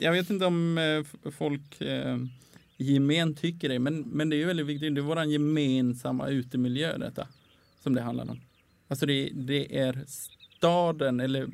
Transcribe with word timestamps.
jag 0.00 0.12
vet 0.12 0.30
inte 0.30 0.46
om 0.46 0.78
eh, 0.78 1.30
folk 1.30 1.80
eh, 1.80 2.18
gemen 2.76 3.34
tycker 3.34 3.68
det, 3.68 3.78
men, 3.78 4.00
men 4.00 4.28
det 4.28 4.36
är 4.36 4.38
ju 4.38 4.44
väldigt 4.44 4.66
viktigt. 4.66 4.94
Det 4.94 5.00
är 5.00 5.02
vår 5.02 5.24
gemensamma 5.24 6.28
utemiljö 6.28 6.98
detta 6.98 7.28
som 7.82 7.94
det 7.94 8.02
handlar 8.02 8.30
om. 8.30 8.40
Alltså 8.88 9.06
det, 9.06 9.30
det 9.34 9.78
är 9.78 10.04
staden 10.06 11.20
eller 11.20 11.48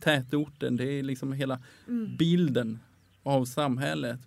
tätorten, 0.00 0.76
det 0.76 0.84
är 0.84 1.02
liksom 1.02 1.32
hela 1.32 1.60
Mm. 1.88 2.16
bilden 2.16 2.78
av 3.22 3.44
samhället. 3.44 4.20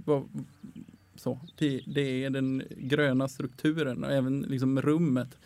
Så, 1.15 1.39
det, 1.57 1.81
det 1.87 2.23
är 2.23 2.29
den 2.29 2.63
gröna 2.77 3.27
strukturen 3.27 4.03
och 4.03 4.11
även 4.11 4.41
liksom 4.41 4.81
rummet 4.81 5.37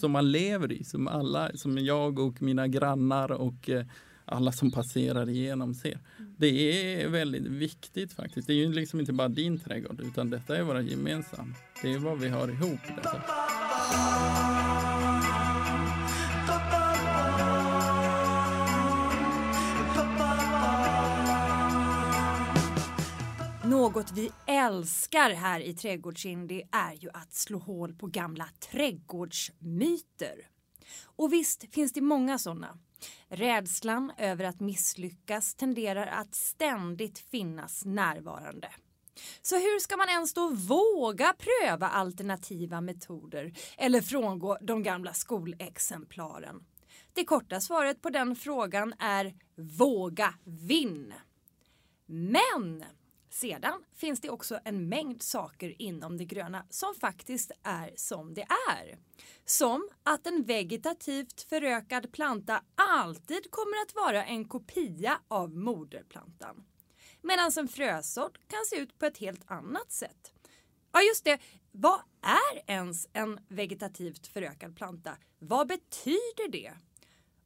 som 0.00 0.10
man 0.12 0.32
lever 0.32 0.72
i, 0.72 0.84
som 0.84 1.08
alla, 1.08 1.50
som 1.54 1.78
jag 1.78 2.18
och 2.18 2.42
mina 2.42 2.68
grannar 2.68 3.32
och 3.32 3.70
eh, 3.70 3.84
alla 4.24 4.52
som 4.52 4.70
passerar 4.70 5.28
igenom 5.28 5.74
ser. 5.74 5.98
Det 6.40 7.02
är 7.02 7.08
väldigt 7.08 7.42
viktigt 7.42 8.12
faktiskt. 8.12 8.46
Det 8.46 8.52
är 8.52 8.56
ju 8.56 8.72
liksom 8.72 9.00
inte 9.00 9.12
bara 9.12 9.28
din 9.28 9.58
trädgård 9.60 10.00
utan 10.00 10.30
detta 10.30 10.56
är 10.56 10.62
våra 10.62 10.82
gemensamma. 10.82 11.54
Det 11.82 11.92
är 11.92 11.98
vad 11.98 12.18
vi 12.18 12.28
har 12.28 12.48
ihop. 12.48 12.80
Detta. 12.96 13.22
Något 23.68 24.12
vi 24.12 24.30
älskar 24.46 25.30
här 25.30 25.60
i 25.60 25.74
Trädgårdsindy 25.74 26.62
är 26.72 26.92
ju 26.92 27.08
att 27.14 27.32
slå 27.32 27.58
hål 27.58 27.94
på 27.94 28.06
gamla 28.06 28.48
trädgårdsmyter. 28.70 30.34
Och 31.02 31.32
visst 31.32 31.74
finns 31.74 31.92
det 31.92 32.00
många 32.00 32.38
sådana. 32.38 32.78
Rädslan 33.28 34.12
över 34.18 34.44
att 34.44 34.60
misslyckas 34.60 35.54
tenderar 35.54 36.06
att 36.06 36.34
ständigt 36.34 37.18
finnas 37.18 37.84
närvarande. 37.84 38.68
Så 39.42 39.54
hur 39.56 39.80
ska 39.80 39.96
man 39.96 40.08
ens 40.08 40.34
då 40.34 40.48
våga 40.48 41.34
pröva 41.38 41.88
alternativa 41.88 42.80
metoder 42.80 43.52
eller 43.78 44.00
frångå 44.00 44.58
de 44.60 44.82
gamla 44.82 45.12
skolexemplaren? 45.12 46.64
Det 47.12 47.24
korta 47.24 47.60
svaret 47.60 48.02
på 48.02 48.10
den 48.10 48.36
frågan 48.36 48.94
är 48.98 49.34
våga 49.56 50.34
vinn. 50.44 51.14
Men 52.06 52.84
sedan 53.30 53.84
finns 53.94 54.20
det 54.20 54.30
också 54.30 54.60
en 54.64 54.88
mängd 54.88 55.22
saker 55.22 55.82
inom 55.82 56.16
det 56.16 56.24
gröna 56.24 56.66
som 56.70 56.94
faktiskt 56.94 57.50
är 57.62 57.92
som 57.96 58.34
det 58.34 58.46
är. 58.70 58.98
Som 59.44 59.88
att 60.02 60.26
en 60.26 60.42
vegetativt 60.42 61.46
förökad 61.48 62.12
planta 62.12 62.62
alltid 62.74 63.50
kommer 63.50 63.82
att 63.82 63.94
vara 63.94 64.24
en 64.24 64.48
kopia 64.48 65.20
av 65.28 65.56
moderplantan. 65.56 66.64
Medan 67.22 67.50
en 67.58 67.68
frösådd 67.68 68.38
kan 68.46 68.64
se 68.66 68.76
ut 68.76 68.98
på 68.98 69.06
ett 69.06 69.18
helt 69.18 69.50
annat 69.50 69.92
sätt. 69.92 70.32
Ja 70.92 71.00
just 71.02 71.24
det, 71.24 71.38
vad 71.72 72.00
är 72.22 72.72
ens 72.72 73.08
en 73.12 73.40
vegetativt 73.48 74.26
förökad 74.26 74.76
planta? 74.76 75.16
Vad 75.38 75.68
betyder 75.68 76.50
det? 76.50 76.72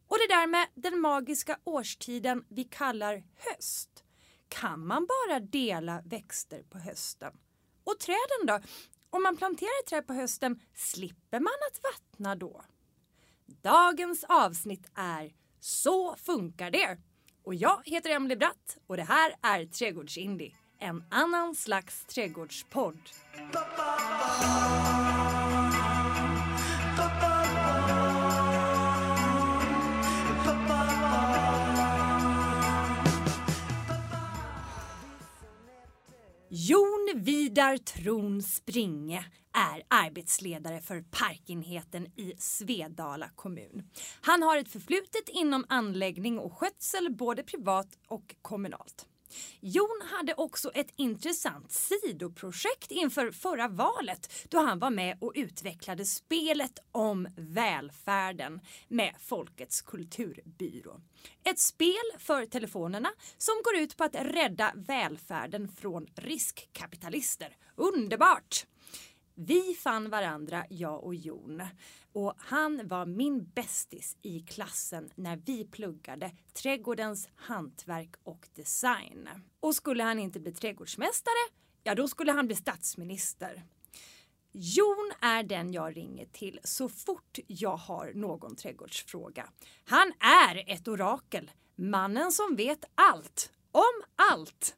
Och 0.07 0.17
det 0.19 0.35
där 0.35 0.47
med 0.47 0.69
den 0.75 1.01
magiska 1.01 1.59
årstiden 1.65 2.45
vi 2.49 2.65
kallar 2.65 3.25
höst. 3.37 4.04
Kan 4.49 4.87
man 4.87 5.07
bara 5.07 5.41
dela 5.41 6.03
växter 6.05 6.63
på 6.63 6.79
hösten? 6.79 7.33
Och 7.85 7.99
träden 7.99 8.47
då? 8.47 8.61
Om 9.11 9.23
man 9.23 9.37
planterar 9.37 9.83
ett 9.83 9.89
träd 9.89 10.07
på 10.07 10.13
hösten, 10.13 10.61
slipper 10.75 11.41
man 11.41 11.53
att 11.71 11.81
vattna 11.83 12.35
då? 12.35 12.65
Dagens 13.47 14.25
avsnitt 14.29 14.91
är 14.95 15.33
Så 15.61 16.17
funkar 16.17 16.71
det! 16.71 16.99
Och 17.45 17.55
jag 17.55 17.83
heter 17.85 18.11
Emily 18.11 18.37
Bratt 18.37 18.79
och 18.87 18.97
det 18.97 19.03
här 19.03 19.35
är 19.43 19.67
Trädgårdsindie. 19.67 20.55
En 20.79 21.05
annan 21.11 21.55
slags 21.55 22.05
trädgårdspodd. 22.05 22.99
Jon 36.57 37.13
Vidar 37.15 37.77
Tron 37.77 38.43
Springe 38.43 39.25
är 39.53 39.83
arbetsledare 39.89 40.81
för 40.81 41.05
parkenheten 41.11 42.07
i 42.07 42.35
Svedala 42.39 43.29
kommun. 43.35 43.91
Han 44.21 44.43
har 44.43 44.57
ett 44.57 44.69
förflutet 44.69 45.29
inom 45.29 45.65
anläggning 45.69 46.39
och 46.39 46.53
skötsel 46.53 47.15
både 47.15 47.43
privat 47.43 47.89
och 48.09 48.35
kommunalt. 48.43 49.07
Jon 49.61 50.03
hade 50.11 50.35
också 50.35 50.71
ett 50.71 50.93
intressant 50.97 51.73
sidoprojekt 51.73 52.91
inför 52.91 53.31
förra 53.31 53.69
valet 53.69 54.49
då 54.49 54.59
han 54.59 54.79
var 54.79 54.91
med 54.91 55.19
och 55.21 55.33
utvecklade 55.35 56.05
spelet 56.05 56.79
om 56.93 57.29
välfärden 57.37 58.61
med 58.89 59.15
Folkets 59.21 59.83
kulturbyrå. 59.83 61.01
Ett 61.45 61.59
spel 61.59 62.11
för 62.19 62.47
telefonerna 62.47 63.09
som 63.39 63.55
går 63.65 63.83
ut 63.83 63.97
på 63.97 64.05
att 64.05 64.15
rädda 64.15 64.73
välfärden 64.75 65.69
från 65.69 66.07
riskkapitalister. 66.15 67.57
Underbart! 67.77 68.67
Vi 69.37 69.75
fann 69.75 70.11
varandra, 70.11 70.65
jag 70.71 71.05
och 71.05 71.15
Jon. 71.15 71.63
Och 72.15 72.35
han 72.39 72.89
var 72.89 73.07
min 73.07 73.45
bästis 73.45 74.17
i 74.23 74.41
klassen 74.41 75.11
när 75.15 75.37
vi 75.37 75.65
pluggade 75.65 76.31
trädgårdens 76.53 77.29
hantverk 77.35 78.15
och 78.23 78.49
design. 78.55 79.29
Och 79.61 79.75
skulle 79.75 80.03
han 80.03 80.19
inte 80.19 80.41
bli 80.41 80.53
trädgårdsmästare, 80.53 81.51
ja 81.83 81.95
då 81.95 82.09
skulle 82.09 82.33
han 82.33 82.47
bli 82.47 82.57
statsminister. 82.57 83.63
Jon 84.53 85.13
är 85.21 85.43
den 85.43 85.73
jag 85.73 85.97
ringer 85.97 86.27
till 86.27 86.61
så 86.65 86.89
fort 86.89 87.39
jag 87.47 87.77
har 87.77 88.13
någon 88.15 88.57
trädgårdsfråga. 88.57 89.49
Han 89.85 90.13
är 90.21 90.65
ett 90.67 90.89
orakel, 90.89 91.51
mannen 91.75 92.33
som 92.33 92.57
vet 92.57 92.85
allt 92.95 93.53
om 93.73 94.03
allt. 94.33 94.77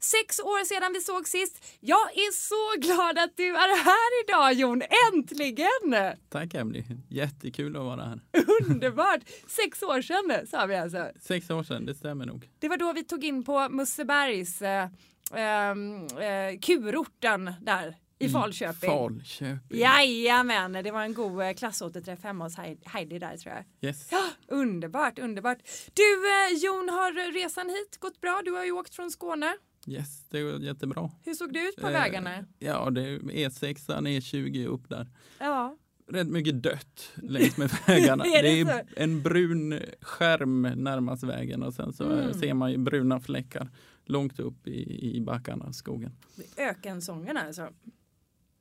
Sex 0.00 0.40
år 0.40 0.64
sedan 0.64 0.92
vi 0.92 1.00
såg 1.00 1.28
sist. 1.28 1.64
Jag 1.80 2.10
är 2.18 2.32
så 2.32 2.80
glad 2.94 3.18
att 3.18 3.36
du 3.36 3.46
är 3.56 3.84
här 3.84 4.24
idag 4.24 4.52
Jon, 4.52 4.82
äntligen! 5.12 6.16
Tack 6.28 6.54
Emily, 6.54 6.84
jättekul 7.08 7.76
att 7.76 7.82
vara 7.82 8.02
här. 8.04 8.20
Underbart! 8.68 9.20
Sex 9.48 9.82
år 9.82 10.02
sedan 10.02 10.46
sa 10.46 10.66
vi 10.66 10.76
alltså. 10.76 11.08
Sex 11.20 11.50
år 11.50 11.62
sedan, 11.62 11.86
det 11.86 11.94
stämmer 11.94 12.26
nog. 12.26 12.48
Det 12.58 12.68
var 12.68 12.76
då 12.76 12.92
vi 12.92 13.04
tog 13.04 13.24
in 13.24 13.44
på 13.44 13.68
Mussebergs 13.68 14.62
eh, 14.62 14.88
ehm, 15.34 16.06
eh, 16.06 16.58
kurorten 16.62 17.52
där 17.60 17.96
i 18.18 18.28
Falköping. 18.28 18.90
Falköping. 18.90 19.78
Jajamän, 19.78 20.72
det 20.72 20.90
var 20.90 21.02
en 21.02 21.14
god 21.14 21.40
eh, 21.42 21.52
klassåterträff 21.52 22.22
hemma 22.24 22.44
hos 22.44 22.56
Heidi- 22.56 22.88
Heidi 22.88 23.18
där 23.18 23.36
tror 23.36 23.54
jag. 23.54 23.88
Yes. 23.88 24.08
Ja, 24.12 24.24
underbart, 24.48 25.18
underbart. 25.18 25.58
Du 25.94 26.28
eh, 26.28 26.58
Jon, 26.58 26.88
har 26.88 27.32
resan 27.32 27.68
hit 27.68 27.96
gått 28.00 28.20
bra? 28.20 28.40
Du 28.44 28.50
har 28.52 28.64
ju 28.64 28.72
åkt 28.72 28.94
från 28.94 29.10
Skåne. 29.10 29.56
Yes, 29.92 30.24
det 30.30 30.42
går 30.42 30.60
jättebra. 30.60 31.10
Hur 31.24 31.34
såg 31.34 31.52
det 31.52 31.58
ut 31.68 31.76
på 31.76 31.86
Eh, 31.86 31.92
vägarna? 31.92 32.44
Ja, 32.58 32.90
det 32.90 33.02
är 33.02 33.18
E6, 33.18 33.88
E20 33.88 34.66
upp 34.66 34.88
där. 34.88 35.08
Ja. 35.38 35.76
Rätt 36.10 36.28
mycket 36.28 36.62
dött 36.62 37.12
längs 37.14 37.56
med 37.56 37.70
vägarna. 37.86 38.24
Är 38.24 38.42
det 38.42 38.64
det 38.64 38.70
så? 38.70 38.70
är 38.78 39.02
en 39.02 39.22
brun 39.22 39.80
skärm 40.00 40.62
närmast 40.62 41.22
vägen 41.24 41.62
och 41.62 41.74
sen 41.74 41.92
så 41.92 42.12
eh, 42.12 42.18
Mm. 42.24 42.34
ser 42.34 42.54
man 42.54 42.70
ju 42.72 42.78
bruna 42.78 43.20
fläckar 43.20 43.68
långt 44.04 44.40
upp 44.40 44.66
i, 44.66 45.16
i 45.16 45.20
backarna, 45.20 45.72
skogen. 45.72 46.12
Ökensången 46.56 47.36
alltså. 47.36 47.68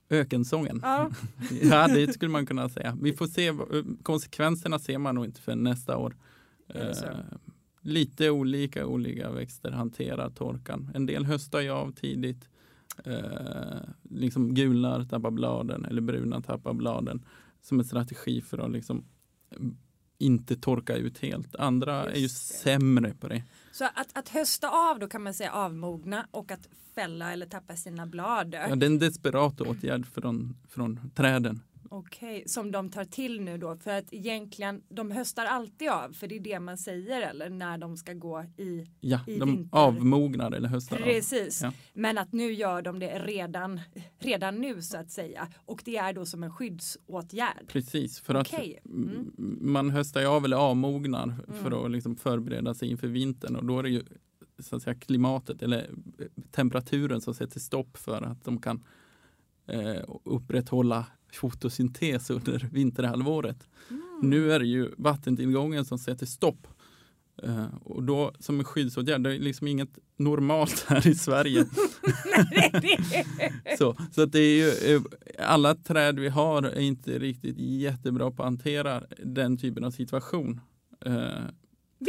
Ökensången. 0.10 0.80
Ja. 0.84 1.12
Ja, 1.62 1.88
det 1.88 2.14
skulle 2.14 2.32
man 2.32 2.46
kunna 2.46 2.70
säga. 2.70 2.98
Vi 3.02 3.14
får 3.14 3.28
se, 3.28 3.52
vad- 3.52 3.98
konsekvenserna 4.04 4.80
ser 4.80 4.98
man 4.98 5.16
nog 5.16 5.26
inte 5.26 5.42
för 5.42 5.56
nästa 5.56 5.98
år. 5.98 6.16
Lite 7.88 8.30
olika 8.30 8.86
olika 8.86 9.32
växter 9.32 9.72
hanterar 9.72 10.30
torkan. 10.30 10.92
En 10.94 11.06
del 11.06 11.26
höstar 11.26 11.62
ju 11.62 11.70
av 11.70 11.92
tidigt. 11.92 12.50
Eh, 13.04 13.80
liksom 14.10 14.54
gulnar, 14.54 15.04
tappar 15.06 15.32
bladen 15.32 15.86
eller 15.86 16.02
bruna 16.02 16.42
tappar 16.42 16.74
bladen 16.74 17.26
som 17.62 17.80
en 17.80 17.86
strategi 17.86 18.42
för 18.42 18.58
att 18.58 18.72
liksom 18.72 19.06
inte 20.18 20.56
torka 20.56 20.96
ut 20.96 21.18
helt. 21.20 21.56
Andra 21.56 22.06
är 22.06 22.16
ju 22.16 22.22
Just 22.22 22.52
det. 22.52 22.58
sämre 22.58 23.14
på 23.14 23.28
det. 23.28 23.44
Så 23.72 23.86
att, 23.86 24.18
att 24.18 24.30
hösta 24.30 24.70
av 24.70 25.00
då 25.00 25.08
kan 25.08 25.24
man 25.24 25.34
säga 25.34 25.52
avmogna 25.52 26.28
och 26.32 26.52
att 26.52 26.70
fälla 26.96 27.34
eller 27.34 27.46
tappa 27.46 27.76
sina 27.76 28.06
blad. 28.08 28.54
Ja, 28.54 28.76
det 28.76 28.86
är 28.86 28.90
en 28.90 29.00
desperat 29.00 29.62
åtgärd 29.62 30.06
från, 30.06 30.58
från 30.70 31.12
träden. 31.16 31.62
Okej, 31.90 32.44
som 32.48 32.72
de 32.72 32.90
tar 32.90 33.06
till 33.06 33.42
nu 33.42 33.58
då 33.58 33.76
för 33.78 33.92
att 33.98 34.14
egentligen 34.14 34.82
de 34.90 35.12
höstar 35.12 35.46
alltid 35.46 35.90
av 35.90 36.14
för 36.14 36.28
det 36.28 36.36
är 36.36 36.40
det 36.40 36.60
man 36.60 36.78
säger 36.78 37.22
eller 37.22 37.50
när 37.50 37.78
de 37.78 37.98
ska 37.98 38.14
gå 38.14 38.44
i 38.58 38.86
Ja, 39.00 39.20
I 39.28 39.40
de 39.40 39.50
vinter. 39.56 39.78
avmognar 39.78 40.52
eller 40.52 40.70
höstar 40.70 40.98
av. 40.98 41.04
Precis, 41.04 41.62
Ja. 41.62 41.72
men 41.94 42.18
att 42.18 42.34
nu 42.34 42.52
gör 42.54 42.82
de 42.82 43.00
det 43.00 43.20
redan, 43.20 43.80
redan 44.20 44.56
nu 44.62 44.82
så 44.82 44.98
att 44.98 45.12
säga 45.12 45.48
och 45.66 45.82
det 45.86 45.98
är 45.98 46.14
då 46.14 46.26
som 46.26 46.44
en 46.44 46.52
skyddsåtgärd. 46.52 47.68
Precis, 47.68 48.20
för 48.20 48.36
att 48.36 48.54
Okej. 48.54 48.80
mm. 48.86 49.10
Mm. 49.10 49.60
man 49.62 49.90
höstar 49.90 50.22
ju 50.22 50.28
av 50.28 50.46
eller 50.46 50.58
avmognar 50.58 51.36
för 51.62 51.68
Mm. 51.72 51.86
att 51.86 51.92
liksom 51.92 52.16
förbereda 52.16 52.74
sig 52.74 52.90
inför 52.90 53.08
vintern 53.08 53.56
och 53.56 53.66
då 53.66 53.80
är 53.80 53.84
det 53.84 53.90
ju 53.90 54.04
så 54.60 54.76
att 54.76 54.84
säga, 54.84 54.96
klimatet 54.96 55.62
eller 55.62 55.80
eh, 56.20 56.26
temperaturen 56.52 57.22
som 57.22 57.34
sätter 57.34 57.60
stopp 57.60 57.98
för 57.98 58.22
att 58.22 58.44
de 58.44 58.62
kan 58.62 58.84
eh, 59.68 60.04
upprätthålla 60.24 61.06
fotosyntes 61.38 62.30
under 62.30 62.68
vinterhalvåret. 62.72 63.68
Mm. 63.90 64.02
Nu 64.22 64.52
är 64.52 64.60
det 64.60 64.66
ju 64.68 64.92
vattentillgången 64.98 65.86
som 65.86 65.98
sätter 65.98 66.26
stopp. 66.26 66.68
Eh, 67.44 67.66
och 67.84 68.04
då 68.04 68.32
som 68.40 68.60
en 68.60 68.64
skyddsåtgärd, 68.66 69.22
det 69.24 69.36
är 69.36 69.40
liksom 69.40 69.68
inget 69.68 69.98
normalt 70.18 70.86
här 70.88 71.08
i 71.08 71.16
Sverige. 71.16 71.66
så 73.78 73.96
så 74.12 74.22
att 74.22 74.32
det 74.32 74.40
är 74.40 74.58
ju, 74.58 74.96
eh, 74.96 75.02
alla 75.40 75.76
träd 75.76 76.20
vi 76.20 76.30
har 76.30 76.64
är 76.64 76.80
inte 76.80 77.20
riktigt 77.20 77.58
jättebra 77.60 78.32
på 78.32 78.44
att 78.44 78.48
hantera 78.50 79.04
den 79.24 79.58
typen 79.58 79.84
av 79.84 79.92
situation. 79.92 80.62
Eh, 81.06 81.12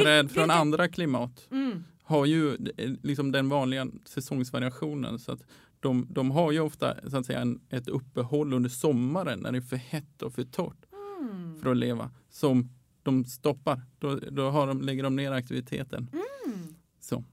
träd 0.02 0.30
från 0.30 0.42
vilka- 0.42 0.54
andra 0.54 0.88
klimat 0.88 1.48
Mm. 1.50 1.84
har 2.02 2.26
ju 2.26 2.56
liksom 3.02 3.32
den 3.32 3.48
vanliga 3.48 3.86
säsongsvariationen. 4.04 5.18
Så 5.18 5.32
att 5.32 5.42
de, 5.80 6.06
de 6.10 6.30
har 6.30 6.52
ju 6.52 6.60
ofta 6.60 7.10
så 7.10 7.16
att 7.16 7.26
säga, 7.26 7.40
en, 7.40 7.60
ett 7.70 7.88
uppehåll 7.88 8.52
under 8.52 8.70
sommaren 8.70 9.38
när 9.40 9.52
det 9.52 9.58
är 9.58 9.62
för 9.62 9.76
hett 9.76 10.22
och 10.22 10.32
för 10.34 10.44
torrt 10.44 10.84
Mm. 11.20 11.60
för 11.62 11.70
att 11.70 11.76
leva 11.76 12.10
som 12.30 12.68
de 13.02 13.24
stoppar. 13.24 13.82
Då, 13.98 14.14
då 14.16 14.50
har 14.50 14.66
de, 14.66 14.80
lägger 14.82 15.02
de 15.02 15.16
ner 15.16 15.32
aktiviteten. 15.32 16.10
Mm. 16.12 16.74
Så. 17.00 17.24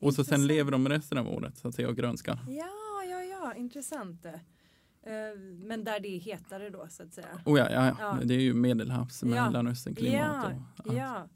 Och 0.00 0.14
så 0.14 0.24
sen 0.24 0.46
lever 0.46 0.70
de 0.72 0.88
resten 0.88 1.18
av 1.18 1.28
året 1.28 1.58
så 1.58 1.68
att 1.68 1.74
säga 1.74 1.88
och 1.88 1.96
grönskar. 1.96 2.38
Ja, 2.48 3.04
ja, 3.10 3.22
ja, 3.22 3.54
intressant. 3.54 4.24
Eh, 4.24 4.32
Men 5.64 5.84
där 5.84 6.00
det 6.00 6.08
är 6.08 6.20
hetare 6.20 6.70
då 6.70 6.86
så 6.90 7.02
att 7.02 7.14
säga. 7.14 7.26
Oh 7.44 7.58
ja, 7.58 7.66
ja, 7.70 7.86
ja. 7.86 7.94
Ja. 8.00 8.18
det 8.24 8.34
är 8.34 8.40
ju 8.40 8.54
medelhavs, 8.54 9.22
Ja. 9.22 9.28
mellanösternklimat. 9.28 10.52
Ja, 10.76 10.82
och 10.84 10.94
ja. 10.94 11.28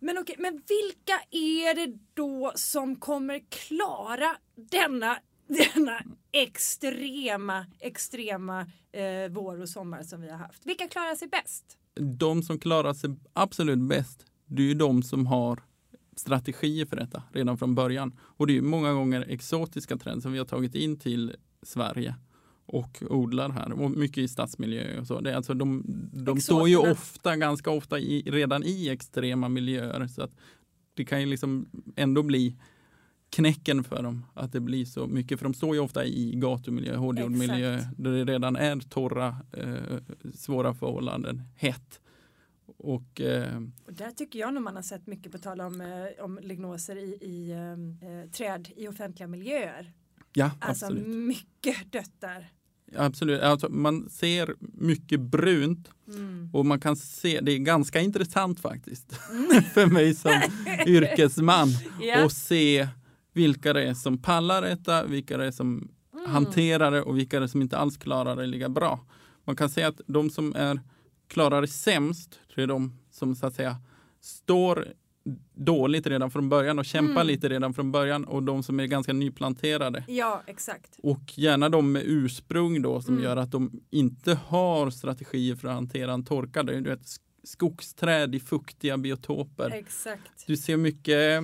Men 0.00 0.18
okej, 0.18 0.36
men 0.38 0.52
vilka 0.52 1.20
är 1.30 1.74
det 1.74 1.98
då 2.14 2.52
som 2.54 2.96
kommer 2.96 3.40
klara 3.48 4.36
denna, 4.54 5.18
denna 5.48 6.02
extrema, 6.32 7.66
extrema 7.78 8.60
eh, 8.92 9.30
vår 9.30 9.60
och 9.60 9.68
sommar 9.68 10.02
som 10.02 10.20
vi 10.20 10.30
har 10.30 10.38
haft? 10.38 10.66
Vilka 10.66 10.88
klarar 10.88 11.14
sig 11.14 11.28
bäst? 11.28 11.78
De 11.94 12.42
som 12.42 12.58
klarar 12.58 12.94
sig 12.94 13.10
absolut 13.32 13.78
bäst, 13.78 14.26
det 14.46 14.62
är 14.62 14.66
ju 14.66 14.74
de 14.74 15.02
som 15.02 15.26
har 15.26 15.62
strategier 16.16 16.86
för 16.86 16.96
detta 16.96 17.22
redan 17.32 17.58
från 17.58 17.74
början. 17.74 18.18
Och 18.20 18.46
det 18.46 18.56
är 18.56 18.62
många 18.62 18.92
gånger 18.92 19.24
exotiska 19.28 19.96
trender 19.96 20.20
som 20.20 20.32
vi 20.32 20.38
har 20.38 20.46
tagit 20.46 20.74
in 20.74 20.98
till 20.98 21.36
Sverige 21.62 22.14
och 22.66 23.02
odlar 23.10 23.50
här 23.50 23.72
och 23.72 23.90
mycket 23.90 24.18
i 24.18 24.28
stadsmiljö 24.28 25.00
och 25.00 25.06
så. 25.06 25.20
Det 25.20 25.30
är 25.30 25.34
alltså 25.36 25.54
de, 25.54 25.82
de 26.12 26.40
står 26.40 26.68
ju 26.68 26.76
ofta, 26.76 27.36
ganska 27.36 27.70
ofta 27.70 27.98
i, 27.98 28.22
redan 28.26 28.64
i 28.64 28.88
extrema 28.88 29.48
miljöer 29.48 30.06
så 30.06 30.22
att 30.22 30.36
det 30.94 31.04
kan 31.04 31.20
ju 31.20 31.26
liksom 31.26 31.68
ändå 31.96 32.22
bli 32.22 32.56
knäcken 33.30 33.84
för 33.84 34.02
dem 34.02 34.26
att 34.34 34.52
det 34.52 34.60
blir 34.60 34.84
så 34.84 35.06
mycket. 35.06 35.38
För 35.38 35.44
de 35.44 35.54
står 35.54 35.74
ju 35.74 35.80
ofta 35.80 36.04
i 36.04 36.32
gatumiljö, 36.36 36.96
hårdgjord 36.96 37.30
miljö 37.30 37.74
Exakt. 37.74 37.94
där 37.96 38.10
det 38.12 38.24
redan 38.32 38.56
är 38.56 38.80
torra, 38.80 39.36
eh, 39.52 39.98
svåra 40.34 40.74
förhållanden, 40.74 41.42
hett. 41.56 42.00
Och 42.78 43.20
eh, 43.20 43.60
Och 43.86 43.92
där 43.94 44.10
tycker 44.10 44.38
jag 44.38 44.54
nog 44.54 44.62
man 44.62 44.76
har 44.76 44.82
sett 44.82 45.06
mycket 45.06 45.32
på 45.32 45.38
tal 45.38 45.60
om, 45.60 45.80
eh, 45.80 46.24
om 46.24 46.38
lignoser 46.42 46.96
i, 46.96 47.08
i 47.20 47.50
eh, 47.50 48.30
träd 48.30 48.68
i 48.76 48.88
offentliga 48.88 49.26
miljöer. 49.28 49.92
ja, 50.32 50.50
Alltså 50.60 50.86
absolut. 50.86 51.06
mycket 51.06 51.92
dött 51.92 52.12
där. 52.20 52.48
absolut. 52.96 53.40
Alltså, 53.42 53.68
man 53.70 54.10
ser 54.10 54.54
mycket 54.60 55.20
brunt 55.20 55.90
Mm. 56.14 56.50
och 56.52 56.66
man 56.66 56.80
kan 56.80 56.96
se, 56.96 57.40
det 57.40 57.52
är 57.52 57.58
ganska 57.58 58.00
intressant 58.00 58.60
faktiskt 58.60 59.12
för 59.74 59.86
mig 59.86 60.14
som 60.14 60.32
yrkesman 60.86 61.68
Ja. 62.00 62.24
och 62.24 62.32
se 62.32 62.88
vilka 63.38 63.72
det 63.72 63.82
är 63.88 63.94
som 63.94 64.18
pallar 64.18 64.62
detta, 64.62 65.04
vilka 65.04 65.36
det 65.36 65.46
är 65.46 65.50
som 65.50 65.88
Mm. 66.14 66.30
hanterar 66.30 66.90
det 66.90 67.02
och 67.02 67.18
vilka 67.18 67.38
det 67.38 67.44
är 67.44 67.48
som 67.48 67.62
inte 67.62 67.78
alls 67.78 67.96
klarar 67.96 68.36
det 68.36 68.46
lika 68.46 68.68
bra. 68.68 69.00
Man 69.44 69.56
kan 69.56 69.68
säga 69.68 69.88
att 69.88 70.00
de 70.06 70.30
som 70.30 70.54
är 70.56 70.80
klarar 71.28 71.60
det 71.60 71.68
sämst, 71.68 72.40
det 72.54 72.62
är 72.62 72.66
de 72.66 72.92
som 73.10 73.34
så 73.34 73.46
att 73.46 73.54
säga 73.54 73.76
står 74.20 74.88
dåligt 75.54 76.06
redan 76.06 76.30
från 76.30 76.48
början 76.48 76.78
och 76.78 76.84
kämpar 76.84 77.12
Mm. 77.12 77.26
lite 77.26 77.48
redan 77.48 77.74
från 77.74 77.92
början 77.92 78.24
och 78.24 78.42
de 78.42 78.62
som 78.62 78.80
är 78.80 78.86
ganska 78.86 79.12
nyplanterade. 79.12 80.04
Ja, 80.08 80.42
exakt. 80.46 80.96
Och 81.02 81.38
gärna 81.38 81.68
de 81.68 81.92
med 81.92 82.02
ursprung 82.06 82.82
då 82.82 83.02
som 83.02 83.14
Mm. 83.14 83.24
gör 83.24 83.36
att 83.36 83.50
de 83.50 83.80
inte 83.90 84.34
har 84.46 84.90
strategier 84.90 85.56
för 85.56 85.68
att 85.68 85.74
hantera 85.74 86.12
en 86.12 86.24
torka. 86.24 86.62
Det 86.62 86.72
är 86.74 86.80
sk- 86.82 87.20
skogsträd 87.44 88.34
i 88.34 88.40
fuktiga 88.40 88.98
biotoper. 88.98 89.70
Exakt. 89.70 90.46
Du 90.46 90.56
ser 90.56 90.76
mycket 90.76 91.42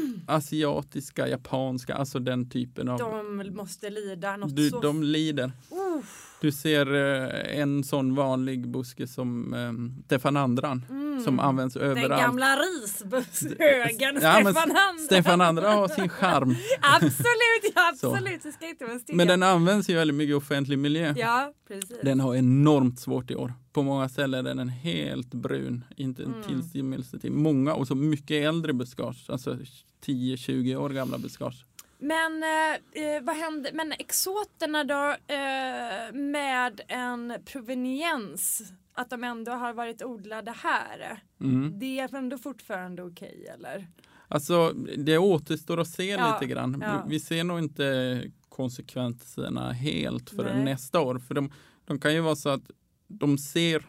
asiatiska, 0.26 1.28
japanska, 1.28 1.94
alltså 1.94 2.18
den 2.18 2.50
typen 2.50 2.88
av... 2.88 2.98
De 2.98 3.50
måste 3.56 3.90
lida 3.90 4.36
något 4.36 4.56
du, 4.56 4.70
så... 4.70 4.80
de 4.80 5.02
lider. 5.02 5.52
Uff. 5.98 6.31
Du 6.42 6.52
ser 6.52 6.94
eh, 6.94 7.60
en 7.60 7.84
sån 7.84 8.14
vanlig 8.14 8.68
buske 8.68 9.06
som 9.06 9.54
eh, 9.54 10.04
Stefanandran 10.04 10.84
Mm. 10.90 11.24
som 11.24 11.40
används 11.40 11.74
Den 11.74 11.82
överallt. 11.82 12.22
gamla 12.22 12.56
risbusshögen 12.56 14.18
Ja, 14.22 14.34
Stefan 14.34 14.56
Andra. 14.56 15.04
Stefan 15.06 15.40
Andra 15.40 15.70
har 15.70 15.88
sin 15.88 16.08
charm. 16.08 16.56
Absolut, 16.80 17.72
ja, 17.74 17.92
Så. 17.96 18.14
absolut. 18.14 18.42
Det 18.42 18.52
ska 18.52 18.68
inte 18.68 18.84
vara. 18.84 18.98
Men 19.12 19.26
den 19.26 19.42
används 19.42 19.90
ju 19.90 19.94
väldigt 19.94 20.14
mycket 20.14 20.30
i 20.30 20.34
offentlig 20.34 20.78
miljö. 20.78 21.14
Ja, 21.16 21.52
precis. 21.68 21.96
Den 22.02 22.20
har 22.20 22.34
enormt 22.36 23.00
svårt 23.00 23.30
i 23.30 23.34
år. 23.34 23.54
På 23.72 23.82
många 23.82 24.08
ställen 24.08 24.46
är 24.46 24.54
den 24.54 24.68
helt 24.68 25.34
brun. 25.34 25.84
Inte 25.96 26.22
en 26.22 26.28
Mm. 26.34 26.42
tillstymmelse 26.48 27.18
till 27.18 27.32
många 27.32 27.74
och 27.74 27.86
så 27.88 27.94
mycket 27.94 28.48
äldre 28.48 28.72
buskage. 28.72 29.24
Alltså 29.28 29.58
10-20 30.06 30.76
år 30.76 30.90
gamla 30.90 31.18
buskage. 31.18 31.64
Men 32.02 32.42
eh, 32.42 33.02
eh, 33.04 33.22
vad 33.22 33.36
händer, 33.36 33.72
men 33.72 33.92
exoterna 33.92 34.84
då 34.84 35.16
eh, 35.34 36.12
med 36.14 36.80
en 36.88 37.34
proveniens, 37.44 38.62
att 38.94 39.10
de 39.10 39.24
ändå 39.24 39.52
har 39.52 39.72
varit 39.72 40.02
odlade 40.02 40.50
här. 40.50 41.22
Mm. 41.40 41.78
Det 41.78 41.98
är 42.00 42.14
ändå 42.14 42.38
fortfarande 42.38 43.02
okej 43.02 43.46
eller? 43.54 43.86
Alltså 44.28 44.72
det 44.98 45.18
återstår 45.18 45.80
att 45.80 45.88
se 45.88 46.04
Ja, 46.06 46.32
lite 46.40 46.52
grann. 46.52 46.82
ja. 46.86 47.04
Vi 47.08 47.20
ser 47.20 47.44
nog 47.44 47.58
inte 47.58 48.22
konsekvenserna 48.48 49.72
helt 49.72 50.32
Nej. 50.32 50.64
nästa 50.64 51.00
år. 51.00 51.18
För 51.18 51.34
de, 51.34 51.52
de 51.84 52.00
kan 52.00 52.14
ju 52.14 52.20
vara 52.20 52.36
så 52.36 52.48
att 52.48 52.70
de 53.08 53.38
ser 53.38 53.84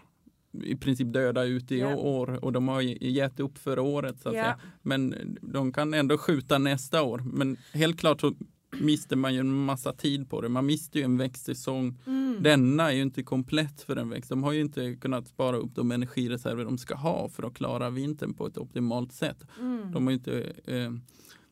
i 0.64 0.76
princip 0.76 1.14
döda 1.14 1.44
ut 1.44 1.72
i 1.72 1.80
Ja. 1.80 1.96
år 1.96 2.44
och 2.46 2.52
de 2.54 2.68
har 2.68 2.82
ge- 2.82 3.10
gett 3.10 3.40
upp 3.40 3.58
för 3.58 3.80
året. 3.80 4.22
Så 4.22 4.30
att 4.30 4.36
Ja. 4.36 4.44
säga. 4.44 4.60
Men 4.82 5.16
de 5.42 5.74
kan 5.74 5.94
ändå 5.94 6.18
skjuta 6.18 6.58
nästa 6.58 7.02
år. 7.04 7.24
Men 7.34 7.58
helt 7.74 8.00
klart 8.00 8.22
så 8.22 8.34
mister 8.80 9.16
man 9.16 9.34
ju 9.34 9.40
en 9.40 9.66
massa 9.66 9.94
tid 9.94 10.30
på 10.30 10.42
det. 10.42 10.50
Man 10.50 10.66
mister 10.66 11.00
ju 11.00 11.06
en 11.06 11.18
växtsäsong. 11.18 12.00
Mm. 12.06 12.38
Denna 12.44 12.92
är 12.92 12.96
ju 12.96 13.02
inte 13.02 13.24
komplett 13.24 13.82
för 13.82 13.96
en 13.96 14.10
växt. 14.10 14.30
De 14.30 14.44
har 14.44 14.52
ju 14.52 14.62
inte 14.62 14.96
kunnat 14.96 15.28
spara 15.28 15.58
upp 15.58 15.76
de 15.76 15.92
energireserver 15.92 16.66
de 16.66 16.78
ska 16.78 16.96
ha 16.96 17.30
för 17.30 17.44
att 17.48 17.54
klara 17.54 17.90
vintern 17.90 18.34
på 18.34 18.48
ett 18.48 18.58
optimalt 18.58 19.14
sätt. 19.14 19.44
Mm. 19.60 19.92
De 19.92 20.06
har 20.08 20.14
inte, 20.14 20.54
eh, 20.66 20.92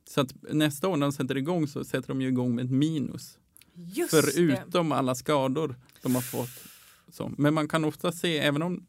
så 0.09 0.21
att 0.21 0.35
nästa 0.53 0.87
år 0.87 0.97
när 0.97 1.05
de 1.05 1.11
sätter 1.11 1.37
igång 1.37 1.67
så 1.67 1.83
sätter 1.83 2.07
de 2.07 2.21
ju 2.21 2.27
igång 2.27 2.55
med 2.55 2.65
ett 2.65 2.71
minus. 2.71 3.37
Just 3.75 4.11
det. 4.11 4.21
Förutom 4.21 4.91
alla 4.91 5.15
skador 5.15 5.75
de 6.03 6.15
har 6.15 6.21
fått. 6.21 6.49
Så. 7.11 7.31
Men 7.37 7.53
man 7.53 7.67
kan 7.67 7.85
ofta 7.85 8.11
se, 8.11 8.37
även 8.37 8.61
om 8.61 8.85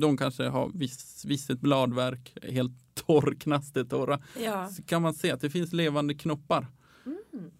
de 0.00 0.16
kanske 0.16 0.44
har 0.48 0.70
viss, 0.74 1.24
viss 1.24 1.50
ett 1.50 1.60
bladverk, 1.60 2.36
helt 2.42 2.72
torr, 2.94 3.34
knastertorra, 3.40 4.20
Ja. 4.40 4.68
så 4.68 4.82
kan 4.82 5.02
man 5.02 5.14
se 5.14 5.30
att 5.30 5.40
det 5.40 5.50
finns 5.50 5.72
levande 5.72 6.14
knoppar. 6.14 6.66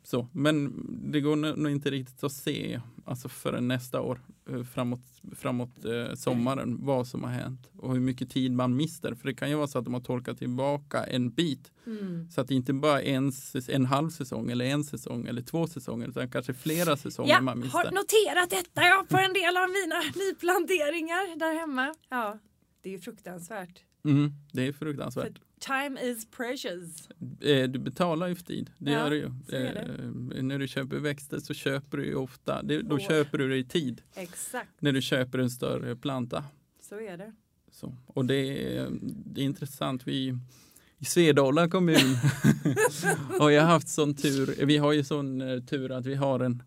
Så, 0.02 0.28
men 0.32 0.72
det 1.12 1.20
går 1.20 1.36
nog 1.36 1.70
inte 1.72 1.90
riktigt 1.90 2.24
att 2.24 2.32
se 2.32 2.80
alltså 3.06 3.28
förrän 3.28 3.68
nästa 3.68 4.00
år 4.00 4.20
eh, 4.50 4.62
framåt, 4.62 5.00
framåt 5.36 5.84
eh, 5.84 6.14
sommaren 6.14 6.76
vad 6.84 7.06
som 7.06 7.22
har 7.24 7.30
hänt 7.30 7.66
och 7.78 7.92
hur 7.92 8.00
mycket 8.00 8.30
tid 8.30 8.52
man 8.52 8.76
mister. 8.76 9.14
För 9.14 9.26
det 9.28 9.34
kan 9.34 9.50
ju 9.50 9.56
vara 9.56 9.66
så 9.66 9.78
att 9.78 9.84
de 9.84 9.94
har 9.94 10.00
torkat 10.00 10.38
tillbaka 10.38 11.04
en 11.04 11.30
bit 11.30 11.70
Mm. 11.86 12.30
så 12.30 12.40
att 12.40 12.48
det 12.48 12.54
inte 12.54 12.72
bara 12.72 13.02
är 13.02 13.14
en, 13.16 13.32
en 13.68 13.86
halv 13.86 14.10
säsong 14.10 14.50
eller 14.50 14.64
en 14.64 14.84
säsong 14.84 15.26
eller 15.26 15.42
två 15.42 15.66
säsonger 15.66 16.08
utan 16.08 16.30
kanske 16.30 16.54
flera 16.54 16.96
säsonger 16.96 17.30
Ja, 17.32 17.40
man 17.40 17.58
har 17.58 17.64
missar. 17.64 17.84
noterat 17.92 18.50
detta 18.50 18.82
ja, 18.82 19.04
på 19.08 19.16
en 19.18 19.32
del 19.32 19.56
av 19.56 19.68
mina 19.68 20.00
nyplanteringar 20.24 21.38
där 21.38 21.54
hemma. 21.60 21.94
Ja, 22.08 22.38
det 22.82 22.88
är 22.88 22.92
ju 22.92 22.98
fruktansvärt. 23.00 23.84
Mm, 24.04 24.32
det 24.52 24.66
är 24.66 24.72
fruktansvärt. 24.72 25.38
För 25.38 25.53
time 25.66 26.00
is 26.10 26.26
precious. 26.30 27.08
Eh, 27.40 27.68
Du 27.70 27.78
betalar 27.78 28.26
ju 28.28 28.34
för 28.34 28.44
tid, 28.44 28.70
det 28.78 28.90
Ja, 28.92 28.98
gör 28.98 29.10
du 29.10 29.16
ju. 29.16 29.30
det. 29.46 29.68
Eh, 30.36 30.42
När 30.42 30.58
du 30.58 30.68
köper 30.68 30.96
växter 30.96 31.38
så 31.38 31.54
köper 31.54 31.96
du 31.98 32.06
ju 32.06 32.14
ofta, 32.14 32.62
då 32.62 32.94
År. 32.94 32.98
köper 32.98 33.38
du 33.38 33.56
i 33.58 33.64
tid. 33.64 34.02
Exakt, 34.14 34.70
När 34.80 34.92
du 34.92 35.02
köper 35.02 35.38
en 35.38 35.50
större 35.50 35.96
planta. 35.96 36.44
så 36.82 37.00
är 37.00 37.16
det. 37.16 37.32
Så. 37.72 37.96
Och 38.06 38.24
det 38.24 38.76
är, 38.76 38.88
det 39.26 39.40
är 39.40 39.44
intressant. 39.44 40.06
Vi, 40.06 40.38
I 40.98 41.04
Svedala 41.04 41.68
kommun 41.68 41.96
har 43.38 43.50
jag 43.50 43.62
haft 43.62 43.88
sån 43.88 44.14
tur. 44.14 44.66
Vi 44.66 44.76
har 44.76 44.92
ju 44.92 45.04
sån 45.04 45.40
eh, 45.40 45.60
tur 45.60 45.92
att 45.92 46.06
vi 46.06 46.14
har 46.14 46.40
en, 46.40 46.62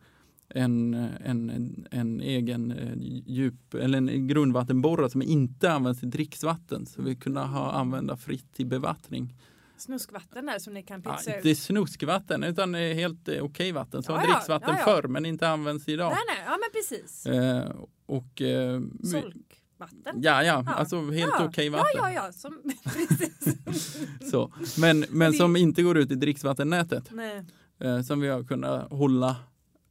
en, 0.49 0.93
en, 0.93 1.49
en, 1.49 1.87
en 1.91 2.21
egen 2.21 2.71
eh, 2.71 2.93
djup 3.25 3.73
eller 3.73 3.97
en 3.97 4.27
grundvattenborre 4.27 5.09
som 5.09 5.21
inte 5.21 5.71
används 5.71 5.99
till 5.99 6.09
dricksvatten. 6.09 6.85
Så 6.85 7.01
vi 7.01 7.15
kunde 7.15 7.39
ha 7.41 7.71
använda 7.71 8.17
fritt 8.17 8.53
till 8.53 8.65
bevattning. 8.65 9.33
snuskvatten 9.77 10.45
där 10.45 10.59
som 10.59 10.73
ni 10.73 10.83
kan 10.83 11.01
Ja, 11.05 11.11
pytsa 11.13 11.35
inte 11.37 11.49
ut? 11.49 11.57
snuskvatten 11.59 12.43
utan 12.43 12.75
eh, 12.75 12.93
helt 12.93 13.27
eh, 13.27 13.43
okej 13.43 13.71
vatten 13.71 14.03
som 14.03 14.15
Ja, 14.15 14.21
ja, 14.21 14.27
dricksvatten 14.33 14.69
ja, 14.73 14.79
ja. 14.79 14.85
förr 14.85 15.07
men 15.07 15.25
inte 15.25 15.49
används 15.49 15.87
idag. 15.89 16.09
Nej, 16.09 16.19
nej, 16.27 16.43
ja 16.45 16.51
men 16.57 16.69
precis. 16.73 17.25
Eh, 17.25 17.71
och 18.05 18.41
eh, 18.41 18.81
Solkvatten? 19.03 20.15
ja, 20.21 20.43
ja, 20.43 20.63
Ja. 20.65 20.73
alltså 20.73 21.11
helt 21.11 21.33
ja. 21.39 21.45
okej 21.45 21.69
vatten. 21.69 21.85
Ja, 21.93 22.11
ja, 22.11 22.25
ja. 22.25 22.31
Som, 22.31 22.61
precis. 22.83 23.57
Så. 24.31 24.53
Men, 24.79 25.05
men 25.09 25.33
som 25.33 25.55
inte 25.55 25.83
går 25.83 25.97
ut 25.97 26.11
i 26.11 26.15
dricksvattennätet. 26.15 27.09
nej. 27.11 27.43
eh, 27.79 28.01
som 28.01 28.19
vi 28.19 28.27
har 28.27 28.43
kunnat 28.43 28.91
hålla 28.91 29.35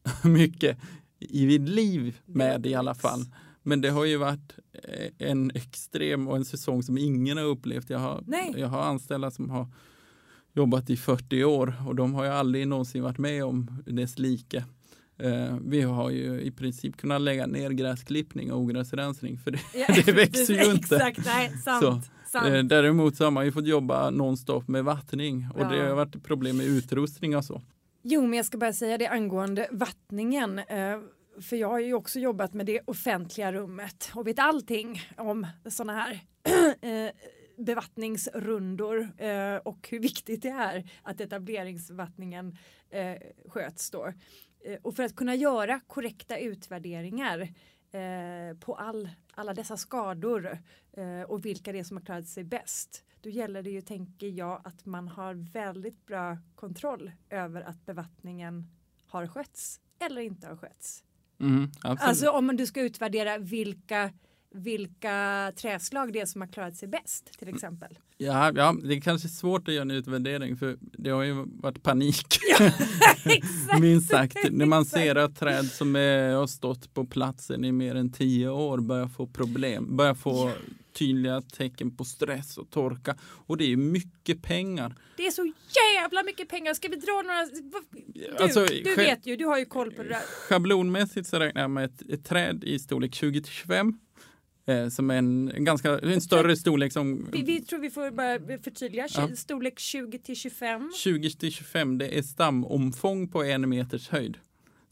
mycket 0.24 0.78
i 1.18 1.46
vid 1.46 1.68
liv 1.68 2.18
med 2.26 2.60
Det 2.60 2.68
i 2.68 2.74
alla 2.74 2.94
fall. 2.94 3.24
Men 3.62 3.80
det 3.80 3.90
har 3.90 4.04
ju 4.04 4.16
varit 4.16 4.54
eh, 4.72 5.28
en 5.28 5.50
extrem 5.54 6.28
och 6.28 6.36
en 6.36 6.44
säsong 6.44 6.82
som 6.82 6.98
ingen 6.98 7.36
har 7.36 7.44
upplevt. 7.44 7.90
Jag 7.90 7.98
har, 7.98 8.24
Nej. 8.26 8.54
jag 8.56 8.68
har 8.68 8.82
anställda 8.82 9.30
som 9.30 9.50
har 9.50 9.68
jobbat 10.52 10.90
i 10.90 10.96
40 10.96 11.44
år 11.44 11.74
och 11.86 11.94
de 11.94 12.14
har 12.14 12.24
ju 12.24 12.30
aldrig 12.30 12.68
någonsin 12.68 13.02
varit 13.02 13.18
med 13.18 13.44
om 13.44 13.82
dess 13.86 14.18
like. 14.18 14.64
Eh, 15.18 15.56
vi 15.64 15.82
har 15.82 16.10
ju 16.10 16.40
i 16.40 16.50
princip 16.50 16.96
kunnat 16.96 17.20
lägga 17.20 17.46
ner 17.46 17.70
gräsklippning 17.70 18.52
och 18.52 18.60
ogräsrensning 18.60 19.38
för 19.38 19.50
det, 19.50 19.58
Ja, 19.74 19.86
det 20.06 20.12
växer 20.12 20.54
ju 20.54 20.70
inte. 20.72 20.96
Exakt, 20.96 21.26
nej, 21.26 21.48
sant. 21.64 21.84
Så, 21.84 22.00
sant. 22.32 22.46
Eh, 22.46 22.62
däremot 22.62 23.16
så 23.16 23.24
har 23.24 23.30
man 23.30 23.44
ju 23.44 23.52
fått 23.52 23.66
jobba 23.66 24.10
nonstop 24.10 24.68
med 24.68 24.84
vattning 24.84 25.48
och 25.54 25.68
det 25.68 25.76
Ja. 25.76 25.88
har 25.88 25.94
varit 25.94 26.24
problem 26.24 26.56
med 26.56 26.66
utrustning 26.66 27.36
och 27.36 27.44
så. 27.44 27.62
Jo, 28.08 28.22
men 28.22 28.32
jag 28.32 28.46
ska 28.46 28.58
bara 28.58 28.72
säga 28.72 28.98
det 28.98 29.06
angående 29.06 29.68
vattningen. 29.70 30.58
Eh, 30.58 30.98
för 31.40 31.56
jag 31.56 31.68
har 31.68 31.78
ju 31.78 31.94
också 31.94 32.18
jobbat 32.18 32.54
med 32.54 32.66
det 32.66 32.80
offentliga 32.84 33.52
rummet 33.52 34.10
och 34.14 34.26
vet 34.26 34.38
allting 34.38 35.00
om 35.16 35.46
sådana 35.68 35.92
här 35.92 36.20
eh, 37.06 37.10
bevattningsrundor 37.56 39.08
eh, 39.18 39.56
och 39.56 39.88
hur 39.90 40.00
viktigt 40.00 40.42
det 40.42 40.48
är 40.48 40.90
att 41.02 41.20
etableringsvattningen 41.20 42.56
sköts 43.48 43.90
då. 43.90 44.12
Och 44.82 44.96
för 44.96 45.02
att 45.02 45.16
kunna 45.16 45.34
göra 45.34 45.80
korrekta 45.86 46.38
utvärderingar 46.38 47.48
på 48.60 48.74
all, 48.74 49.10
alla 49.34 49.54
dessa 49.54 49.76
skador 49.76 50.58
och 51.26 51.44
vilka 51.44 51.72
det 51.72 51.78
är 51.78 51.84
som 51.84 51.96
har 51.96 52.04
klarat 52.04 52.28
sig 52.28 52.44
bäst. 52.44 53.05
Då 53.26 53.30
gäller 53.30 53.62
det 53.62 53.70
ju, 53.70 53.80
tänker 53.80 54.26
jag, 54.26 54.60
att 54.64 54.86
man 54.86 55.08
har 55.08 55.34
väldigt 55.52 56.06
bra 56.06 56.38
kontroll 56.54 57.10
över 57.30 57.62
att 57.62 57.86
bevattningen 57.86 58.66
har 59.06 59.26
skötts 59.26 59.80
eller 60.06 60.20
inte 60.20 60.46
har 60.46 60.56
skötts. 60.56 61.04
Mm. 61.40 61.70
Alltså 61.82 62.30
om 62.30 62.56
du 62.56 62.66
ska 62.66 62.80
utvärdera 62.80 63.38
vilka, 63.38 64.12
vilka 64.54 65.52
träslag 65.56 66.12
det 66.12 66.20
är 66.20 66.26
som 66.26 66.40
har 66.40 66.48
klarat 66.48 66.76
sig 66.76 66.88
bäst 66.88 67.38
till 67.38 67.48
exempel. 67.48 67.98
Ja, 68.16 68.52
ja, 68.54 68.76
det 68.82 68.94
är 68.94 69.00
kanske 69.00 69.28
svårt 69.28 69.68
att 69.68 69.74
göra 69.74 69.82
en 69.82 69.90
utvärdering 69.90 70.56
för 70.56 70.76
det 70.80 71.10
har 71.10 71.22
ju 71.22 71.44
varit 71.46 71.82
panik. 71.82 72.26
Exakt! 73.24 73.80
Minst 73.80 74.10
sagt. 74.10 74.36
När 74.50 74.66
man 74.66 74.84
ser 74.84 75.14
att 75.14 75.36
träd 75.36 75.66
som 75.66 75.96
är, 75.96 76.34
har 76.34 76.46
stått 76.46 76.94
på 76.94 77.04
platsen 77.04 77.64
i 77.64 77.72
mer 77.72 77.94
än 77.94 78.12
tio 78.12 78.48
år 78.48 78.78
börjar 78.78 79.08
få 79.08 79.26
problem, 79.26 79.96
börjar 79.96 80.14
få 80.14 80.52
tydliga 80.98 81.40
tecken 81.40 81.96
på 81.96 82.04
stress 82.04 82.58
och 82.58 82.70
torka. 82.70 83.16
Och 83.22 83.56
det 83.56 83.72
är 83.72 83.76
mycket 83.76 84.42
pengar. 84.42 84.94
Det 85.16 85.26
är 85.26 85.30
så 85.30 85.52
jävla 85.94 86.22
mycket 86.22 86.48
pengar. 86.48 86.74
Ska 86.74 86.88
vi 86.88 86.96
dra 86.96 87.22
några? 87.22 87.44
Du, 88.14 88.36
Alltså, 88.44 88.66
du 88.84 88.94
vet 88.94 89.26
ju, 89.26 89.36
du 89.36 89.46
har 89.46 89.58
ju 89.58 89.64
koll 89.64 89.92
på 89.92 90.02
det 90.02 90.08
där. 90.08 90.20
Schablonmässigt 90.48 91.28
så 91.28 91.38
räknar 91.38 91.62
jag 91.62 91.70
med 91.70 91.84
ett, 91.84 92.02
ett 92.10 92.24
träd 92.24 92.64
i 92.64 92.78
storlek 92.78 93.12
20-25 93.12 93.94
eh, 94.66 94.88
som 94.88 95.10
är 95.10 95.18
en, 95.18 95.50
en 95.50 95.64
ganska 95.64 95.98
en 95.98 96.20
större 96.20 96.56
storlek 96.56 96.92
som 96.92 97.28
Vi, 97.32 97.42
vi 97.42 97.60
tror 97.60 97.80
vi 97.80 97.90
får 97.90 98.10
bara 98.10 98.58
förtydliga. 98.62 99.08
Ja. 99.16 99.28
Storlek 99.36 99.78
20 99.78 100.18
till 100.18 100.36
25. 100.36 100.92
20 100.96 101.30
till 101.30 101.52
25 101.52 101.98
det 101.98 102.18
är 102.18 102.22
stamomfång 102.22 103.28
på 103.28 103.44
en 103.44 103.68
meters 103.68 104.08
höjd. 104.08 104.38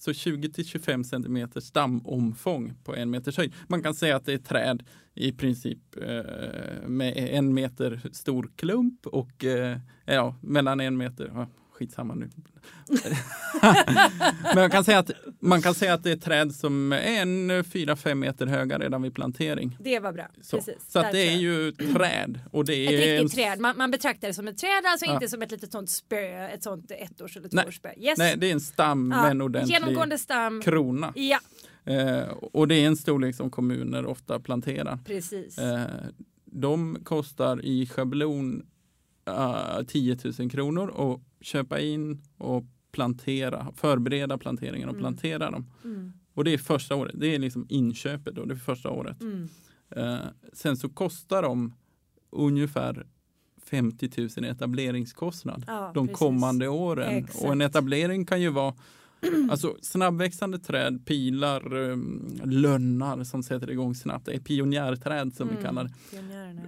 Så 0.04 0.12
20 0.12 0.48
till 0.48 0.64
25 0.64 1.04
cm 1.04 1.48
stamomfång 1.60 2.74
på 2.84 2.94
en 2.94 3.10
meters 3.10 3.36
höjd. 3.36 3.52
Man 3.68 3.82
kan 3.82 3.94
säga 3.94 4.16
att 4.16 4.24
det 4.24 4.32
är 4.32 4.38
träd 4.38 4.82
i 5.14 5.32
princip 5.32 5.78
eh, 6.02 6.88
med 6.88 7.12
en 7.16 7.54
meter 7.54 8.00
stor 8.12 8.50
klump 8.56 9.06
och 9.06 9.44
eh, 9.44 9.78
ja, 10.04 10.36
mellan 10.40 10.80
en 10.80 10.96
meter, 10.96 11.30
ja, 11.34 11.48
skitsamma 11.84 12.14
nu. 12.14 12.30
Men 14.44 14.54
man 14.54 14.70
kan, 14.70 14.84
säga 14.84 14.98
att, 14.98 15.10
man 15.40 15.62
kan 15.62 15.74
säga 15.74 15.94
att 15.94 16.02
det 16.02 16.10
är 16.10 16.16
träd 16.16 16.54
som 16.54 16.92
är 16.92 16.98
en 17.22 17.50
4-5 17.50 18.14
meter 18.14 18.46
höga 18.46 18.78
redan 18.78 19.02
vid 19.02 19.14
plantering. 19.14 19.76
Det 19.80 19.98
var 20.00 20.12
bra. 20.12 20.26
Så, 20.42 20.56
Precis. 20.56 20.74
så 20.88 21.00
det 21.12 21.28
är 21.28 21.36
ju 21.36 21.72
träd. 21.72 22.40
Och 22.50 22.64
det 22.64 22.86
Ett 22.86 22.92
är 22.92 23.18
riktigt 23.22 23.34
träd. 23.38 23.60
Man, 23.60 23.76
man 23.78 23.90
betraktar 23.90 24.28
det 24.28 24.34
som 24.34 24.48
ett 24.48 24.58
träd, 24.58 24.82
alltså 24.86 25.06
Ja. 25.06 25.14
inte 25.14 25.28
som 25.28 25.42
ett 25.42 25.50
litet 25.50 25.72
sånt 25.72 25.90
spö, 25.90 26.46
ett 26.48 26.62
sånt 26.62 26.90
ettårs 26.90 27.36
eller 27.36 27.48
tvåårsspö. 27.48 27.88
Yes. 27.98 28.18
Nej, 28.18 28.36
det 28.38 28.46
är 28.46 28.52
en 28.52 28.60
stam 28.60 29.12
Ja, 29.14 29.22
med 29.22 29.30
en 29.30 29.40
ordentlig 29.40 29.74
Genomgående 29.74 30.18
stam. 30.18 30.60
krona. 30.64 31.12
Ja, 31.16 31.38
Eh, 31.86 32.28
och 32.28 32.68
det 32.68 32.74
är 32.74 32.86
en 32.86 32.96
storlek 32.96 33.34
som 33.36 33.50
kommuner 33.50 34.06
ofta 34.06 34.40
planterar. 34.40 34.98
precis. 35.06 35.58
Eh, 35.58 35.80
de 36.44 36.98
kostar 37.04 37.64
i 37.64 37.86
schablon 37.86 38.66
eh, 39.26 39.82
10 39.86 40.16
000 40.38 40.50
kronor 40.50 41.12
att 41.12 41.46
köpa 41.46 41.80
in 41.80 42.22
och 42.38 42.64
plantera, 42.92 43.72
förbereda 43.76 44.38
planteringen 44.38 44.88
och 44.88 44.94
Mm. 44.94 45.02
plantera 45.02 45.50
dem. 45.50 45.66
Mm, 45.84 46.12
Och 46.34 46.44
det 46.44 46.52
är 46.54 46.58
första 46.58 46.94
året, 46.96 47.14
det 47.18 47.34
är 47.34 47.38
liksom 47.38 47.66
inköpet 47.68 48.34
då, 48.34 48.44
det 48.44 48.54
är 48.54 48.56
första 48.56 48.90
året. 48.90 49.20
mm. 49.22 49.48
Eh, 49.90 50.18
sen 50.52 50.76
så 50.76 50.88
kostar 50.88 51.42
de 51.42 51.72
ungefär 52.30 53.06
50 53.62 54.10
000 54.36 54.44
i 54.44 54.48
etableringskostnad 54.48 55.64
Ja, 55.66 55.90
de 55.94 56.06
precis. 56.06 56.18
kommande 56.18 56.68
åren. 56.68 57.12
Exakt. 57.16 57.44
Och 57.44 57.52
en 57.52 57.60
etablering 57.60 58.26
kan 58.26 58.40
ju 58.40 58.48
vara 58.48 58.74
alltså, 59.50 59.76
snabbväxande 59.82 60.58
träd, 60.58 61.06
pilar, 61.06 61.74
um, 61.76 62.40
lönnar 62.44 63.24
som 63.24 63.42
sätter 63.42 63.70
igång 63.70 63.94
snabbt. 63.94 64.26
Det 64.26 64.34
är 64.34 64.38
pionjärträd 64.40 65.34
som 65.34 65.48
vi 65.48 65.54
Mm, 65.54 65.64
kallar 65.64 65.84
det. 65.84 65.90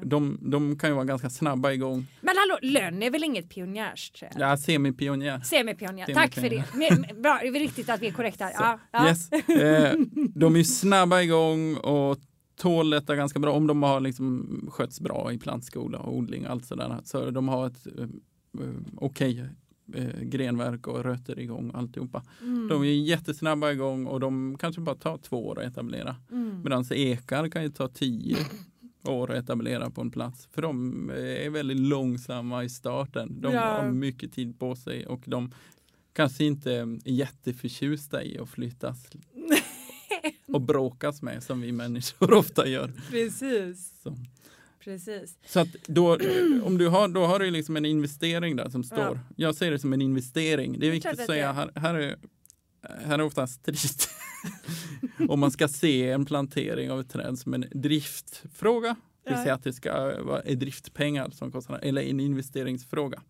De, 0.05 0.39
de 0.43 0.79
kan 0.79 0.91
ju 0.91 0.95
vara 0.95 1.05
ganska 1.05 1.31
snabba 1.31 1.73
igång. 1.73 2.07
Men 2.21 2.35
hallå, 2.37 2.59
lönn 2.63 3.03
är 3.03 3.11
väl 3.11 3.25
inget 3.25 3.51
pionjärsträd? 3.51 4.37
Ja, 4.39 4.57
semipionjär. 4.57 5.41
Semipionjär, 5.41 6.15
tack 6.15 6.35
för 6.35 6.51
det. 6.51 6.65
Men- 6.75 7.23
Bra, 7.23 7.39
det 7.43 7.49
är 7.49 7.53
riktigt 7.53 7.89
att 7.91 8.03
vi 8.03 8.07
är 8.07 8.13
korrekta. 8.13 8.51
Ja, 8.53 8.79
ja. 8.91 9.09
Yes. 9.09 9.33
Eh, 9.33 9.95
de 10.35 10.57
är 10.57 10.63
snabba 10.63 11.23
igång 11.23 11.77
och 11.77 12.19
tål 12.57 12.91
detta 12.91 13.17
ganska 13.17 13.39
bra 13.39 13.53
om 13.53 13.67
de 13.67 13.83
har 13.83 14.01
liksom 14.01 14.47
skötts 14.73 15.01
bra 15.01 15.33
i 15.33 15.39
plantskola 15.39 15.99
och 15.99 16.17
odling 16.17 16.45
och 16.47 16.53
allt 16.53 16.65
sådär. 16.65 17.01
Så 17.05 17.31
de 17.31 17.49
har 17.49 17.67
ett 17.67 17.87
eh, 17.99 18.03
eh, 18.05 18.71
okej 18.97 19.49
eh, 19.95 20.21
grenverk 20.23 20.87
och 20.87 21.05
rötter 21.05 21.39
igång 21.39 21.71
alltihopa. 21.75 22.23
Mm, 22.43 22.69
De 22.69 22.83
är 22.83 22.87
jättesnabba 22.87 23.73
igång 23.73 24.07
och 24.07 24.21
de 24.21 24.57
kanske 24.61 24.81
bara 24.81 24.97
tar 24.97 25.19
två 25.19 25.47
år 25.47 25.59
att 25.61 25.67
etablera. 25.73 26.17
mm. 26.33 26.61
Medan 26.63 26.85
ekar 26.91 27.49
kan 27.49 27.63
ju 27.63 27.69
ta 27.71 27.89
tio 27.89 28.37
år 29.05 29.31
att 29.31 29.37
etablera 29.45 29.91
på 29.91 30.01
en 30.01 30.11
plats. 30.11 30.49
För 30.53 30.63
de 30.63 31.11
är 31.11 31.51
väldigt 31.51 31.79
långsamma 31.81 32.65
i 32.65 32.69
starten. 32.69 33.41
De 33.41 33.53
Ja. 33.53 33.61
har 33.61 33.91
mycket 33.91 34.33
tid 34.33 34.59
på 34.59 34.77
sig 34.77 35.07
och 35.07 35.23
de 35.27 35.53
kanske 36.13 36.45
inte 36.45 36.73
är 36.73 36.99
jätteförtjusta 37.05 38.25
i 38.25 38.39
att 38.39 38.49
flyttas 38.49 39.07
och 40.53 40.61
bråkas 40.61 41.23
med 41.23 41.43
som 41.43 41.61
vi 41.61 41.73
människor 41.73 42.33
ofta 42.35 42.67
gör. 42.69 42.93
Precis, 43.11 43.93
Så, 44.03 44.17
precis. 44.87 45.39
så 45.47 45.61
att 45.61 45.69
då, 45.87 46.13
om 46.63 46.79
du 46.79 46.89
har, 46.89 47.09
då 47.09 47.25
har 47.25 47.39
du 47.39 47.51
liksom 47.51 47.77
en 47.77 47.85
investering 47.85 48.57
där 48.57 48.69
som 48.69 48.85
står. 48.85 48.99
Ja. 48.99 49.19
Jag 49.37 49.55
ser 49.55 49.71
det 49.71 49.79
som 49.79 49.93
en 49.93 50.03
investering. 50.03 50.79
Det 50.79 50.87
är 50.87 50.91
viktigt 50.91 51.21
att 51.21 51.27
säga. 51.27 51.53
Här, 51.53 51.71
här, 51.75 51.95
är, 51.95 52.17
här 52.83 53.19
är 53.19 53.23
ofta 53.23 53.47
strid. 53.47 53.79
om 55.29 55.41
man 55.41 55.51
ska 55.51 55.69
se 55.69 56.11
en 56.11 56.25
plantering 56.25 56.91
av 56.91 57.01
ett 57.01 57.11
träd 57.11 57.39
som 57.39 57.55
en 57.55 57.65
driftfråga. 57.71 58.97
Det 59.25 59.31
vill 59.31 59.43
säga 59.43 59.55
att 59.55 59.65
det 59.65 59.73
ska 59.73 60.23
vara 60.23 60.43
driftpengar 60.43 61.31
som 61.31 61.53
kostar, 61.53 61.79
eller 61.83 62.03
en 62.03 62.21
investeringsfråga. 62.21 63.23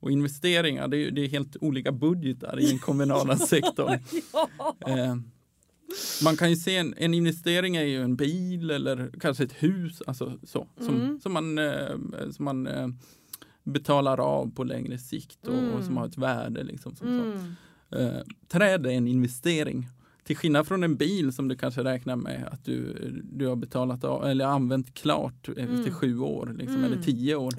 Och 0.00 0.10
investeringar, 0.10 0.88
det 0.88 0.96
är, 0.96 1.10
det 1.10 1.24
är 1.24 1.28
helt 1.28 1.56
olika 1.60 1.92
budgetar 1.92 2.60
i 2.60 2.66
den 2.66 2.78
kommunala 2.78 3.36
sektorn. 3.52 3.98
ja. 4.32 4.74
Eh, 4.86 5.16
man 6.24 6.36
kan 6.36 6.50
ju 6.50 6.56
se 6.56 6.76
en, 6.76 6.94
en 6.96 7.14
investering 7.14 7.76
är 7.76 7.84
ju 7.84 8.02
en 8.02 8.16
bil 8.16 8.70
eller 8.70 9.10
kanske 9.20 9.44
ett 9.44 9.52
hus, 9.62 10.02
alltså 10.06 10.38
så, 10.42 10.66
som, 10.80 10.94
Mm. 11.00 11.20
som 11.20 11.32
man, 11.32 11.58
eh, 11.58 11.96
som 12.30 12.44
man 12.44 12.66
eh, 12.66 12.88
betalar 13.64 14.20
av 14.20 14.54
på 14.54 14.64
längre 14.64 14.98
sikt 14.98 15.46
och, 15.48 15.54
och 15.54 15.70
som 15.84 15.84
Mm. 15.84 15.96
har 15.96 16.06
ett 16.06 16.18
värde. 16.18 16.62
Liksom, 16.62 16.96
som 16.96 17.06
så. 17.06 17.12
Mm. 17.12 18.14
Eh, 18.14 18.20
träd 18.48 18.86
är 18.86 18.90
en 18.90 19.08
investering. 19.08 19.88
Till 20.24 20.36
skillnad 20.36 20.66
från 20.66 20.82
en 20.84 20.96
bil 20.96 21.32
som 21.32 21.48
du 21.48 21.56
kanske 21.56 21.84
räknar 21.84 22.16
med 22.16 22.48
att 22.52 22.64
du, 22.64 22.94
du 23.32 23.46
har 23.46 23.56
betalat 23.56 24.04
av, 24.04 24.24
eller 24.24 24.44
använt 24.44 24.94
klart 24.94 25.48
efter 25.48 25.62
Mm. 25.62 25.92
sju 25.92 26.18
år 26.18 26.54
liksom, 26.58 26.76
Mm. 26.76 26.92
eller 26.92 27.02
tio 27.02 27.34
år. 27.34 27.52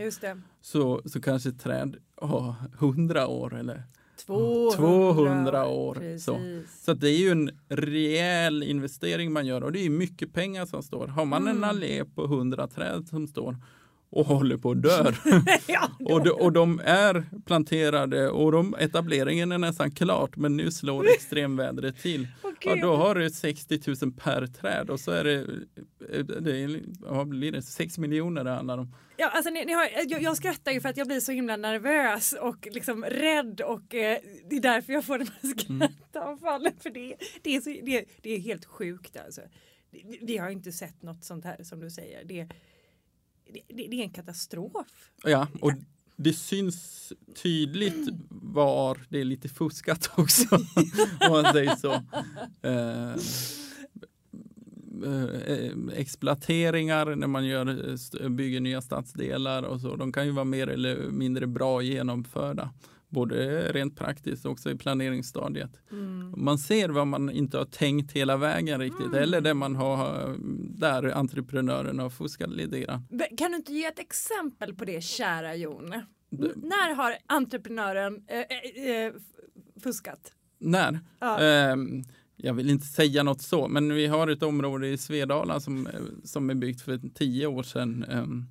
Så, 0.62 1.02
så 1.06 1.22
kanske 1.22 1.50
ett 1.50 1.60
träd 1.62 1.96
har 2.16 2.54
hundra 2.80 3.28
år 3.28 3.56
eller 3.60 3.84
200, 4.26 4.78
200 4.78 5.66
år, 5.68 6.18
så. 6.18 6.36
Precis. 6.36 6.84
Så 6.84 6.94
det 6.94 7.10
är 7.10 7.18
ju 7.18 7.30
en 7.30 7.52
rejäl 7.70 8.64
investering 8.64 9.32
man 9.32 9.46
gör 9.46 9.64
och 9.64 9.72
det 9.72 9.86
är 9.86 9.90
mycket 9.90 10.34
pengar 10.34 10.66
som 10.66 10.84
står. 10.84 11.08
Har 11.08 11.26
man 11.26 11.48
en 11.48 11.58
Mm. 11.58 11.70
allé 11.70 12.06
på 12.06 12.24
100 12.24 12.68
träd 12.68 13.08
som 13.08 13.28
står 13.28 13.58
och 14.10 14.26
håller 14.26 14.58
på 14.58 14.72
att 14.72 14.82
dö. 14.82 15.12
ja, 15.68 15.90
och, 16.14 16.24
de, 16.24 16.30
och 16.30 16.52
de 16.52 16.82
är 16.86 17.26
planterade 17.46 18.30
och 18.30 18.52
de, 18.52 18.76
etableringen 18.80 19.52
är 19.52 19.58
nästan 19.58 19.92
klart 19.92 20.38
men 20.38 20.58
nu 20.58 20.72
slår 20.72 21.06
extremvädret 21.16 21.98
till. 22.02 22.28
Ja, 22.66 22.76
då 22.76 22.96
har 22.96 23.16
du 23.16 23.30
60 23.30 23.80
000 24.02 24.12
per 24.14 24.48
träd 24.48 24.90
och 24.90 25.00
så 25.00 25.12
är 25.12 25.24
det, 25.24 25.46
det 26.42 26.58
är, 26.64 26.84
vad 27.00 27.28
blir 27.28 27.52
det, 27.52 27.62
6 27.62 27.98
miljoner 27.98 28.44
det 28.44 28.50
handlar 28.50 28.78
om. 28.78 28.96
Ja, 29.18 29.30
alltså, 29.30 29.50
ni, 29.50 29.66
ni 29.66 29.74
har, 29.74 29.90
jag, 30.08 30.22
jag 30.22 30.38
skrattar 30.38 30.72
ju 30.72 30.82
för 30.82 30.90
att 30.90 30.98
jag 30.98 31.08
blir 31.08 31.20
så 31.20 31.32
himla 31.32 31.58
nervös 31.58 32.34
och 32.34 32.68
liksom 32.72 33.04
rädd 33.06 33.62
och 33.62 33.96
eh, 33.96 34.18
det 34.50 34.56
är 34.56 34.62
därför 34.62 34.94
jag 34.94 35.06
får 35.06 35.20
de 35.20 35.26
här 35.26 35.50
skrattavfallen. 35.50 36.74
För 36.80 36.90
det, 36.90 37.16
det, 37.42 37.56
är 37.56 37.62
så, 37.62 37.70
det, 37.70 38.06
det 38.22 38.36
är 38.36 38.40
helt 38.40 38.66
sjukt 38.66 39.18
alltså. 39.18 39.42
Vi, 40.22 40.38
har 40.38 40.50
inte 40.50 40.72
sett 40.72 41.02
något 41.02 41.24
sånt 41.24 41.46
här 41.46 41.64
som 41.64 41.80
du 41.80 41.90
säger. 41.90 42.24
Det, 42.26 42.48
det, 43.54 43.62
det 43.68 43.96
är 43.96 44.04
en 44.04 44.14
katastrof. 44.14 44.88
Ja, 45.24 45.48
och 45.62 45.72
det 46.16 46.34
syns 46.34 47.14
tydligt 47.44 48.10
var 48.30 49.00
det 49.10 49.20
är 49.20 49.26
lite 49.26 49.50
fuskat 49.50 50.12
också. 50.18 50.56
om 51.20 51.32
man 51.32 51.54
säger 51.54 51.76
så. 51.76 51.94
Eh, 52.68 53.16
exploateringar 55.96 57.16
när 57.16 57.28
man 57.28 57.46
gör, 57.46 58.30
bygger 58.30 58.62
nya 58.62 58.82
stadsdelar 58.82 59.64
och 59.64 59.82
så. 59.82 59.96
De 59.96 60.12
kan 60.12 60.26
ju 60.26 60.32
vara 60.32 60.46
mer 60.46 60.68
eller 60.68 60.98
mindre 60.98 61.48
bra 61.48 61.82
genomförda. 61.82 62.74
Både 63.10 63.62
rent 63.72 63.98
praktiskt 63.98 64.46
och 64.46 64.52
också 64.52 64.72
i 64.72 64.76
planeringsstadiet. 64.76 65.72
Mm. 65.92 66.34
Man 66.38 66.58
ser 66.58 66.90
vad 66.90 67.08
man 67.08 67.30
inte 67.30 67.58
har 67.58 67.66
tänkt 67.66 68.12
hela 68.12 68.38
vägen 68.38 68.80
riktigt 68.80 69.06
mm. 69.06 69.24
eller 69.24 69.42
där 69.42 69.54
man 69.54 69.76
har 69.76 70.36
där 70.80 71.04
entreprenören 71.04 72.00
har 72.00 72.10
fuskat 72.10 72.50
lite 72.50 72.80
grann. 72.80 73.08
Kan 73.38 73.52
du 73.52 73.58
inte 73.58 73.74
ge 73.74 73.86
ett 73.86 74.00
exempel 74.00 74.76
på 74.76 74.86
det 74.86 75.04
kära 75.04 75.56
Jon? 75.56 75.90
Det... 76.30 76.56
När 76.56 76.96
har 76.96 77.16
entreprenören 77.26 78.24
äh, 78.28 78.40
äh, 78.40 79.14
fuskat? 79.84 80.34
När? 80.60 81.00
Ja. 81.20 81.42
Ähm, 81.42 82.04
jag 82.44 82.54
vill 82.54 82.70
inte 82.70 82.86
säga 82.86 83.24
något 83.24 83.42
så, 83.42 83.68
men 83.68 83.94
vi 83.94 84.08
har 84.08 84.28
ett 84.28 84.44
område 84.44 84.88
i 84.88 84.98
Svedala 84.98 85.60
som, 85.60 85.88
eh, 85.88 85.94
som 86.24 86.50
är 86.50 86.56
byggt 86.56 86.82
för 86.82 87.00
tio 87.14 87.48
år 87.48 87.64
sedan. 87.64 88.04
Ehm, 88.04 88.46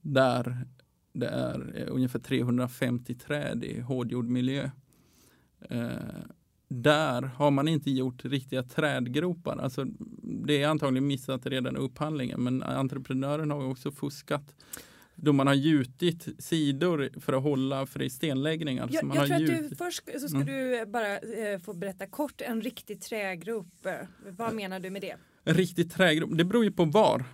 där 0.00 0.66
det 1.12 1.26
är 1.26 1.72
eh, 1.76 1.94
ungefär 1.94 2.18
350 2.18 3.14
träd 3.14 3.64
i 3.64 3.80
hårdgjord 3.80 4.28
miljö. 4.28 4.70
Eh, 5.60 5.88
där 6.68 7.22
har 7.22 7.50
man 7.50 7.68
inte 7.68 7.90
gjort 7.90 8.24
riktiga 8.24 8.62
trädgropar. 8.62 9.56
Alltså, 9.56 9.84
det 10.22 10.62
är 10.62 10.68
antagligen 10.68 11.06
missat 11.06 11.46
redan 11.46 11.76
i 11.76 11.78
upphandlingen 11.78 12.42
men 12.42 12.62
entreprenören 12.62 13.50
har 13.50 13.64
också 13.64 13.90
fuskat 13.90 14.54
då 15.16 15.32
man 15.32 15.46
har 15.46 15.54
gjutit 15.54 16.28
sidor 16.38 17.10
för 17.20 17.32
att 17.32 17.42
hålla 17.42 17.86
för 17.86 18.08
stenläggningar. 18.08 18.88
Jag, 18.92 19.04
man 19.04 19.16
jag 19.16 19.26
tror 19.26 19.40
gjutit. 19.40 19.64
att 19.64 19.70
du 19.70 19.76
först 19.76 20.02
så 20.20 20.28
ska 20.28 20.40
mm. 20.40 20.46
du 20.46 20.86
bara 20.86 21.18
eh, 21.18 21.58
få 21.58 21.72
berätta 21.72 22.06
kort 22.06 22.40
en 22.40 22.62
riktig 22.62 23.00
trägrop. 23.00 23.86
Vad 24.30 24.54
menar 24.54 24.80
du 24.80 24.90
med 24.90 25.02
det? 25.02 25.16
En 25.44 25.54
riktig 25.54 25.92
trägrop, 25.92 26.30
det 26.32 26.44
beror 26.44 26.64
ju 26.64 26.72
på 26.72 26.84
var. 26.84 27.24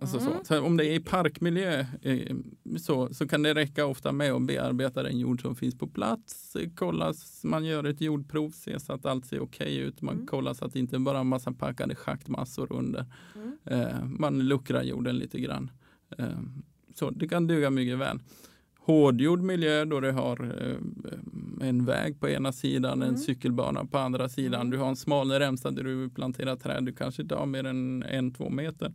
Alltså 0.00 0.18
mm. 0.18 0.32
så. 0.38 0.44
så. 0.44 0.62
om 0.62 0.76
det 0.76 0.86
är 0.86 0.92
i 0.92 1.00
parkmiljö 1.00 1.86
eh, 2.02 2.36
så, 2.78 3.14
så 3.14 3.28
kan 3.28 3.42
det 3.42 3.54
räcka 3.54 3.86
ofta 3.86 4.12
med 4.12 4.32
att 4.32 4.42
bearbeta 4.42 5.02
den 5.02 5.18
jord 5.18 5.42
som 5.42 5.56
finns 5.56 5.78
på 5.78 5.86
plats. 5.86 6.56
Kolla, 6.74 7.14
man 7.44 7.64
gör 7.64 7.84
ett 7.84 8.00
jordprov, 8.00 8.50
ser 8.50 8.78
så 8.78 8.92
att 8.92 9.06
allt 9.06 9.26
ser 9.26 9.40
okej 9.40 9.66
okay 9.66 9.76
ut. 9.76 10.02
Man 10.02 10.14
mm. 10.14 10.26
kollar 10.26 10.54
så 10.54 10.64
att 10.64 10.72
det 10.72 10.78
inte 10.78 10.98
bara 10.98 11.16
är 11.16 11.20
en 11.20 11.26
massa 11.26 11.52
packade 11.52 11.94
schaktmassor 11.94 12.72
under. 12.72 13.06
Mm. 13.34 13.52
Eh, 13.64 14.04
man 14.04 14.38
luckrar 14.38 14.82
jorden 14.82 15.16
lite 15.16 15.40
grann. 15.40 15.70
Så 16.98 17.10
det 17.10 17.28
kan 17.28 17.46
duga 17.46 17.70
mycket 17.70 17.98
väl. 17.98 18.18
Hårdgjord 18.78 19.42
miljö 19.42 19.84
då 19.84 20.00
du 20.00 20.10
har 20.10 20.62
eh, 20.62 21.68
en 21.68 21.84
väg 21.84 22.20
på 22.20 22.28
ena 22.28 22.52
sidan, 22.52 23.02
en 23.02 23.08
mm. 23.08 23.20
cykelbana 23.20 23.84
på 23.84 23.98
andra 23.98 24.28
sidan. 24.28 24.60
Mm. 24.60 24.70
Du 24.70 24.78
har 24.78 24.88
en 24.88 24.96
smal 24.96 25.30
remsa 25.30 25.70
där 25.70 25.84
du 25.84 26.10
planterar 26.10 26.56
träd. 26.56 26.84
Du 26.84 26.92
kanske 26.92 27.22
inte 27.22 27.34
har 27.34 27.46
mer 27.46 27.64
än 27.64 28.02
en, 28.02 28.34
två 28.34 28.50
meter 28.50 28.92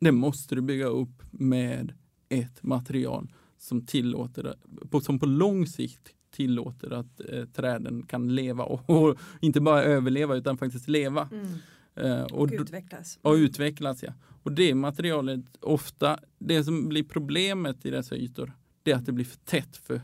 det 0.00 0.12
måste 0.12 0.54
du 0.54 0.62
bygga 0.62 0.86
upp 0.86 1.22
med 1.30 1.92
ett 2.28 2.62
material 2.62 3.32
som 3.58 3.86
tillåter, 3.86 4.54
som 5.02 5.18
på 5.18 5.26
lång 5.26 5.66
sikt 5.66 6.08
tillåter 6.30 6.90
att 6.90 7.20
eh, 7.28 7.44
träden 7.44 8.02
kan 8.02 8.34
leva 8.34 8.64
och, 8.64 8.90
och, 8.90 9.18
inte 9.40 9.60
bara 9.60 9.82
överleva 9.82 10.34
utan 10.34 10.58
faktiskt 10.58 10.88
leva. 10.88 11.28
Mm. 11.32 11.46
Eh, 11.94 12.22
och, 12.22 12.40
och, 12.40 12.48
utvecklas. 12.52 13.18
Och 13.22 13.32
utvecklas 13.32 14.02
ja. 14.02 14.12
Och 14.42 14.52
det 14.52 14.74
materialet 14.74 15.40
ofta, 15.60 16.18
det 16.38 16.64
som 16.64 16.88
blir 16.88 17.02
problemet 17.02 17.86
i 17.86 17.90
dessa 17.90 18.16
ytor, 18.16 18.52
det 18.82 18.92
är 18.92 18.96
att 18.96 19.06
det 19.06 19.12
blir 19.12 19.24
för 19.24 19.38
tätt, 19.38 19.76
för 19.76 20.00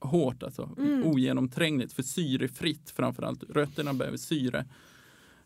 hårt, 0.00 0.42
alltså 0.42 0.70
mm. 0.78 1.04
ogenomträngligt, 1.04 1.92
för 1.92 2.02
syrefritt 2.02 2.90
framförallt. 2.90 3.42
Rötterna 3.50 3.94
behöver 3.94 4.18
syre. 4.18 4.66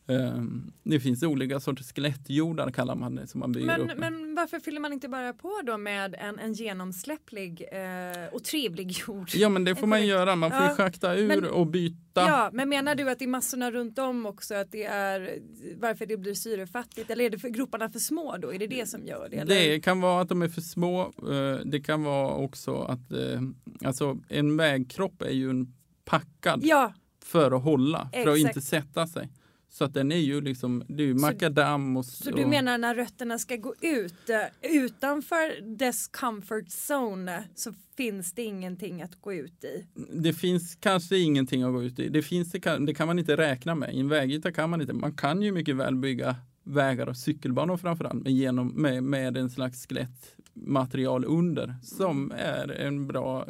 Ehm, 0.07 0.73
det 0.83 1.01
finns 1.01 1.23
olika 1.23 1.61
sorters 1.61 1.93
skelettjordar 1.93 2.71
kallar 2.71 2.95
man 2.95 3.15
det 3.15 3.27
som 3.27 3.41
man 3.41 3.53
bygger 3.53 3.67
men, 3.67 3.91
upp. 3.91 3.99
Men 3.99 4.35
varför 4.35 4.61
fyller 4.61 4.81
man 4.81 4.93
inte 4.93 5.09
bara 5.09 5.33
på 5.33 5.61
då 5.65 5.79
med 5.79 6.15
en, 6.19 6.38
en 6.38 6.53
genomsläpplig 6.53 7.69
eh, 7.73 8.35
och 8.35 8.45
trevlig 8.45 8.99
jord? 9.07 9.31
Ja 9.35 9.49
men 9.49 9.65
det 9.65 9.75
får 9.75 9.87
man 9.87 10.07
göra, 10.07 10.37
man 10.37 10.51
får 10.51 10.61
ja, 10.61 10.75
schakta 10.75 11.15
ur 11.15 11.29
men, 11.29 11.45
och 11.45 11.67
byta. 11.67 11.97
Ja 12.15 12.51
men 12.53 12.69
menar 12.69 12.95
du 12.95 13.11
att 13.11 13.19
det 13.19 13.25
är 13.25 13.29
massorna 13.29 13.71
runt 13.71 13.99
om 13.99 14.27
också 14.27 14.55
att 14.55 14.73
det 14.73 14.85
är 14.85 15.38
varför 15.77 16.07
det 16.07 16.17
blir 16.17 16.35
syrefattigt 16.35 17.11
eller 17.11 17.25
är 17.25 17.31
det 17.31 17.38
för 17.38 17.49
groparna 17.49 17.91
för 17.91 17.99
små 17.99 18.37
då? 18.37 18.53
Är 18.53 18.59
det 18.59 18.67
det 18.67 18.88
som 18.88 19.07
gör 19.07 19.29
det? 19.31 19.37
Eller? 19.37 19.55
Det 19.55 19.81
kan 19.81 20.01
vara 20.01 20.23
att 20.23 20.29
de 20.29 20.43
är 20.43 20.49
för 20.49 20.61
små. 20.61 21.01
Eh, 21.03 21.57
det 21.65 21.81
kan 21.81 22.03
vara 22.05 22.35
också 22.35 22.83
att 22.83 23.12
eh, 23.12 23.41
alltså 23.85 24.19
en 24.29 24.57
vägkropp 24.57 25.23
är 25.23 25.31
ju 25.31 25.51
en 25.51 25.75
packad 26.05 26.61
ja. 26.65 26.93
för 27.25 27.53
att 27.53 27.62
hålla, 27.62 28.09
för 28.12 28.19
Exakt. 28.19 28.29
att 28.29 28.38
inte 28.38 28.61
sätta 28.61 29.07
sig. 29.07 29.29
Så 29.75 29.85
att 29.85 29.95
den 29.95 30.13
är 30.13 30.17
ju 30.17 30.41
liksom, 30.41 30.85
det 30.89 31.03
är 31.03 31.07
ju 31.07 31.15
makadam 31.15 31.97
och 31.97 32.05
Så 32.05 32.31
du 32.31 32.47
menar 32.47 32.79
när 32.79 32.95
rötterna 32.95 33.39
ska 33.39 33.57
gå 33.57 33.75
ut 33.81 34.31
eh, 34.31 34.71
utanför 34.73 35.77
dess 35.77 36.09
comfort 36.09 36.67
zone 36.91 37.45
så 37.55 37.75
finns 37.97 38.33
det 38.33 38.43
ingenting 38.43 39.03
att 39.03 39.21
gå 39.21 39.33
ut 39.33 39.65
i? 39.65 39.87
Det 40.13 40.33
finns 40.33 40.77
kanske 40.81 41.19
ingenting 41.19 41.63
att 41.63 41.73
gå 41.73 41.83
ut 41.83 41.99
i. 41.99 42.09
Det, 42.09 42.23
finns, 42.23 42.51
det, 42.51 42.61
kan, 42.61 42.87
det 42.87 42.95
kan 42.95 43.07
man 43.07 43.19
inte 43.19 43.37
räkna 43.37 43.75
med. 43.75 43.95
I 43.95 44.01
en 44.01 44.09
vägyta 44.09 44.53
kan 44.53 44.71
man 44.71 44.81
inte. 44.81 44.93
Man 44.93 45.13
kan 45.13 45.43
ju 45.43 45.53
mycket 45.53 45.77
väl 45.77 45.97
bygga 45.97 46.37
vägar 46.64 47.07
och 47.07 47.16
cykelbanor 47.16 47.77
framförallt 47.77 48.22
med, 48.22 48.33
genom, 48.33 48.68
med, 48.68 49.03
med 49.03 49.37
en 49.37 49.51
slags 49.51 49.87
skelett 49.87 50.37
material 50.55 51.25
under 51.25 51.75
som 51.83 52.33
är 52.37 52.68
en 52.68 53.07
bra, 53.07 53.48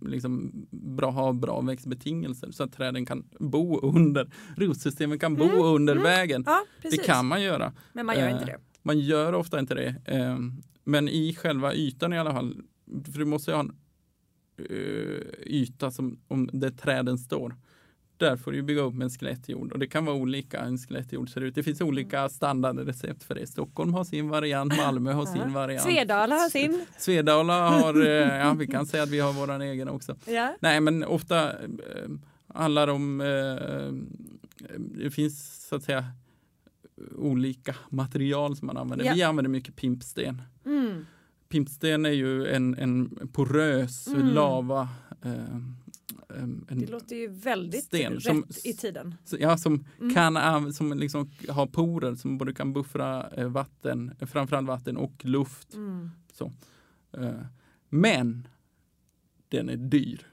liksom, 0.00 0.52
bra, 0.70 1.10
har 1.10 1.32
bra 1.32 1.60
växtbetingelser 1.60 2.50
så 2.50 2.62
att 2.62 2.72
träden 2.72 3.06
kan 3.06 3.24
bo 3.38 3.80
under, 3.80 4.30
rotsystemen 4.56 5.18
kan 5.18 5.34
bo 5.34 5.44
mm, 5.44 5.62
under 5.62 5.92
mm. 5.92 6.04
vägen. 6.04 6.44
Ja, 6.46 6.64
det 6.82 6.96
kan 6.96 7.26
man 7.26 7.42
göra. 7.42 7.72
Men 7.92 8.06
man 8.06 8.18
gör 8.18 8.28
inte 8.28 8.44
det. 8.44 8.52
Eh, 8.52 8.58
man 8.82 8.98
gör 8.98 9.32
ofta 9.32 9.58
inte 9.58 9.74
det. 9.74 9.94
Eh, 10.04 10.38
men 10.84 11.08
i 11.08 11.34
själva 11.34 11.74
ytan 11.74 12.12
i 12.12 12.18
alla 12.18 12.32
fall, 12.32 12.62
för 13.12 13.18
du 13.18 13.24
måste 13.24 13.52
ha 13.52 13.60
en 13.60 13.76
eh, 14.58 15.46
yta 15.46 15.90
som, 15.90 16.18
om 16.28 16.50
där 16.52 16.70
träden 16.70 17.18
står 17.18 17.54
där 18.18 18.36
får 18.36 18.52
du 18.52 18.62
bygga 18.62 18.80
upp 18.80 19.00
en 19.02 19.10
skelettjord 19.10 19.72
och 19.72 19.78
det 19.78 19.86
kan 19.86 20.04
vara 20.04 20.16
olika 20.16 20.60
en 20.60 20.78
skelettjord 20.78 21.30
ser 21.30 21.40
ut. 21.40 21.54
Det 21.54 21.62
finns 21.62 21.80
olika 21.80 22.28
standardrecept 22.28 23.24
för 23.24 23.34
det. 23.34 23.46
Stockholm 23.46 23.94
har 23.94 24.04
sin 24.04 24.28
variant, 24.28 24.76
Malmö 24.76 25.12
har 25.12 25.26
sin 25.26 25.52
variant. 25.52 25.82
Svedala 25.82 26.34
har 26.34 26.48
sin. 26.48 26.86
Svedala 26.98 27.68
har, 27.68 28.06
eh, 28.06 28.38
ja 28.38 28.54
vi 28.54 28.66
kan 28.66 28.86
säga 28.86 29.02
att 29.02 29.10
vi 29.10 29.20
har 29.20 29.32
våran 29.32 29.62
egen 29.62 29.88
också. 29.88 30.16
Ja. 30.26 30.56
Nej 30.60 30.80
men 30.80 31.04
ofta 31.04 31.52
handlar 32.54 32.88
om, 32.88 33.20
äh, 33.20 33.92
det 34.78 35.10
finns 35.10 35.66
så 35.68 35.76
att 35.76 35.82
säga 35.82 36.04
olika 37.16 37.76
material 37.88 38.56
som 38.56 38.66
man 38.66 38.76
använder. 38.76 39.06
Ja. 39.06 39.14
Vi 39.14 39.22
använder 39.22 39.50
mycket 39.50 39.76
pimpsten. 39.76 40.42
Mm. 40.66 41.06
Pimpsten 41.48 42.06
är 42.06 42.10
ju 42.10 42.46
en, 42.46 42.74
en 42.78 43.28
porös 43.32 44.06
mm. 44.06 44.26
lava 44.26 44.88
äh, 45.24 45.32
en 46.28 46.66
Det 46.70 46.90
låter 46.90 47.16
ju 47.16 47.28
väldigt 47.28 47.84
sten 47.84 48.12
rätt 48.12 48.22
som, 48.22 48.44
i 48.64 48.72
tiden. 48.72 49.14
Ja, 49.38 49.58
som, 49.58 49.84
mm. 50.00 50.14
kan, 50.14 50.72
som 50.72 50.98
liksom 50.98 51.30
har 51.48 51.66
porer 51.66 52.14
som 52.14 52.38
både 52.38 52.54
kan 52.54 52.72
buffra 52.72 53.30
eh, 53.30 53.48
vatten, 53.48 54.14
framförallt 54.20 54.68
vatten 54.68 54.96
och 54.96 55.24
luft. 55.24 55.74
Mm. 55.74 56.10
Så. 56.32 56.52
Eh, 57.12 57.40
men 57.88 58.48
den 59.48 59.68
är 59.68 59.76
dyr. 59.76 60.26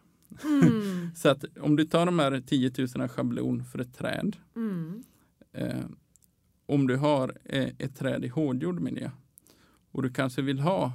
Mm. 0.43 1.09
så 1.15 1.29
att 1.29 1.45
om 1.57 1.75
du 1.75 1.85
tar 1.85 2.05
de 2.05 2.19
här 2.19 2.43
10 2.47 2.71
000 2.97 3.09
schablon 3.09 3.63
för 3.63 3.79
ett 3.79 3.93
träd. 3.97 4.35
Mm. 4.55 5.03
Eh, 5.51 5.85
om 6.65 6.87
du 6.87 6.97
har 6.97 7.37
ett 7.45 7.95
träd 7.95 8.25
i 8.25 8.27
hårdgjord 8.27 8.79
miljö 8.79 9.09
och 9.91 10.03
du 10.03 10.09
kanske 10.13 10.41
vill 10.41 10.59
ha 10.59 10.91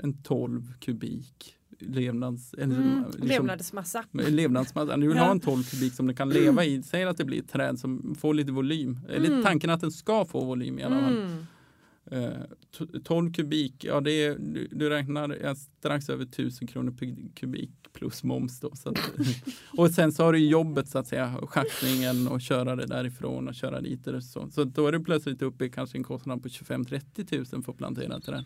en 0.00 0.22
12 0.22 0.74
kubik 0.80 1.56
levnads, 1.78 2.54
eller, 2.54 2.76
mm, 2.76 3.04
liksom, 3.04 3.28
levnadsmassa. 3.28 4.04
levnadsmassa. 4.12 4.96
Du 4.96 5.08
vill 5.08 5.16
ja. 5.16 5.24
ha 5.24 5.30
en 5.30 5.40
12 5.40 5.62
kubik 5.62 5.92
som 5.92 6.06
det 6.06 6.14
kan 6.14 6.28
leva 6.28 6.64
i. 6.64 6.82
Säg 6.82 7.04
att 7.04 7.16
det 7.16 7.24
blir 7.24 7.38
ett 7.38 7.52
träd 7.52 7.78
som 7.78 8.14
får 8.14 8.34
lite 8.34 8.52
volym. 8.52 8.98
Mm. 9.08 9.10
Eller 9.10 9.42
tanken 9.42 9.70
att 9.70 9.80
den 9.80 9.92
ska 9.92 10.24
få 10.24 10.44
volym 10.44 10.78
i 10.78 10.82
alla 10.82 11.00
fall. 11.00 11.16
Mm. 11.16 11.46
Eh, 12.10 12.40
to- 12.78 13.02
12 13.04 13.32
kubik, 13.32 13.84
ja 13.84 14.00
det 14.00 14.10
är, 14.24 14.38
du, 14.38 14.68
du 14.70 14.88
räknar 14.88 15.38
ja, 15.42 15.54
strax 15.54 16.10
över 16.10 16.24
1000 16.24 16.66
kronor 16.66 16.92
per 16.92 17.34
kubik 17.34 17.70
plus 17.92 18.24
moms 18.24 18.60
då. 18.60 18.68
Att, 18.84 19.12
och 19.78 19.90
sen 19.90 20.12
så 20.12 20.24
har 20.24 20.32
du 20.32 20.38
jobbet 20.38 20.88
så 20.88 20.98
att 20.98 21.06
säga, 21.06 21.38
schaktningen 21.42 22.28
och 22.28 22.40
köra 22.40 22.76
det 22.76 22.86
därifrån 22.86 23.48
och 23.48 23.54
köra 23.54 23.80
dit 23.80 24.06
och 24.06 24.24
så. 24.24 24.50
Så 24.50 24.64
då 24.64 24.86
är 24.86 24.92
du 24.92 25.04
plötsligt 25.04 25.42
uppe 25.42 25.64
i 25.64 25.70
kanske 25.70 25.98
en 25.98 26.04
kostnad 26.04 26.42
på 26.42 26.48
25-30 26.48 27.52
000 27.54 27.62
för 27.62 27.72
att 27.72 27.78
plantera 27.78 28.20
träd. 28.20 28.44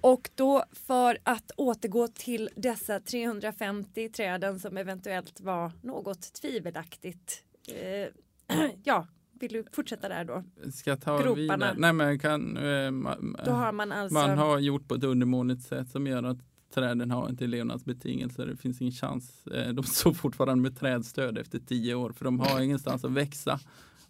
Och 0.00 0.30
då 0.34 0.64
för 0.72 1.18
att 1.22 1.50
återgå 1.56 2.08
till 2.08 2.48
dessa 2.56 3.00
350 3.00 4.08
träden 4.08 4.60
som 4.60 4.76
eventuellt 4.76 5.40
var 5.40 5.72
något 5.82 6.32
tvivelaktigt. 6.32 7.44
Eh, 7.68 8.56
ja, 8.84 9.06
vill 9.40 9.52
du 9.52 9.64
fortsätta 9.72 10.08
där 10.08 10.24
då? 10.24 10.44
Ska 10.72 10.90
jag 10.90 11.00
ta 11.00 11.16
Groparna. 11.18 11.34
vidare? 11.34 11.74
Nej 11.78 11.92
men 11.92 12.18
kan, 12.18 12.56
eh, 12.56 12.60
ma- 12.90 13.44
Då 13.44 13.50
har 13.50 13.72
man 13.72 13.92
alltså... 13.92 14.14
man 14.14 14.38
har 14.38 14.58
gjort 14.58 14.88
på 14.88 14.94
ett 14.94 15.04
undermåligt 15.04 15.62
sätt 15.62 15.88
som 15.90 16.06
gör 16.06 16.22
att 16.22 16.38
träden 16.74 17.10
har 17.10 17.28
inte 17.28 17.46
levnadsbetingelser. 17.46 18.46
Det 18.46 18.56
finns 18.56 18.80
ingen 18.80 18.92
chans. 18.92 19.46
Eh, 19.46 19.68
De 19.72 19.84
står 19.84 20.12
fortfarande 20.12 20.62
med 20.62 20.78
trädstöd 20.78 21.38
efter 21.38 21.58
tio 21.58 21.94
år 21.94 22.12
för 22.12 22.24
de 22.24 22.40
har 22.40 22.60
ingenstans 22.60 23.04
att 23.04 23.10
växa 23.12 23.60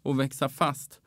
och 0.02 0.20
växa 0.20 0.48
fast. 0.48 1.00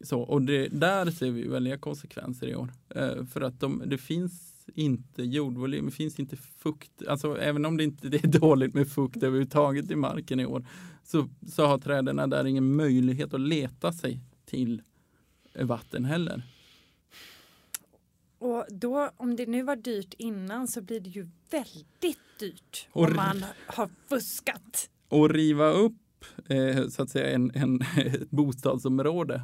Eh, 0.00 0.04
Så, 0.06 0.20
och 0.20 0.42
det, 0.42 0.68
där 0.68 1.10
ser 1.10 1.30
vi 1.30 1.48
väldiga 1.48 1.78
konsekvenser 1.78 2.46
i 2.46 2.54
år. 2.54 2.72
Eh, 2.88 3.24
För 3.24 3.40
att 3.40 3.60
de, 3.60 3.82
det 3.86 3.98
finns 3.98 4.56
inte 4.74 5.22
jordvolym, 5.22 5.86
det 5.86 5.92
finns 5.92 6.20
inte 6.20 6.36
fukt. 6.36 7.06
Alltså 7.08 7.38
även 7.38 7.64
om 7.64 7.76
det 7.76 7.84
inte 7.84 8.08
det 8.08 8.24
är 8.24 8.28
dåligt 8.40 8.74
med 8.74 8.88
fukt 8.88 9.16
överhuvudtaget 9.16 9.90
i 9.90 9.96
marken 9.96 10.40
i 10.40 10.46
år 10.46 10.66
så, 11.04 11.28
så 11.48 11.66
har 11.66 11.78
träden 11.78 12.30
där 12.30 12.44
ingen 12.44 12.76
möjlighet 12.76 13.34
att 13.34 13.40
leta 13.40 13.92
sig 13.92 14.20
till 14.44 14.82
vatten 15.54 16.04
heller. 16.04 16.42
Och 18.38 18.66
då, 18.68 19.10
om 19.16 19.36
det 19.36 19.46
nu 19.46 19.62
var 19.62 19.76
dyrt 19.76 20.14
innan 20.18 20.68
så 20.68 20.82
blir 20.82 21.00
det 21.00 21.10
ju 21.10 21.28
väldigt 21.50 22.38
dyrt 22.38 22.88
Och 22.92 23.04
om 23.04 23.16
man 23.16 23.44
har 23.66 23.90
fuskat. 24.08 24.90
Och 25.08 25.30
riva 25.30 25.70
upp 25.70 26.24
eh, 26.48 26.88
så 26.88 27.02
att 27.02 27.10
säga 27.10 27.30
en, 27.30 27.50
en, 27.54 27.80
ett 27.96 28.30
bostadsområde 28.30 29.42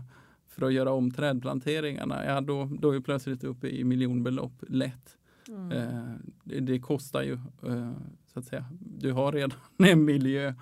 för 0.52 0.66
att 0.66 0.72
göra 0.72 0.92
om 0.92 1.10
trädplanteringarna, 1.10 2.24
ja 2.24 2.40
då, 2.40 2.68
då 2.80 2.88
är 2.88 2.92
vi 2.92 3.00
plötsligt 3.00 3.44
uppe 3.44 3.68
i 3.68 3.84
miljonbelopp 3.84 4.64
lätt. 4.68 5.16
Mm. 5.48 5.72
Eh, 5.72 6.14
det, 6.44 6.60
det 6.60 6.78
kostar 6.78 7.22
ju 7.22 7.32
eh, 7.66 7.92
så 8.32 8.38
att 8.38 8.44
säga. 8.44 8.66
Du 8.80 9.12
har 9.12 9.32
redan 9.32 9.58
en 9.78 10.04
miljö. 10.04 10.54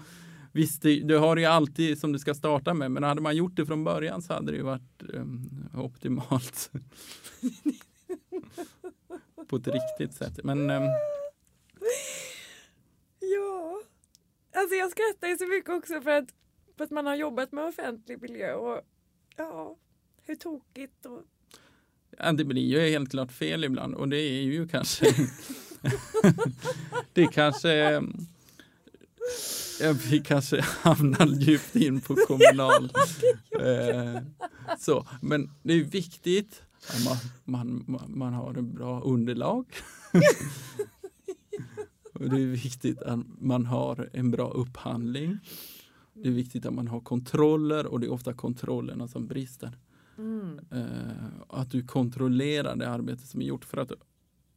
Visst, 0.52 0.82
det, 0.82 1.00
du 1.00 1.18
har 1.18 1.36
ju 1.36 1.44
alltid 1.44 1.98
som 1.98 2.12
du 2.12 2.18
ska 2.18 2.34
starta 2.34 2.74
med, 2.74 2.90
men 2.90 3.02
hade 3.02 3.20
man 3.20 3.36
gjort 3.36 3.56
det 3.56 3.66
från 3.66 3.84
början 3.84 4.22
så 4.22 4.34
hade 4.34 4.52
det 4.52 4.56
ju 4.56 4.62
varit 4.62 5.02
eh, 5.14 5.24
optimalt. 5.84 6.70
På 9.48 9.56
ett 9.56 9.68
riktigt 9.68 10.14
sätt. 10.14 10.44
Men 10.44 10.70
eh, 10.70 10.80
Ja, 13.20 13.82
alltså 14.54 14.74
jag 14.74 14.90
skrattar 14.90 15.28
ju 15.28 15.36
så 15.36 15.46
mycket 15.46 15.70
också 15.70 16.00
för 16.00 16.10
att, 16.10 16.28
för 16.76 16.84
att 16.84 16.90
man 16.90 17.06
har 17.06 17.14
jobbat 17.14 17.52
med 17.52 17.64
offentlig 17.64 18.22
miljö 18.22 18.54
och 18.54 18.80
ja, 19.40 19.76
hur 20.22 20.34
tokigt 20.34 21.06
och 21.06 21.22
Ja, 22.18 22.32
det 22.32 22.44
blir 22.44 22.62
ju 22.62 22.80
helt 22.80 23.10
klart 23.10 23.32
fel 23.32 23.64
ibland 23.64 23.94
och 23.94 24.08
det 24.08 24.20
är 24.20 24.42
ju 24.42 24.68
kanske 24.68 25.06
det 27.12 27.26
kanske 27.26 28.02
ja, 29.80 29.92
vi 30.10 30.20
kanske 30.20 30.60
hamnar 30.60 31.26
djupt 31.26 31.76
in 31.76 32.00
på 32.00 32.14
kommunal 32.14 32.92
eh, 33.60 34.22
så, 34.78 35.06
men 35.22 35.50
det 35.62 35.72
är 35.72 35.84
viktigt 35.84 36.62
att 36.88 37.04
man, 37.04 37.84
man, 37.86 38.06
man, 38.08 38.32
har 38.32 38.54
en 38.54 38.74
bra 38.74 39.00
underlag. 39.00 39.66
Och 42.14 42.30
det 42.30 42.42
är 42.42 42.46
viktigt 42.46 43.02
att 43.02 43.20
man 43.38 43.66
har 43.66 44.10
en 44.12 44.30
bra 44.30 44.50
upphandling 44.50 45.38
det 46.12 46.28
är 46.28 46.32
viktigt 46.32 46.66
att 46.66 46.74
man 46.74 46.88
har 46.88 47.00
kontroller 47.00 47.86
och 47.86 48.00
det 48.00 48.06
är 48.06 48.12
ofta 48.12 48.32
kontrollerna 48.32 49.08
som 49.08 49.26
brister 49.26 49.78
mm. 50.18 50.60
eh, 50.70 51.26
att 51.48 51.70
du 51.70 51.82
kontrollerar 51.86 52.76
det 52.76 52.88
arbete 52.88 53.26
som 53.26 53.40
är 53.42 53.46
gjort. 53.46 53.64
För 53.64 53.76
att 53.78 53.92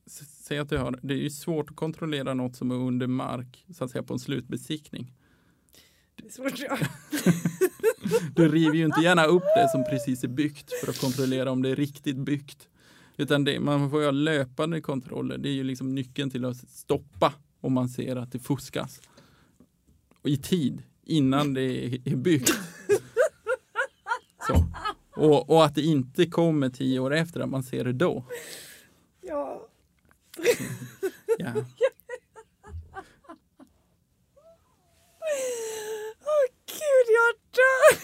s- 0.06 0.44
säg 0.44 0.60
att 0.60 0.70
du 0.70 0.78
har, 0.78 1.00
det 1.02 1.14
är 1.14 1.18
ju 1.18 1.30
svårt 1.30 1.70
att 1.70 1.76
kontrollera 1.76 2.34
något 2.34 2.56
som 2.56 2.72
är 2.72 2.76
under 2.76 3.08
mark 3.08 3.66
så 3.74 3.84
att 3.84 3.92
säga 3.92 4.04
på 4.04 4.14
en 4.14 4.20
slutbesiktning. 4.20 5.12
det 6.16 6.26
är 6.26 6.32
svårt 6.32 6.60
ja. 6.60 6.78
Du 8.36 8.48
river 8.48 8.74
ju 8.74 8.86
inte 8.86 9.02
gärna 9.02 9.26
upp 9.26 9.44
det 9.56 9.70
som 9.72 9.84
precis 9.84 10.24
är 10.24 10.28
byggt 10.28 10.72
för 10.84 10.90
att 10.90 11.00
kontrollera 11.00 11.52
om 11.52 11.62
det 11.62 11.70
är 11.70 11.76
riktigt 11.76 12.18
byggt. 12.18 12.68
Utan 13.18 13.44
det, 13.44 13.60
man 13.60 13.90
får 13.90 14.00
ju 14.00 14.06
ha 14.06 14.12
löpande 14.12 14.82
kontroller. 14.82 15.38
Det 15.38 15.50
är 15.50 15.54
ju 15.54 15.64
liksom 15.64 15.96
nyckeln 15.96 16.30
till 16.30 16.46
att 16.46 16.58
stoppa 16.58 17.34
om 17.62 17.74
man 17.74 17.90
ser 17.90 18.16
att 18.16 18.32
det 18.32 18.40
fuskas. 18.40 19.02
Och 20.22 20.30
I 20.30 20.38
tid, 20.38 20.84
innan 21.04 21.54
det 21.54 21.86
är 22.06 22.16
byggt. 22.16 22.54
Så. 24.48 24.66
Och, 25.16 25.50
och 25.50 25.66
att 25.66 25.76
det 25.76 25.82
inte 25.82 26.26
kommer 26.26 26.70
tio 26.70 27.00
år 27.00 27.14
efter, 27.14 27.40
att 27.40 27.50
man 27.50 27.64
ser 27.64 27.84
det 27.84 27.94
då. 27.94 28.26
ja. 29.22 29.70
Ja. 31.38 31.54
Åh 36.26 36.46
gud, 36.66 37.08
jag 37.08 37.36
dör! 37.52 38.04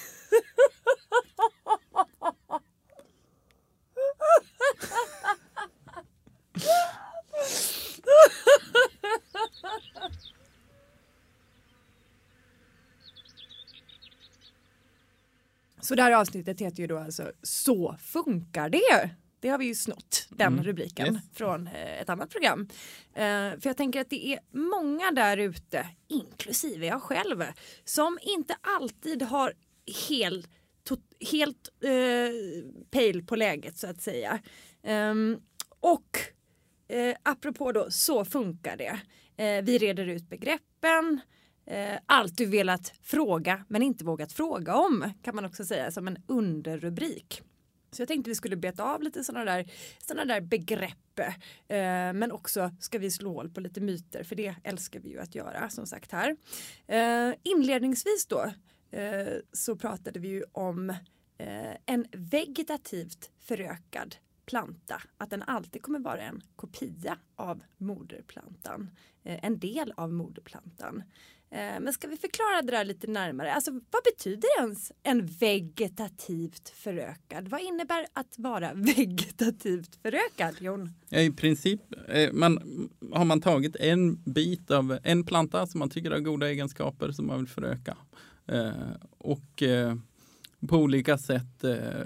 Så 15.90 15.96
det 15.96 16.04
här 16.04 16.12
avsnittet 16.12 16.62
heter 16.62 16.82
ju 16.82 16.88
då 16.88 16.98
alltså 16.98 17.32
Så 17.44 17.96
funkar 18.02 18.70
det. 18.70 19.10
Det 19.40 19.50
har 19.50 19.58
vi 19.58 19.66
ju 19.66 19.76
snott, 19.76 20.28
den 20.30 20.54
Mm, 20.54 20.64
rubriken, 20.64 21.16
yes. 21.16 21.24
från 21.34 21.68
eh, 21.68 22.02
ett 22.02 22.10
annat 22.10 22.30
program. 22.30 22.68
Eh, 23.14 23.60
för 23.60 23.62
jag 23.64 23.78
tänker 23.78 24.02
att 24.02 24.10
det 24.10 24.34
är 24.34 24.40
många 24.52 25.12
där 25.12 25.38
ute, 25.38 25.88
inklusive 26.08 26.86
jag 26.86 27.02
själv, 27.02 27.44
som 27.84 28.20
inte 28.22 28.56
alltid 28.62 29.22
har 29.22 29.54
hel, 30.10 30.48
helt 31.32 31.70
eh, 31.84 32.72
pejl 32.92 33.26
på 33.26 33.36
läget 33.36 33.78
så 33.78 33.88
att 33.88 34.02
säga. 34.02 34.40
Ehm, 34.84 35.40
och 35.80 36.20
eh, 36.88 37.16
apropå 37.24 37.72
då, 37.72 37.92
så 37.92 38.26
funkar 38.26 38.78
det. 38.78 39.00
Eh, 39.44 39.64
vi 39.64 39.78
reder 39.78 40.06
ut 40.06 40.30
begreppen. 40.30 41.22
Eh, 41.70 42.00
allt 42.06 42.38
du 42.38 42.46
velat 42.46 42.94
fråga 43.02 43.66
men 43.68 43.84
inte 43.84 44.06
vågat 44.06 44.34
fråga 44.34 44.76
om 44.76 45.14
kan 45.22 45.36
man 45.36 45.46
också 45.46 45.66
säga 45.66 45.92
som 45.92 46.08
en 46.08 46.18
underrubrik. 46.28 47.42
Så 47.92 48.02
jag 48.02 48.08
tänkte 48.08 48.30
vi 48.30 48.36
skulle 48.36 48.56
beta 48.56 48.84
av 48.84 49.04
lite 49.04 49.24
sådana 49.24 49.46
där, 49.46 49.72
såna 50.08 50.26
där 50.26 50.42
begrepp. 50.42 51.20
Eh, 51.20 52.14
men 52.14 52.32
också 52.32 52.72
ska 52.80 53.00
vi 53.00 53.12
slå 53.12 53.34
hål 53.34 53.50
på 53.50 53.62
lite 53.62 53.82
myter 53.82 54.24
för 54.24 54.36
det 54.36 54.56
älskar 54.64 55.00
vi 55.00 55.10
ju 55.10 55.20
att 55.20 55.36
göra 55.36 55.70
som 55.70 55.86
sagt 55.86 56.12
här. 56.12 56.38
Eh, 56.88 57.36
inledningsvis 57.44 58.26
då 58.26 58.52
eh, 58.92 59.28
så 59.54 59.76
pratade 59.76 60.20
vi 60.20 60.28
ju 60.28 60.44
om 60.52 60.90
eh, 61.38 61.76
en 61.86 62.08
vegetativt 62.12 63.32
förökad 63.40 64.16
planta. 64.50 65.02
Att 65.18 65.30
den 65.30 65.44
alltid 65.44 65.82
kommer 65.82 66.00
vara 66.00 66.22
en 66.22 66.42
kopia 66.56 67.18
av 67.36 67.62
moderplantan. 67.78 68.90
Eh, 69.24 69.46
en 69.46 69.60
del 69.60 69.94
av 69.98 70.14
moderplantan. 70.14 71.04
Eh, 71.52 71.80
men 71.80 71.94
ska 71.94 72.08
vi 72.08 72.18
förklara 72.18 72.62
det 72.62 72.72
där 72.72 72.86
lite 72.86 73.08
närmare? 73.08 73.54
Alltså 73.54 73.72
vad 73.72 74.04
betyder 74.04 74.50
ens 74.60 74.92
en 75.04 75.26
vegetativt 75.26 76.70
förökad? 76.70 77.48
Vad 77.48 77.62
innebär 77.62 78.06
att 78.14 78.34
vara 78.38 78.74
vegetativt 78.98 79.96
förökad, 79.96 80.56
Jon? 80.62 80.94
Ja, 81.10 81.20
I 81.20 81.32
princip 81.32 81.82
eh, 82.08 82.32
man, 82.34 82.90
har 83.14 83.26
man 83.26 83.42
tagit 83.42 83.76
en 83.76 84.24
bit 84.24 84.72
av 84.72 85.00
en 85.04 85.24
planta 85.24 85.68
som 85.68 85.80
man 85.80 85.90
tycker 85.90 86.12
har 86.12 86.20
goda 86.20 86.50
egenskaper 86.50 87.12
som 87.12 87.28
man 87.28 87.38
vill 87.38 87.48
föröka. 87.48 87.98
Och 89.18 89.64
på 90.68 90.78
olika 90.78 91.18
sätt 91.18 91.64
eh, 91.64 92.00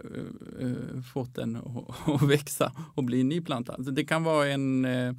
eh, 0.59 1.01
fått 1.13 1.35
den 1.35 1.55
att, 1.55 2.21
växa 2.29 2.71
och 2.95 3.03
bli 3.03 3.21
en 3.21 3.29
ny 3.29 3.41
planta. 3.41 3.73
Alltså 3.73 3.91
det 3.91 4.05
kan 4.05 4.23
vara 4.23 4.47
en, 4.47 4.85
eh, 4.85 5.13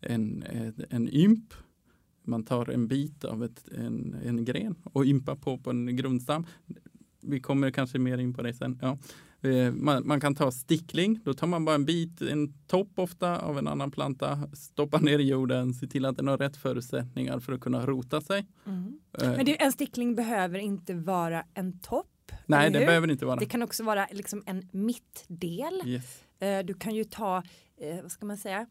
en, 0.00 0.44
en, 0.90 1.08
ymp. 1.08 1.54
Man 2.24 2.44
tar 2.44 2.70
en 2.70 2.88
bit 2.88 3.24
av 3.24 3.44
ett, 3.44 3.68
en, 3.78 4.16
en 4.24 4.44
gren 4.44 4.74
och 4.84 5.04
ympar 5.04 5.36
på 5.36 5.58
på 5.58 5.70
en 5.70 5.96
grundstam. 5.96 6.46
Vi 7.20 7.40
kommer 7.40 7.70
kanske 7.70 7.98
mer 7.98 8.18
in 8.18 8.34
på 8.34 8.42
det 8.42 8.54
sen. 8.54 8.78
Ja. 8.82 8.98
Man, 9.72 10.06
man 10.06 10.20
kan 10.20 10.34
ta 10.34 10.50
stickling, 10.50 11.20
då 11.24 11.34
tar 11.34 11.46
man 11.46 11.64
bara 11.64 11.74
en 11.74 11.84
bit, 11.84 12.22
en 12.22 12.52
topp 12.66 12.88
ofta 12.94 13.38
av 13.38 13.58
en 13.58 13.68
annan 13.68 13.90
planta, 13.90 14.48
stoppar 14.52 15.00
ner 15.00 15.18
i 15.18 15.28
jorden, 15.28 15.74
ser 15.74 15.86
till 15.86 16.04
att 16.04 16.16
den 16.16 16.28
har 16.28 16.38
rätt 16.38 16.56
förutsättningar 16.56 17.40
för 17.40 17.52
att 17.52 17.60
kunna 17.60 17.86
rota 17.86 18.20
sig. 18.20 18.46
Mm. 18.66 19.00
Men 19.20 19.44
det, 19.46 19.62
en 19.62 19.72
stickling 19.72 20.14
behöver 20.14 20.58
inte 20.58 20.94
vara 20.94 21.44
en 21.54 21.78
topp. 21.78 22.13
Nej, 22.46 22.70
det 22.70 22.78
behöver 22.86 23.06
det 23.06 23.12
inte 23.12 23.26
vara. 23.26 23.36
Det 23.36 23.46
kan 23.46 23.62
också 23.62 23.82
vara 23.84 24.08
liksom 24.10 24.42
en 24.46 24.68
mittdel. 24.72 25.82
Yes. 25.86 26.22
Eh, 26.38 26.64
Du 26.64 26.74
kan 26.74 26.94
ju 26.94 27.04
ta, 27.04 27.42
eh, 27.76 28.02
vad 28.02 28.12
ska 28.12 28.26
man 28.26 28.36
säga, 28.36 28.66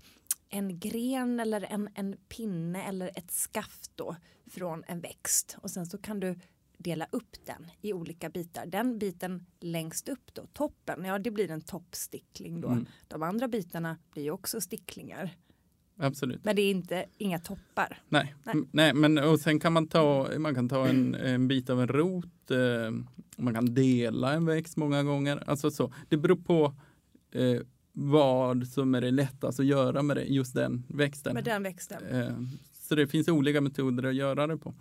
en 0.50 0.80
gren 0.80 1.40
eller 1.40 1.62
en, 1.62 1.90
en 1.96 2.18
pinne 2.30 2.84
eller 2.84 3.12
ett 3.16 3.32
skaft 3.32 3.92
då 3.96 4.16
från 4.52 4.84
en 4.88 5.00
växt 5.02 5.58
och 5.62 5.72
sen 5.72 5.86
så 5.86 5.98
kan 5.98 6.20
du 6.20 6.40
dela 6.78 7.08
upp 7.12 7.46
den 7.46 7.72
i 7.82 7.94
olika 7.94 8.30
bitar. 8.30 8.66
Den 8.66 9.00
biten 9.00 9.46
längst 9.60 10.10
upp 10.10 10.34
då, 10.34 10.46
toppen, 10.54 11.06
ja 11.06 11.20
det 11.20 11.32
blir 11.32 11.52
en 11.52 11.62
toppstickling 11.62 12.62
då. 12.62 12.68
Mm. 12.68 12.86
De 13.08 13.24
andra 13.24 13.48
bitarna 13.48 13.98
blir 14.12 14.24
ju 14.24 14.32
också 14.32 14.62
sticklingar. 14.62 15.36
Absolut. 15.98 16.44
Men 16.44 16.56
det 16.56 16.62
är 16.62 16.72
inte, 16.72 17.06
inga 17.18 17.40
toppar. 17.40 18.02
Nej. 18.10 18.36
Nej. 18.44 18.56
Nej. 18.72 18.94
Men 18.94 19.18
och 19.18 19.40
sen 19.40 19.60
kan 19.60 19.74
man 19.74 19.88
ta, 19.88 20.30
man 20.38 20.56
kan 20.56 20.70
ta 20.70 20.88
en, 20.88 21.16
en 21.16 21.48
bit 21.48 21.70
av 21.70 21.82
en 21.82 21.88
rot, 21.88 22.52
eh, 22.52 22.58
man 23.38 23.54
kan 23.54 23.74
dela 23.74 24.34
en 24.34 24.46
växt 24.46 24.78
många 24.78 25.04
gånger. 25.04 25.44
Alltså 25.48 25.72
så. 25.72 25.94
Det 26.10 26.18
beror 26.18 26.36
på 26.36 26.74
eh, 27.32 27.62
vad 27.92 28.68
som 28.68 28.96
är 28.96 29.02
det 29.02 29.12
lättast 29.12 29.60
att 29.60 29.66
göra 29.66 30.02
med 30.04 30.18
det, 30.18 30.24
just 30.24 30.54
den 30.54 30.84
växten. 30.88 31.34
Med 31.34 31.44
den 31.44 31.64
växten. 31.64 32.04
Eh, 32.12 32.36
så 32.74 32.96
det 32.96 33.08
finns 33.08 33.28
olika 33.28 33.62
metoder 33.62 34.04
att 34.04 34.16
göra 34.16 34.48
det 34.48 34.58
på. 34.58 34.74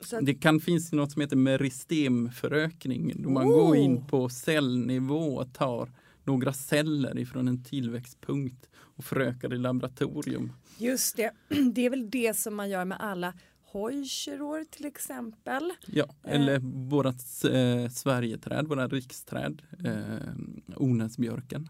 Att, 0.00 0.26
Det 0.26 0.34
kan 0.34 0.60
finnas 0.60 0.92
något 0.92 1.12
som 1.12 1.22
heter 1.22 1.36
meristemförökning. 1.36 3.12
Då 3.22 3.30
man 3.30 3.46
Oh! 3.46 3.66
går 3.66 3.76
in 3.76 4.06
på 4.06 4.28
cellnivå 4.28 5.36
och 5.36 5.52
tar 5.54 5.92
några 6.24 6.52
celler 6.52 7.18
ifrån 7.18 7.48
en 7.48 7.64
tillväxtpunkt 7.64 8.68
och 8.96 9.04
förökar 9.04 9.54
i 9.54 9.58
laboratorium. 9.58 10.52
just 10.78 11.16
det, 11.16 11.30
det 11.74 11.86
är 11.86 11.90
väl 11.90 12.10
det 12.10 12.36
som 12.36 12.54
man 12.54 12.70
gör 12.70 12.84
med 12.84 13.00
alla 13.00 13.34
hojkiror 13.72 14.64
till 14.70 14.84
exempel. 14.86 15.72
Ja, 15.86 16.06
eller 16.24 16.58
vårat 16.88 17.44
eh, 17.44 17.90
Sverigeträd, 17.90 18.66
våra 18.68 18.88
riksträd, 18.88 19.62
eh, 19.84 20.76
Onäsbjörken. 20.76 21.68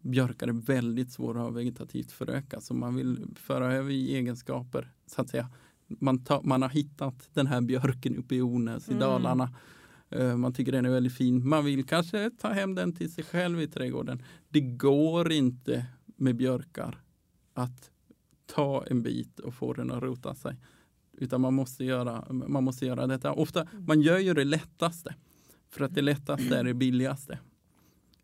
Björkar 0.00 0.48
är 0.48 0.52
väldigt 0.52 1.12
svåra 1.12 1.46
att 1.48 1.54
vegetativt 1.54 2.12
föröka 2.12 2.60
så 2.60 2.74
man 2.74 2.94
vill 2.94 3.26
föra 3.36 3.72
över 3.74 3.90
i 3.90 4.14
egenskaper 4.16 4.92
så 5.06 5.20
att 5.22 5.28
säga. 5.28 5.48
Man, 5.86 6.24
tar, 6.24 6.42
man 6.42 6.62
har 6.62 6.68
hittat 6.68 7.28
den 7.34 7.46
här 7.46 7.60
björken 7.60 8.16
uppe 8.16 8.34
i 8.34 8.42
Onäs 8.42 8.88
i 8.88 8.92
Mm. 8.92 9.00
Dalarna. 9.00 9.54
Eh, 10.10 10.36
Man 10.36 10.52
tycker 10.52 10.72
den 10.72 10.86
är 10.86 10.90
väldigt 10.90 11.14
fin. 11.14 11.48
Man 11.48 11.64
vill 11.64 11.84
kanske 11.84 12.30
ta 12.38 12.48
hem 12.52 12.74
den 12.74 12.92
till 12.94 13.12
sig 13.12 13.24
själv 13.24 13.60
i 13.62 13.66
trädgården. 13.68 14.22
Det 14.48 14.60
går 14.60 15.32
inte 15.32 15.86
med 16.20 16.36
björkar 16.36 17.02
att 17.54 17.90
ta 18.46 18.84
en 18.86 19.02
bit 19.02 19.40
och 19.40 19.54
få 19.54 19.72
den 19.72 19.90
att 19.90 20.02
rota 20.02 20.34
sig. 20.34 20.56
Utan 21.12 21.40
man 21.40 21.54
måste 21.54 21.84
göra, 21.84 22.32
man 22.32 22.64
måste 22.64 22.86
göra 22.86 23.06
detta. 23.06 23.32
Ofta, 23.32 23.68
man 23.86 24.00
gör 24.00 24.18
ju 24.18 24.34
det 24.34 24.44
lättaste. 24.44 25.14
För 25.68 25.84
att 25.84 25.94
det 25.94 26.02
lättaste 26.02 26.56
är 26.56 26.64
det 26.64 26.74
billigaste. 26.74 27.38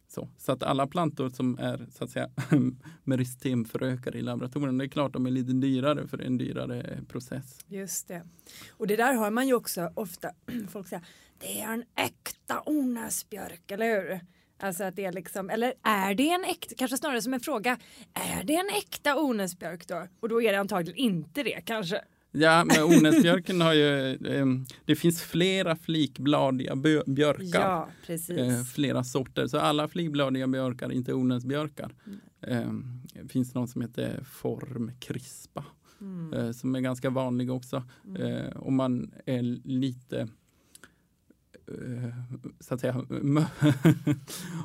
Så, 0.09 0.29
så 0.39 0.53
att 0.53 0.63
alla 0.63 0.87
plantor 0.87 1.31
som 1.31 1.59
är 1.59 1.87
så 1.91 2.05
att 2.05 2.11
säga 2.11 2.31
meristemförökare 3.05 4.19
i 4.19 4.23
laboratorien, 4.23 4.79
det 4.79 4.85
är 4.85 4.89
klart 4.89 5.13
de 5.13 5.27
är 5.27 5.31
lite 5.31 5.53
dyrare 5.53 6.07
för 6.07 6.17
det 6.17 6.25
är 6.25 6.27
en 6.27 6.39
dyrare 6.39 7.01
process. 7.09 7.59
Just 7.67 8.09
det. 8.09 8.23
Och 8.71 8.87
det 8.87 8.97
där 8.97 9.15
hör 9.15 9.31
man 9.31 9.47
ju 9.47 9.55
också 9.55 9.91
ofta 9.95 10.31
folk 10.69 10.89
säga 10.89 11.03
det 11.39 11.61
är 11.61 11.73
en 11.73 11.85
äkta 11.95 12.63
onäsbjörk, 12.67 13.71
eller 13.71 13.87
hur? 13.87 14.21
Alltså 14.59 14.85
att 14.85 14.97
det 14.97 15.05
är 15.05 15.13
liksom, 15.13 15.51
eller 15.51 15.75
är 15.83 16.15
det 16.15 16.31
en 16.31 16.45
äkta, 16.45 16.75
kanske 16.79 16.97
snarare 16.97 17.23
som 17.23 17.35
en 17.35 17.41
fråga, 17.41 17.79
är 18.15 18.45
det 18.45 18.55
en 18.55 18.69
äkta 18.79 19.21
onäsbjörk 19.21 19.87
då? 19.89 20.07
Och 20.21 20.29
då 20.29 20.43
är 20.43 20.53
det 20.53 20.59
antagligen 20.59 20.99
inte 20.99 21.43
det 21.43 21.61
kanske. 21.65 22.01
Ja, 22.33 22.65
men 22.65 22.83
onäsbjörken 22.99 23.61
har 23.61 23.73
ju, 23.73 24.11
eh, 24.15 24.47
det 24.85 24.97
finns 24.97 25.23
flera 25.23 25.77
flikbladiga 25.77 26.77
björkar. 27.07 27.61
Ja, 27.61 27.89
precis. 28.07 28.39
Eh, 28.39 28.63
flera 28.65 29.05
sorter, 29.05 29.47
så 29.47 29.59
alla 29.59 29.89
flikbladiga 29.89 30.47
björkar 30.47 30.87
är 30.87 30.93
inte 30.93 31.13
onäsbjörkar. 31.15 31.95
Mm. 32.07 32.21
Eh, 33.15 33.23
det 33.23 33.29
finns 33.29 33.55
någon 33.55 33.69
som 33.69 33.81
heter 33.83 34.25
formkrispa 34.25 35.65
Mm. 36.01 36.33
eh, 36.33 36.53
som 36.53 36.75
är 36.75 36.81
ganska 36.81 37.11
vanlig 37.11 37.51
också. 37.51 37.83
Eh, 38.19 38.57
om 38.57 38.77
man 38.77 39.15
är 39.27 39.43
lite 39.69 40.29
så 42.61 42.75
att 42.75 42.81
säga, 42.81 42.95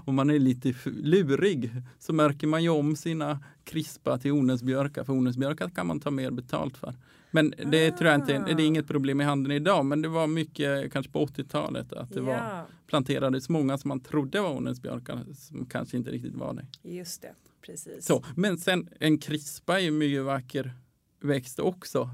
om 0.06 0.16
man 0.16 0.30
är 0.30 0.40
lite 0.40 0.74
lurig 0.86 1.72
så 2.00 2.14
märker 2.14 2.48
man 2.48 2.64
ju 2.64 2.70
om 2.70 2.96
sina 2.96 3.40
krispa 3.64 4.18
till 4.18 4.32
onäsbjörkar. 4.32 5.04
För 5.04 5.14
onäsbjörkar 5.14 5.70
kan 5.70 5.88
man 5.88 6.00
ta 6.00 6.12
mer 6.12 6.32
betalt 6.32 6.78
för. 6.78 6.96
Men 7.32 7.54
det 7.72 7.92
tror 7.92 8.10
jag 8.10 8.20
inte, 8.20 8.34
det 8.34 8.64
är 8.64 8.68
inget 8.68 8.88
problem 8.88 9.22
i 9.22 9.24
handeln 9.24 9.56
idag. 9.56 9.86
Men 9.86 10.02
det 10.02 10.08
var 10.08 10.28
mycket 10.28 10.94
kanske 10.94 11.12
på 11.12 11.26
80-talet 11.26 11.94
att 11.94 12.14
det 12.14 12.22
var 12.22 12.34
ja, 12.34 12.66
planterades 12.88 13.50
många 13.50 13.78
som 13.78 13.90
man 13.90 14.00
trodde 14.00 14.42
var 14.42 14.58
onäsbjörkar 14.58 15.26
som 15.34 15.66
kanske 15.66 15.98
inte 15.98 16.12
riktigt 16.12 16.36
var 16.36 16.54
det. 16.54 16.90
just 16.90 17.22
det. 17.22 17.34
Precis. 17.62 18.06
Så, 18.06 18.24
men 18.36 18.58
sen 18.58 18.90
en 19.00 19.18
krispa 19.18 19.80
är 19.80 19.84
ju 19.84 19.92
mycket 19.92 20.24
vacker 20.24 20.74
växt 21.22 21.60
också. 21.60 22.10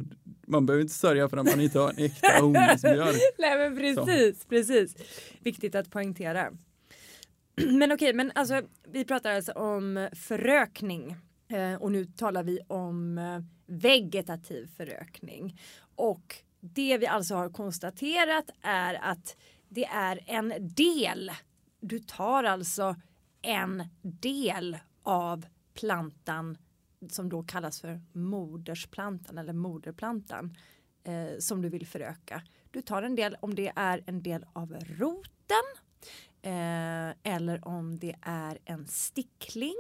Man 0.47 0.65
behöver 0.65 0.81
inte 0.81 0.93
sörja 0.93 1.29
för 1.29 1.37
att 1.37 1.45
man 1.45 1.61
inte 1.61 1.79
har 1.79 1.89
en 1.89 2.05
äkta 2.05 2.27
honungsbjörk. 2.41 3.15
Nej 3.37 3.57
men 3.57 3.77
precis, 3.77 4.45
precis. 4.45 4.95
Viktigt 5.39 5.75
att 5.75 5.91
poängtera. 5.91 6.51
Men 7.71 7.91
okej, 7.91 8.13
men 8.13 8.31
alltså 8.35 8.61
vi 8.87 9.05
pratar 9.05 9.31
alltså 9.31 9.51
om 9.51 10.09
förökning 10.13 11.15
eh, 11.49 11.73
och 11.73 11.91
nu 11.91 12.05
talar 12.05 12.43
vi 12.43 12.59
om 12.67 13.17
eh, 13.17 13.39
vegetativ 13.65 14.67
förökning. 14.77 15.59
Och 15.95 16.35
det 16.59 16.97
vi 16.97 17.07
alltså 17.07 17.35
har 17.35 17.49
konstaterat 17.49 18.49
är 18.61 18.93
att 18.93 19.37
det 19.69 19.85
är 19.85 20.19
en 20.25 20.53
del. 20.59 21.31
Du 21.79 21.99
tar 21.99 22.43
alltså 22.43 22.95
en 23.41 23.83
del 24.01 24.77
av 25.03 25.45
plantan 25.73 26.57
som 27.09 27.29
då 27.29 27.43
kallas 27.43 27.81
för 27.81 28.01
modersplantan 28.13 29.37
eller 29.37 29.53
moderplantan 29.53 30.57
eh, 31.03 31.37
som 31.39 31.61
du 31.61 31.69
vill 31.69 31.87
föröka. 31.87 32.41
Du 32.71 32.81
tar 32.81 33.03
en 33.03 33.15
del 33.15 33.37
om 33.39 33.55
det 33.55 33.73
är 33.75 34.03
en 34.05 34.23
del 34.23 34.45
av 34.53 34.73
roten 34.73 35.63
eh, 36.41 37.33
eller 37.33 37.67
om 37.67 37.99
det 37.99 38.15
är 38.21 38.59
en 38.65 38.87
stickling. 38.87 39.75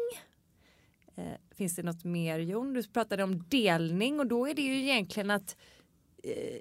Eh, 1.15 1.37
finns 1.55 1.75
det 1.75 1.83
något 1.83 2.03
mer 2.03 2.39
Jon? 2.39 2.73
Du 2.73 2.83
pratade 2.83 3.23
om 3.23 3.43
delning 3.49 4.19
och 4.19 4.27
då 4.27 4.47
är 4.47 4.53
det 4.53 4.61
ju 4.61 4.81
egentligen 4.81 5.31
att 5.31 5.57
eh, 6.23 6.59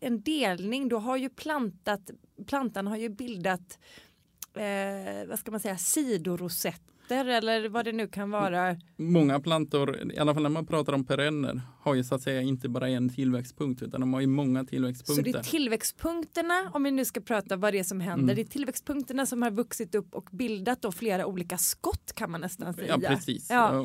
en 0.00 0.22
delning, 0.22 0.88
då 0.88 0.98
har 0.98 1.16
ju 1.16 1.28
plantat, 1.28 2.10
plantan 2.46 2.86
har 2.86 2.96
ju 2.96 3.08
bildat 3.08 3.78
eh, 4.54 5.26
vad 5.26 5.38
ska 5.38 5.50
man 5.50 5.60
säga, 5.60 5.78
sidorosetter 5.78 6.87
eller 7.14 7.68
vad 7.68 7.84
det 7.84 7.92
nu 7.92 8.06
kan 8.08 8.30
vara. 8.30 8.76
Många 8.96 9.40
plantor, 9.40 10.12
i 10.12 10.18
alla 10.18 10.34
fall 10.34 10.42
när 10.42 10.50
man 10.50 10.66
pratar 10.66 10.92
om 10.92 11.04
perenner, 11.04 11.60
har 11.80 11.94
ju 11.94 12.04
så 12.04 12.14
att 12.14 12.22
säga 12.22 12.40
inte 12.42 12.68
bara 12.68 12.88
en 12.88 13.08
tillväxtpunkt 13.08 13.82
utan 13.82 14.00
de 14.00 14.14
har 14.14 14.20
ju 14.20 14.26
många 14.26 14.58
Så 14.60 14.64
det 14.64 14.70
tillväxtpunkter. 14.70 15.38
är 15.38 15.42
tillväxtpunkterna, 15.42 16.70
om 16.74 16.82
vi 16.82 16.90
nu 16.90 17.04
ska 17.04 17.20
prata 17.20 17.56
vad 17.56 17.74
det 17.74 17.78
är 17.78 17.84
som 17.84 18.00
händer, 18.00 18.22
Mm. 18.24 18.36
det 18.36 18.42
är 18.42 18.44
tillväxtpunkterna 18.44 19.26
som 19.26 19.42
har 19.42 19.50
vuxit 19.50 19.94
upp 19.94 20.14
och 20.14 20.28
bildat 20.32 20.82
då 20.82 20.92
flera 20.92 21.26
olika 21.26 21.58
skott 21.58 22.12
kan 22.14 22.30
man 22.30 22.40
nästan 22.40 22.74
säga. 22.74 22.98
Ja 23.02 23.08
precis, 23.08 23.46
Ja. 23.50 23.82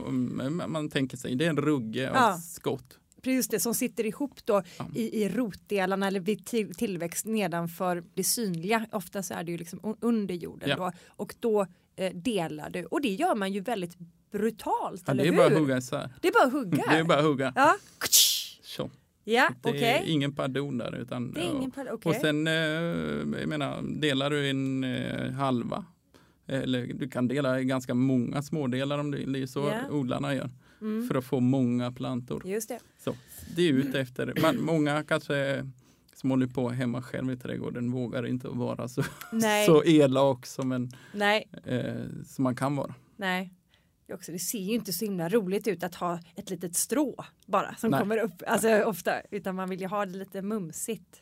Man 0.67 0.89
tänker 0.89 1.17
sig 1.17 1.35
det 1.35 1.45
är 1.45 1.49
en 1.49 1.57
rugge 1.57 2.09
av 2.09 2.15
Ja. 2.15 2.37
skott. 2.37 2.99
Just 3.25 3.51
det, 3.51 3.59
som 3.59 3.73
sitter 3.73 4.05
ihop 4.05 4.45
då 4.45 4.63
Ja. 4.77 4.85
i, 4.95 5.23
i 5.23 5.29
rotdelarna 5.29 6.07
eller 6.07 6.19
vid 6.19 6.45
till, 6.45 6.73
tillväxt 6.75 7.25
nedanför 7.25 8.03
det 8.13 8.23
synliga. 8.23 8.85
Ofta 8.91 9.23
så 9.23 9.33
är 9.33 9.43
det 9.43 9.51
ju 9.51 9.57
liksom 9.57 9.79
un- 9.79 9.97
under 10.01 10.35
jorden 10.35 10.69
Ja. 10.69 10.75
då. 10.75 10.91
Och 11.07 11.35
då 11.39 11.65
eh, 11.95 12.13
delar 12.13 12.69
du 12.69 12.85
och 12.85 13.01
det 13.01 13.09
gör 13.13 13.35
man 13.35 13.53
ju 13.53 13.59
väldigt 13.61 13.97
brutalt, 14.31 15.03
Ja, 15.05 15.11
eller 15.11 15.23
det 15.23 15.29
är 15.29 15.31
hur? 15.31 15.37
bara 15.37 15.47
att 15.47 15.53
hugga 15.59 15.77
isär. 15.77 16.09
Det 16.21 16.27
är 16.27 16.31
bara 16.33 16.43
att 16.45 16.51
hugga. 16.53 16.83
Det 16.89 16.97
är 16.97 17.03
bara 17.03 17.17
att 17.19 17.25
hugga. 17.25 17.53
Ja, 17.55 17.75
Så. 18.61 18.89
ja 19.23 19.49
Det 19.61 19.83
är 19.85 20.03
ingen 20.05 20.35
pardon 20.35 20.77
där. 20.77 20.95
Utan, 20.95 21.31
Det 21.33 21.39
är 21.41 21.55
ingen 21.55 21.71
par- 21.71 21.91
okej. 21.93 22.09
Och 22.09 22.15
sen 22.15 22.47
eh, 22.47 22.53
jag 23.39 23.47
menar, 23.47 23.81
delar 23.99 24.29
du 24.29 24.49
en 24.49 24.83
eh, 24.83 25.31
halva. 25.31 25.85
Eller 26.47 26.87
du 26.93 27.09
kan 27.09 27.27
dela 27.27 27.59
i 27.59 27.63
ganska 27.65 27.93
många 27.93 28.41
smådelar 28.41 28.97
om 28.99 29.11
det. 29.11 29.17
Det 29.25 29.41
är 29.41 29.47
så 29.47 29.59
Ja. 29.59 29.89
odlarna 29.91 30.35
gör. 30.35 30.49
Mm. 30.81 31.07
För 31.07 31.15
att 31.15 31.25
få 31.25 31.39
många 31.39 31.91
plantor. 31.91 32.41
Just 32.47 32.69
det. 32.69 32.79
Så, 33.03 33.15
det 33.55 33.61
är 33.69 33.73
ute 33.73 33.99
efter. 33.99 34.33
Man, 34.41 34.61
många 34.61 35.03
kanske 35.03 35.69
som 36.23 36.31
håller 36.31 36.47
på 36.47 36.69
hemma 36.69 37.01
själv 37.01 37.31
i 37.31 37.37
trädgården 37.37 37.91
vågar 37.91 38.27
inte 38.27 38.47
vara 38.47 38.87
så, 38.87 39.03
Nej, 39.31 39.65
så 39.67 39.83
elak 39.83 40.45
som, 40.45 40.71
en, 40.71 40.91
nej, 41.13 41.49
eh, 41.65 42.23
som 42.25 42.43
man 42.43 42.55
kan 42.55 42.75
vara. 42.75 42.95
nej. 43.17 43.53
Det, 44.07 44.13
också, 44.13 44.31
det 44.31 44.39
ser 44.39 44.59
ju 44.59 44.73
inte 44.73 44.93
så 44.93 45.05
himla 45.05 45.29
roligt 45.29 45.67
ut 45.67 45.83
att 45.83 45.95
ha 45.95 46.19
ett 46.35 46.49
litet 46.49 46.75
strå 46.75 47.15
bara 47.45 47.75
som 47.75 47.91
Nej. 47.91 47.99
kommer 47.99 48.17
upp, 48.17 48.43
alltså 48.47 48.83
ofta, 48.83 49.21
utan 49.31 49.55
man 49.55 49.69
vill 49.69 49.81
ju 49.81 49.87
ha 49.87 50.05
det 50.05 50.17
lite 50.17 50.41
mumsigt. 50.41 51.21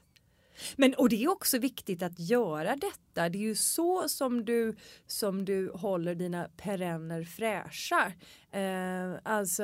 Men 0.75 0.93
och 0.93 1.09
det 1.09 1.23
är 1.23 1.31
också 1.31 1.57
viktigt 1.59 2.03
att 2.03 2.19
göra 2.19 2.75
detta. 2.75 3.29
Det 3.29 3.37
är 3.37 3.41
ju 3.41 3.55
så 3.55 4.09
som 4.09 4.45
du 4.45 4.75
som 5.07 5.45
du 5.45 5.71
håller 5.73 6.15
dina 6.15 6.47
perenner 6.57 7.23
fräscha. 7.23 8.11
Eh, 8.51 9.19
alltså 9.23 9.63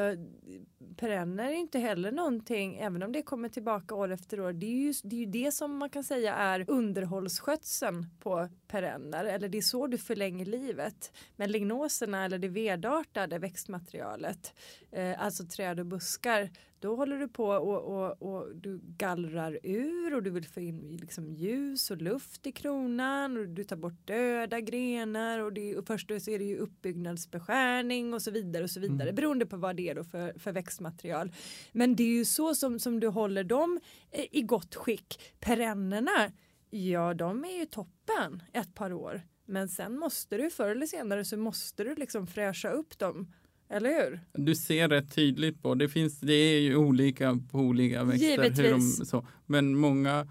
perenner 0.97 1.49
är 1.49 1.55
inte 1.55 1.79
heller 1.79 2.11
någonting, 2.11 2.77
även 2.77 3.03
om 3.03 3.11
det 3.11 3.21
kommer 3.21 3.49
tillbaka 3.49 3.95
år 3.95 4.11
efter 4.11 4.39
år. 4.39 4.53
Det 4.53 4.65
är 4.65 4.77
ju 4.77 4.93
det, 5.03 5.15
är 5.15 5.19
ju 5.19 5.25
det 5.25 5.51
som 5.51 5.77
man 5.77 5.89
kan 5.89 6.03
säga 6.03 6.35
är 6.35 6.65
underhållsskötseln 6.67 8.05
på 8.19 8.49
perenner. 8.67 9.25
Eller 9.25 9.49
det 9.49 9.57
är 9.57 9.61
så 9.61 9.87
du 9.87 9.97
förlänger 9.97 10.45
livet. 10.45 11.11
Men 11.35 11.51
lignoserna 11.51 12.25
eller 12.25 12.39
det 12.39 12.47
vedartade 12.47 13.39
växtmaterialet, 13.39 14.53
eh, 14.91 15.23
alltså 15.23 15.45
träd 15.45 15.79
och 15.79 15.85
buskar, 15.85 16.49
då 16.79 16.95
håller 16.95 17.17
du 17.17 17.27
på 17.27 17.45
och, 17.45 17.83
och, 17.83 18.21
och, 18.21 18.55
du 18.55 18.79
gallrar 18.83 19.59
ur 19.63 20.15
och 20.15 20.23
du 20.23 20.29
vill 20.29 20.47
få 20.47 20.59
in 20.59 20.97
liksom 21.01 21.31
ljus 21.31 21.91
och 21.91 22.01
luft 22.01 22.47
i 22.47 22.51
kronan 22.51 23.37
och 23.37 23.47
du 23.47 23.63
tar 23.63 23.75
bort 23.75 24.07
döda 24.07 24.59
grenar 24.59 25.39
och, 25.39 25.53
det, 25.53 25.77
och 25.77 25.87
först 25.87 26.07
så 26.07 26.31
är 26.31 26.39
det 26.39 26.45
ju 26.45 26.57
uppbyggnadsbeskärning 26.57 28.13
och 28.13 28.21
så 28.21 28.31
vidare 28.31 28.63
och 28.63 28.69
så 28.69 28.76
vidare 28.79 29.09
mm. 29.09 29.15
beroende 29.15 29.45
på 29.45 29.57
vad 29.57 29.75
det 29.75 29.89
är 29.89 29.95
då 29.95 30.03
för, 30.03 30.39
för 30.39 30.51
växtmaterial. 30.51 31.31
Men 31.71 31.95
det 31.95 32.03
är 32.03 32.17
ju 32.17 32.25
så 32.25 32.55
som, 32.55 32.79
som 32.79 32.99
du 32.99 33.07
håller 33.07 33.43
dem 33.43 33.79
eh, 34.11 34.25
i 34.31 34.41
gott 34.41 34.75
skick. 34.75 35.19
Perennerna, 35.39 36.31
ja 36.69 37.13
de 37.13 37.45
är 37.45 37.59
ju 37.59 37.65
toppen 37.65 38.43
ett 38.53 38.75
par 38.75 38.93
år. 38.93 39.21
Men 39.45 39.69
sen 39.69 39.99
måste 39.99 40.37
du 40.37 40.49
förr 40.49 40.69
eller 40.69 40.85
senare 40.85 41.25
så 41.25 41.37
måste 41.37 41.83
du 41.83 41.95
liksom 41.95 42.27
fräscha 42.27 42.69
upp 42.69 42.97
dem 42.99 43.31
eller 43.69 43.89
hur? 43.89 44.19
Du 44.33 44.55
ser 44.55 44.89
rätt 44.89 45.15
tydligt 45.15 45.61
på, 45.61 45.75
det 45.75 45.89
finns, 45.89 46.19
det 46.19 46.33
är 46.33 46.59
ju 46.59 46.75
olika 46.75 47.39
på 47.51 47.59
olika 47.59 48.03
växter. 48.03 48.27
Givetvis. 48.27 48.59
Hur 48.59 48.71
de, 48.71 48.81
så, 48.81 49.27
men 49.45 49.75
många 49.75 50.27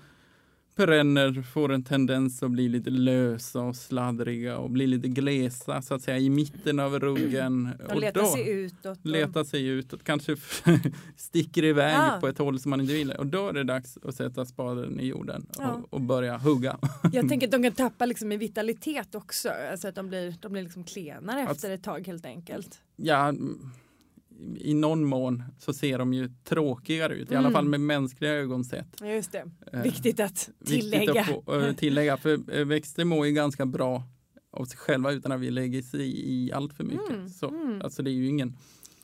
perenner 0.76 1.42
får 1.42 1.72
en 1.72 1.84
tendens 1.84 2.42
att 2.42 2.50
bli 2.50 2.68
lite 2.68 2.90
lösa 2.90 3.60
och 3.60 3.76
sladdriga 3.76 4.58
och 4.58 4.70
bli 4.70 4.86
lite 4.86 5.08
glesa 5.08 5.82
så 5.82 5.94
att 5.94 6.02
säga 6.02 6.18
i 6.18 6.30
mitten 6.30 6.80
av 6.80 7.00
ruggen. 7.00 7.70
De 7.78 7.94
och 7.94 8.00
letar 8.00 8.24
sig 8.24 8.48
utåt. 8.48 8.98
Och... 8.98 9.06
Letar 9.06 9.44
sig 9.44 9.66
utåt, 9.66 10.04
kanske 10.04 10.36
sticker 11.16 11.64
iväg 11.64 11.96
ah. 11.98 12.20
på 12.20 12.28
ett 12.28 12.38
håll 12.38 12.60
som 12.60 12.70
man 12.70 12.80
inte 12.80 12.92
vill. 12.92 13.10
Och 13.10 13.26
då 13.26 13.48
är 13.48 13.52
det 13.52 13.64
dags 13.64 13.98
att 14.02 14.14
sätta 14.14 14.44
spaden 14.44 15.00
i 15.00 15.06
jorden 15.06 15.46
och, 15.48 15.62
ja. 15.62 15.82
och 15.90 16.00
börja 16.00 16.38
hugga. 16.38 16.78
Jag 17.12 17.28
tänker 17.28 17.46
att 17.46 17.52
de 17.52 17.62
kan 17.62 17.72
tappa 17.72 18.06
liksom 18.06 18.32
i 18.32 18.36
vitalitet 18.36 19.14
också, 19.14 19.48
alltså 19.70 19.88
att 19.88 19.94
de 19.94 20.08
blir, 20.08 20.34
de 20.40 20.52
blir 20.52 20.62
liksom 20.62 20.84
klenare 20.84 21.40
efter 21.40 21.70
ett 21.70 21.82
tag 21.82 22.06
helt 22.06 22.26
enkelt. 22.26 22.78
Ja, 22.96 23.32
i 24.56 24.74
någon 24.74 25.04
mån 25.04 25.42
så 25.58 25.72
ser 25.72 25.98
de 25.98 26.14
ju 26.14 26.30
tråkigare 26.44 27.14
ut, 27.14 27.30
mm. 27.30 27.34
i 27.34 27.44
alla 27.44 27.54
fall 27.54 27.64
med 27.64 27.80
mänskliga 27.80 28.32
ögon 28.32 28.64
sett. 28.64 29.00
Just 29.02 29.32
det, 29.32 29.50
eh, 29.72 29.82
viktigt 29.82 30.20
att 30.20 30.50
tillägga. 30.64 31.12
Viktigt 31.12 31.36
att 31.38 31.44
få, 31.44 31.60
äh, 31.60 31.74
tillägga, 31.74 32.16
för 32.16 32.58
äh, 32.58 32.64
växter 32.64 33.04
mår 33.04 33.26
ju 33.26 33.32
ganska 33.32 33.66
bra 33.66 34.02
av 34.50 34.64
sig 34.64 34.78
själva 34.78 35.12
utan 35.12 35.32
att 35.32 35.40
vi 35.40 35.50
lägger 35.50 35.82
sig 35.82 36.30
i 36.30 36.52
allt 36.52 36.74
för 36.74 36.84
mycket. 36.84 37.10
Mm. 37.10 37.28
Så, 37.28 37.48
mm. 37.48 37.82
Alltså 37.82 38.02
det 38.02 38.10
är 38.10 38.14
ju 38.14 38.28
ingen 38.28 38.56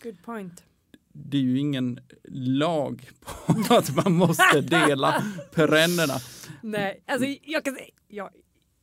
Good 0.02 0.22
point. 0.22 0.64
Det 1.12 1.36
är 1.36 1.42
ju 1.42 1.58
ingen 1.58 2.00
lag 2.28 3.10
på 3.20 3.54
att 3.74 3.96
man 4.04 4.12
måste 4.12 4.60
dela 4.60 5.24
perennerna. 5.54 6.14
Nej, 6.60 7.02
alltså 7.06 7.28
jag 7.42 7.64
kan 7.64 7.74
säga, 7.74 7.90
jag 8.08 8.30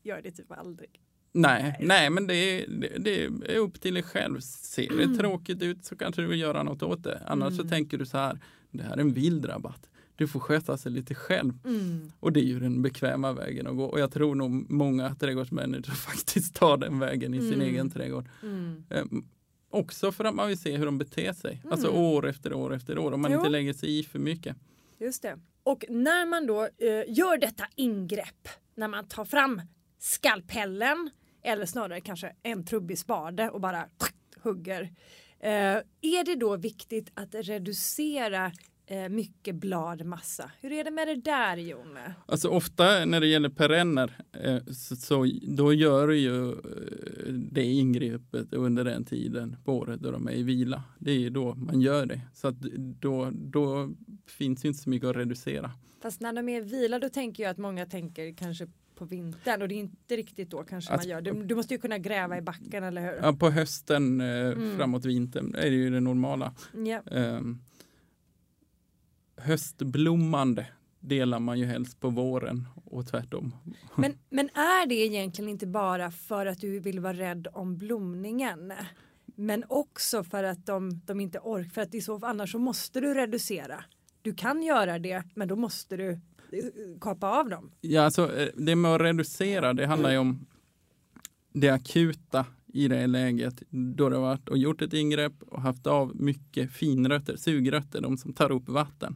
gör 0.03 0.21
det 0.21 0.31
typ 0.31 0.51
aldrig. 0.51 0.89
Nej, 1.31 1.77
nej, 1.79 2.09
men 2.09 2.27
det 2.27 2.35
är, 2.35 2.67
det, 2.67 2.97
det 2.97 3.23
är 3.55 3.57
upp 3.57 3.81
till 3.81 3.93
dig 3.93 4.03
själv. 4.03 4.39
Ser 4.39 4.97
det 4.97 5.03
mm. 5.03 5.17
tråkigt 5.17 5.61
ut 5.61 5.85
så 5.85 5.95
kanske 5.95 6.21
du 6.21 6.27
vill 6.27 6.39
göra 6.39 6.63
något 6.63 6.83
åt 6.83 7.03
det. 7.03 7.21
Annars 7.27 7.53
mm. 7.53 7.63
så 7.63 7.69
tänker 7.69 7.97
du 7.97 8.05
så 8.05 8.17
här, 8.17 8.39
det 8.71 8.83
här 8.83 8.93
är 8.93 9.01
en 9.01 9.13
vild 9.13 9.49
rabatt. 9.49 9.89
Du 10.15 10.27
får 10.27 10.39
sköta 10.39 10.77
sig 10.77 10.91
lite 10.91 11.15
själv. 11.15 11.53
Mm. 11.65 12.11
Och 12.19 12.31
det 12.31 12.39
är 12.39 12.43
ju 12.43 12.59
den 12.59 12.81
bekväma 12.81 13.33
vägen 13.33 13.67
att 13.67 13.75
gå. 13.75 13.85
Och 13.85 13.99
jag 13.99 14.11
tror 14.11 14.35
nog 14.35 14.71
många 14.71 15.15
trädgårdsmänniskor 15.15 15.93
faktiskt 15.93 16.55
tar 16.55 16.77
den 16.77 16.99
vägen 16.99 17.33
i 17.33 17.39
sin 17.39 17.53
mm. 17.53 17.67
egen 17.67 17.89
trädgård. 17.89 18.29
Um, 18.41 19.27
också 19.69 20.11
för 20.11 20.25
att 20.25 20.35
man 20.35 20.47
vill 20.47 20.57
se 20.57 20.77
hur 20.77 20.85
de 20.85 20.97
beter 20.97 21.33
sig. 21.33 21.61
Alltså 21.71 21.87
mm. 21.87 21.99
år 21.99 22.27
efter 22.27 22.53
år 22.53 22.73
efter 22.73 22.97
år. 22.97 23.11
Om 23.11 23.21
man 23.21 23.31
jo. 23.31 23.37
inte 23.37 23.49
lägger 23.49 23.73
sig 23.73 23.99
i 23.99 24.03
för 24.03 24.19
mycket. 24.19 24.55
Just 24.99 25.21
det. 25.21 25.39
Och 25.63 25.85
när 25.89 26.25
man 26.25 26.47
då 26.47 26.61
eh, 26.63 27.03
gör 27.07 27.37
detta 27.37 27.65
ingrepp, 27.75 28.47
när 28.75 28.87
man 28.87 29.07
tar 29.07 29.25
fram 29.25 29.61
skalpellen 29.99 31.09
eller 31.43 31.65
snarare 31.65 32.01
kanske 32.01 32.33
en 32.43 32.65
trubbig 32.65 32.97
spade 32.99 33.49
och 33.49 33.61
bara 33.61 33.85
hugger. 34.41 34.81
Eh, 35.39 35.77
är 36.01 36.25
det 36.25 36.35
då 36.35 36.57
viktigt 36.57 37.11
att 37.13 37.35
reducera 37.35 38.51
eh, 38.85 39.09
mycket 39.09 39.55
bladmassa? 39.55 40.51
Hur 40.61 40.71
är 40.71 40.83
det 40.83 40.91
med 40.91 41.07
det 41.07 41.15
där 41.15 41.57
Jon? 41.57 41.97
Alltså 42.25 42.49
ofta 42.49 43.05
när 43.05 43.19
det 43.19 43.27
gäller 43.27 43.49
perenner 43.49 44.17
eh, 44.43 44.63
så, 44.65 44.95
så, 44.95 45.31
då 45.41 45.73
gör 45.73 46.07
du 46.07 46.17
ju 46.17 46.55
det 47.51 47.63
ingreppet 47.63 48.53
under 48.53 48.83
den 48.83 49.05
tiden 49.05 49.57
på 49.65 49.77
året 49.77 49.99
då 49.99 50.11
de 50.11 50.27
är 50.27 50.31
i 50.31 50.43
vila. 50.43 50.83
Det 50.99 51.11
är 51.25 51.29
då 51.29 51.55
man 51.55 51.81
gör 51.81 52.05
det. 52.05 52.21
Så 52.33 52.47
att 52.47 52.59
då, 52.99 53.29
då 53.33 53.89
finns 54.27 54.65
inte 54.65 54.79
så 54.79 54.89
mycket 54.89 55.09
att 55.09 55.15
reducera. 55.15 55.71
Fast 56.01 56.21
när 56.21 56.33
de 56.33 56.49
är 56.49 56.61
i 56.61 56.63
vila 56.63 56.99
då 56.99 57.09
tänker 57.09 57.43
jag 57.43 57.49
att 57.49 57.57
många 57.57 57.85
tänker 57.85 58.33
kanske 58.33 58.67
på 58.99 59.05
vintern 59.05 59.61
och 59.61 59.67
det 59.67 59.75
är 59.75 59.79
inte 59.79 60.15
riktigt 60.15 60.49
då 60.49 60.63
kanske 60.63 60.93
att, 60.93 60.99
man 60.99 61.09
gör. 61.09 61.21
Du, 61.21 61.43
du, 61.43 61.55
måste 61.55 61.73
ju 61.73 61.79
kunna 61.79 61.97
gräva 61.97 62.37
i 62.37 62.41
backen 62.41 62.83
eller 62.83 63.01
hur? 63.01 63.19
Ja, 63.21 63.33
på 63.33 63.49
hösten 63.49 64.21
eh, 64.21 64.27
mm. 64.27 64.77
framåt 64.77 65.05
vintern 65.05 65.55
är 65.55 65.61
det 65.61 65.75
ju 65.75 65.89
det 65.89 65.99
normala. 65.99 66.53
Ja. 66.73 67.01
Eh, 67.11 67.41
höstblommande 69.37 70.67
delar 70.99 71.39
man 71.39 71.59
ju 71.59 71.65
helst 71.65 71.99
på 71.99 72.09
våren 72.09 72.67
och 72.85 73.07
tvärtom. 73.07 73.55
Men, 73.95 74.13
men 74.29 74.49
är 74.49 74.87
det 74.87 74.95
egentligen 74.95 75.49
inte 75.49 75.67
bara 75.67 76.11
för 76.11 76.45
att 76.45 76.61
du 76.61 76.79
vill 76.79 76.99
vara 76.99 77.13
rädd 77.13 77.47
om 77.53 77.77
blomningen? 77.77 78.73
Men 79.25 79.63
också 79.69 80.23
för 80.23 80.43
att 80.43 80.65
de, 80.65 81.01
de 81.05 81.19
inte 81.19 81.39
orkar, 81.39 81.69
för 81.69 81.81
att 81.81 81.93
i 81.93 82.01
så 82.01 82.19
fall 82.19 82.29
annars 82.29 82.51
så 82.51 82.59
måste 82.59 83.01
du 83.01 83.13
reducera. 83.13 83.83
Du 84.21 84.33
kan 84.33 84.63
göra 84.63 84.99
det, 84.99 85.23
men 85.33 85.47
då 85.47 85.55
måste 85.55 85.97
du 85.97 86.19
kapa 87.01 87.39
av 87.39 87.49
dem? 87.49 87.71
Ja, 87.81 88.01
alltså, 88.01 88.37
eh, 88.37 88.49
det 88.55 88.75
med 88.75 88.95
att 88.95 89.01
reducera, 89.01 89.73
det 89.73 89.87
handlar 89.87 90.11
ju 90.11 90.17
om 90.17 90.45
det 91.53 91.69
akuta 91.69 92.45
i 92.73 92.87
det 92.87 93.07
läget 93.07 93.63
då 93.69 94.09
det 94.09 94.15
har 94.15 94.21
varit 94.21 94.49
och 94.49 94.57
gjort 94.57 94.81
ett 94.81 94.93
ingrepp 94.93 95.43
och 95.43 95.61
haft 95.61 95.87
av 95.87 96.15
mycket 96.15 96.71
finrötter, 96.71 97.35
sugrötter, 97.35 98.01
de 98.01 98.17
som 98.17 98.33
tar 98.33 98.51
upp 98.51 98.69
vatten. 98.69 99.15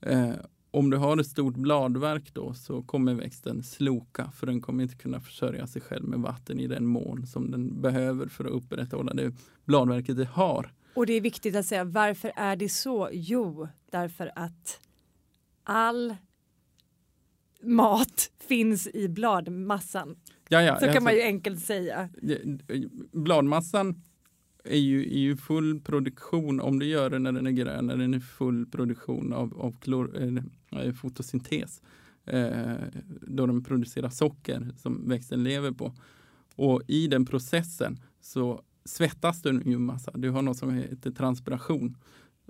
Eh, 0.00 0.30
om 0.70 0.90
du 0.90 0.96
har 0.96 1.20
ett 1.20 1.26
stort 1.26 1.54
bladverk 1.54 2.34
då 2.34 2.54
så 2.54 2.82
kommer 2.82 3.14
växten 3.14 3.62
sloka 3.62 4.30
för 4.30 4.46
den 4.46 4.60
kommer 4.60 4.82
inte 4.82 4.96
kunna 4.96 5.20
försörja 5.20 5.66
sig 5.66 5.82
själv 5.82 6.04
med 6.04 6.18
vatten 6.18 6.60
i 6.60 6.66
den 6.66 6.86
mån 6.86 7.26
som 7.26 7.50
den 7.50 7.82
behöver 7.82 8.28
för 8.28 8.44
att 8.44 8.50
upprätthålla 8.50 9.14
det 9.14 9.32
bladverket 9.64 10.16
det 10.16 10.24
har. 10.24 10.72
Och 10.94 11.06
det 11.06 11.12
är 11.12 11.20
viktigt 11.20 11.56
att 11.56 11.66
säga 11.66 11.84
varför 11.84 12.32
är 12.36 12.56
det 12.56 12.68
så? 12.68 13.08
Jo, 13.12 13.68
därför 13.90 14.32
att 14.34 14.80
all 15.64 16.16
mat 17.66 18.30
finns 18.48 18.88
i 18.94 19.08
bladmassan. 19.08 20.16
Ja, 20.48 20.62
ja, 20.62 20.74
så 20.74 20.80
kan 20.80 20.88
alltså, 20.88 21.04
man 21.04 21.14
ju 21.14 21.22
enkelt 21.22 21.60
säga. 21.60 22.08
Bladmassan 23.12 24.02
är 24.64 24.78
ju, 24.78 25.02
är 25.02 25.18
ju 25.18 25.36
full 25.36 25.80
produktion, 25.80 26.60
om 26.60 26.78
du 26.78 26.86
gör 26.86 27.10
det 27.10 27.18
när 27.18 27.32
den 27.32 27.46
är 27.46 27.50
grön, 27.50 27.86
när 27.86 27.96
den 27.96 28.14
är 28.14 28.20
full 28.20 28.66
produktion 28.66 29.32
av, 29.32 29.60
av 29.60 29.76
klor, 29.80 30.38
äh, 30.72 30.92
fotosyntes. 30.92 31.82
Eh, 32.24 32.74
då 33.22 33.46
den 33.46 33.64
producerar 33.64 34.08
socker 34.08 34.68
som 34.76 35.08
växten 35.08 35.44
lever 35.44 35.70
på. 35.70 35.92
Och 36.54 36.82
i 36.86 37.06
den 37.06 37.26
processen 37.26 38.00
så 38.20 38.62
svettas 38.84 39.42
du 39.42 39.62
ju 39.66 39.78
massa. 39.78 40.12
Du 40.14 40.30
har 40.30 40.42
något 40.42 40.56
som 40.56 40.74
heter 40.74 41.10
transpiration. 41.10 41.96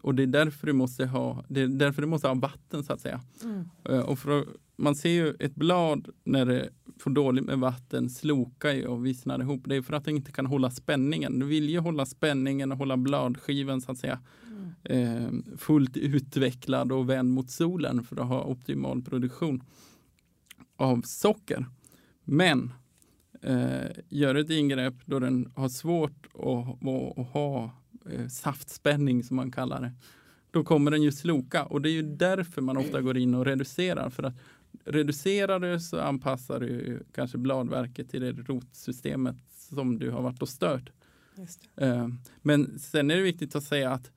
Och 0.02 0.14
det 0.14 0.22
är 0.22 0.26
därför 0.26 0.66
du 0.66 0.72
måste 0.72 1.06
ha, 1.06 1.44
det 1.48 1.60
är 1.60 1.68
därför 1.68 2.02
du 2.02 2.08
måste 2.08 2.28
ha 2.28 2.34
vatten 2.34 2.84
så 2.84 2.92
att 2.92 3.00
säga. 3.00 3.20
Mm. 3.42 3.68
Eh, 3.84 4.00
och 4.00 4.18
för 4.18 4.46
man 4.76 4.94
ser 4.94 5.10
ju 5.10 5.34
ett 5.38 5.54
blad 5.54 6.08
när 6.24 6.46
det 6.46 6.68
får 6.98 7.10
dåligt 7.10 7.44
med 7.44 7.58
vatten 7.58 8.10
slokar 8.10 8.72
ju 8.72 8.86
och 8.86 9.06
vissnar 9.06 9.40
ihop. 9.40 9.62
Det 9.64 9.76
är 9.76 9.82
för 9.82 9.94
att 9.94 10.04
det 10.04 10.10
inte 10.10 10.32
kan 10.32 10.46
hålla 10.46 10.70
spänningen. 10.70 11.38
Du 11.38 11.46
vill 11.46 11.68
ju 11.68 11.78
hålla 11.78 12.06
spänningen 12.06 12.72
och 12.72 12.78
hålla 12.78 12.96
bladskivan 12.96 13.80
så 13.80 13.92
att 13.92 13.98
säga 13.98 14.20
mm. 14.46 14.72
eh, 14.84 15.56
fullt 15.58 15.96
utvecklad 15.96 16.92
och 16.92 17.10
vänd 17.10 17.30
mot 17.30 17.50
solen 17.50 18.04
för 18.04 18.20
att 18.20 18.28
ha 18.28 18.44
optimal 18.44 19.02
produktion 19.02 19.62
av 20.76 21.02
socker. 21.02 21.66
Men 22.24 22.72
eh, 23.42 23.90
gör 24.08 24.34
ett 24.34 24.50
ingrepp 24.50 24.94
då 25.04 25.18
den 25.18 25.52
har 25.56 25.68
svårt 25.68 26.26
att, 26.34 26.88
att, 26.88 27.18
att 27.18 27.26
ha 27.32 27.70
eh, 28.10 28.28
saftspänning 28.28 29.24
som 29.24 29.36
man 29.36 29.50
kallar 29.50 29.80
det 29.80 29.92
då 30.56 30.64
kommer 30.64 30.90
den 30.90 31.02
ju 31.02 31.12
sloka 31.12 31.64
och 31.64 31.82
det 31.82 31.90
är 31.90 31.92
ju 31.92 32.02
därför 32.02 32.62
man 32.62 32.76
ofta 32.76 33.00
går 33.00 33.16
in 33.16 33.34
och 33.34 33.44
reducerar 33.44 34.10
för 34.10 34.22
att 34.22 34.34
reducerar 34.84 35.60
du 35.60 35.80
så 35.80 36.00
anpassar 36.00 36.60
du 36.60 37.02
kanske 37.12 37.38
bladverket 37.38 38.10
till 38.10 38.20
det 38.20 38.32
rotsystemet 38.32 39.36
som 39.56 39.98
du 39.98 40.10
har 40.10 40.22
varit 40.22 40.42
och 40.42 40.48
stört. 40.48 40.90
Uh, 41.82 42.08
men 42.42 42.78
sen 42.78 43.10
är 43.10 43.16
det 43.16 43.22
viktigt 43.22 43.56
att 43.56 43.64
säga 43.64 43.90
att, 43.90 44.10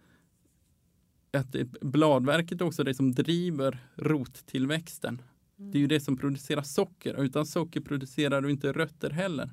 att 1.33 1.55
bladverket 1.81 2.61
är 2.61 2.65
också 2.65 2.83
det 2.83 2.93
som 2.93 3.11
driver 3.11 3.79
rottillväxten. 3.95 5.21
Det 5.55 5.77
är 5.77 5.81
ju 5.81 5.87
det 5.87 5.99
som 5.99 6.17
producerar 6.17 6.61
socker. 6.61 7.23
Utan 7.23 7.45
socker 7.45 7.81
producerar 7.81 8.41
du 8.41 8.51
inte 8.51 8.71
rötter 8.71 9.09
heller. 9.09 9.49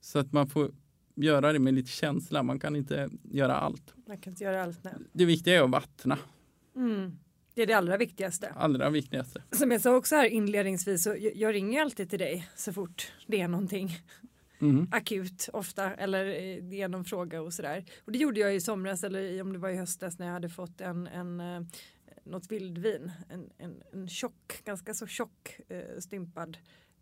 Så 0.00 0.18
att 0.18 0.32
man 0.32 0.46
får 0.46 0.70
göra 1.14 1.52
det 1.52 1.58
med 1.58 1.74
lite 1.74 1.90
känsla. 1.90 2.42
Man 2.42 2.58
kan 2.58 2.76
inte 2.76 3.10
göra 3.22 3.56
allt. 3.56 3.94
Man 4.06 4.18
kan 4.18 4.32
inte 4.32 4.44
göra 4.44 4.62
allt. 4.62 4.84
Nej. 4.84 4.94
Det 5.12 5.24
viktiga 5.24 5.58
är 5.58 5.62
att 5.64 5.70
vattna. 5.70 6.18
Mm. 6.76 7.18
Det 7.54 7.62
är 7.62 7.66
det 7.66 7.72
allra 7.74 7.96
viktigaste. 7.96 8.48
Allra 8.56 8.90
viktigaste. 8.90 9.42
Som 9.52 9.70
jag 9.70 9.80
sa 9.80 9.96
också 9.96 10.16
här 10.16 10.26
inledningsvis 10.26 11.02
så 11.02 11.10
jag, 11.10 11.36
jag 11.36 11.54
ringer 11.54 11.80
alltid 11.80 12.10
till 12.10 12.18
dig 12.18 12.48
så 12.56 12.72
fort 12.72 13.12
det 13.26 13.40
är 13.40 13.48
någonting 13.48 13.90
Mm. 14.62 14.88
akut 14.92 15.48
ofta 15.52 15.94
eller 15.94 16.26
eh, 16.26 16.62
det 16.62 16.82
är 16.82 16.88
någon 16.88 17.04
fråga 17.04 17.40
och 17.42 17.52
sådär. 17.52 17.84
Och 18.04 18.12
det 18.12 18.18
gjorde 18.18 18.40
jag 18.40 18.54
i 18.54 18.60
somras 18.60 19.04
eller 19.04 19.42
om 19.42 19.52
det 19.52 19.58
var 19.58 19.68
i 19.70 19.76
höstas 19.76 20.18
när 20.18 20.26
jag 20.26 20.32
hade 20.32 20.48
fått 20.48 20.80
en, 20.80 21.06
en 21.06 21.40
eh, 21.40 21.62
något 22.24 22.52
vildvin, 22.52 23.12
en, 23.28 23.50
en, 23.58 23.82
en 23.92 24.08
tjock, 24.08 24.60
ganska 24.64 24.94
så 24.94 25.06
tjock 25.06 25.60
eh, 25.68 25.98
stympad 25.98 26.58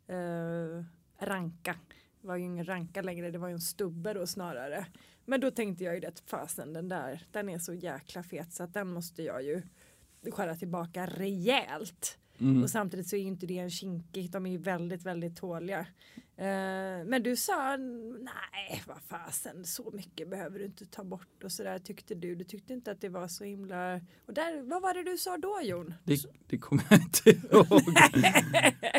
eh, 0.08 0.84
ranka. 1.26 1.74
Det 2.20 2.28
var 2.28 2.36
ju 2.36 2.44
ingen 2.44 2.64
ranka 2.64 3.02
längre, 3.02 3.30
det 3.30 3.38
var 3.38 3.48
ju 3.48 3.54
en 3.54 3.60
stubbe 3.60 4.14
då 4.14 4.26
snarare. 4.26 4.86
Men 5.24 5.40
då 5.40 5.50
tänkte 5.50 5.84
jag 5.84 5.94
ju 5.94 6.00
det, 6.00 6.22
fasen 6.26 6.72
den 6.72 6.88
där, 6.88 7.26
den 7.32 7.48
är 7.48 7.58
så 7.58 7.74
jäkla 7.74 8.22
fet 8.22 8.52
så 8.52 8.62
att 8.62 8.74
den 8.74 8.88
måste 8.88 9.22
jag 9.22 9.42
ju 9.42 9.62
skära 10.32 10.56
tillbaka 10.56 11.06
rejält. 11.06 12.18
Mm. 12.40 12.62
Och 12.62 12.70
samtidigt 12.70 13.08
så 13.08 13.16
är 13.16 13.20
ju 13.20 13.26
inte 13.26 13.46
det 13.46 13.58
en 13.58 13.70
kinkig, 13.70 14.30
de 14.30 14.46
är 14.46 14.50
ju 14.50 14.58
väldigt, 14.58 15.02
väldigt 15.02 15.36
tåliga. 15.36 15.86
Eh, 16.36 17.04
men 17.06 17.22
du 17.22 17.36
sa, 17.36 17.76
nej 17.76 18.82
vad 18.86 19.02
fasen, 19.02 19.64
så 19.64 19.90
mycket 19.92 20.30
behöver 20.30 20.58
du 20.58 20.64
inte 20.64 20.86
ta 20.86 21.04
bort 21.04 21.44
och 21.44 21.52
sådär 21.52 21.78
tyckte 21.78 22.14
du. 22.14 22.34
Du 22.34 22.44
tyckte 22.44 22.72
inte 22.72 22.90
att 22.90 23.00
det 23.00 23.08
var 23.08 23.28
så 23.28 23.44
himla... 23.44 24.00
Och 24.26 24.34
där, 24.34 24.62
vad 24.62 24.82
var 24.82 24.94
det 24.94 25.02
du 25.10 25.18
sa 25.18 25.36
då 25.36 25.60
Jon? 25.62 25.94
Det, 26.04 26.20
det 26.46 26.58
kommer 26.58 26.84
jag 26.90 27.00
inte 27.00 27.30
ihåg. 27.30 27.82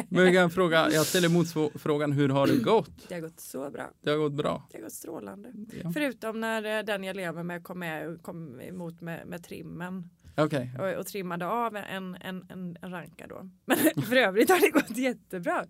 Men 0.09 0.33
jag 0.33 0.53
fråga, 0.53 0.91
jag 0.91 1.05
ställer 1.05 1.29
motfrågan, 1.29 2.11
hur 2.11 2.29
har 2.29 2.47
det 2.47 2.57
gått? 2.57 3.07
Det 3.07 3.13
har 3.13 3.21
gått 3.21 3.39
så 3.39 3.69
bra, 3.71 3.91
Det 4.01 4.09
har 4.09 4.17
gått 4.17 4.33
bra. 4.33 4.67
det 4.71 4.77
har 4.77 4.83
gått 4.83 4.93
strålande. 4.93 5.53
Ja. 5.83 5.91
Förutom 5.93 6.39
när 6.39 6.79
eh, 6.79 6.85
den 6.85 7.03
jag 7.03 7.15
lever 7.15 7.43
med 7.43 7.63
kom, 7.63 7.79
med, 7.79 8.21
kom 8.21 8.61
emot 8.61 9.01
med, 9.01 9.27
med 9.27 9.43
trimmen 9.43 10.09
Okej, 10.43 10.71
och, 10.79 10.99
och 10.99 11.07
trimmade 11.07 11.45
av 11.47 11.75
en, 11.75 12.15
en, 12.15 12.45
en, 12.49 12.77
en 12.81 12.91
ranka 12.91 13.27
då. 13.27 13.49
Men 13.65 13.77
för 14.03 14.15
övrigt 14.15 14.49
har 14.49 14.59
det 14.59 14.69
gått 14.69 14.97
jättebra. 14.97 15.65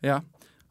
ja. 0.00 0.22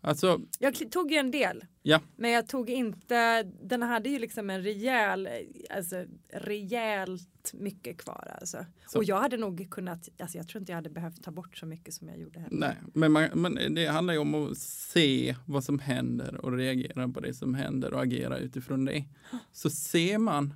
Alltså, 0.02 0.42
Jag 0.60 0.92
tog 0.92 1.12
ju 1.12 1.18
en 1.18 1.32
del. 1.32 1.66
Ja. 1.82 2.02
Men 2.16 2.32
jag 2.32 2.48
tog 2.48 2.70
inte, 2.70 3.44
den 3.44 3.82
hade 3.82 4.10
ju 4.10 4.20
liksom 4.20 4.50
en 4.50 4.64
rejäl, 4.64 5.30
alltså 5.70 6.06
rejält 6.34 7.54
mycket 7.54 7.98
kvar 7.98 8.36
alltså. 8.40 8.66
Så. 8.88 8.98
Och 8.98 9.04
jag 9.04 9.20
hade 9.20 9.38
nog 9.38 9.68
kunnat, 9.72 10.10
alltså 10.20 10.38
jag 10.38 10.48
tror 10.48 10.60
inte 10.62 10.72
jag 10.72 10.76
hade 10.78 10.90
behövt 10.90 11.24
ta 11.24 11.32
bort 11.32 11.58
så 11.58 11.66
mycket 11.66 11.94
som 11.94 12.10
jag 12.10 12.20
gjorde 12.20 12.40
heller. 12.40 12.58
nej, 12.58 12.76
men, 12.94 13.12
man, 13.12 13.30
men 13.36 13.76
det 13.76 13.86
handlar 13.88 14.14
ju 14.14 14.20
om 14.20 14.36
att 14.36 14.58
se 14.58 15.36
vad 15.46 15.64
som 15.64 15.80
händer 15.80 16.46
och 16.46 16.58
reagera 16.58 17.08
på 17.08 17.20
det 17.20 17.34
som 17.34 17.56
händer 17.56 17.94
och 17.94 18.02
agera 18.02 18.38
utifrån 18.38 18.86
det. 18.86 19.06
Så 19.52 19.70
ser 19.70 20.18
man, 20.18 20.54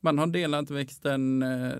man 0.00 0.18
har 0.18 0.26
delat 0.26 0.70
växten, 0.70 1.42
eh, 1.42 1.72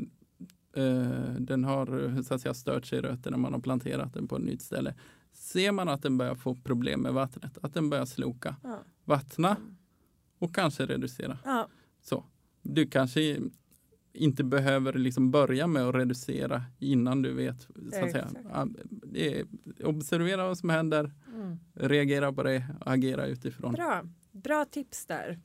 den 1.38 1.64
har 1.64 2.04
eh, 2.04 2.22
så 2.22 2.34
att 2.34 2.40
säga 2.40 2.54
stört 2.54 2.86
sig 2.86 2.98
i 2.98 3.02
rötterna, 3.02 3.36
man 3.36 3.52
har 3.52 3.60
planterat 3.60 4.14
den 4.14 4.28
på 4.28 4.36
ett 4.36 4.42
nytt 4.42 4.62
ställe. 4.62 4.94
Ser 5.32 5.72
man 5.72 5.88
att 5.88 6.02
den 6.02 6.18
börjar 6.18 6.34
få 6.34 6.54
problem 6.54 7.00
med 7.00 7.12
vattnet, 7.12 7.58
att 7.62 7.74
den 7.74 7.90
börjar 7.90 8.04
sloka, 8.04 8.56
Ja. 8.62 8.78
vattna 9.04 9.56
och 10.38 10.54
kanske 10.54 10.86
reducera. 10.86 11.38
Ja, 11.44 11.68
Så. 12.02 12.24
Du 12.62 12.86
kanske 12.86 13.38
inte 14.12 14.44
behöver 14.44 14.92
liksom 14.92 15.30
börja 15.30 15.66
med 15.66 15.82
att 15.82 15.94
reducera 15.94 16.62
innan 16.78 17.22
du 17.22 17.32
vet. 17.32 17.60
Så 17.92 18.04
att 18.04 18.10
säga. 18.10 18.28
Observera 19.84 20.46
vad 20.46 20.58
som 20.58 20.70
händer, 20.70 21.12
mm. 21.34 21.58
reagera 21.74 22.32
på 22.32 22.42
det, 22.42 22.64
agera 22.80 23.26
utifrån. 23.26 23.72
Bra, 23.72 24.02
bra 24.32 24.64
tips 24.64 25.06
där. 25.06 25.40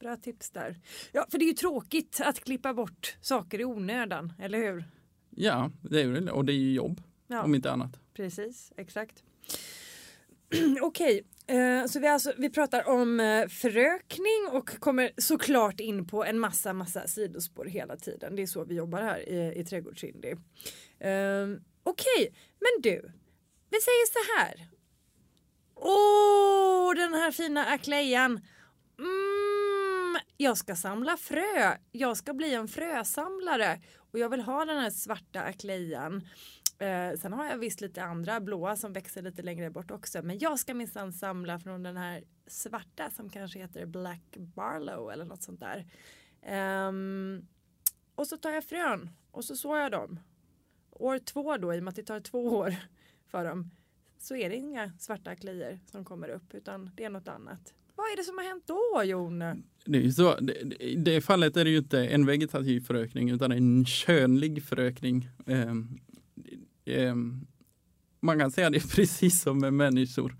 Bra 0.00 0.16
tips 0.16 0.50
där. 0.50 0.76
Ja, 1.12 1.26
för 1.30 1.38
det 1.38 1.44
är 1.44 1.46
ju 1.46 1.52
tråkigt 1.54 2.20
att 2.24 2.40
klippa 2.40 2.74
bort 2.74 3.16
saker 3.20 3.60
i 3.60 3.64
onödan, 3.64 4.32
eller 4.38 4.58
hur? 4.58 4.84
Ja, 5.30 5.70
det 5.82 6.00
är 6.02 6.08
det. 6.08 6.32
Och 6.32 6.44
det 6.44 6.52
är 6.52 6.56
ju 6.58 6.72
jobb, 6.72 7.00
Ja. 7.26 7.42
om 7.42 7.54
inte 7.54 7.72
annat. 7.72 8.00
Precis, 8.14 8.72
exakt. 8.76 9.22
Okej, 10.82 11.22
eh, 11.46 11.86
så 11.86 12.00
vi, 12.00 12.06
alltså, 12.06 12.32
vi 12.38 12.50
pratar 12.50 12.88
om 12.88 13.20
eh, 13.20 13.48
förökning 13.48 14.48
och 14.52 14.68
kommer 14.80 15.10
såklart 15.16 15.80
in 15.80 16.06
på 16.06 16.24
en 16.24 16.38
massa, 16.38 16.72
massa 16.72 17.06
sidospår 17.08 17.64
hela 17.64 17.96
tiden. 17.96 18.36
Det 18.36 18.42
är 18.42 18.46
så 18.46 18.64
vi 18.64 18.74
jobbar 18.74 19.02
här 19.02 19.28
i, 19.28 19.60
i 19.60 19.64
Trädgårdsindie. 19.64 20.32
Eh, 21.00 21.46
Okej, 21.82 22.34
men 22.60 22.82
du, 22.82 23.12
vi 23.70 23.78
säger 23.80 24.06
så 24.12 24.38
här. 24.38 24.68
Åh, 25.74 26.94
den 26.94 27.14
här 27.14 27.30
fina 27.32 27.64
aklejan. 27.64 28.30
Mm, 28.98 29.77
jag 30.36 30.56
ska 30.56 30.76
samla 30.76 31.16
frö. 31.16 31.76
Jag 31.92 32.16
ska 32.16 32.34
bli 32.34 32.54
en 32.54 32.68
frösamlare 32.68 33.80
och 33.96 34.18
jag 34.18 34.28
vill 34.28 34.40
ha 34.40 34.64
den 34.64 34.78
här 34.78 34.90
svarta 34.90 35.40
aklejan. 35.40 36.28
Eh, 36.78 37.18
sen 37.18 37.32
har 37.32 37.46
jag 37.46 37.58
visst 37.58 37.80
lite 37.80 38.02
andra 38.02 38.40
blåa 38.40 38.76
som 38.76 38.92
växer 38.92 39.22
lite 39.22 39.42
längre 39.42 39.70
bort 39.70 39.90
också. 39.90 40.22
Men 40.22 40.38
jag 40.38 40.58
ska 40.58 40.74
minsann 40.74 41.12
samla 41.12 41.58
från 41.58 41.82
den 41.82 41.96
här 41.96 42.24
svarta 42.46 43.10
som 43.10 43.30
kanske 43.30 43.58
heter 43.58 43.86
Black 43.86 44.36
Barlow 44.36 45.12
eller 45.12 45.24
något 45.24 45.42
sånt 45.42 45.60
där. 45.60 45.86
Eh, 46.42 46.92
och 48.14 48.26
så 48.26 48.36
tar 48.36 48.50
jag 48.50 48.64
frön 48.64 49.10
och 49.30 49.44
så 49.44 49.56
sår 49.56 49.78
jag 49.78 49.92
dem. 49.92 50.20
År 50.90 51.18
två 51.18 51.56
då, 51.56 51.74
i 51.74 51.78
och 51.78 51.84
med 51.84 51.90
att 51.90 51.96
det 51.96 52.02
tar 52.02 52.20
två 52.20 52.48
år 52.48 52.76
för 53.26 53.44
dem, 53.44 53.70
så 54.18 54.36
är 54.36 54.50
det 54.50 54.56
inga 54.56 54.92
svarta 54.98 55.36
klier 55.36 55.80
som 55.86 56.04
kommer 56.04 56.28
upp 56.28 56.54
utan 56.54 56.90
det 56.94 57.04
är 57.04 57.10
något 57.10 57.28
annat. 57.28 57.74
Vad 57.98 58.06
är 58.12 58.16
det 58.16 58.22
som 58.24 58.38
har 58.38 58.44
hänt 58.44 58.64
då 58.66 59.02
Jon? 59.04 59.38
Det 59.84 60.12
så, 60.12 60.34
det- 60.40 60.82
I 60.84 60.94
det 60.96 61.20
fallet 61.20 61.56
är 61.56 61.64
det 61.64 61.70
ju 61.70 61.78
inte 61.78 62.06
en 62.06 62.26
vegetativ 62.26 62.80
förökning 62.80 63.30
utan 63.30 63.52
en 63.52 63.84
könlig 63.86 64.62
förökning. 64.62 65.28
Ehm, 65.46 65.98
ehm, 66.84 67.46
man 68.20 68.38
kan 68.38 68.50
säga 68.50 68.70
det 68.70 68.76
är 68.78 68.88
precis 68.96 69.42
som 69.42 69.58
med 69.58 69.72
människor. 69.72 70.36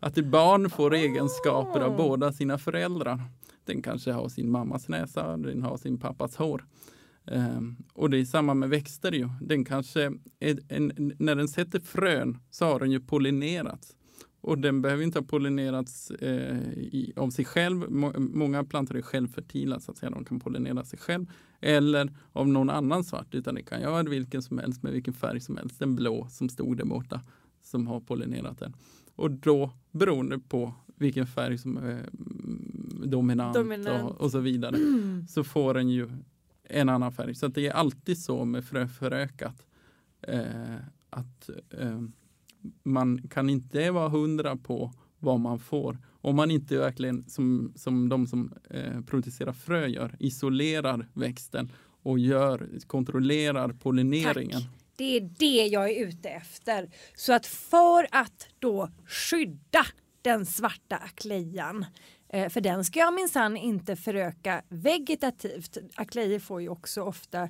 Att 0.00 0.18
ett 0.18 0.26
barn 0.26 0.70
får 0.70 0.94
egenskaper 0.94 1.80
av 1.80 1.90
Oh. 1.92 1.96
båda 1.96 2.32
sina 2.32 2.58
föräldrar. 2.58 3.20
Den 3.64 3.82
kanske 3.82 4.12
har 4.12 4.28
sin 4.28 4.50
mammas 4.50 4.88
näsa, 4.88 5.36
den 5.36 5.62
har 5.62 5.76
sin 5.76 5.98
pappas 5.98 6.36
hår. 6.36 6.66
Ehm, 7.26 7.76
och 7.92 8.10
det 8.10 8.18
är 8.18 8.24
samma 8.24 8.54
med 8.54 8.68
växter 8.68 9.12
ju. 9.12 9.28
Den 9.40 9.64
kanske, 9.64 10.12
är 10.40 10.58
en, 10.68 11.12
när 11.18 11.34
den 11.34 11.48
sätter 11.48 11.80
frön 11.80 12.38
så 12.50 12.64
har 12.64 12.80
den 12.80 12.90
ju 12.90 13.00
pollinerats. 13.00 13.96
Och 14.46 14.58
den 14.58 14.82
behöver 14.82 15.02
inte 15.02 15.18
ha 15.18 15.26
pollinerats 15.26 16.10
eh, 16.10 16.58
i, 16.72 17.12
av 17.16 17.30
sig 17.30 17.44
själv. 17.44 17.90
Må, 17.90 18.12
många 18.18 18.64
plantor 18.64 18.96
är 18.96 19.02
självfertila 19.02 19.80
så 19.80 19.92
att 19.92 19.98
säga. 19.98 20.10
De 20.10 20.24
kan 20.24 20.40
pollinera 20.40 20.84
sig 20.84 20.98
själv. 20.98 21.26
Eller 21.60 22.12
av 22.32 22.48
någon 22.48 22.70
annan 22.70 23.04
svart. 23.04 23.34
Utan 23.34 23.54
det 23.54 23.62
kan 23.62 23.80
göra 23.80 24.02
vilken 24.02 24.42
som 24.42 24.58
helst 24.58 24.82
med 24.82 24.92
vilken 24.92 25.14
färg 25.14 25.40
som 25.40 25.56
helst. 25.56 25.78
Den 25.78 25.96
blå 25.96 26.28
som 26.30 26.48
stod 26.48 26.76
där 26.76 26.84
borta. 26.84 27.20
Som 27.62 27.86
har 27.86 28.00
pollinerat 28.00 28.58
den. 28.58 28.76
Och 29.14 29.30
då 29.30 29.70
beroende 29.90 30.38
på 30.38 30.74
vilken 30.96 31.26
färg 31.26 31.58
som 31.58 31.76
är 31.76 31.90
mm, 31.90 33.02
dominant, 33.04 33.54
Dominant. 33.54 34.10
Och, 34.10 34.20
och 34.20 34.30
så 34.30 34.38
vidare. 34.38 34.76
Så 35.28 35.44
får 35.44 35.74
den 35.74 35.88
ju 35.88 36.08
en 36.64 36.88
annan 36.88 37.12
färg. 37.12 37.34
Så 37.34 37.48
det 37.48 37.66
är 37.66 37.72
alltid 37.72 38.18
så 38.18 38.44
med 38.44 38.64
fröförökat. 38.64 39.66
Eh, 40.22 40.76
att 41.10 41.50
eh, 41.70 42.00
man 42.82 43.28
kan 43.28 43.50
inte 43.50 43.90
vara 43.90 44.08
hundra 44.08 44.56
på 44.56 44.92
vad 45.18 45.40
man 45.40 45.58
får. 45.58 45.98
Om 46.20 46.36
man 46.36 46.50
inte 46.50 46.76
verkligen, 46.76 47.28
som, 47.28 47.72
som 47.76 48.08
de 48.08 48.26
som 48.26 48.54
eh, 48.70 49.00
producerar 49.00 49.52
frö 49.52 49.86
gör, 49.86 50.16
isolerar 50.18 51.08
växten 51.12 51.72
och 52.02 52.18
gör, 52.18 52.68
kontrollerar 52.86 53.68
pollineringen. 53.68 54.60
Tack. 54.60 54.70
Det 54.96 55.16
är 55.16 55.30
det 55.38 55.66
jag 55.66 55.90
är 55.90 56.06
ute 56.06 56.28
efter. 56.28 56.90
Så 57.14 57.32
att 57.32 57.46
för 57.46 58.06
att 58.10 58.48
då 58.58 58.90
skydda 59.06 59.86
den 60.22 60.46
svarta 60.46 60.96
aklejan 60.96 61.84
eh, 62.28 62.48
för 62.48 62.60
den 62.60 62.84
ska 62.84 62.98
jag 62.98 63.14
minsann 63.14 63.56
inte 63.56 63.96
föröka 63.96 64.62
vegetativt. 64.68 65.78
Aklejer 65.94 66.38
får 66.38 66.62
ju 66.62 66.68
också 66.68 67.02
ofta, 67.02 67.42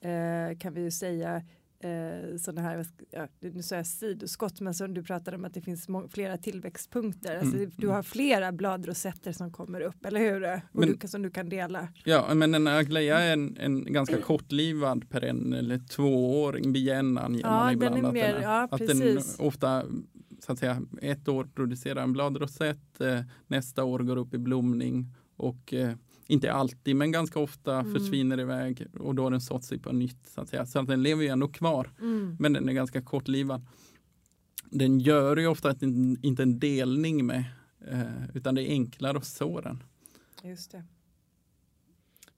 eh, 0.00 0.58
kan 0.58 0.74
vi 0.74 0.80
ju 0.80 0.90
säga, 0.90 1.42
eh, 1.84 2.36
sådana 2.36 2.62
här, 2.68 2.86
ja, 3.10 3.28
nu 3.40 3.62
sa 3.62 3.76
jag 3.76 3.86
sidoskott, 3.86 4.60
men 4.60 4.74
som 4.74 4.94
du 4.94 5.02
pratade 5.02 5.36
om 5.36 5.44
att 5.44 5.54
det 5.54 5.60
finns 5.60 5.86
flera 6.10 6.38
tillväxtpunkter. 6.38 7.38
Alltså, 7.38 7.56
Mm, 7.56 7.70
Du 7.76 7.88
har 7.88 8.02
flera 8.02 8.52
bladrosetter 8.52 9.32
som 9.32 9.52
kommer 9.52 9.80
upp, 9.80 10.04
eller 10.06 10.20
hur? 10.20 10.42
Och 10.54 10.60
Men- 10.72 10.96
du, 11.00 11.08
som 11.08 11.22
du 11.22 11.30
kan 11.30 11.48
dela. 11.48 11.88
Ja, 12.04 12.34
men 12.34 12.54
en 12.54 12.66
aglaia 12.66 13.18
är 13.20 13.32
en, 13.32 13.56
en 13.60 13.92
ganska 13.92 14.20
kortlivad 14.20 15.10
perenn 15.10 15.52
eller 15.52 15.78
tvååring, 15.78 16.72
biennan 16.72 17.34
ger 17.34 17.40
Ja, 17.42 17.50
man 17.50 17.78
den 17.78 17.92
ibland. 17.96 18.06
att 18.06 18.12
mer- 18.14 18.26
den, 18.32 18.36
är. 18.36 18.42
ja, 18.42 18.68
att 18.70 18.78
precis. 18.80 19.36
den 19.36 19.46
ofta, 19.46 19.84
så 20.46 20.52
att 20.52 20.58
säga, 20.58 20.82
ett 21.02 21.28
år 21.28 21.48
producerar 21.54 22.02
en 22.02 22.12
bladrosett, 22.12 23.00
eh, 23.00 23.20
nästa 23.46 23.84
år 23.84 23.98
går 23.98 24.16
upp 24.16 24.34
i 24.34 24.38
blomning 24.38 25.06
och 25.36 25.74
eh, 25.74 25.92
inte 26.26 26.52
alltid, 26.52 26.96
men 26.96 27.12
ganska 27.12 27.38
ofta 27.38 27.80
mm. 27.80 27.94
försvinner 27.94 28.40
iväg 28.40 28.86
och 29.00 29.14
då 29.14 29.22
har 29.22 29.30
den 29.30 29.40
sått 29.40 29.64
sig 29.64 29.78
på 29.78 29.92
nytt. 29.92 30.26
Så 30.26 30.40
att, 30.40 30.48
säga. 30.48 30.66
så 30.66 30.78
att 30.78 30.86
den 30.86 31.02
lever 31.02 31.22
ju 31.22 31.28
ändå 31.28 31.48
kvar, 31.48 31.90
mm. 32.00 32.36
men 32.40 32.52
den 32.52 32.68
är 32.68 32.72
ganska 32.72 33.02
kortlivad. 33.02 33.66
Den 34.70 35.00
gör 35.00 35.36
ju 35.36 35.46
ofta 35.46 35.70
en, 35.80 36.24
inte 36.24 36.42
en 36.42 36.58
delning 36.58 37.26
med, 37.26 37.44
eh, 37.86 38.36
utan 38.36 38.54
det 38.54 38.62
är 38.62 38.70
enklare 38.70 39.18
att 39.18 39.26
så 39.26 39.60
den. 39.60 39.82
Just 40.42 40.70
det. 40.70 40.84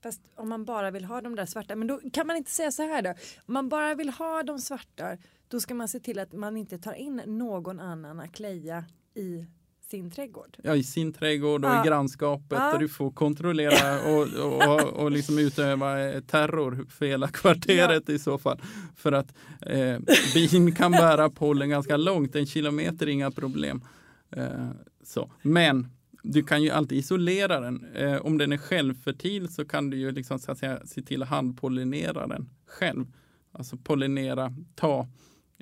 Fast 0.03 0.21
om 0.35 0.49
man 0.49 0.65
bara 0.65 0.91
vill 0.91 1.05
ha 1.05 1.21
de 1.21 1.35
där 1.35 1.47
svarta, 1.47 1.77
men 1.77 1.89
då 1.89 2.01
kan 2.13 2.27
man 2.27 2.37
inte 2.37 2.51
säga 2.51 2.73
så 2.73 2.83
här 2.83 3.03
då. 3.03 3.11
Om 3.47 3.55
man 3.55 3.69
bara 3.69 3.95
vill 3.95 4.11
ha 4.11 4.43
de 4.43 4.59
svarta, 4.59 5.17
då 5.49 5.61
ska 5.61 5.75
man 5.75 5.89
se 5.89 6.01
till 6.01 6.19
att 6.19 6.33
man 6.33 6.57
inte 6.57 6.79
tar 6.79 6.93
in 6.93 7.23
någon 7.27 7.81
annan 7.81 8.21
akleja 8.21 8.85
i 9.15 9.47
sin 9.91 10.11
trädgård. 10.11 10.57
Ja, 10.63 10.77
i 10.77 10.85
sin 10.85 11.13
trädgård 11.13 11.65
och 11.65 11.71
ja. 11.71 11.85
i 11.85 11.89
grannskapet 11.89 12.59
ja. 12.59 12.73
där 12.73 12.79
du 12.79 12.89
får 12.89 13.11
kontrollera 13.11 14.01
och, 14.01 14.23
och, 14.23 14.75
och, 14.75 14.93
och 14.93 15.11
liksom 15.11 15.39
utöva 15.39 16.11
eh, 16.11 16.21
terror 16.21 16.87
för 16.91 17.07
hela 17.07 17.29
kvarteret 17.29 18.03
ja. 18.07 18.15
i 18.15 18.19
så 18.19 18.39
fall. 18.39 18.61
För 18.97 19.13
att 19.13 19.35
eh, 19.61 19.99
bin 20.35 20.75
kan 20.75 20.93
bära 20.93 21.31
pollen 21.31 21.69
ganska 21.69 21.97
långt, 21.97 22.37
en 22.37 22.47
kilometer 22.47 23.07
inga 23.09 23.31
problem. 23.31 23.85
Eh, 24.31 24.69
så. 25.03 25.31
Men 25.43 25.89
du 26.23 26.43
kan 26.43 26.63
ju 26.63 26.71
alltid 26.71 26.99
isolera 26.99 27.61
den. 27.61 27.85
Eh, 27.95 28.17
om 28.17 28.39
den 28.39 28.53
är 28.53 28.59
självfertil 28.59 29.49
så 29.49 29.65
kan 29.65 29.91
du 29.91 29.97
ju 29.97 30.11
liksom, 30.11 30.39
så 30.39 30.53
att 30.53 30.59
säga, 30.59 30.81
se 30.87 31.03
till 31.03 31.23
att 31.23 31.29
handpollinera 31.29 32.27
den 32.27 32.51
själv. 32.67 33.07
Alltså 33.53 33.77
pollinera, 33.77 34.55
ta 34.75 35.09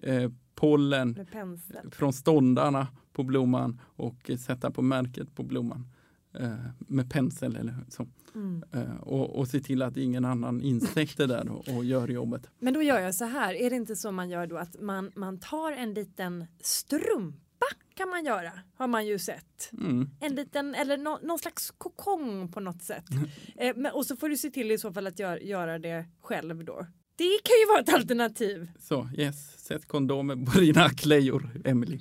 eh, 0.03 0.31
pollen 0.55 1.27
från 1.91 2.13
ståndarna 2.13 2.87
på 3.15 3.23
blomman 3.23 3.81
och 3.85 4.31
sätta 4.39 4.71
på 4.71 4.83
märket 4.83 5.35
på 5.35 5.43
blomman 5.43 5.87
eh, 6.35 6.55
med 6.79 7.11
pensel 7.11 7.57
eller 7.57 7.75
så. 7.89 8.07
Mm. 8.35 8.65
Eh, 8.73 8.97
och, 9.01 9.39
och 9.39 9.49
se 9.49 9.61
till 9.61 9.83
att 9.83 9.97
ingen 9.97 10.25
annan 10.25 10.63
insekt 10.63 11.21
är 11.21 11.27
där 11.27 11.51
och, 11.51 11.77
och, 11.77 11.85
gör 11.85 12.09
jobbet. 12.09 12.51
Men 12.59 12.75
då 12.75 12.83
gör 12.83 13.01
jag 13.01 13.15
så 13.15 13.25
här, 13.25 13.55
är 13.55 13.71
det 13.71 13.77
inte 13.77 13.97
så 13.97 14.13
man 14.13 14.31
gör 14.31 14.47
då 14.47 14.57
att 14.57 14.81
man, 14.81 15.11
man 15.15 15.39
tar 15.39 15.73
en 15.73 15.95
liten 15.95 16.47
strumpa 16.61 17.39
kan 17.95 18.09
man 18.09 18.25
göra, 18.25 18.53
har 18.75 18.87
man 18.87 19.07
ju 19.07 19.19
sett. 19.19 19.71
Mm. 19.73 20.11
En 20.21 20.35
liten, 20.35 20.75
eller 20.75 20.99
no, 20.99 21.19
någon 21.23 21.39
slags 21.39 21.71
kokong 21.79 22.53
på 22.53 22.61
något 22.61 22.83
sätt. 22.83 23.05
Eh, 23.57 23.77
men, 23.77 23.93
och 23.93 24.07
så 24.07 24.17
får 24.17 24.29
du 24.29 24.37
se 24.37 24.51
till 24.51 24.71
i 24.71 24.79
så 24.79 24.93
fall 24.93 25.07
att 25.07 25.19
gör, 25.19 25.37
göra 25.37 25.79
det 25.79 26.07
själv 26.21 26.65
då. 26.65 26.87
Det 27.17 27.39
kan 27.45 27.57
ju 27.61 27.67
vara 27.69 27.81
ett 27.81 27.95
alternativ. 27.95 28.71
Så, 28.79 29.09
yes. 29.17 29.65
Sätt 29.65 29.89
kondomer 29.89 30.53
på 30.53 30.61
dina 30.61 30.91
klejor, 30.91 31.51
Emily. 31.65 31.99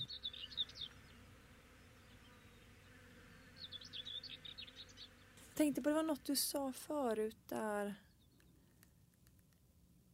Tänkte 5.56 5.82
på 5.82 5.90
det 5.90 5.96
var 5.96 6.04
något 6.04 6.26
du 6.26 6.36
sa 6.36 6.72
förut 6.72 7.38
där. 7.50 7.96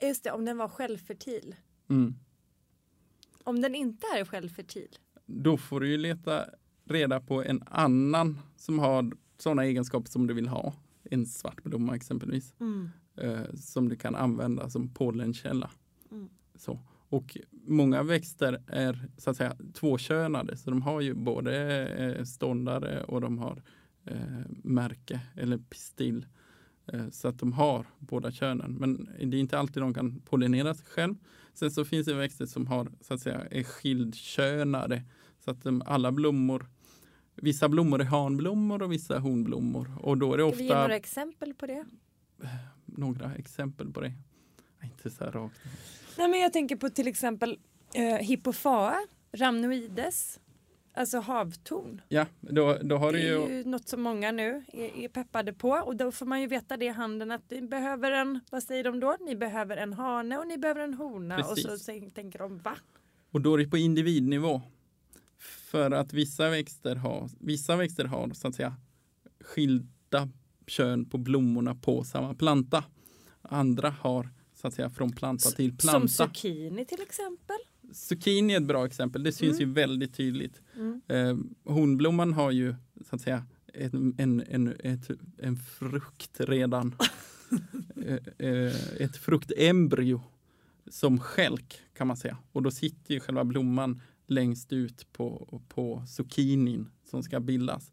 Just 0.01 0.23
det, 0.23 0.31
om 0.31 0.45
den 0.45 0.57
var 0.57 0.67
självfertil. 0.67 1.55
Mm. 1.89 2.15
Om 3.43 3.61
den 3.61 3.75
inte 3.75 4.07
är 4.07 4.25
självfertil? 4.25 4.97
Då 5.25 5.57
får 5.57 5.79
du 5.79 5.89
ju 5.89 5.97
leta 5.97 6.45
reda 6.89 7.19
på 7.19 7.43
en 7.43 7.63
annan 7.65 8.39
som 8.55 8.79
har 8.79 9.11
sådana 9.37 9.65
egenskaper 9.65 10.09
som 10.09 10.27
du 10.27 10.33
vill 10.33 10.47
ha. 10.47 10.73
En 11.03 11.25
svartblomma 11.25 11.95
exempelvis. 11.95 12.55
Mm. 12.59 12.89
Eh, 13.15 13.53
som 13.55 13.89
du 13.89 13.95
kan 13.95 14.15
använda 14.15 14.69
som 14.69 14.93
pollenkälla. 14.93 15.69
Mm. 16.11 16.29
Så. 16.55 16.79
Och 17.09 17.37
många 17.51 18.03
växter 18.03 18.63
är 18.67 19.09
så 19.17 19.29
att 19.29 19.37
säga 19.37 19.55
tvåkönade, 19.73 20.57
så 20.57 20.69
de 20.69 20.81
har 20.81 21.01
ju 21.01 21.13
både 21.13 21.87
eh, 21.87 22.23
ståndare 22.23 23.03
och 23.03 23.21
de 23.21 23.37
har 23.37 23.63
märke 24.63 25.19
eller 25.35 25.57
pistill. 25.57 26.25
Eh, 26.93 27.09
så 27.09 27.27
att 27.27 27.39
de 27.39 27.53
har 27.53 27.85
båda 27.99 28.31
könen. 28.31 28.73
Men 28.73 29.09
det 29.17 29.37
är 29.37 29.39
inte 29.39 29.59
alltid 29.59 29.83
de 29.83 29.93
kan 29.93 30.21
pollinera 30.25 30.73
sig 30.73 30.85
själv. 30.85 31.15
Sen 31.53 31.71
så 31.71 31.85
finns 31.85 32.07
det 32.07 32.13
växter 32.13 32.45
som 32.45 32.67
har 32.67 32.91
så 33.01 33.13
att 33.13 33.21
säga 33.21 33.41
är 33.51 33.63
skildkönade. 33.63 35.03
Så 35.39 35.51
att 35.51 35.63
de, 35.63 35.81
alla 35.85 36.11
blommor 36.11 36.67
Vissa 37.41 37.69
blommor 37.69 38.01
är 38.01 38.05
hanblommor 38.05 38.81
och 38.81 38.91
vissa 38.91 39.19
honblommor. 39.19 39.91
Och 40.01 40.17
då 40.17 40.33
är 40.33 40.37
det 40.37 40.43
ofta... 40.43 40.55
Ska 40.55 40.63
vi 40.63 40.69
ge 40.69 40.75
några 40.75 40.95
exempel 40.95 41.53
på 41.53 41.65
det? 41.67 41.85
Några 42.85 43.35
exempel 43.35 43.91
på 43.91 44.01
det. 44.01 44.13
Inte 44.83 45.09
så 45.09 45.23
här 45.23 45.31
rakt. 45.31 45.59
Nej, 46.17 46.29
men 46.29 46.39
jag 46.39 46.53
tänker 46.53 46.75
på 46.75 46.89
till 46.89 47.07
exempel 47.07 47.59
eh, 47.93 48.15
Hippofae, 48.15 49.07
Rhamnoides. 49.31 50.39
Alltså 50.99 51.19
havtorn. 51.19 52.01
Ja, 52.09 52.25
då, 52.39 52.77
då 52.81 52.97
har 52.97 53.11
det 53.11 53.19
ju... 53.19 53.43
är 53.43 53.49
ju 53.49 53.63
något 53.63 53.89
som 53.89 54.01
många 54.01 54.31
nu 54.31 54.63
är, 54.73 54.97
är, 54.97 55.07
peppade 55.07 55.53
på 55.53 55.69
och 55.69 55.95
då 55.95 56.11
får 56.11 56.25
man 56.25 56.41
ju 56.41 56.47
veta 56.47 56.77
det 56.77 56.85
i 56.85 56.89
handen 56.89 57.31
att 57.31 57.49
ni 57.49 57.61
behöver 57.61 58.11
en, 58.11 58.39
vad 58.51 58.63
säger 58.63 58.83
de 58.83 58.99
då? 58.99 59.17
Ni 59.19 59.35
behöver 59.35 59.77
en 59.77 59.93
hane 59.93 60.37
och 60.37 60.47
ni 60.47 60.57
behöver 60.57 60.81
en 60.81 60.93
hona 60.93 61.37
Precis. 61.37 61.65
och 61.65 61.79
så 61.79 61.91
tänker 62.13 62.39
de 62.39 62.57
va? 62.57 62.75
Och 63.31 63.41
då 63.41 63.53
är 63.53 63.57
det 63.57 63.67
på 63.67 63.77
individnivå. 63.77 64.61
För 65.39 65.91
att 65.91 66.13
vissa 66.13 66.49
växter 66.49 66.95
har, 66.95 67.29
vissa 67.39 67.75
växter 67.75 68.05
har 68.05 68.33
så 68.33 68.47
att 68.47 68.55
säga 68.55 68.75
skilda 69.39 70.29
kön 70.67 71.05
på 71.05 71.17
blommorna 71.17 71.75
på 71.75 72.03
samma 72.03 72.33
planta. 72.33 72.83
Andra 73.41 73.89
har 73.89 74.29
så 74.53 74.67
att 74.67 74.73
säga 74.73 74.89
från 74.89 75.11
planta 75.11 75.49
till 75.49 75.77
planta. 75.77 76.07
Som 76.07 76.07
zucchini 76.07 76.85
till 76.85 77.01
exempel? 77.01 77.57
Zucchini 77.91 78.53
är 78.53 78.57
ett 78.57 78.67
bra 78.67 78.85
exempel. 78.85 79.23
Det 79.23 79.31
syns 79.31 79.59
mm. 79.59 79.69
ju 79.69 79.73
väldigt 79.73 80.13
tydligt. 80.13 80.61
Mm. 80.75 81.01
Eh, 81.07 81.37
honblomman 81.73 82.33
har 82.33 82.51
ju 82.51 82.75
så 83.09 83.15
att 83.15 83.21
säga 83.21 83.45
en, 83.73 84.15
en, 84.17 84.43
en, 84.47 84.75
ett, 84.79 85.09
en 85.37 85.57
frukt 85.57 86.39
redan. 86.39 86.95
eh, 88.05 88.47
eh, 88.47 88.73
ett 88.99 89.17
fruktembryo 89.17 90.21
som 90.87 91.19
skälk 91.19 91.81
kan 91.93 92.07
man 92.07 92.17
säga. 92.17 92.37
Och 92.51 92.63
då 92.63 92.71
sitter 92.71 93.13
ju 93.13 93.19
själva 93.19 93.43
blomman 93.43 94.01
längst 94.27 94.73
ut 94.73 95.13
på, 95.13 95.61
på 95.67 96.03
zucchinin 96.07 96.89
som 97.09 97.23
ska 97.23 97.39
bildas. 97.39 97.91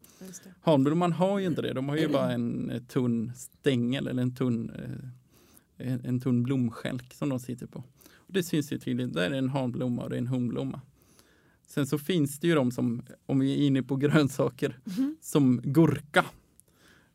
Hanblomman 0.61 1.11
har 1.11 1.39
ju 1.39 1.45
inte 1.45 1.61
det. 1.61 1.73
De 1.73 1.89
har 1.89 1.97
ju 1.97 2.07
bara 2.07 2.31
en 2.31 2.85
tunn 2.87 3.31
stängel 3.35 4.07
eller 4.07 4.21
en 4.21 4.35
tunn, 4.35 4.69
eh, 4.69 5.91
en, 5.91 6.05
en 6.05 6.21
tunn 6.21 6.43
blomskälk 6.43 7.13
som 7.13 7.29
de 7.29 7.39
sitter 7.39 7.67
på. 7.67 7.83
Och 8.27 8.33
det 8.33 8.43
syns 8.43 8.71
ju 8.71 8.77
tydligt. 8.77 9.13
Där 9.13 9.31
är 9.31 9.37
en 9.37 9.49
hanblomma 9.49 10.03
och 10.03 10.09
det 10.09 10.15
är 10.15 10.19
en 10.19 10.27
honblomma. 10.27 10.81
Sen 11.67 11.87
så 11.87 11.97
finns 11.97 12.39
det 12.39 12.47
ju 12.47 12.55
de 12.55 12.71
som, 12.71 13.01
om 13.25 13.39
vi 13.39 13.53
är 13.53 13.67
inne 13.67 13.83
på 13.83 13.95
grönsaker, 14.05 14.79
mm. 14.97 15.17
som 15.21 15.61
gurka. 15.63 16.25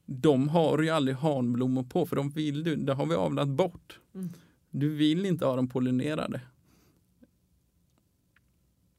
De 0.06 0.48
har 0.48 0.82
ju 0.82 0.90
aldrig 0.90 1.16
hanblommor 1.16 1.82
på 1.82 2.06
för 2.06 2.16
de 2.16 2.30
vill 2.30 2.64
du, 2.64 2.76
det 2.76 2.94
har 2.94 3.06
vi 3.06 3.14
avlat 3.14 3.48
bort. 3.48 4.00
Mm. 4.14 4.32
Du 4.70 4.88
vill 4.94 5.26
inte 5.26 5.44
ha 5.44 5.56
dem 5.56 5.68
pollinerade. 5.68 6.40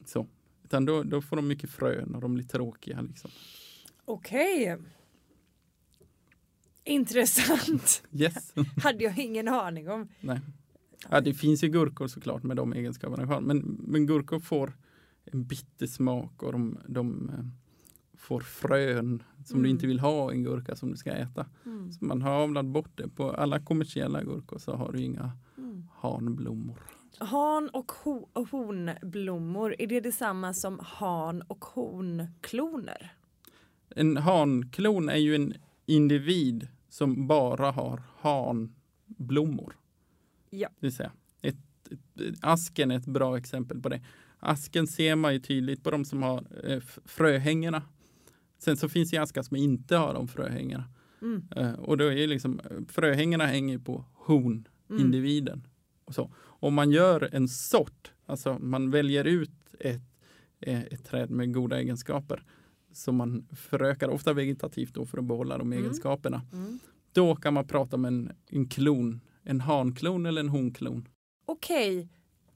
Så. 0.06 0.28
Utan 0.64 0.86
då, 0.86 1.04
då 1.04 1.22
får 1.22 1.36
de 1.36 1.48
mycket 1.48 1.70
frön 1.70 2.16
och 2.16 2.22
de 2.22 2.34
blir 2.34 2.44
tråkiga. 2.44 3.02
Liksom. 3.02 3.32
Okej. 4.06 4.74
Okay. 4.74 4.86
Intressant. 6.84 8.04
Yes. 8.12 8.54
hade 8.84 9.04
jag 9.04 9.20
ingen 9.20 9.48
aning 9.48 9.90
om. 9.90 10.10
Nej. 10.20 10.40
Ja, 11.10 11.22
det 11.22 11.34
finns 11.34 11.64
ju 11.64 11.68
gurkor 11.68 12.08
såklart 12.08 12.44
med 12.44 12.58
de 12.58 12.74
egenskaperna. 12.74 13.40
Men, 13.40 13.78
men 13.80 14.06
gurkor 14.06 14.40
får 14.40 14.74
en 15.26 15.44
bitter 15.44 15.88
smak 15.88 16.44
och 16.44 16.52
de, 16.52 16.78
de 16.88 17.30
eh, 17.30 17.46
får 18.18 18.40
frön 18.40 19.24
som 19.46 19.56
mm. 19.56 19.64
du 19.64 19.70
inte 19.70 19.88
vill 19.88 20.00
ha 20.00 20.32
i 20.32 20.36
en 20.36 20.44
gurka 20.44 20.76
som 20.76 20.92
du 20.92 20.98
ska 20.98 21.12
äta. 21.12 21.46
Mm. 21.66 21.92
Så 21.92 22.06
man 22.06 22.22
har 22.22 22.32
avlat 22.32 22.66
bort 22.66 22.98
det. 22.98 23.08
På 23.08 23.32
alla 23.32 23.60
kommersiella 23.60 24.24
gurkor 24.24 24.58
så 24.58 24.76
har 24.76 24.92
du 24.92 25.02
inga 25.02 25.32
mm. 25.58 25.88
hanblommor. 25.94 26.78
Han 27.18 27.70
och, 27.70 27.92
ho 27.92 28.28
honblommor, 28.52 29.76
är 29.80 29.88
det 29.88 30.00
detsamma 30.00 30.54
som 30.54 30.80
han 30.84 31.42
och 31.42 31.66
honkloner? 31.66 33.14
En 33.90 34.18
hanklon 34.18 35.10
är 35.10 35.18
ju 35.18 35.36
en 35.36 35.54
individ 35.86 36.68
som 36.90 37.28
bara 37.28 37.72
har 37.72 38.04
hanblommor. 38.20 39.76
Ja. 40.54 40.70
Det 40.80 40.86
vill 40.88 40.96
säga, 40.96 41.12
ett, 41.42 41.56
ett, 41.92 42.36
asken 42.42 42.92
är 42.92 42.98
ett 42.98 43.06
bra 43.06 43.38
exempel 43.38 43.82
på 43.82 43.90
det. 43.90 44.02
Asken 44.40 44.88
ser 44.88 45.16
man 45.16 45.34
ju 45.34 45.40
tydligt 45.40 45.84
på 45.84 45.92
de 45.92 46.06
som 46.06 46.24
har 46.24 46.46
eh, 46.64 46.80
fröhängena. 47.06 47.84
Sen 48.60 48.78
så 48.78 48.90
finns 48.90 49.12
det 49.12 49.18
askar 49.18 49.42
som 49.42 49.58
inte 49.58 49.96
har 49.96 50.14
de 50.14 50.28
fröhängena. 50.28 50.84
Mm. 51.22 51.48
Eh, 51.56 51.74
och 51.74 51.98
då 51.98 52.12
är 52.12 52.28
liksom, 52.28 52.62
fröhängena 52.88 53.46
hänger 53.46 53.78
på 53.78 54.06
honindividen. 54.14 55.54
Mm. 55.54 55.70
Och 56.06 56.16
så. 56.16 56.34
Om 56.40 56.74
man 56.74 56.92
gör 56.92 57.30
en 57.32 57.48
sort, 57.48 58.12
alltså 58.26 58.60
man 58.60 58.92
väljer 58.92 59.26
ut 59.26 59.76
ett, 59.80 60.02
eh, 60.60 60.82
ett 60.82 61.06
träd 61.06 61.30
med 61.30 61.54
goda 61.54 61.80
egenskaper 61.80 62.44
som 62.92 63.16
man 63.16 63.48
förökar, 63.52 64.10
ofta 64.10 64.34
vegetativt 64.34 64.94
då 64.94 65.06
för 65.06 65.18
att 65.18 65.26
behålla 65.26 65.58
de 65.58 65.68
mm. 65.68 65.80
egenskaperna. 65.80 66.42
Mm. 66.54 66.80
Då 67.12 67.36
kan 67.36 67.54
man 67.54 67.68
prata 67.68 67.96
om 67.96 68.06
en, 68.06 68.32
en 68.50 68.66
klon 68.66 69.22
en 69.44 69.62
hanklon 69.62 70.26
eller 70.26 70.42
en 70.42 70.50
honklon? 70.50 71.08
Okej, 71.46 71.98
okay. 71.98 72.08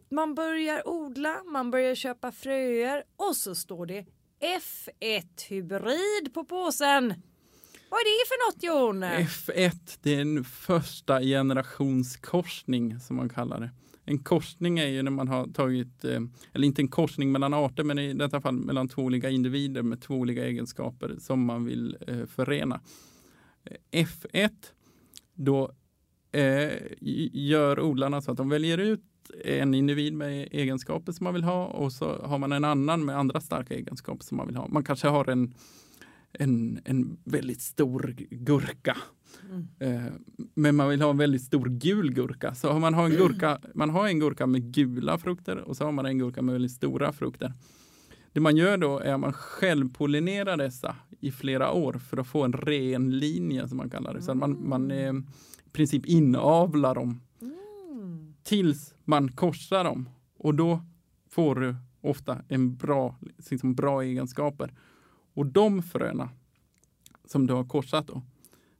man 0.09 0.35
börjar 0.35 0.87
odla, 0.87 1.43
man 1.43 1.71
börjar 1.71 1.95
köpa 1.95 2.31
fröer 2.31 3.03
och 3.15 3.35
så 3.35 3.55
står 3.55 3.85
det 3.85 4.05
F1 4.41 5.49
hybrid 5.49 6.33
på 6.33 6.45
påsen. 6.45 7.13
Vad 7.89 7.99
är 7.99 8.03
det 8.03 8.27
för 8.27 8.51
något 8.51 8.63
Jon? 8.63 9.03
F1, 9.03 9.99
det 10.01 10.15
är 10.15 10.21
en 10.21 10.43
första 10.43 11.21
generationskorsning 11.21 12.99
som 12.99 13.15
man 13.15 13.29
kallar 13.29 13.59
det. 13.59 13.69
En 14.05 14.19
korsning 14.19 14.79
är 14.79 14.87
ju 14.87 15.03
när 15.03 15.11
man 15.11 15.27
har 15.27 15.47
tagit, 15.47 16.05
eh, 16.05 16.21
eller 16.53 16.67
inte 16.67 16.81
en 16.81 16.87
korsning 16.87 17.31
mellan 17.31 17.53
arter, 17.53 17.83
men 17.83 17.99
i 17.99 18.13
detta 18.13 18.41
fall 18.41 18.53
mellan 18.53 18.87
två 18.87 19.01
olika 19.01 19.29
individer 19.29 19.81
med 19.81 20.01
två 20.01 20.13
olika 20.13 20.45
egenskaper 20.45 21.15
som 21.19 21.45
man 21.45 21.65
vill 21.65 21.97
eh, 22.07 22.25
förena. 22.25 22.81
F1, 23.91 24.51
då 25.33 25.71
eh, 26.37 26.71
gör 27.33 27.79
odlarna 27.79 28.21
så 28.21 28.31
att 28.31 28.37
de 28.37 28.49
väljer 28.49 28.77
ut 28.77 29.01
en 29.45 29.73
individ 29.73 30.13
med 30.13 30.47
egenskaper 30.51 31.11
som 31.11 31.23
man 31.23 31.33
vill 31.33 31.43
ha 31.43 31.65
och 31.65 31.91
så 31.91 32.21
har 32.23 32.37
man 32.37 32.51
en 32.51 32.63
annan 32.63 33.05
med 33.05 33.17
andra 33.17 33.41
starka 33.41 33.73
egenskaper 33.73 34.23
som 34.23 34.37
man 34.37 34.47
vill 34.47 34.55
ha. 34.55 34.67
Man 34.67 34.83
kanske 34.83 35.07
har 35.07 35.29
en, 35.29 35.53
en, 36.31 36.79
en 36.85 37.17
väldigt 37.23 37.61
stor 37.61 38.15
gurka. 38.29 38.97
Mm. 39.49 39.67
Eh, 39.79 40.11
men 40.53 40.75
man 40.75 40.89
vill 40.89 41.01
ha 41.01 41.09
en 41.09 41.17
väldigt 41.17 41.41
stor 41.41 41.65
gul 41.65 42.13
gurka. 42.13 42.55
Så 42.55 42.79
man 42.79 42.93
har 42.93 43.05
en 43.05 43.11
gurka, 43.11 43.59
man 43.73 43.89
har 43.89 44.07
en 44.07 44.19
gurka 44.19 44.47
med 44.47 44.73
gula 44.73 45.17
frukter 45.17 45.57
och 45.57 45.77
så 45.77 45.85
har 45.85 45.91
man 45.91 46.05
en 46.05 46.17
gurka 46.17 46.41
med 46.41 46.53
väldigt 46.53 46.71
stora 46.71 47.13
frukter. 47.13 47.53
Det 48.33 48.39
man 48.39 48.57
gör 48.57 48.77
då 48.77 48.99
är 48.99 49.13
att 49.13 49.19
man 49.19 49.33
självpollinerar 49.33 50.57
dessa 50.57 50.95
i 51.19 51.31
flera 51.31 51.71
år 51.71 51.93
för 51.93 52.17
att 52.17 52.27
få 52.27 52.43
en 52.43 52.53
ren 52.53 53.17
linje 53.19 53.67
som 53.67 53.77
man 53.77 53.89
kallar 53.89 54.13
det. 54.13 54.21
Så 54.21 54.33
man, 54.33 54.69
man 54.69 54.91
eh, 54.91 55.13
princip 55.77 56.05
inavlar 56.05 56.95
dem 56.95 57.21
mm. 57.41 58.33
tills 58.43 58.93
man 59.05 59.31
korsar 59.31 59.83
dem. 59.83 60.09
Och 60.37 60.55
då 60.55 60.81
får 61.29 61.55
du 61.55 61.75
ofta 62.01 62.41
en 62.47 62.75
bra, 62.75 63.15
liksom 63.49 63.75
bra 63.75 64.03
egenskaper. 64.03 64.73
Och 65.33 65.45
de 65.45 65.83
fröna 65.83 66.29
som 67.25 67.47
du 67.47 67.53
har 67.53 67.63
korsat 67.63 68.07
då, 68.07 68.21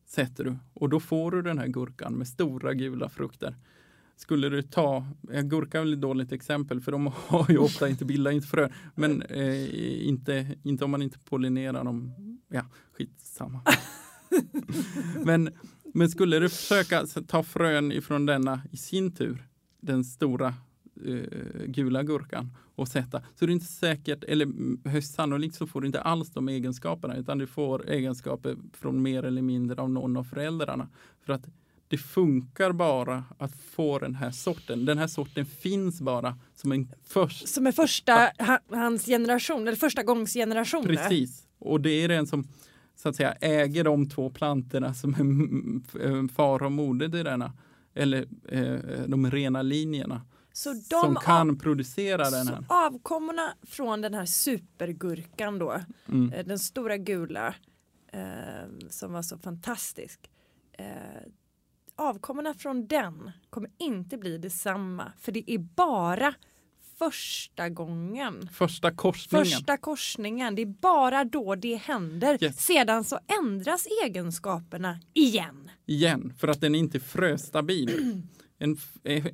sätter 0.06 0.43
du 0.43 0.58
och 0.74 0.89
då 0.89 1.00
får 1.00 1.32
du 1.32 1.41
den 1.41 1.58
här 1.58 1.68
gurkan 1.68 2.14
med 2.14 2.28
stora 2.28 2.74
gula 2.74 3.10
frukter. 3.10 3.56
Skulle 4.16 4.50
du 4.50 4.62
ta, 4.62 5.06
ja, 5.22 5.41
gurka 5.41 5.78
är 5.78 5.82
väl 5.82 5.93
ett 5.93 6.02
dåligt 6.02 6.32
exempel 6.32 6.82
för 6.82 6.91
de 6.91 7.08
har 7.28 7.45
ju 7.50 7.58
ofta 7.58 7.89
inte 7.89 8.06
bildar 8.06 8.32
inte 8.32 8.48
frö, 8.48 8.70
men 8.95 9.22
eh, 9.22 10.08
inte, 10.08 10.56
inte 10.64 10.86
om 10.86 10.91
man 10.91 11.02
inte 11.02 11.20
pollinerar 11.20 11.84
dem. 11.84 12.14
Ja, 12.48 12.66
skitsamma. 12.91 13.62
men, 15.26 15.50
men 15.98 16.10
skulle 16.10 16.39
du 16.39 16.50
försöka 16.50 17.06
ta 17.28 17.43
frön 17.43 17.91
ifrån 17.91 18.26
denna 18.26 18.62
i 18.72 18.78
sin 18.78 19.16
tur, 19.16 19.48
den 19.82 20.04
stora 20.04 20.54
eh, 21.06 21.66
gula 21.66 22.04
gurkan 22.04 22.58
och 22.76 22.88
sätta. 22.88 23.22
Så 23.36 23.45
det 23.45 23.52
är 23.52 23.54
inte 23.54 23.66
säkert, 23.66 24.24
eller 24.24 24.48
högst 24.89 25.14
sannolikt 25.14 25.56
så 25.56 25.68
får 25.68 25.82
du 25.82 25.88
inte 25.88 26.02
alls 26.02 26.30
de 26.30 26.50
egenskaperna 26.50 27.16
utan 27.16 27.38
du 27.38 27.48
får 27.48 27.89
egenskaper 27.89 28.58
från 28.74 29.02
mer 29.02 29.24
eller 29.24 29.41
mindre 29.41 29.82
av 29.82 29.89
någon 29.89 30.18
av 30.18 30.24
föräldrarna. 30.24 30.89
För 31.26 31.34
att 31.34 31.48
det 31.88 31.98
funkar 31.98 32.72
bara 32.72 33.24
att 33.38 33.56
få 33.56 34.00
den 34.00 34.16
här 34.16 34.32
sorten. 34.32 34.86
Den 34.86 34.98
här 34.98 35.08
sorten 35.08 35.45
finns 35.45 36.02
bara 36.02 36.38
som 36.56 36.72
en 36.72 36.91
första. 37.04 37.48
Som 37.48 37.68
en 37.68 37.74
första 37.74 38.32
hans 38.70 39.06
generation, 39.06 39.68
eller 39.68 39.78
första 39.78 40.04
gångs 40.04 40.34
generation. 40.34 40.84
Precis, 40.84 41.48
och 41.60 41.82
det 41.82 41.89
är 41.89 42.08
den 42.08 42.28
som 42.28 42.48
så 42.98 43.10
att 43.10 43.16
säga 43.16 43.32
äger 43.32 43.84
de 43.84 44.10
två 44.10 44.30
plantorna 44.30 44.93
som 44.93 45.14
är 45.14 46.34
far 46.34 46.64
och 46.64 46.72
moder 46.72 47.10
till 47.10 47.24
denna. 47.24 47.54
Eller 47.93 48.28
eh, 48.50 49.04
de 49.08 49.32
rena 49.32 49.62
linjerna. 49.62 50.22
Så 50.54 50.74
de 50.74 51.02
som 51.02 51.16
kan 51.16 51.50
av, 51.50 51.56
producera 51.56 52.30
den 52.30 52.48
här. 52.48 52.66
Avkommorna 52.70 53.54
från 53.64 54.02
den 54.02 54.14
här 54.14 54.26
supergurkan 54.26 55.60
då, 55.60 55.82
mm. 56.08 56.34
Eh, 56.34 56.45
den 56.45 56.60
stora 56.60 56.98
gula 56.98 57.56
eh, 58.12 58.89
som 58.89 59.14
var 59.14 59.22
så 59.22 59.38
fantastisk. 59.38 60.30
Eh, 60.72 60.86
avkommorna 61.95 62.54
från 62.54 62.88
den 62.88 63.32
kommer 63.50 63.70
inte 63.78 64.18
bli 64.18 64.38
detsamma 64.38 65.12
för 65.20 65.32
det 65.32 65.52
är 65.52 65.58
bara 65.58 66.34
första 67.00 67.70
gången. 67.70 68.50
Första 68.54 68.91
korsningen. 68.91 69.45
Första 69.45 69.78
korsningen. 69.78 70.56
Det 70.56 70.62
är 70.62 70.66
bara 70.66 71.24
då 71.24 71.56
det 71.56 71.76
händer. 71.76 72.43
Yes. 72.43 72.66
Sedan 72.66 73.04
så 73.04 73.20
ändras 73.41 73.88
egenskaperna 74.04 75.00
igen. 75.14 75.72
Igen, 75.86 76.34
för 76.39 76.48
att 76.48 76.62
den 76.62 76.76
är 76.76 76.80
inte 76.80 77.00
fröstabil. 77.00 78.22
en, 78.58 78.78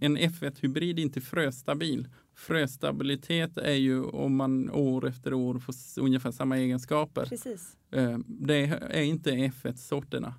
en 0.01 0.17
F1-hybrid 0.17 0.99
är 0.99 1.03
inte 1.03 1.21
fröstabil. 1.21 2.07
Fröstabilitet 2.35 3.57
är 3.57 3.73
ju 3.73 4.03
om 4.03 4.35
man 4.35 4.69
år 4.69 5.07
efter 5.07 5.33
år 5.33 5.59
får 5.59 5.75
ungefär 6.01 6.31
samma 6.31 6.57
egenskaper. 6.57 7.25
Precis. 7.25 7.77
Eh, 7.91 8.17
det 8.27 8.63
är 8.89 9.01
inte 9.01 9.31
F1-sorterna. 9.31 10.33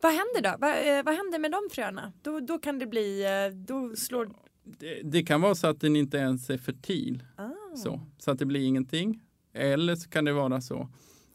Vad 0.00 0.12
händer 0.12 0.42
då? 0.42 0.56
Vad, 0.58 0.70
eh, 0.70 1.04
vad 1.04 1.14
händer 1.14 1.38
med 1.38 1.50
de 1.50 1.60
fröna? 1.70 2.12
Då, 2.22 2.40
då 2.40 2.58
kan 2.58 2.78
det 2.78 2.86
bli, 2.86 3.24
eh, 3.24 3.54
då 3.54 3.96
slår... 3.96 4.30
Det, 4.78 5.00
det 5.04 5.22
kan 5.22 5.40
vara 5.40 5.54
så 5.54 5.66
att 5.66 5.80
den 5.80 5.96
inte 5.96 6.16
ens 6.16 6.50
är 6.50 6.58
fertil. 6.58 7.22
Ah. 7.36 7.76
Så, 7.76 8.00
så 8.18 8.30
att 8.30 8.38
det 8.38 8.46
blir 8.46 8.64
ingenting. 8.64 9.22
Eller 9.52 9.96
så 9.96 10.08
kan 10.08 10.24
det 10.24 10.32
vara 10.32 10.60
så 10.60 10.88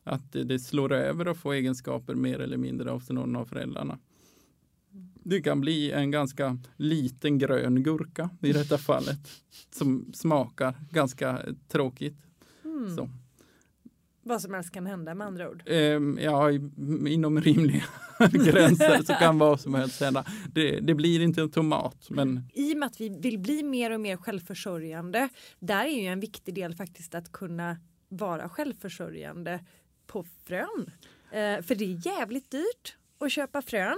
att 0.04 0.32
det, 0.32 0.44
det 0.44 0.60
slår 0.60 0.94
över 0.94 1.28
och 1.28 1.38
får 1.38 1.54
egenskaper 1.54 2.16
mer 2.16 2.40
eller 2.40 2.58
mindre 2.58 2.92
av 2.92 3.04
någon 3.10 3.36
av 3.36 3.46
föräldrarna. 3.46 4.00
Det 5.24 5.42
kan 5.42 5.62
bli 5.62 5.92
en 5.92 6.12
ganska 6.12 6.58
liten 6.76 7.38
grön 7.38 7.84
gurka 7.84 8.30
i 8.42 8.54
detta 8.54 8.78
fallet 8.78 9.20
som 9.72 10.14
smakar 10.14 10.76
ganska 10.92 11.40
tråkigt. 11.68 12.18
Mm. 12.64 12.96
Så. 12.96 13.10
Vad 14.24 14.42
som 14.42 14.54
helst 14.54 14.72
kan 14.72 14.86
hända 14.86 15.16
med 15.16 15.28
andra 15.28 15.50
ord? 15.50 15.64
Um, 15.68 16.20
ja, 16.22 16.52
inom 17.08 17.42
rimliga 17.42 17.84
gränser 18.32 19.02
så 19.04 19.14
kan 19.14 19.38
vad 19.38 19.60
som 19.60 19.74
helst 19.74 20.02
hända. 20.02 20.26
Det, 20.54 20.80
det, 20.80 20.94
blir 20.94 21.22
inte 21.22 21.42
en 21.42 21.52
tomat. 21.52 22.10
Men... 22.10 22.42
I 22.54 22.74
och 22.74 22.78
med 22.78 22.88
att 22.88 23.02
vi 23.02 23.10
vill 23.10 23.40
bli 23.40 23.64
mer 23.64 23.92
och 23.92 24.02
mer 24.02 24.18
självförsörjande, 24.18 25.30
där 25.60 25.86
är 25.86 26.02
ju 26.02 26.08
en 26.08 26.20
viktig 26.20 26.56
del 26.56 26.76
faktiskt 26.76 27.16
att 27.16 27.32
kunna 27.32 27.78
vara 28.10 28.50
självförsörjande 28.50 29.60
på 30.08 30.26
frön. 30.46 30.92
Uh, 31.26 31.62
för 31.62 31.76
det 31.76 31.86
är 31.86 32.08
jävligt 32.08 32.52
dyrt 32.52 32.98
att 33.20 33.32
köpa 33.32 33.62
frön. 33.62 33.98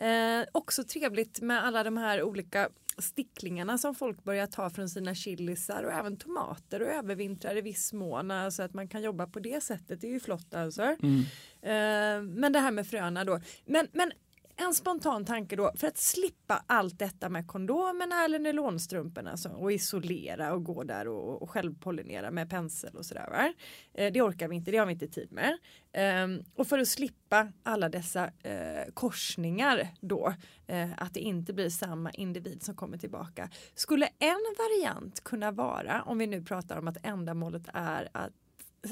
Eh, 0.00 0.44
också 0.52 0.84
trevligt 0.84 1.40
med 1.40 1.64
alla 1.64 1.84
de 1.84 1.96
här 1.96 2.22
olika 2.22 2.68
sticklingarna 3.00 3.78
som 3.78 3.94
folk 3.94 4.24
börjar 4.24 4.46
ta 4.46 4.70
från 4.70 4.88
sina 4.88 5.14
chilisar 5.14 5.82
och 5.82 5.92
även 5.92 6.16
tomater 6.16 6.82
och 6.82 6.88
övervintrar 6.88 7.56
i 7.56 7.60
viss 7.60 7.92
mån. 7.92 8.30
Alltså 8.30 8.62
att 8.62 8.74
man 8.74 8.88
kan 8.88 9.02
jobba 9.02 9.26
på 9.26 9.40
det 9.40 9.62
sättet, 9.62 10.00
det 10.00 10.06
är 10.06 10.12
ju 10.12 10.20
flott 10.20 10.54
alltså. 10.54 10.82
Mm. 10.82 11.20
Eh, 11.62 12.22
men 12.40 12.52
det 12.52 12.58
här 12.58 12.70
med 12.70 12.86
fröna 12.86 13.24
då. 13.24 13.40
Men, 13.64 13.88
men 13.92 14.12
en 14.60 14.74
spontan 14.74 15.24
tanke 15.24 15.56
då, 15.56 15.72
för 15.76 15.86
att 15.86 15.98
slippa 15.98 16.64
allt 16.66 16.98
detta 16.98 17.28
med 17.28 17.46
kondomerna 17.46 18.24
eller 18.24 18.38
nylonstrumporna 18.38 19.30
alltså, 19.30 19.48
och 19.48 19.72
isolera 19.72 20.52
och 20.52 20.64
gå 20.64 20.84
där 20.84 21.08
och, 21.08 21.42
och 21.42 21.50
självpollinera 21.50 22.30
med 22.30 22.50
pensel 22.50 22.96
och 22.96 23.06
sådär. 23.06 23.52
Eh, 23.94 24.12
det 24.12 24.22
orkar 24.22 24.48
vi 24.48 24.56
inte, 24.56 24.70
det 24.70 24.76
har 24.76 24.86
vi 24.86 24.92
inte 24.92 25.08
tid 25.08 25.32
med. 25.32 25.58
Eh, 25.92 26.44
och 26.54 26.66
för 26.66 26.78
att 26.78 26.88
slippa 26.88 27.52
alla 27.62 27.88
dessa 27.88 28.30
eh, 28.42 28.92
korsningar 28.94 29.88
då, 30.00 30.34
eh, 30.66 30.90
att 30.96 31.14
det 31.14 31.20
inte 31.20 31.52
blir 31.52 31.70
samma 31.70 32.10
individ 32.10 32.62
som 32.62 32.74
kommer 32.74 32.98
tillbaka. 32.98 33.50
Skulle 33.74 34.06
en 34.18 34.54
variant 34.58 35.24
kunna 35.24 35.50
vara, 35.50 36.02
om 36.02 36.18
vi 36.18 36.26
nu 36.26 36.42
pratar 36.42 36.78
om 36.78 36.88
att 36.88 37.06
ändamålet 37.06 37.62
är 37.72 38.08
att, 38.12 38.32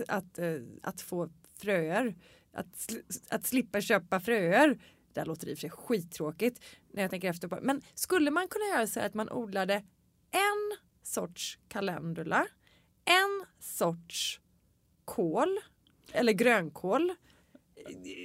att, 0.08 0.38
eh, 0.38 0.54
att 0.82 1.00
få 1.00 1.28
fröer, 1.60 2.14
att, 2.52 2.92
att 3.30 3.46
slippa 3.46 3.80
köpa 3.80 4.20
fröer 4.20 4.78
det 5.12 5.20
här 5.20 5.26
låter 5.26 5.48
i 5.48 5.54
och 5.54 5.58
för 5.58 5.60
sig 5.60 5.70
skittråkigt 5.70 6.60
när 6.92 7.02
jag 7.02 7.10
tänker 7.10 7.30
efter 7.30 7.48
på 7.48 7.58
Men 7.62 7.82
skulle 7.94 8.30
man 8.30 8.48
kunna 8.48 8.64
göra 8.64 8.86
så 8.86 9.00
att 9.00 9.14
man 9.14 9.30
odlade 9.30 9.74
en 10.30 10.78
sorts 11.02 11.58
kalendula, 11.68 12.46
en 13.04 13.46
sorts 13.60 14.40
kål 15.04 15.58
eller 16.12 16.32
grönkål 16.32 17.14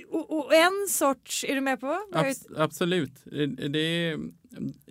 och, 0.09 0.37
och, 0.37 0.53
en 0.53 0.87
sorts, 0.89 1.43
är 1.43 1.55
du 1.55 1.61
med 1.61 1.79
på? 1.79 1.99
Abs 2.11 2.47
absolut, 2.57 3.23
det 3.69 3.79
är, 3.79 4.19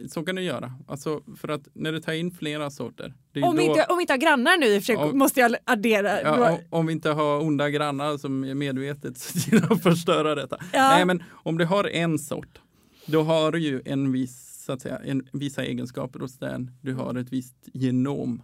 så 0.08 0.24
kan 0.24 0.36
du 0.36 0.42
göra. 0.42 0.72
Alltså 0.88 1.22
för 1.36 1.48
att 1.48 1.68
när 1.72 1.92
du 1.92 2.00
tar 2.00 2.12
in 2.12 2.30
flera 2.30 2.70
sorter 2.70 3.14
om, 3.34 3.56
vi 3.56 3.64
inte, 3.64 3.86
om 3.88 3.96
vi 3.96 4.02
inte 4.02 4.12
har 4.12 4.18
grannar 4.18 4.58
nu 4.58 4.66
i 4.66 4.78
och 4.78 4.82
för 4.82 4.86
sig, 4.86 4.96
om, 4.96 5.18
måste 5.18 5.40
jag 5.40 5.56
addera. 5.64 6.22
Ja, 6.22 6.50
om, 6.50 6.58
om, 6.70 6.86
vi 6.86 6.92
inte 6.92 7.10
har 7.10 7.40
onda 7.40 7.70
grannar 7.70 8.18
som 8.18 8.40
medvetet 8.58 9.18
ser 9.18 9.50
till 9.50 9.72
att 9.72 9.82
förstöra 9.82 10.34
detta. 10.34 10.56
Ja. 10.72 10.88
Nej, 10.88 11.04
men 11.04 11.22
om 11.30 11.58
du 11.58 11.64
har 11.64 11.88
en 11.88 12.18
sort, 12.18 12.60
då 13.06 13.22
har 13.22 13.52
du 13.52 13.58
ju 13.58 13.82
en 13.84 14.12
viss, 14.12 14.64
så 14.66 14.72
att 14.72 14.80
säga, 14.80 14.98
en, 15.04 15.28
vissa 15.32 15.64
egenskaper 15.64 16.20
hos 16.20 16.38
den. 16.38 16.70
Du 16.80 16.94
har 16.94 17.14
ett 17.14 17.32
visst 17.32 17.68
genom. 17.72 18.42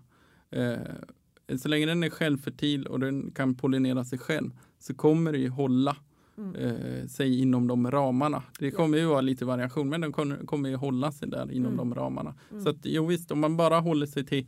Eh, 0.50 1.58
så 1.58 1.68
länge 1.68 1.86
den 1.86 2.02
är 2.02 2.10
självfertil 2.10 2.86
och 2.86 3.00
den 3.00 3.30
kan 3.30 3.54
pollinera 3.54 4.04
sig 4.04 4.18
själv 4.18 4.50
så 4.78 4.94
kommer 4.94 5.32
det 5.32 5.38
ju 5.38 5.48
hålla 5.48 5.96
mm. 6.38 6.54
eh, 6.54 7.06
sig 7.06 7.40
inom 7.40 7.66
de 7.66 7.90
ramarna. 7.90 8.42
Det 8.58 8.70
kommer 8.70 8.98
ju 8.98 9.04
vara 9.04 9.20
lite 9.20 9.44
variation 9.44 9.88
men 9.88 10.00
den 10.00 10.12
kommer, 10.12 10.68
ju 10.68 10.76
hålla 10.76 11.12
sig 11.12 11.28
där 11.28 11.52
inom 11.52 11.72
mm. 11.72 11.76
de 11.76 11.94
ramarna. 11.94 12.34
Mm. 12.50 12.64
Så 12.64 12.70
att 12.70 12.76
jo 12.82 13.06
visst, 13.06 13.30
om 13.30 13.40
man 13.40 13.56
bara 13.56 13.80
håller 13.80 14.06
sig 14.06 14.26
till 14.26 14.46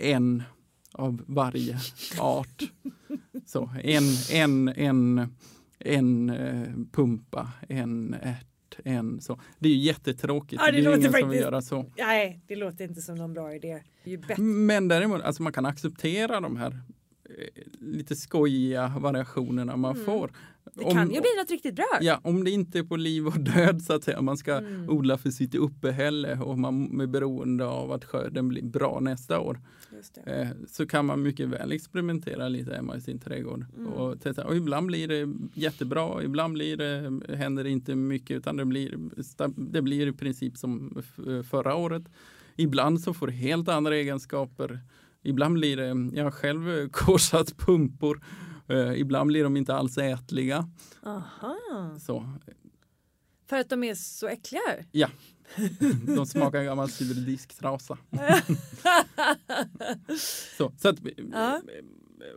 en 0.00 0.42
av 0.92 1.22
varje 1.26 1.78
art. 2.20 2.62
Så 3.46 3.70
en, 3.82 4.02
en, 4.32 4.68
en 4.68 5.28
en 5.84 6.30
eh, 6.30 6.68
pumpa, 6.92 7.52
en 7.68 8.14
ärt, 8.14 8.78
en 8.84 9.20
så. 9.20 9.40
Det 9.58 9.68
är 9.68 9.72
ju 9.72 9.78
jättetråkigt. 9.78 10.62
Ja, 10.66 10.72
det 10.72 10.78
är 10.78 10.78
ju 10.78 10.84
låter 10.84 10.98
ingen 10.98 11.10
som 11.12 11.16
vill 11.18 11.22
faktiskt- 11.24 11.42
göra 11.42 11.62
så. 11.62 11.86
Nej, 11.98 12.40
det 12.46 12.56
låter 12.56 12.84
inte 12.84 13.00
som 13.00 13.14
någon 13.14 13.32
bra 13.32 13.54
idé. 13.54 13.82
Det 14.04 14.14
är. 14.14 14.40
Men 14.40 14.88
däremot, 14.88 15.22
alltså 15.22 15.42
man 15.42 15.52
kan 15.52 15.66
acceptera 15.66 16.40
de 16.40 16.56
här 16.56 16.70
eh, 17.24 17.62
lite 17.80 18.16
skojiga 18.16 18.88
variationerna 18.98 19.76
man 19.76 19.92
Mm. 19.94 20.04
får. 20.06 20.30
Det 20.80 20.86
Om- 20.86 20.92
kan 20.94 21.10
ju 21.14 21.20
bli 21.20 21.30
något 21.38 21.50
riktigt 21.50 21.74
bra. 21.76 21.98
Ja, 22.00 22.20
om 22.24 22.44
det 22.44 22.50
inte 22.50 22.78
är 22.78 22.82
på 22.82 22.96
liv 22.96 23.26
och 23.26 23.40
död 23.40 23.82
så 23.82 23.92
att 23.92 24.04
säga. 24.04 24.20
Man 24.22 24.36
ska 24.36 24.54
Mm. 24.58 24.90
odla 24.90 25.18
för 25.18 25.30
sitt 25.30 25.54
uppehälle 25.54 26.38
och 26.38 26.58
man 26.58 27.00
är 27.00 27.06
beroende 27.06 27.66
av 27.66 27.92
att 27.92 28.04
skörden 28.04 28.48
blir 28.48 28.62
bra 28.62 29.00
nästa 29.00 29.40
år. 29.40 29.60
Eh, 30.26 30.48
så 30.68 30.86
kan 30.86 31.06
man 31.06 31.22
mycket 31.22 31.48
väl 31.48 31.72
experimentera 31.72 32.48
lite 32.48 32.74
hemma 32.74 32.96
i 32.96 33.00
sin 33.00 33.18
trädgård. 33.18 33.64
Mm. 33.76 33.92
Och, 33.92 34.20
testa. 34.20 34.46
och 34.46 34.56
ibland 34.56 34.86
blir 34.86 35.08
det 35.08 35.28
jättebra, 35.54 36.04
och 36.04 36.24
ibland 36.24 36.52
blir 36.54 36.76
det, 36.76 37.20
händer 37.36 37.64
det 37.64 37.70
inte 37.70 37.94
mycket 37.94 38.36
utan 38.36 38.56
det 38.56 38.64
blir, 38.64 38.98
det 39.56 39.82
blir 39.82 40.06
i 40.06 40.12
princip 40.12 40.56
som 40.56 41.02
förra 41.50 41.74
året. 41.74 42.02
Ibland 42.56 43.00
så 43.00 43.14
får 43.14 43.26
det 43.26 43.32
helt 43.32 43.68
andra 43.68 43.96
egenskaper. 43.96 44.80
Ibland 45.22 45.54
blir 45.54 45.76
det, 45.76 46.16
jag 46.16 46.24
har 46.24 46.30
själv 46.30 46.88
korsat 46.88 47.56
pumpor. 47.56 48.20
Eh, 48.70 49.00
ibland 49.00 49.28
blir 49.28 49.44
de 49.44 49.56
inte 49.56 49.74
alls 49.74 49.98
ätliga. 49.98 50.68
Aha. 51.02 51.56
Så, 52.00 52.32
För 53.46 53.56
att 53.56 53.68
de 53.68 53.84
är 53.84 53.94
så 53.94 54.26
äckliga? 54.26 54.60
de 56.16 56.26
smakar 56.26 56.62
gammal 56.62 56.90
sur 56.90 57.14
disktrasa. 57.14 57.98
Så, 60.56 60.72
så 60.78 60.88
att, 60.88 60.98
Ja. 61.32 61.60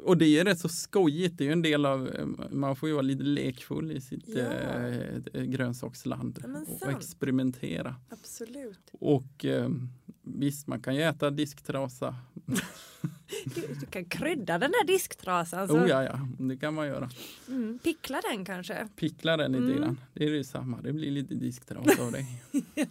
Och 0.03 0.17
det 0.17 0.39
är 0.39 0.45
rätt 0.45 0.59
så 0.59 0.69
skojigt. 0.69 1.37
Det 1.37 1.43
är 1.43 1.45
ju 1.45 1.51
en 1.51 1.61
del 1.61 1.85
av, 1.85 2.09
man 2.51 2.75
får 2.75 2.89
ju 2.89 2.93
vara 2.95 3.01
lite 3.01 3.23
lekfull 3.23 3.91
i 3.91 4.01
sitt 4.01 4.27
Ja. 4.27 4.41
eh, 4.41 5.43
grönsaksland 5.43 6.39
Ja, 6.43 6.59
och 6.73 6.79
sant. 6.79 6.97
experimentera. 6.97 7.95
Absolut. 8.09 8.89
Och 8.99 9.45
eh, 9.45 9.69
visst, 10.21 10.67
man 10.67 10.81
kan 10.81 10.95
ju 10.95 11.01
äta 11.01 11.29
disktrasa. 11.29 12.15
Du, 13.45 13.61
du 13.79 13.85
kan 13.85 14.05
krydda 14.05 14.57
den 14.57 14.71
där 14.71 14.87
disktrasan. 14.87 15.67
Så, 15.67 15.77
Oh 15.77 15.89
ja, 15.89 16.03
ja, 16.03 16.27
det 16.39 16.57
kan 16.57 16.73
man 16.73 16.87
göra. 16.87 17.09
mm, 17.47 17.79
pickla 17.83 18.21
den 18.31 18.45
kanske. 18.45 18.87
Pickla 18.95 19.37
den 19.37 19.51
lite 19.51 19.63
Mm. 19.63 19.77
grann. 19.77 19.99
Det 20.13 20.25
är 20.25 20.31
det 20.31 20.43
samma, 20.43 20.81
det 20.81 20.93
blir 20.93 21.11
lite 21.11 21.35
disktrasa 21.35 22.03
av 22.03 22.11
dig. 22.11 22.41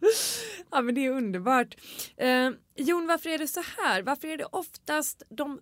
Ja 0.70 0.82
men 0.82 0.94
det 0.94 1.06
är 1.06 1.10
underbart. 1.10 1.76
Eh, 2.16 2.50
Jon, 2.76 3.06
varför 3.06 3.30
är 3.30 3.38
det 3.38 3.48
så 3.48 3.62
här? 3.76 4.02
Varför 4.02 4.28
är 4.28 4.36
det 4.36 4.44
oftast 4.44 5.22
de 5.28 5.60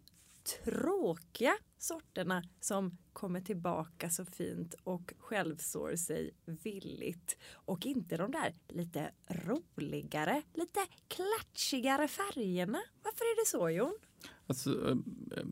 tråkiga 0.65 1.53
sorterna 1.79 2.43
som 2.61 2.99
kommer 3.13 3.41
tillbaka 3.41 4.11
så 4.11 4.25
fint 4.25 4.75
och 4.85 5.13
självsår 5.19 5.97
sig 5.97 6.31
villigt 6.45 7.37
och 7.53 7.87
inte 7.87 8.17
de 8.17 8.31
där 8.31 8.55
lite 8.69 9.11
roligare, 9.29 10.43
lite 10.55 10.81
klatschigare 11.09 12.09
färgerna? 12.09 12.79
Varför 13.03 13.25
är 13.25 13.45
det 13.45 13.49
så 13.49 13.71
Jon? 13.71 13.99
Alltså, 14.47 14.91
eh, 14.91 14.97
eh, 15.37 15.45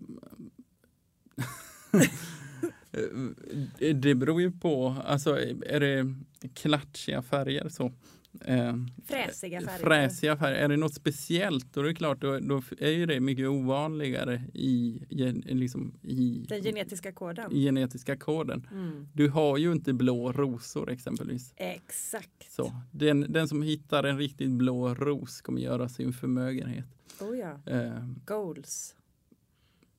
eh 3.80 3.94
det 3.94 4.14
beror 4.14 4.40
ju 4.40 4.52
på, 4.52 4.96
alltså 5.04 5.38
är 5.66 5.80
det 5.80 6.14
klatschiga 6.54 7.22
färger 7.22 7.68
så. 7.68 7.92
Eh, 8.40 8.74
Fräsiga 9.06 9.60
färger. 9.60 9.78
Fräsiga 9.78 10.36
färger, 10.36 10.56
är 10.64 10.68
det 10.68 10.76
något 10.76 10.94
speciellt 10.94 11.72
då 11.72 11.80
är 11.80 11.84
det 11.84 11.94
klart, 11.94 12.20
då, 12.20 12.38
då 12.38 12.62
är 12.78 12.90
ju 12.90 13.06
det 13.06 13.20
mycket 13.20 13.48
ovanligare 13.48 14.42
i, 14.54 15.02
gen- 15.10 15.40
liksom, 15.46 15.94
i, 16.02 16.44
Den 16.48 16.62
genetiska 16.62 17.12
koden. 17.12 17.50
genetiska 17.50 18.16
koden. 18.16 18.68
Mm. 18.72 19.08
Du 19.12 19.28
har 19.28 19.56
ju 19.58 19.72
inte 19.72 19.92
blå 19.92 20.32
rosor 20.32 20.90
exempelvis. 20.90 21.52
Exakt. 21.56 22.52
Så, 22.52 22.72
den, 22.90 23.32
den 23.32 23.48
som 23.48 23.62
hittar 23.62 24.04
en 24.04 24.18
riktigt 24.18 24.50
blå 24.50 24.94
ros 24.94 25.40
kommer 25.40 25.60
göra 25.60 25.88
sin 25.88 26.12
förmögenhet. 26.12 26.86
Oh 27.20 27.38
ja. 27.38 27.72
Eh, 27.72 28.06
Goals. 28.24 28.94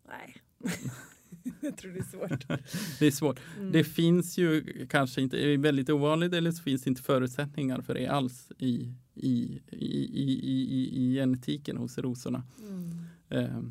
Nej. 0.07 0.35
Jag 1.61 1.77
tror 1.77 1.91
det 1.91 1.99
är 1.99 2.03
svårt. 2.03 2.47
det 2.99 3.07
är 3.07 3.11
svårt. 3.11 3.39
Mm. 3.57 3.71
Det 3.71 3.83
finns 3.83 4.37
ju 4.37 4.63
kanske 4.89 5.21
inte, 5.21 5.37
är 5.37 5.57
väldigt 5.57 5.89
ovanligt 5.89 6.33
eller 6.33 6.51
så 6.51 6.63
finns 6.63 6.83
det 6.83 6.89
inte 6.89 7.01
förutsättningar 7.01 7.81
för 7.81 7.93
det 7.93 8.07
alls 8.07 8.51
i, 8.57 8.93
i, 9.13 9.61
i, 9.71 10.05
i, 10.13 10.39
i, 10.43 10.89
i 10.93 11.13
genetiken 11.13 11.77
hos 11.77 11.97
rosorna. 11.97 12.43
Mm. 12.67 12.99
Eh, 13.29 13.61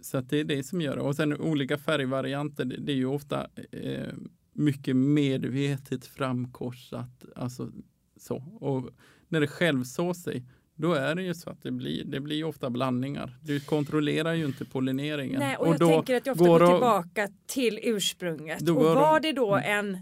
så 0.00 0.20
det 0.20 0.40
är 0.40 0.44
det 0.44 0.62
som 0.62 0.80
gör 0.80 0.96
det. 0.96 1.02
Och 1.02 1.16
sen 1.16 1.40
olika 1.40 1.78
färgvarianter, 1.78 2.64
det, 2.64 2.76
det 2.76 2.92
är 2.92 2.96
ju 2.96 3.06
ofta 3.06 3.48
eh, 3.70 4.14
mycket 4.52 4.96
medvetet 4.96 6.06
framkorsat. 6.06 7.24
Alltså, 7.36 7.72
så. 8.16 8.36
Och 8.36 8.90
när 9.28 9.40
det 9.40 9.46
självsår 9.46 10.14
sig, 10.14 10.44
då 10.76 10.92
är 10.92 11.14
det 11.14 11.22
ju 11.22 11.34
så 11.34 11.50
att 11.50 11.62
det 11.62 11.70
blir, 11.70 12.04
det 12.04 12.20
blir 12.20 12.44
ofta 12.44 12.70
blandningar. 12.70 13.38
Du 13.42 13.60
kontrollerar 13.60 14.32
ju 14.32 14.44
inte 14.44 14.64
pollineringen. 14.64 15.40
Nej, 15.40 15.56
och 15.56 15.68
jag 15.68 15.78
då 15.78 15.88
tänker 15.88 16.16
att 16.16 16.26
jag 16.26 16.32
ofta 16.32 16.44
går 16.44 16.58
går 16.58 16.66
tillbaka 16.66 17.28
till 17.46 17.80
ursprunget. 17.82 18.68
Och 18.68 18.76
var 18.76 19.20
det 19.20 19.32
då 19.32 19.54
en, 19.54 19.98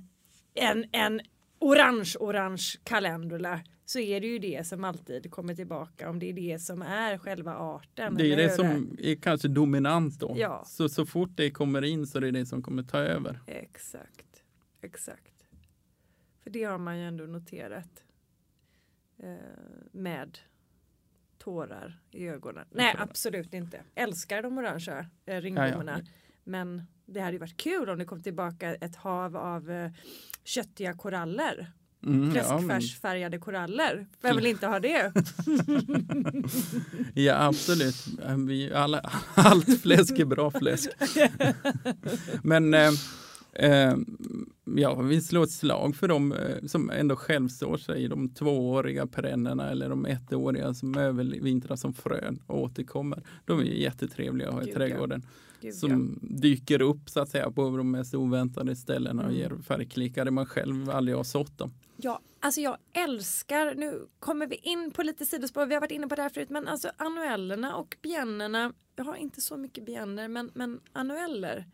en, 0.54 0.84
en 0.92 1.20
orange-orange 1.58 2.78
kalendula 2.84 3.60
så 3.84 3.98
är 3.98 4.20
det 4.20 4.26
ju 4.26 4.38
det 4.38 4.66
som 4.66 4.84
alltid 4.84 5.30
kommer 5.30 5.54
tillbaka 5.54 6.10
om 6.10 6.18
det 6.18 6.28
är 6.28 6.32
det 6.32 6.58
som 6.58 6.82
är 6.82 7.18
själva 7.18 7.54
arten. 7.54 8.14
Det 8.14 8.32
är 8.32 8.36
det 8.36 8.50
som 8.50 8.96
är 8.98 9.14
kanske 9.14 9.48
dominant 9.48 10.20
då. 10.20 10.34
Ja. 10.36 10.64
Så, 10.66 10.88
så 10.88 11.06
fort 11.06 11.30
det 11.34 11.50
kommer 11.50 11.82
in 11.82 12.06
så 12.06 12.18
är 12.18 12.22
det 12.22 12.30
det 12.30 12.46
som 12.46 12.62
kommer 12.62 12.82
ta 12.82 12.98
över. 12.98 13.40
Exakt, 13.46 14.42
exakt. 14.80 15.46
För 16.42 16.50
det 16.50 16.64
har 16.64 16.78
man 16.78 16.98
ju 16.98 17.04
ändå 17.04 17.24
noterat. 17.24 18.04
Eh, 19.22 19.28
med 19.92 20.38
tårar 21.44 21.98
i 22.10 22.26
ögonen. 22.28 22.64
Nej, 22.70 22.94
absolut 22.98 23.54
inte. 23.54 23.80
Älskar 23.94 24.42
de 24.42 24.58
orangea 24.58 25.06
eh, 25.26 25.40
ringblommorna. 25.40 25.98
Ja, 25.98 26.10
Men 26.44 26.82
det 27.06 27.20
hade 27.20 27.32
ju 27.32 27.38
varit 27.38 27.56
kul 27.56 27.88
om 27.90 27.98
det 27.98 28.04
kom 28.04 28.22
tillbaka 28.22 28.74
ett 28.74 28.96
hav 28.96 29.36
av 29.36 29.70
eh, 29.70 29.90
köttiga 30.44 30.92
koraller. 30.94 31.72
Mm, 32.06 32.34
ja, 32.36 32.58
men- 32.58 32.68
Fläskfärsfärgade 32.68 33.38
koraller. 33.38 34.06
Vem 34.20 34.36
vill 34.36 34.46
inte 34.46 34.66
ha 34.66 34.80
det? 34.80 35.12
Ja, 37.14 37.44
absolut. 37.46 37.96
Vi, 38.48 38.72
alla, 38.74 39.00
allt 39.34 39.80
fläsk 39.82 40.18
är 40.18 40.24
bra 40.24 40.50
fläsk. 40.50 40.90
Men 42.42 42.74
eh, 42.74 42.90
eh, 43.52 43.96
ja, 44.64 44.94
vi 45.02 45.20
slår 45.20 45.42
ett 45.42 45.50
slag 45.50 45.96
för 45.96 46.08
dem 46.08 46.32
eh, 46.32 46.66
som 46.66 46.90
ändå 46.90 47.16
självsår 47.16 47.76
sig, 47.76 48.08
de 48.08 48.28
tvååriga 48.28 49.06
perennerna 49.06 49.70
eller 49.70 49.88
de 49.88 50.06
ettåriga 50.06 50.74
som 50.74 50.96
övervintrar 50.98 51.76
som 51.76 51.94
frön 51.94 52.42
och 52.46 52.62
återkommer. 52.62 53.22
De 53.44 53.58
är 53.60 53.64
ju 53.64 53.80
jättetrevliga 53.80 54.48
att 54.48 54.54
ha 54.54 54.62
i 54.62 54.64
Gud, 54.64 54.74
ja. 54.74 54.78
trädgården. 54.78 55.26
Gud, 55.60 55.74
Som 55.74 56.18
dyker 56.22 56.82
upp 56.82 57.10
så 57.10 57.20
att 57.20 57.28
säga 57.28 57.50
på 57.50 57.76
de 57.76 57.90
mest 57.90 58.14
oväntade 58.14 58.76
ställena 58.76 59.22
och 59.22 59.28
Mm. 59.28 59.40
ger 59.40 59.62
färgklickar 59.62 60.24
där 60.24 60.32
man 60.32 60.46
själv 60.46 60.90
aldrig 60.90 61.16
har 61.16 61.24
sått 61.24 61.58
dem. 61.58 61.72
Ja, 61.96 62.20
alltså 62.40 62.60
jag 62.60 62.76
älskar, 62.92 63.74
nu 63.74 64.06
kommer 64.18 64.46
vi 64.46 64.54
in 64.56 64.90
på 64.90 65.02
lite 65.02 65.26
sidospår, 65.26 65.66
vi 65.66 65.74
har 65.74 65.80
varit 65.80 65.90
inne 65.90 66.06
på 66.06 66.14
det 66.14 66.22
här 66.22 66.28
förut, 66.28 66.50
men 66.50 66.68
alltså 66.68 66.90
annuellerna 66.96 67.76
och 67.76 67.96
biennerna, 68.02 68.72
jag 68.96 69.04
har 69.04 69.16
inte 69.16 69.40
så 69.40 69.56
mycket 69.56 69.86
bienner, 69.86 70.28
men, 70.28 70.50
men 70.54 70.80
annueller, 70.92 71.66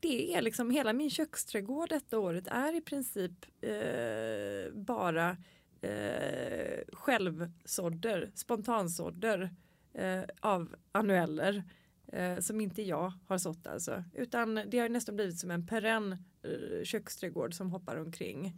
det 0.00 0.34
är 0.34 0.42
liksom 0.42 0.70
hela 0.70 0.92
min 0.92 1.10
köksträdgård 1.10 1.88
detta 1.88 2.18
året 2.18 2.46
är 2.46 2.76
i 2.76 2.80
princip 2.80 3.32
eh, 3.60 4.72
bara 4.74 5.36
eh, 5.80 6.80
självsådder, 6.92 8.30
spontansådder 8.34 9.50
eh, 9.94 10.22
av 10.40 10.74
annueller 10.92 11.64
eh, 12.12 12.38
som 12.38 12.60
inte 12.60 12.82
jag 12.82 13.12
har 13.26 13.38
sått 13.38 13.66
alltså, 13.66 14.04
utan 14.14 14.54
det 14.70 14.78
har 14.78 14.88
nästan 14.88 15.16
blivit 15.16 15.38
som 15.38 15.50
en 15.50 15.66
perenn 15.66 16.12
eh, 16.12 16.84
köksträdgård 16.84 17.54
som 17.54 17.70
hoppar 17.70 17.96
omkring. 17.96 18.56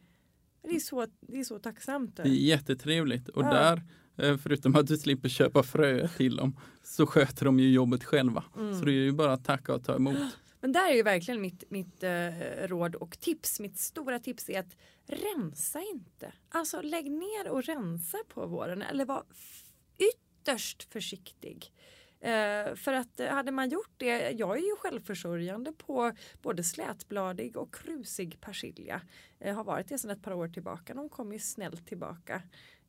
Det 0.63 0.77
är 0.77 0.81
så, 0.81 1.07
det 1.21 1.41
är 1.41 1.45
så 1.45 1.59
tacksamt. 1.59 2.17
Det 2.17 2.23
är 2.23 2.27
jättetrevligt 2.27 3.29
och 3.29 3.43
Ja. 3.45 3.53
där, 3.55 3.83
eh, 4.17 4.37
förutom 4.37 4.77
att 4.77 4.87
du 4.87 4.97
slipper 4.97 5.29
köpa 5.29 5.63
frö 5.63 6.09
till 6.09 6.37
dem, 6.37 6.57
så 6.83 7.07
sköter 7.07 7.45
de 7.45 7.61
ju 7.61 7.73
jobbet 7.73 8.05
själva. 8.05 8.45
Mm. 8.57 8.79
Så 8.79 8.85
det 8.85 8.91
är 8.93 8.95
ju 8.95 9.13
bara 9.13 9.33
att 9.33 9.45
tacka 9.45 9.75
och 9.75 9.85
ta 9.85 9.97
emot. 9.97 10.39
Men 10.61 10.73
där 10.73 10.91
är 10.91 10.95
ju 10.95 11.03
verkligen 11.03 11.41
mitt, 11.41 11.71
mitt 11.71 12.03
eh, 12.03 12.31
råd 12.63 12.95
och 12.95 13.21
tips, 13.21 13.61
mitt 13.61 13.79
stora 13.79 14.19
tips 14.19 14.49
är 14.49 14.61
att 14.61 14.77
rensa 15.07 15.81
inte. 15.81 16.33
Alltså 16.49 16.81
lägg 16.81 17.11
ner 17.11 17.49
och 17.49 17.65
rensa 17.65 18.19
på 18.29 18.47
våren 18.47 18.83
eller 18.83 19.05
var 19.05 19.25
ytterst 19.99 20.93
försiktig. 20.93 21.73
Eh, 22.21 22.75
för 22.75 22.93
att 22.93 23.21
eh, 23.21 23.29
hade 23.29 23.53
man 23.53 23.69
gjort 23.69 23.95
det, 23.97 24.31
jag 24.31 24.57
är 24.57 24.63
ju 24.63 24.77
självförsörjande 24.77 25.73
på 25.73 26.13
både 26.43 26.65
slätbladig 26.65 27.57
och 27.57 27.75
krusig 27.75 28.41
persilja. 28.41 29.01
Eh, 29.39 29.55
har 29.55 29.65
varit 29.65 29.89
det 29.89 29.99
sedan 29.99 30.11
ett 30.11 30.23
par 30.23 30.33
år 30.33 30.49
tillbaka, 30.49 30.95
de 30.95 31.09
kommer 31.09 31.33
ju 31.33 31.39
snällt 31.39 31.87
tillbaka. 31.87 32.43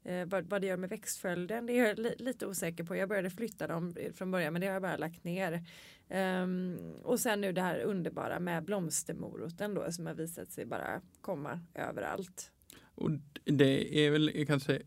Eh, 0.04 0.26
vad, 0.26 0.50
vad 0.50 0.62
det 0.62 0.68
gör 0.68 0.78
med 0.78 0.90
växtföljden 0.90 1.66
det 1.66 1.74
är 1.74 1.88
jag 1.88 2.00
li, 2.00 2.16
lite 2.18 2.48
osäker 2.48 2.84
på. 2.84 2.96
Jag 2.96 3.10
började 3.10 3.30
flytta 3.30 3.68
dem 3.68 3.96
från 4.14 4.32
början 4.32 4.54
men 4.54 4.62
det 4.62 4.68
har 4.68 4.74
jag 4.74 4.82
bara 4.82 4.98
lagt 4.98 5.24
ner. 5.24 5.66
Um, 6.10 6.78
och 7.04 7.20
sen 7.20 7.42
nu 7.42 7.52
det 7.52 7.62
här 7.62 7.80
underbara 7.80 8.40
med 8.40 8.64
blomstermoroten 8.64 9.74
då 9.74 9.92
som 9.92 10.06
har 10.06 10.14
visat 10.14 10.52
sig 10.52 10.66
bara 10.66 11.02
komma 11.22 11.60
överallt. 11.74 12.52
Och 12.96 13.12
det 13.44 14.06
är 14.06 14.12
väl 14.12 14.46
kanske 14.48 14.82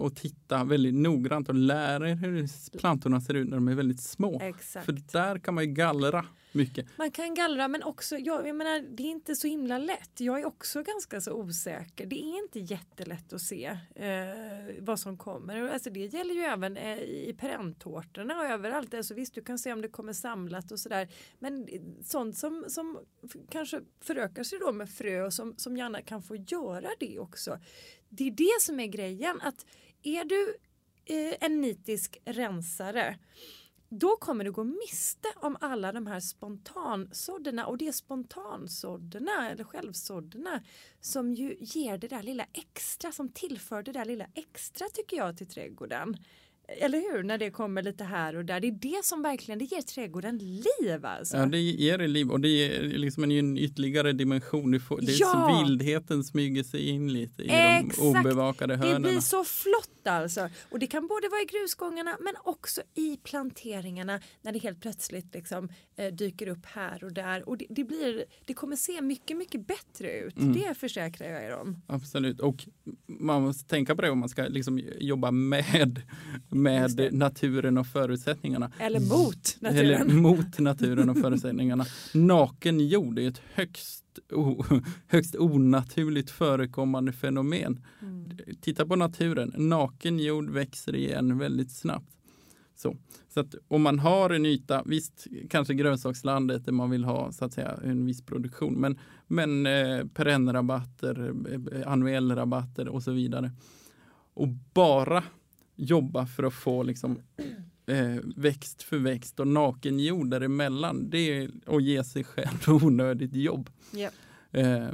att 0.00 0.16
titta 0.16 0.64
väldigt 0.64 0.94
noggrant 0.94 1.48
och 1.48 1.54
lära 1.54 2.10
er 2.10 2.14
hur 2.14 2.48
plantorna 2.78 3.20
ser 3.20 3.34
ut 3.34 3.48
när 3.48 3.56
de 3.56 3.68
är 3.68 3.74
väldigt 3.74 4.00
små. 4.00 4.40
Exakt. 4.40 4.86
För 4.86 4.92
där 4.92 5.38
kan 5.38 5.54
man 5.54 5.64
ju 5.64 5.70
gallra 5.70 6.26
mycket. 6.58 6.86
Man 6.98 7.10
kan 7.10 7.34
gallra 7.34 7.68
men 7.68 7.82
också, 7.82 8.18
jag, 8.18 8.48
jag 8.48 8.56
menar 8.56 8.80
det 8.80 9.02
är 9.02 9.10
inte 9.10 9.34
så 9.36 9.46
himla 9.46 9.78
lätt. 9.78 10.20
Jag 10.20 10.40
är 10.40 10.44
också 10.44 10.82
ganska 10.82 11.20
så 11.20 11.32
osäker. 11.32 12.06
Det 12.06 12.16
är 12.16 12.38
inte 12.38 12.58
jättelätt 12.58 13.32
att 13.32 13.40
se 13.40 13.78
eh, 13.94 14.74
vad 14.80 15.00
som 15.00 15.18
kommer. 15.18 15.68
Alltså, 15.68 15.90
det 15.90 16.00
gäller 16.00 16.34
ju 16.34 16.40
även 16.40 16.76
eh, 16.76 16.98
i 16.98 17.36
perenntårtorna 17.38 18.38
och 18.38 18.44
överallt. 18.44 18.94
Alltså, 18.94 19.14
visst 19.14 19.34
du 19.34 19.42
kan 19.42 19.58
se 19.58 19.72
om 19.72 19.82
det 19.82 19.88
kommer 19.88 20.12
samlat 20.12 20.72
och 20.72 20.80
sådär. 20.80 21.08
Men 21.38 21.68
eh, 21.68 21.80
sånt 22.04 22.36
som, 22.36 22.64
som 22.68 22.98
kanske 23.50 23.80
förökar 24.00 24.42
sig 24.42 24.58
då 24.58 24.72
med 24.72 24.90
frö 24.90 25.22
och 25.22 25.34
som, 25.34 25.54
som 25.56 25.76
gärna 25.76 26.02
kan 26.02 26.22
få 26.22 26.36
göra 26.36 26.88
det 27.00 27.18
också. 27.18 27.58
Det 28.08 28.26
är 28.26 28.30
det 28.30 28.60
som 28.60 28.80
är 28.80 28.86
grejen. 28.86 29.40
att 29.40 29.66
Är 30.02 30.24
du 30.24 30.56
eh, 31.04 31.34
en 31.40 31.60
nitisk 31.60 32.18
rensare 32.24 33.18
då 33.88 34.16
kommer 34.16 34.44
du 34.44 34.52
gå 34.52 34.64
miste 34.64 35.28
om 35.36 35.56
alla 35.60 35.92
de 35.92 36.06
här 36.06 36.20
spontansådderna 36.20 37.66
och 37.66 37.78
det 37.78 37.88
är 37.88 37.92
spontansådderna 37.92 39.50
eller 39.50 39.64
självsådderna 39.64 40.62
som 41.00 41.34
ju 41.34 41.56
ger 41.60 41.98
det 41.98 42.08
där 42.08 42.22
lilla 42.22 42.46
extra 42.52 43.12
som 43.12 43.28
tillför 43.28 43.82
det 43.82 43.92
där 43.92 44.04
lilla 44.04 44.26
extra 44.34 44.86
tycker 44.88 45.16
jag 45.16 45.36
till 45.36 45.48
trädgården. 45.48 46.16
Eller 46.68 46.98
hur? 46.98 47.22
När 47.22 47.38
det 47.38 47.50
kommer 47.50 47.82
lite 47.82 48.04
här 48.04 48.36
och 48.36 48.44
där. 48.44 48.60
Det 48.60 48.66
är 48.68 48.72
det 48.72 49.04
som 49.04 49.22
verkligen 49.22 49.58
det 49.58 49.64
ger 49.64 49.82
trädgården 49.82 50.38
liv. 50.38 51.06
Alltså. 51.06 51.36
Ja, 51.36 51.46
det 51.46 51.58
ger 51.58 51.98
det 51.98 52.06
liv 52.06 52.30
och 52.30 52.40
det 52.40 52.48
ger 52.48 52.82
liksom 52.82 53.24
en 53.24 53.58
ytterligare 53.58 54.12
dimension. 54.12 54.70
Du 54.70 54.80
får, 54.80 55.00
det 55.00 55.12
är 55.12 55.20
ja! 55.20 55.62
vildheten 55.64 56.24
smyger 56.24 56.62
sig 56.62 56.88
in 56.88 57.12
lite 57.12 57.42
i 57.42 57.50
Exakt. 57.50 57.98
de 57.98 58.08
obevakade 58.08 58.76
hörnen. 58.76 59.02
Det 59.02 59.08
blir 59.08 59.20
så 59.20 59.44
flott 59.44 60.06
alltså. 60.06 60.48
Och 60.70 60.78
det 60.78 60.86
kan 60.86 61.06
både 61.06 61.28
vara 61.28 61.40
i 61.40 61.44
grusgångarna 61.44 62.16
men 62.20 62.34
också 62.44 62.80
i 62.94 63.16
planteringarna 63.16 64.20
när 64.42 64.52
det 64.52 64.58
helt 64.58 64.80
plötsligt 64.80 65.34
liksom, 65.34 65.68
eh, 65.96 66.14
dyker 66.14 66.48
upp 66.48 66.66
här 66.66 67.04
och 67.04 67.12
där. 67.12 67.48
Och 67.48 67.58
det, 67.58 67.66
det, 67.68 67.84
blir, 67.84 68.24
det 68.44 68.54
kommer 68.54 68.76
se 68.76 69.02
mycket, 69.02 69.36
mycket 69.36 69.66
bättre 69.66 70.18
ut. 70.18 70.36
Mm. 70.36 70.52
Det 70.52 70.74
försäkrar 70.74 71.30
jag 71.30 71.44
er 71.44 71.56
om. 71.56 71.82
Absolut. 71.86 72.40
Och 72.40 72.64
man 73.06 73.42
måste 73.42 73.68
tänka 73.68 73.96
på 73.96 74.02
det 74.02 74.10
om 74.10 74.18
man 74.18 74.28
ska 74.28 74.42
liksom 74.42 74.80
jobba 75.00 75.30
med 75.30 76.02
med 76.62 77.08
naturen 77.12 77.78
och 77.78 77.86
förutsättningarna. 77.86 78.72
Eller 78.78 79.00
mot 79.00 79.56
naturen. 79.60 79.86
Eller 79.86 80.04
mot 80.04 80.58
naturen 80.58 81.10
och 81.10 81.18
förutsättningarna. 81.18 81.84
Naken 82.14 82.88
jord 82.88 83.18
är 83.18 83.28
ett 83.28 83.40
högst, 83.54 84.04
o, 84.32 84.64
högst 85.06 85.36
onaturligt 85.36 86.30
förekommande 86.30 87.12
fenomen. 87.12 87.84
Mm. 88.02 88.38
Titta 88.60 88.86
på 88.86 88.96
naturen. 88.96 89.54
Naken 89.56 90.18
jord 90.18 90.50
växer 90.50 90.94
igen 90.94 91.38
väldigt 91.38 91.72
snabbt. 91.72 92.14
Så, 92.78 92.96
så 93.28 93.40
att 93.40 93.54
om 93.68 93.82
man 93.82 93.98
har 93.98 94.30
en 94.30 94.46
yta, 94.46 94.82
visst 94.86 95.26
kanske 95.50 95.74
grönsakslandet 95.74 96.64
där 96.64 96.72
man 96.72 96.90
vill 96.90 97.04
ha 97.04 97.32
så 97.32 97.44
att 97.44 97.52
säga 97.52 97.78
en 97.84 98.06
viss 98.06 98.22
produktion, 98.22 98.74
men, 98.74 98.98
men 99.26 99.66
eh, 99.66 100.04
perennrabatter, 100.14 101.32
eh, 101.72 101.92
annuellrabatter 101.92 102.88
och 102.88 103.02
så 103.02 103.12
vidare. 103.12 103.50
Och 104.34 104.48
bara 104.74 105.24
jobba 105.78 106.26
för 106.26 106.42
att 106.42 106.54
få 106.54 106.82
liksom, 106.82 107.18
eh, 107.86 108.16
växt 108.36 108.82
för 108.82 108.98
växt 108.98 109.40
och 109.40 109.48
naken 109.48 110.00
jord 110.00 110.30
däremellan. 110.30 111.10
Det 111.10 111.18
är 111.18 111.50
att 111.66 111.82
ge 111.82 112.04
sig 112.04 112.24
själv 112.24 112.68
onödigt 112.84 113.34
jobb. 113.34 113.70
Yep. 113.94 114.12
Eh, 114.50 114.88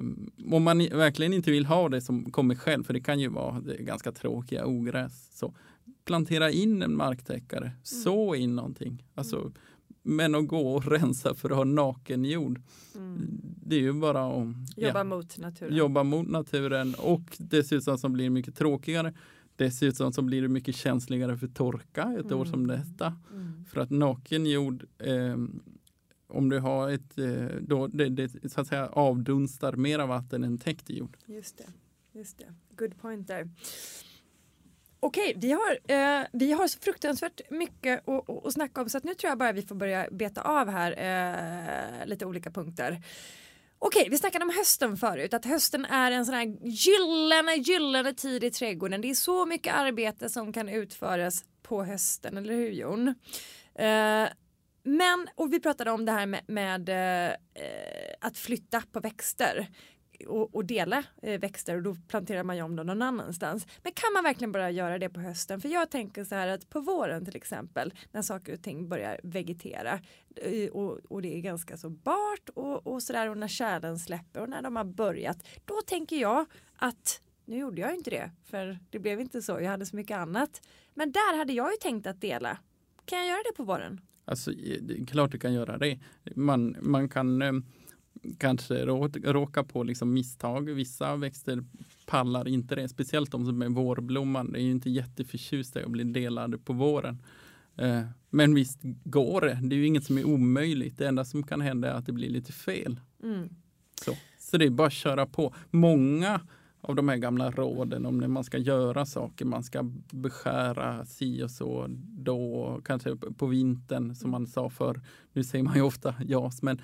om 0.52 0.62
man 0.62 0.78
verkligen 0.78 1.32
inte 1.32 1.50
vill 1.50 1.66
ha 1.66 1.88
det 1.88 2.00
som 2.00 2.30
kommer 2.30 2.54
själv, 2.54 2.84
för 2.84 2.94
det 2.94 3.00
kan 3.00 3.20
ju 3.20 3.28
vara 3.28 3.60
ganska 3.60 4.12
tråkiga 4.12 4.66
ogräs. 4.66 5.38
Så 5.38 5.54
plantera 6.04 6.50
in 6.50 6.82
en 6.82 6.96
marktäckare, 6.96 7.66
mm. 7.66 7.76
så 7.82 8.34
in 8.34 8.56
någonting. 8.56 9.04
Alltså, 9.14 9.40
mm. 9.40 9.52
Men 10.02 10.34
att 10.34 10.48
gå 10.48 10.74
och 10.74 10.86
rensa 10.86 11.34
för 11.34 11.50
att 11.50 11.56
ha 11.56 11.64
naken 11.64 12.24
jord, 12.24 12.60
mm. 12.94 13.40
det 13.42 13.76
är 13.76 13.80
ju 13.80 13.92
bara 13.92 14.26
att 14.26 14.46
jobba 14.76 14.98
ja, 14.98 15.04
mot 15.04 15.38
naturen. 15.38 15.76
Jobba 15.76 16.02
mot 16.02 16.28
naturen 16.28 16.94
och 16.98 17.36
dessutom 17.38 17.98
som 17.98 18.12
blir 18.12 18.30
mycket 18.30 18.56
tråkigare 18.56 19.14
Dessutom 19.56 20.12
så 20.12 20.22
blir 20.22 20.42
det 20.42 20.48
mycket 20.48 20.76
känsligare 20.76 21.36
för 21.36 21.46
torka 21.46 22.14
ett 22.18 22.24
mm. 22.24 22.38
år 22.38 22.44
som 22.44 22.64
mm. 22.64 22.76
detta. 22.76 23.16
Mm. 23.32 23.64
För 23.64 23.80
att 23.80 23.90
naken 23.90 24.46
jord, 24.46 24.86
eh, 24.98 25.36
om 26.26 26.48
du 26.48 26.58
har 26.58 26.90
ett, 26.90 27.18
eh, 27.18 27.46
då 27.60 27.86
det, 27.86 28.08
det, 28.08 28.52
så 28.52 28.60
att 28.60 28.66
säga 28.66 28.88
avdunstar 28.88 29.72
mera 29.72 30.06
vatten 30.06 30.44
än 30.44 30.58
täckt 30.58 30.90
jord. 30.90 31.16
Just 31.26 31.58
det, 31.58 31.66
just 32.18 32.38
det. 32.38 32.54
Good 32.76 33.00
point 33.00 33.28
där. 33.28 33.50
Okej, 35.00 35.34
vi 35.36 35.52
har, 35.52 35.78
eh, 35.88 36.26
vi 36.32 36.52
har 36.52 36.68
så 36.68 36.78
fruktansvärt 36.78 37.40
mycket 37.50 38.08
att, 38.08 38.30
att, 38.30 38.46
att 38.46 38.52
snacka 38.52 38.82
om 38.82 38.88
så 38.88 38.98
att 38.98 39.04
nu 39.04 39.14
tror 39.14 39.28
jag 39.28 39.38
bara 39.38 39.52
vi 39.52 39.62
får 39.62 39.74
börja 39.74 40.08
beta 40.10 40.40
av 40.40 40.68
här 40.68 40.92
eh, 42.00 42.06
lite 42.06 42.26
olika 42.26 42.50
punkter. 42.50 43.02
Okej, 43.86 44.08
vi 44.10 44.18
snackade 44.18 44.44
om 44.44 44.50
hösten 44.50 44.96
förut, 44.96 45.34
att 45.34 45.44
hösten 45.44 45.84
är 45.84 46.10
en 46.10 46.26
sån 46.26 46.34
här 46.34 46.56
gyllene, 46.62 47.54
gyllene 47.54 48.14
tid 48.14 48.44
i 48.44 48.50
trädgården. 48.50 49.00
Det 49.00 49.10
är 49.10 49.14
så 49.14 49.46
mycket 49.46 49.74
arbete 49.74 50.28
som 50.28 50.52
kan 50.52 50.68
utföras 50.68 51.44
på 51.62 51.84
hösten, 51.84 52.36
eller 52.36 52.54
hur 52.54 52.70
Jon? 52.70 53.08
Eh, 53.74 54.28
men, 54.82 55.28
och 55.34 55.52
vi 55.52 55.60
pratade 55.60 55.90
om 55.90 56.04
det 56.04 56.12
här 56.12 56.26
med, 56.26 56.40
med 56.46 56.88
eh, 56.88 57.34
att 58.20 58.38
flytta 58.38 58.82
på 58.92 59.00
växter 59.00 59.68
och, 60.26 60.54
och 60.54 60.64
dela 60.64 61.04
eh, 61.22 61.40
växter 61.40 61.76
och 61.76 61.82
då 61.82 61.96
planterar 62.08 62.42
man 62.42 62.56
ju 62.56 62.62
om 62.62 62.76
dem 62.76 62.86
någon 62.86 63.02
annanstans. 63.02 63.66
Men 63.82 63.92
kan 63.92 64.12
man 64.12 64.22
verkligen 64.24 64.52
bara 64.52 64.70
göra 64.70 64.98
det 64.98 65.08
på 65.08 65.20
hösten? 65.20 65.60
För 65.60 65.68
jag 65.68 65.90
tänker 65.90 66.24
så 66.24 66.34
här 66.34 66.48
att 66.48 66.70
på 66.70 66.80
våren 66.80 67.24
till 67.24 67.36
exempel 67.36 67.94
när 68.12 68.22
saker 68.22 68.52
och 68.52 68.62
ting 68.62 68.88
börjar 68.88 69.20
vegetera 69.22 70.00
eh, 70.36 70.70
och, 70.70 70.98
och 71.08 71.22
det 71.22 71.36
är 71.36 71.40
ganska 71.40 71.76
så 71.76 71.90
bart 71.90 72.48
och, 72.54 72.86
och 72.86 73.02
sådär 73.02 73.30
och 73.30 73.38
när 73.38 73.48
kärlen 73.48 73.98
släpper 73.98 74.40
och 74.40 74.48
när 74.48 74.62
de 74.62 74.76
har 74.76 74.84
börjat 74.84 75.48
då 75.64 75.80
tänker 75.86 76.16
jag 76.16 76.46
att 76.76 77.20
nu 77.44 77.58
gjorde 77.58 77.80
jag 77.80 77.94
inte 77.94 78.10
det 78.10 78.30
för 78.44 78.78
det 78.90 78.98
blev 78.98 79.20
inte 79.20 79.42
så. 79.42 79.60
Jag 79.60 79.70
hade 79.70 79.86
så 79.86 79.96
mycket 79.96 80.16
annat. 80.16 80.62
Men 80.94 81.12
där 81.12 81.38
hade 81.38 81.52
jag 81.52 81.70
ju 81.70 81.76
tänkt 81.76 82.06
att 82.06 82.20
dela. 82.20 82.58
Kan 83.04 83.18
jag 83.18 83.28
göra 83.28 83.42
det 83.50 83.56
på 83.56 83.64
våren? 83.64 84.00
Alltså, 84.24 84.52
eh, 84.52 85.04
klart 85.06 85.32
du 85.32 85.38
kan 85.38 85.52
göra 85.52 85.78
det. 85.78 85.98
Man, 86.36 86.76
man 86.80 87.08
kan 87.08 87.42
eh, 87.42 87.52
kanske 88.38 88.86
råka 89.24 89.64
på 89.64 89.82
liksom 89.82 90.12
misstag. 90.12 90.70
Vissa 90.70 91.16
växter 91.16 91.64
pallar 92.06 92.48
inte 92.48 92.74
det, 92.74 92.88
speciellt 92.88 93.30
de 93.30 93.46
som 93.46 93.62
är 93.62 93.68
vårblommande. 93.68 94.58
är 94.58 94.62
ju 94.62 94.70
inte 94.70 94.90
jätteförtjusta 94.90 95.80
i 95.80 95.84
att 95.84 95.90
bli 95.90 96.04
delade 96.04 96.58
på 96.58 96.72
våren. 96.72 97.22
Eh, 97.76 98.02
men 98.30 98.54
visst 98.54 98.80
går 99.04 99.40
det. 99.40 99.58
Det 99.62 99.74
är 99.74 99.78
ju 99.78 99.86
inget 99.86 100.04
som 100.04 100.18
är 100.18 100.24
omöjligt. 100.24 100.98
Det 100.98 101.08
enda 101.08 101.24
som 101.24 101.42
kan 101.42 101.60
hända 101.60 101.90
är 101.90 101.94
att 101.94 102.06
det 102.06 102.12
blir 102.12 102.30
lite 102.30 102.52
fel. 102.52 103.00
Mm. 103.22 103.48
Så. 104.04 104.12
så 104.38 104.56
det 104.56 104.64
är 104.64 104.70
bara 104.70 104.86
att 104.86 104.92
köra 104.92 105.26
på. 105.26 105.54
Många 105.70 106.40
av 106.80 106.94
de 106.94 107.08
här 107.08 107.16
gamla 107.16 107.50
råden 107.50 108.06
om 108.06 108.18
när 108.18 108.28
man 108.28 108.44
ska 108.44 108.58
göra 108.58 109.06
saker. 109.06 109.44
Man 109.44 109.62
ska 109.62 109.90
beskära 110.10 111.06
si 111.06 111.42
och 111.42 111.50
så 111.50 111.86
då, 112.18 112.80
kanske 112.84 113.16
på 113.16 113.46
vintern 113.46 114.14
som 114.14 114.30
man 114.30 114.46
sa 114.46 114.70
förr. 114.70 115.00
Nu 115.32 115.44
säger 115.44 115.64
man 115.64 115.74
ju 115.74 115.82
ofta 115.82 116.14
jas, 116.26 116.62
men 116.62 116.80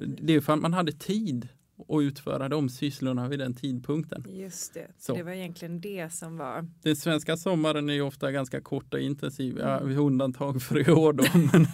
det 0.00 0.34
är 0.34 0.40
för 0.40 0.52
att 0.52 0.60
man 0.60 0.72
hade 0.72 0.92
tid 0.92 1.48
att 1.88 2.02
utföra 2.02 2.48
de 2.48 2.68
sysslorna 2.68 3.28
vid 3.28 3.38
den 3.38 3.54
tidpunkten. 3.54 4.24
Just 4.28 4.74
det, 4.74 4.88
så. 4.98 5.14
det 5.14 5.22
var 5.22 5.32
egentligen 5.32 5.80
det 5.80 6.12
som 6.12 6.36
var. 6.36 6.66
Den 6.82 6.96
svenska 6.96 7.36
sommaren 7.36 7.88
är 7.88 7.94
ju 7.94 8.02
ofta 8.02 8.32
ganska 8.32 8.60
kort 8.60 8.94
och 8.94 9.00
intensiv, 9.00 9.58
ja, 9.58 9.80
mm. 9.80 9.98
undantag 9.98 10.62
för 10.62 10.88
i 10.88 10.92
år 10.92 11.12
då. 11.12 11.24
Men, 11.34 11.66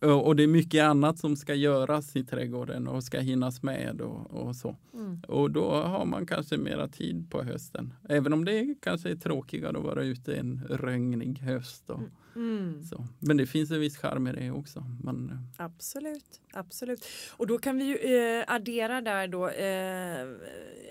eh, 0.00 0.18
och 0.20 0.36
det 0.36 0.42
är 0.42 0.46
mycket 0.46 0.84
annat 0.84 1.18
som 1.18 1.36
ska 1.36 1.54
göras 1.54 2.16
i 2.16 2.24
trädgården 2.24 2.88
och 2.88 3.04
ska 3.04 3.20
hinnas 3.20 3.62
med 3.62 4.00
och, 4.00 4.30
och 4.30 4.56
så. 4.56 4.76
Mm. 4.94 5.20
Och 5.28 5.50
då 5.50 5.70
har 5.70 6.04
man 6.04 6.26
kanske 6.26 6.56
mera 6.56 6.88
tid 6.88 7.30
på 7.30 7.42
hösten. 7.42 7.94
Även 8.08 8.32
om 8.32 8.44
det 8.44 8.74
kanske 8.82 9.10
är 9.10 9.16
tråkigare 9.16 9.78
att 9.78 9.84
vara 9.84 10.04
ute 10.04 10.34
en 10.34 10.62
regnig 10.70 11.38
höst. 11.38 11.90
Och, 11.90 11.98
mm 11.98 12.10
Mm. 12.36 12.84
Så. 12.84 13.06
Men 13.18 13.36
det 13.36 13.46
finns 13.46 13.70
en 13.70 13.80
viss 13.80 13.96
charm 13.96 14.26
i 14.26 14.32
det 14.32 14.50
också. 14.50 14.84
Man, 15.02 15.30
eh, 15.30 15.64
Absolut, 15.64 16.40
absolut. 16.52 17.06
Och 17.30 17.46
då 17.46 17.58
kan 17.58 17.78
vi 17.78 17.84
ju 17.84 17.96
eh, 17.96 18.44
addera 18.46 19.00
där 19.00 19.28
då 19.28 19.48
eh, 19.48 20.26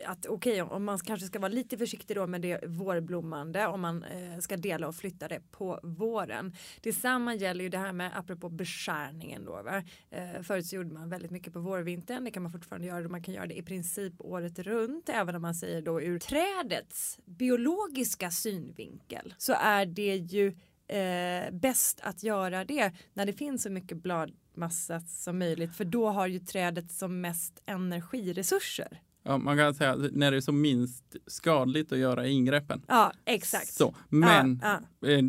att 0.05 0.25
okej 0.25 0.61
om 0.61 0.83
man 0.83 0.99
kanske 0.99 1.27
ska 1.27 1.39
vara 1.39 1.49
lite 1.49 1.77
försiktig 1.77 2.17
då 2.17 2.27
med 2.27 2.41
det 2.41 2.67
vårblommande 2.67 3.67
om 3.67 3.81
man 3.81 4.03
eh, 4.03 4.39
ska 4.39 4.57
dela 4.57 4.87
och 4.87 4.95
flytta 4.95 5.27
det 5.27 5.41
på 5.51 5.79
våren. 5.83 6.55
Detsamma 6.81 7.35
gäller 7.35 7.63
ju 7.63 7.69
det 7.69 7.77
här 7.77 7.93
med 7.93 8.11
apropå 8.17 8.49
beskärningen 8.49 9.45
då. 9.45 9.61
Va? 9.63 9.83
Eh, 10.09 10.41
förut 10.41 10.65
så 10.65 10.75
gjorde 10.75 10.93
man 10.93 11.09
väldigt 11.09 11.31
mycket 11.31 11.53
på 11.53 11.59
vårvintern. 11.59 12.23
Det 12.23 12.31
kan 12.31 12.43
man 12.43 12.51
fortfarande 12.51 12.87
göra. 12.87 13.09
Man 13.09 13.23
kan 13.23 13.33
göra 13.33 13.47
det 13.47 13.57
i 13.57 13.63
princip 13.63 14.13
året 14.19 14.59
runt. 14.59 15.09
Även 15.09 15.35
om 15.35 15.41
man 15.41 15.55
säger 15.55 15.81
då 15.81 16.01
ur 16.01 16.19
trädets 16.19 17.19
biologiska 17.25 18.31
synvinkel 18.31 19.33
så 19.37 19.53
är 19.53 19.85
det 19.85 20.15
ju 20.15 20.53
eh, 20.93 21.51
bäst 21.51 21.99
att 22.03 22.23
göra 22.23 22.65
det 22.65 22.91
när 23.13 23.25
det 23.25 23.33
finns 23.33 23.63
så 23.63 23.69
mycket 23.69 24.03
bladmassa 24.03 24.99
som 24.99 25.39
möjligt 25.39 25.75
för 25.75 25.85
då 25.85 26.09
har 26.09 26.27
ju 26.27 26.39
trädet 26.39 26.91
som 26.91 27.21
mest 27.21 27.61
energiresurser. 27.65 29.01
ja, 29.23 29.37
man 29.37 29.57
kan 29.57 29.73
säga 29.75 29.95
när 29.95 30.31
det 30.31 30.37
är 30.37 30.41
som 30.41 30.61
minst 30.61 31.15
skadligt 31.27 31.91
att 31.91 31.97
göra 31.97 32.27
ingreppen. 32.27 32.81
Ja, 32.87 33.11
exakt. 33.25 33.73
Så. 33.73 33.95
Men 34.09 34.61
Ja, 34.63 35.09
eh, 35.09 35.23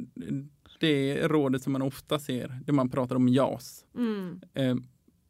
det 0.81 1.29
rådet 1.29 1.63
som 1.63 1.73
man 1.73 1.83
ofta 1.83 2.19
ser, 2.19 2.61
det 2.67 2.73
man 2.73 2.91
pratar 2.91 3.17
om 3.17 3.29
JAS. 3.29 3.85
ja. 3.93 4.01
Mm. 4.01 4.41
Eh, 4.55 4.77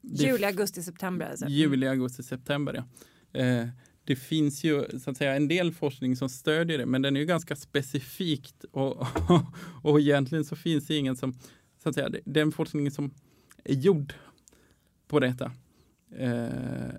Juli, 0.02 0.44
augusti, 0.44 0.82
september 0.82 1.30
alltså. 1.30 1.46
Juli, 1.46 1.86
augusti, 1.88 2.22
september. 2.22 2.84
Ja. 3.32 3.40
Eh, 3.40 3.68
det 4.04 4.16
finns 4.16 4.64
ju 4.64 4.98
så 4.98 5.10
att 5.10 5.16
säga 5.16 5.36
en 5.36 5.48
del 5.48 5.72
forskning 5.72 6.16
som 6.16 6.28
stödjer 6.28 6.78
det, 6.78 6.86
men 6.86 7.02
den 7.02 7.16
är 7.16 7.20
ju 7.20 7.26
ganska 7.26 7.56
specifikt 7.56 8.64
och, 8.64 9.06
och 9.82 10.00
egentligen 10.00 10.44
så 10.44 10.56
finns 10.56 10.86
det 10.86 10.96
ingen 10.96 11.16
som, 11.16 11.34
så 11.82 11.88
att 11.88 11.94
säga, 11.94 12.10
den 12.24 12.52
forskning 12.52 12.90
som 12.90 13.10
är 13.64 13.74
gjord 13.74 14.14
på 15.08 15.20
detta 15.20 15.52
eh, 16.10 16.94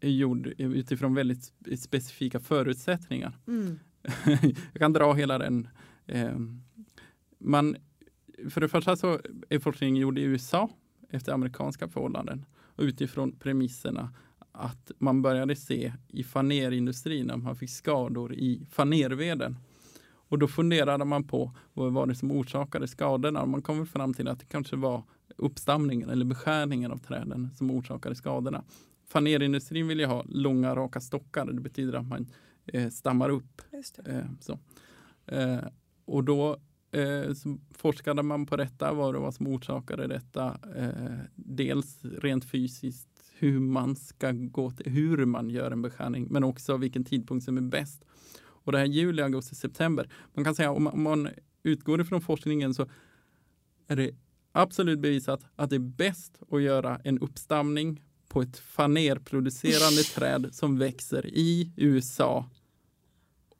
är 0.00 0.10
gjord 0.10 0.46
utifrån 0.58 1.14
väldigt 1.14 1.38
spe- 1.38 1.76
specifika 1.76 2.40
förutsättningar. 2.40 3.38
Mm. 3.46 3.78
Jag 4.72 4.78
kan 4.78 4.92
dra 4.92 5.12
hela 5.12 5.38
den. 5.38 5.68
Eh, 6.06 6.38
man, 7.38 7.76
för 8.50 8.60
det 8.60 8.68
första 8.68 8.96
så 8.96 9.20
är 9.48 9.58
forskningen 9.58 9.96
gjord 9.96 10.18
i 10.18 10.22
USA 10.22 10.70
efter 11.10 11.32
amerikanska 11.32 11.88
förhållanden 11.88 12.44
och 12.56 12.82
utifrån 12.84 13.32
premisserna 13.32 14.14
att 14.58 14.90
man 14.98 15.22
började 15.22 15.56
se 15.56 15.92
i 16.08 16.24
fanerindustrin 16.24 17.26
när 17.26 17.36
man 17.36 17.56
fick 17.56 17.70
skador 17.70 18.34
i 18.34 18.66
fanerveden. 18.70 19.56
Och 20.28 20.38
då 20.38 20.48
funderade 20.48 21.04
man 21.04 21.24
på 21.24 21.52
vad 21.72 21.92
var 21.92 22.06
det 22.06 22.14
som 22.14 22.30
orsakade 22.30 22.88
skadorna 22.88 23.46
man 23.46 23.62
kom 23.62 23.86
fram 23.86 24.14
till 24.14 24.28
att 24.28 24.38
det 24.38 24.46
kanske 24.46 24.76
var 24.76 25.02
uppstamningen 25.36 26.10
eller 26.10 26.24
beskärningen 26.24 26.92
av 26.92 26.98
träden 26.98 27.50
som 27.54 27.70
orsakade 27.70 28.14
skadorna. 28.14 28.64
Fanerindustrin 29.08 29.88
vill 29.88 30.00
ju 30.00 30.06
ha 30.06 30.24
långa 30.28 30.74
raka 30.74 31.00
stockar. 31.00 31.46
Det 31.46 31.60
betyder 31.60 31.98
att 31.98 32.06
man 32.06 32.26
eh, 32.66 32.88
stammar 32.88 33.28
upp. 33.30 33.62
Eh, 34.06 34.24
så. 34.40 34.58
Eh, 35.26 35.58
och 36.04 36.24
då 36.24 36.56
eh, 36.92 37.32
så 37.34 37.58
forskade 37.70 38.22
man 38.22 38.46
på 38.46 38.56
detta, 38.56 38.92
vad 38.92 39.14
det 39.14 39.18
var 39.18 39.32
som 39.32 39.46
orsakade 39.46 40.06
detta. 40.06 40.58
Eh, 40.76 41.18
dels 41.34 42.04
rent 42.04 42.44
fysiskt, 42.44 43.17
hur 43.38 43.60
man 43.60 43.96
ska 43.96 44.32
gå 44.32 44.70
till, 44.70 44.92
hur 44.92 45.24
man 45.24 45.50
gör 45.50 45.70
en 45.70 45.82
beskärning, 45.82 46.26
men 46.30 46.44
också 46.44 46.76
vilken 46.76 47.04
tidpunkt 47.04 47.44
som 47.44 47.56
är 47.56 47.60
bäst. 47.60 48.04
Och 48.40 48.72
det 48.72 48.78
här 48.78 48.84
juli, 48.84 49.22
augusti, 49.22 49.54
september. 49.54 50.10
Man 50.34 50.44
kan 50.44 50.54
säga 50.54 50.70
om 50.70 50.82
man, 50.82 50.92
om 50.92 51.02
man 51.02 51.28
utgår 51.62 52.00
ifrån 52.00 52.20
forskningen 52.20 52.74
så 52.74 52.86
är 53.86 53.96
det 53.96 54.10
absolut 54.52 54.98
bevisat 54.98 55.44
att 55.56 55.70
det 55.70 55.76
är 55.76 55.80
bäst 55.80 56.42
att 56.50 56.62
göra 56.62 57.00
en 57.04 57.18
uppstamning 57.18 58.02
på 58.28 58.42
ett 58.42 58.58
fanerproducerande 58.58 60.02
träd 60.02 60.48
som 60.52 60.78
växer 60.78 61.26
i 61.26 61.72
USA 61.76 62.50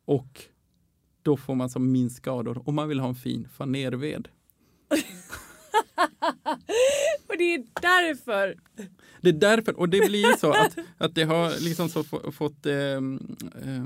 och 0.05 0.45
då 1.23 1.37
får 1.37 1.55
man 1.55 1.71
som 1.71 1.93
minst 1.93 2.17
skador 2.17 2.69
om 2.69 2.75
man 2.75 2.89
vill 2.89 3.01
ha 3.01 3.09
en 3.09 3.15
fin 3.15 3.49
fanerved. 3.49 4.29
Det 7.39 7.55
är 7.55 7.65
därför. 7.83 8.57
Det 9.21 9.29
är 9.29 9.33
därför, 9.33 9.79
och 9.79 9.89
det 9.89 10.09
blir 10.09 10.37
så 10.39 10.51
att, 10.53 10.77
att 10.99 11.15
det 11.15 11.25
har 11.25 11.65
liksom 11.65 11.89
så 11.89 12.05
få, 12.05 12.33
fått 12.33 12.67
ehm, 12.67 13.37
eh, 13.63 13.85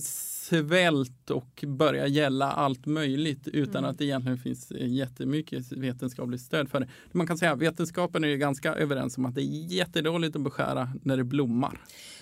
svält 0.00 1.30
och 1.30 1.64
börja 1.66 2.06
gälla 2.06 2.52
allt 2.52 2.86
möjligt 2.86 3.48
utan 3.48 3.76
Mm. 3.76 3.90
att 3.90 3.98
det 3.98 4.04
egentligen 4.04 4.38
finns 4.38 4.70
eh, 4.70 4.88
jättemycket 4.88 5.72
vetenskapligt 5.72 6.40
stöd 6.40 6.70
för 6.70 6.80
det. 6.80 6.88
Man 7.12 7.26
kan 7.26 7.38
säga 7.38 7.52
att 7.52 7.58
vetenskapen 7.58 8.24
är 8.24 8.36
ganska 8.36 8.74
överens 8.74 9.18
om 9.18 9.26
att 9.26 9.34
det 9.34 9.42
är 9.42 9.72
jättedåligt 9.72 10.36
att 10.36 10.42
beskära 10.42 10.90
när 11.02 11.16
det 11.16 11.24
blommar. 11.24 11.80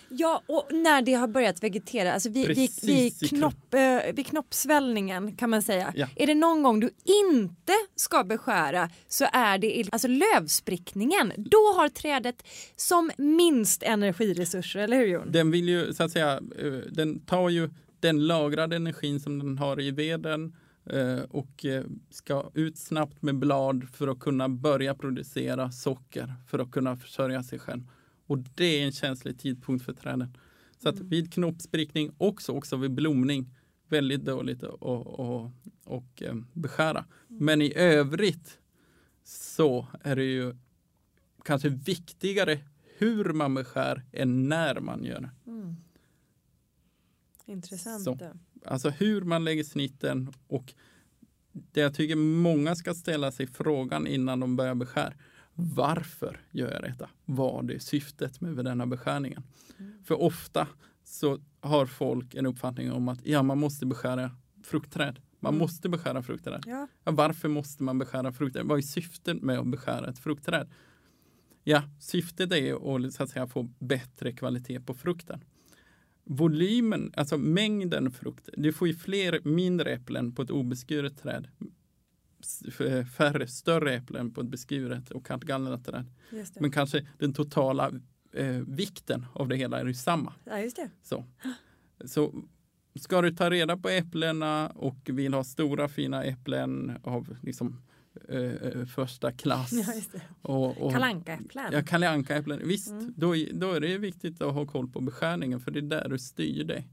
Ja, 0.08 0.42
och 0.46 0.68
när 0.70 1.02
det 1.02 1.14
har 1.14 1.28
börjat 1.28 1.62
vegetera, 1.62 2.12
alltså 2.12 2.28
vid, 2.28 2.46
Precis 2.46 2.82
vid, 3.22 3.30
knopp, 3.30 3.74
eh, 3.74 4.14
vid 4.14 4.26
knoppsvällningen 4.26 5.36
kan 5.36 5.50
man 5.50 5.62
säga. 5.62 5.92
Ja. 5.96 6.08
Är 6.16 6.26
det 6.26 6.34
någon 6.34 6.62
gång 6.62 6.80
du 6.80 6.90
inte 7.04 7.72
ska 7.94 8.24
beskära 8.24 8.90
så 9.08 9.26
är 9.32 9.58
det 9.58 9.78
i 9.78 9.88
alltså 9.92 10.08
lövsprickningen. 10.08 11.32
Då 11.36 11.72
har 11.76 11.88
trädet 11.88 12.46
som 12.76 13.10
minst 13.16 13.82
energiresurser, 13.82 14.80
eller 14.80 14.96
hur 14.96 15.06
Jon? 15.06 15.32
Den 15.32 15.50
vill 15.50 15.68
ju 15.68 15.94
så 15.94 16.02
att 16.02 16.10
säga, 16.10 16.40
eh, 16.58 16.72
den 16.90 17.20
tar 17.20 17.48
ju 17.48 17.70
den 18.00 18.26
lagrade 18.26 18.76
energin 18.76 19.20
som 19.20 19.38
den 19.38 19.58
har 19.58 19.80
i 19.80 19.90
veden 19.90 20.56
eh, 20.90 21.18
och 21.30 21.64
eh, 21.64 21.84
ska 22.10 22.50
ut 22.54 22.78
snabbt 22.78 23.22
med 23.22 23.38
blad 23.38 23.88
för 23.92 24.08
att 24.08 24.20
kunna 24.20 24.48
börja 24.48 24.94
producera 24.94 25.70
socker 25.70 26.34
för 26.48 26.58
att 26.58 26.70
kunna 26.70 26.96
försörja 26.96 27.42
sig 27.42 27.58
själv. 27.58 27.82
Och 28.26 28.38
det 28.38 28.64
är 28.64 28.86
en 28.86 28.92
känslig 28.92 29.38
tidpunkt 29.38 29.84
för 29.84 29.92
träden. 29.92 30.36
Så 30.78 30.88
att 30.88 31.00
vid 31.00 31.32
knoppsprickning 31.32 32.12
också, 32.18 32.52
också 32.52 32.76
vid 32.76 32.90
blomning, 32.90 33.54
väldigt 33.88 34.24
dåligt 34.24 34.62
att 34.62 34.74
och, 34.82 35.06
och, 35.20 35.50
och 35.84 36.22
beskära. 36.52 37.04
Men 37.28 37.62
i 37.62 37.74
övrigt 37.74 38.58
så 39.24 39.86
är 40.00 40.16
det 40.16 40.24
ju 40.24 40.54
kanske 41.44 41.68
viktigare 41.68 42.60
hur 42.98 43.24
man 43.24 43.54
beskär 43.54 44.02
än 44.12 44.48
när 44.48 44.80
man 44.80 45.04
gör 45.04 45.20
det. 45.20 45.30
Mm. 45.46 45.76
Intressant. 47.46 48.04
Så. 48.04 48.18
Alltså 48.64 48.90
hur 48.90 49.22
man 49.22 49.44
lägger 49.44 49.64
snitten 49.64 50.32
och 50.46 50.74
det 51.52 51.80
jag 51.80 51.94
tycker 51.94 52.16
många 52.16 52.76
ska 52.76 52.94
ställa 52.94 53.32
sig 53.32 53.46
frågan 53.46 54.06
innan 54.06 54.40
de 54.40 54.56
börjar 54.56 54.74
beskär. 54.74 55.16
Varför 55.54 56.40
gör 56.50 56.72
jag 56.72 56.82
detta? 56.82 57.10
Vad 57.24 57.70
är 57.70 57.78
syftet 57.78 58.40
med 58.40 58.64
denna 58.64 58.86
beskärningen? 58.86 59.42
För 60.04 60.22
ofta 60.22 60.68
så 61.04 61.38
har 61.60 61.86
folk 61.86 62.34
en 62.34 62.46
uppfattning 62.46 62.92
om 62.92 63.08
att 63.08 63.26
ja, 63.26 63.42
man 63.42 63.58
måste 63.58 63.86
beskära 63.86 64.30
fruktträd. 64.62 65.20
Man 65.40 65.54
Mm. 65.54 65.58
måste 65.58 65.88
beskära 65.88 66.22
fruktträd. 66.22 66.62
Ja. 66.66 66.88
Ja, 67.04 67.12
varför 67.12 67.48
måste 67.48 67.82
man 67.82 67.98
beskära 67.98 68.32
fruktträd? 68.32 68.66
Vad 68.66 68.78
är 68.78 68.82
syftet 68.82 69.42
med 69.42 69.58
att 69.58 69.66
beskära 69.66 70.08
ett 70.08 70.18
fruktträd? 70.18 70.68
Ja, 71.64 71.82
syftet 72.00 72.52
är 72.52 72.96
att, 73.06 73.12
så 73.12 73.22
att 73.22 73.30
säga, 73.30 73.46
få 73.46 73.62
bättre 73.78 74.32
kvalitet 74.32 74.80
på 74.80 74.94
frukten. 74.94 75.44
Volymen, 76.24 77.12
alltså 77.16 77.38
mängden 77.38 78.10
frukt. 78.10 78.48
Du 78.56 78.72
får 78.72 78.88
ju 78.88 78.94
fler 78.94 79.40
mindre 79.44 79.90
äpplen 79.92 80.34
på 80.34 80.42
ett 80.42 80.50
obeskuret 80.50 81.18
träd. 81.18 81.48
Färre 83.16 83.46
större 83.46 83.94
äpplen 83.94 84.30
på 84.30 84.40
ett 84.40 84.46
beskuret 84.46 85.10
och 85.10 85.26
det. 86.54 86.60
Men 86.60 86.70
kanske 86.72 87.06
den 87.18 87.32
totala 87.34 87.92
eh, 88.32 88.46
vikten 88.66 89.26
av 89.32 89.48
det 89.48 89.56
hela 89.56 89.80
är 89.80 89.84
ju 89.84 89.94
samma. 89.94 90.32
ja, 90.44 90.60
just 90.60 90.76
det. 90.76 90.90
Så. 91.02 91.24
Så 92.04 92.44
ska 93.00 93.22
du 93.22 93.32
ta 93.34 93.50
reda 93.50 93.76
på 93.76 93.88
äpplena 93.88 94.68
och 94.68 94.96
vill 95.04 95.34
ha 95.34 95.44
stora 95.44 95.88
fina 95.88 96.24
äpplen 96.24 96.98
av 97.02 97.36
liksom, 97.42 97.82
eh, 98.28 98.38
eh, 98.40 98.86
första 98.86 99.32
klass. 99.32 99.72
Ja, 99.72 100.18
och, 100.42 100.78
och, 100.78 100.92
Kalankaäpplen. 100.92 101.72
Ja. 101.72 101.82
Visst, 102.66 102.90
Mm. 102.90 103.12
då, 103.16 103.34
då 103.52 103.72
är 103.72 103.80
det 103.80 103.98
viktigt 103.98 104.42
att 104.42 104.54
ha 104.54 104.66
koll 104.66 104.88
på 104.88 105.00
beskärningen 105.00 105.60
för 105.60 105.70
det 105.70 105.78
är 105.78 105.82
där 105.82 106.08
du 106.08 106.18
styr 106.18 106.64
dig. 106.64 106.88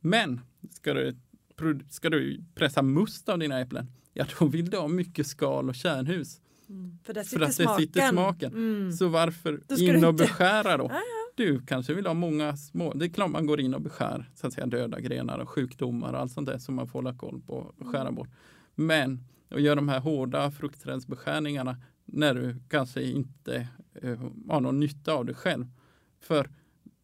Men 0.00 0.40
ska 0.70 0.94
du, 0.94 1.16
ska 1.88 2.10
du 2.10 2.44
pressa 2.54 2.82
must 2.82 3.28
av 3.28 3.38
dina 3.38 3.60
äpplen, 3.60 3.90
ja 4.12 4.26
då 4.38 4.46
vill 4.46 4.70
du 4.70 4.76
ha 4.76 4.88
mycket 4.88 5.26
skal 5.26 5.68
och 5.68 5.74
kärnhus. 5.74 6.40
Mm. 6.68 6.98
För 7.04 7.14
För 7.14 7.20
att 7.20 7.30
det 7.30 7.52
smaken. 7.52 7.86
sitter 7.86 8.08
smaken. 8.08 8.52
Mm. 8.52 8.92
Så 8.92 9.08
varför 9.08 9.52
in 9.78 10.04
och 10.04 10.10
inte- 10.10 10.24
beskära 10.24 10.76
då? 10.76 10.86
Ja, 10.90 11.00
Du 11.36 11.60
kanske 11.66 11.94
vill 11.94 12.06
ha 12.06 12.14
många 12.14 12.56
små, 12.56 12.92
det 12.94 13.04
är 13.04 13.08
klart 13.08 13.30
man 13.30 13.46
går 13.46 13.60
in 13.60 13.74
och 13.74 13.80
beskär 13.82 14.30
så 14.34 14.46
att 14.46 14.52
säga, 14.52 14.66
döda 14.66 15.00
grenar 15.00 15.38
och 15.38 15.48
sjukdomar 15.48 16.12
och 16.12 16.18
allt 16.20 16.32
sånt 16.32 16.46
där 16.48 16.58
som 16.58 16.74
man 16.74 16.86
får 16.88 16.98
hålla 16.98 17.14
koll 17.16 17.40
på 17.46 17.52
och 17.54 17.74
Mm. 17.80 17.92
skära 17.92 18.12
bort. 18.12 18.28
Men 18.74 19.20
att 19.48 19.62
göra 19.62 19.74
de 19.74 19.88
här 19.88 20.00
hårda 20.00 20.50
fruktträdsbeskärningarna 20.50 21.76
när 22.04 22.34
du 22.34 22.56
kanske 22.68 23.02
inte 23.02 23.68
eh, 24.02 24.18
har 24.48 24.60
någon 24.60 24.80
nytta 24.80 25.12
av 25.12 25.24
det 25.26 25.34
själv. 25.34 25.66
För 26.20 26.50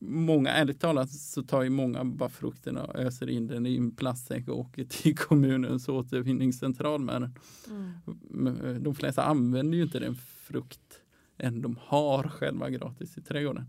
många, 0.09 0.51
ärligt 0.51 0.81
talat 0.81 1.11
så 1.11 1.43
tar 1.43 1.63
ju 1.63 1.71
många 1.71 2.05
bara 2.05 2.29
frukten 2.29 2.77
och 2.77 2.97
öser 2.97 3.31
in 3.31 3.47
den 3.47 3.67
i 3.67 3.77
en 3.77 3.97
plastsäck 3.97 4.49
och 4.49 4.59
åker 4.59 4.85
till 4.85 5.17
kommunens 5.17 5.89
återvinningscentral 5.89 7.01
med 7.01 7.23
den. 7.23 7.39
Mm. 7.71 8.83
De 8.83 8.95
flesta 8.95 9.23
använder 9.23 9.77
ju 9.77 9.83
inte 9.83 9.99
den 9.99 10.17
frukt 10.17 11.01
än 11.39 11.63
de 11.63 11.79
har 11.81 12.23
själva 12.23 12.71
gratis 12.71 13.19
i 13.19 13.23
trädgården. 13.23 13.67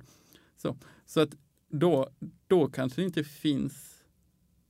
Så, 0.58 0.78
så 1.06 1.22
att 1.22 1.36
då, 1.70 2.10
då 2.48 2.68
kanske 2.68 3.02
det 3.02 3.06
inte 3.06 3.24
finns 3.24 3.95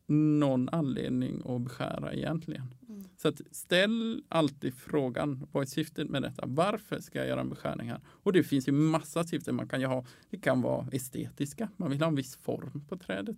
någon 0.07 0.69
anledning 0.69 1.41
att 1.45 1.61
beskära 1.61 2.13
egentligen. 2.13 2.75
Mm. 2.89 3.03
Så 3.17 3.31
ställ 3.51 4.23
alltid 4.29 4.73
frågan, 4.73 5.47
vad 5.51 5.63
är 5.63 5.67
syftet 5.67 6.09
med 6.09 6.21
detta? 6.21 6.43
Varför 6.47 6.99
ska 6.99 7.19
jag 7.19 7.27
göra 7.27 7.41
en 7.41 7.49
beskärning 7.49 7.89
här? 7.89 8.01
Och 8.07 8.33
det 8.33 8.43
finns 8.43 8.67
ju 8.67 8.71
massa 8.71 9.23
syften 9.23 9.55
man 9.55 9.67
kan 9.67 9.81
ju 9.81 9.87
ha. 9.87 10.05
Det 10.29 10.37
kan 10.37 10.61
vara 10.61 10.87
estetiska, 10.91 11.69
man 11.77 11.89
vill 11.89 11.99
ha 12.01 12.07
en 12.07 12.15
viss 12.15 12.35
form 12.35 12.85
på 12.89 12.97
trädet. 12.97 13.37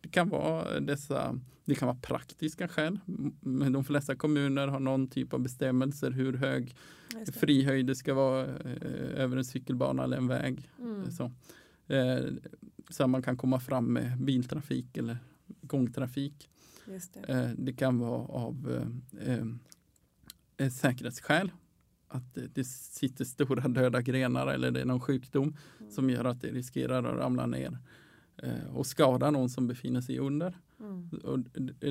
Det 0.00 0.08
kan 0.08 0.28
vara 0.28 0.80
dessa, 0.80 1.40
det 1.64 1.74
kan 1.74 1.86
vara 1.88 1.98
praktiska 2.02 2.68
skäl. 2.68 2.98
De 3.72 3.84
flesta 3.84 4.16
kommuner 4.16 4.68
har 4.68 4.80
någon 4.80 5.08
typ 5.08 5.32
av 5.32 5.40
bestämmelser 5.40 6.10
hur 6.10 6.32
hög 6.32 6.76
frihöjd 7.32 7.86
det 7.86 7.94
ska 7.94 8.14
vara 8.14 8.46
eh, 8.46 9.20
över 9.22 9.36
en 9.36 9.44
cykelbana 9.44 10.04
eller 10.04 10.16
en 10.16 10.28
väg. 10.28 10.70
Mm. 10.78 11.10
Så. 11.10 11.32
Eh, 11.94 12.24
så 12.90 13.06
man 13.06 13.22
kan 13.22 13.36
komma 13.36 13.60
fram 13.60 13.92
med 13.92 14.18
biltrafik 14.18 14.96
eller 14.96 15.16
gångtrafik. 15.60 16.50
Det. 16.86 17.28
Eh, 17.28 17.50
det. 17.56 17.72
kan 17.72 17.98
vara 17.98 18.22
av 18.22 18.86
eh, 19.20 19.36
eh, 20.56 20.70
säkerhetsskäl. 20.70 21.50
Att 22.08 22.38
det 22.54 22.64
sitter 22.66 23.24
stora 23.24 23.68
döda 23.68 24.02
grenar 24.02 24.46
eller 24.46 24.70
det 24.70 24.80
är 24.80 24.84
någon 24.84 25.00
sjukdom 25.00 25.56
mm. 25.80 25.92
som 25.92 26.10
gör 26.10 26.24
att 26.24 26.40
det 26.40 26.48
riskerar 26.48 27.04
att 27.04 27.18
ramla 27.18 27.46
ner 27.46 27.78
och 28.72 28.86
skada 28.86 29.30
någon 29.30 29.50
som 29.50 29.66
befinner 29.66 30.00
sig 30.00 30.18
under. 30.18 30.58
Mm. 30.80 31.10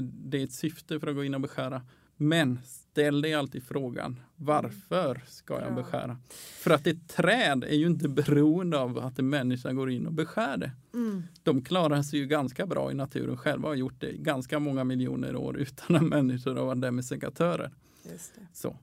Det 0.01 0.37
är 0.37 0.43
ett 0.43 0.51
syfte 0.51 0.99
för 0.99 1.07
att 1.07 1.15
gå 1.15 1.23
in 1.23 1.33
och 1.33 1.41
beskära. 1.41 1.81
Men 2.17 2.59
ställ 2.63 3.21
dig 3.21 3.33
alltid 3.33 3.63
frågan 3.63 4.19
varför 4.35 5.21
ska 5.27 5.61
jag 5.61 5.75
beskära? 5.75 6.17
För 6.33 6.71
att 6.71 6.87
ett 6.87 7.07
träd 7.07 7.63
är 7.63 7.75
ju 7.75 7.87
inte 7.87 8.09
beroende 8.09 8.79
av 8.79 8.97
att 8.97 9.19
en 9.19 9.29
människa 9.29 9.73
går 9.73 9.91
in 9.91 10.07
och 10.07 10.13
beskär 10.13 10.57
det. 10.57 10.71
Mm. 10.93 11.23
De 11.43 11.61
klarar 11.61 12.01
sig 12.01 12.19
ju 12.19 12.25
ganska 12.25 12.65
bra 12.65 12.91
i 12.91 12.93
naturen 12.93 13.37
själva 13.37 13.63
och 13.63 13.71
har 13.71 13.75
gjort 13.75 13.99
det 14.01 14.11
ganska 14.11 14.59
många 14.59 14.83
miljoner 14.83 15.35
år 15.35 15.57
utan 15.57 15.95
att 15.95 16.03
människor 16.03 16.55
har 16.55 16.65
varit 16.65 16.81
demissekatörer. 16.81 17.71
Så. 18.53 18.77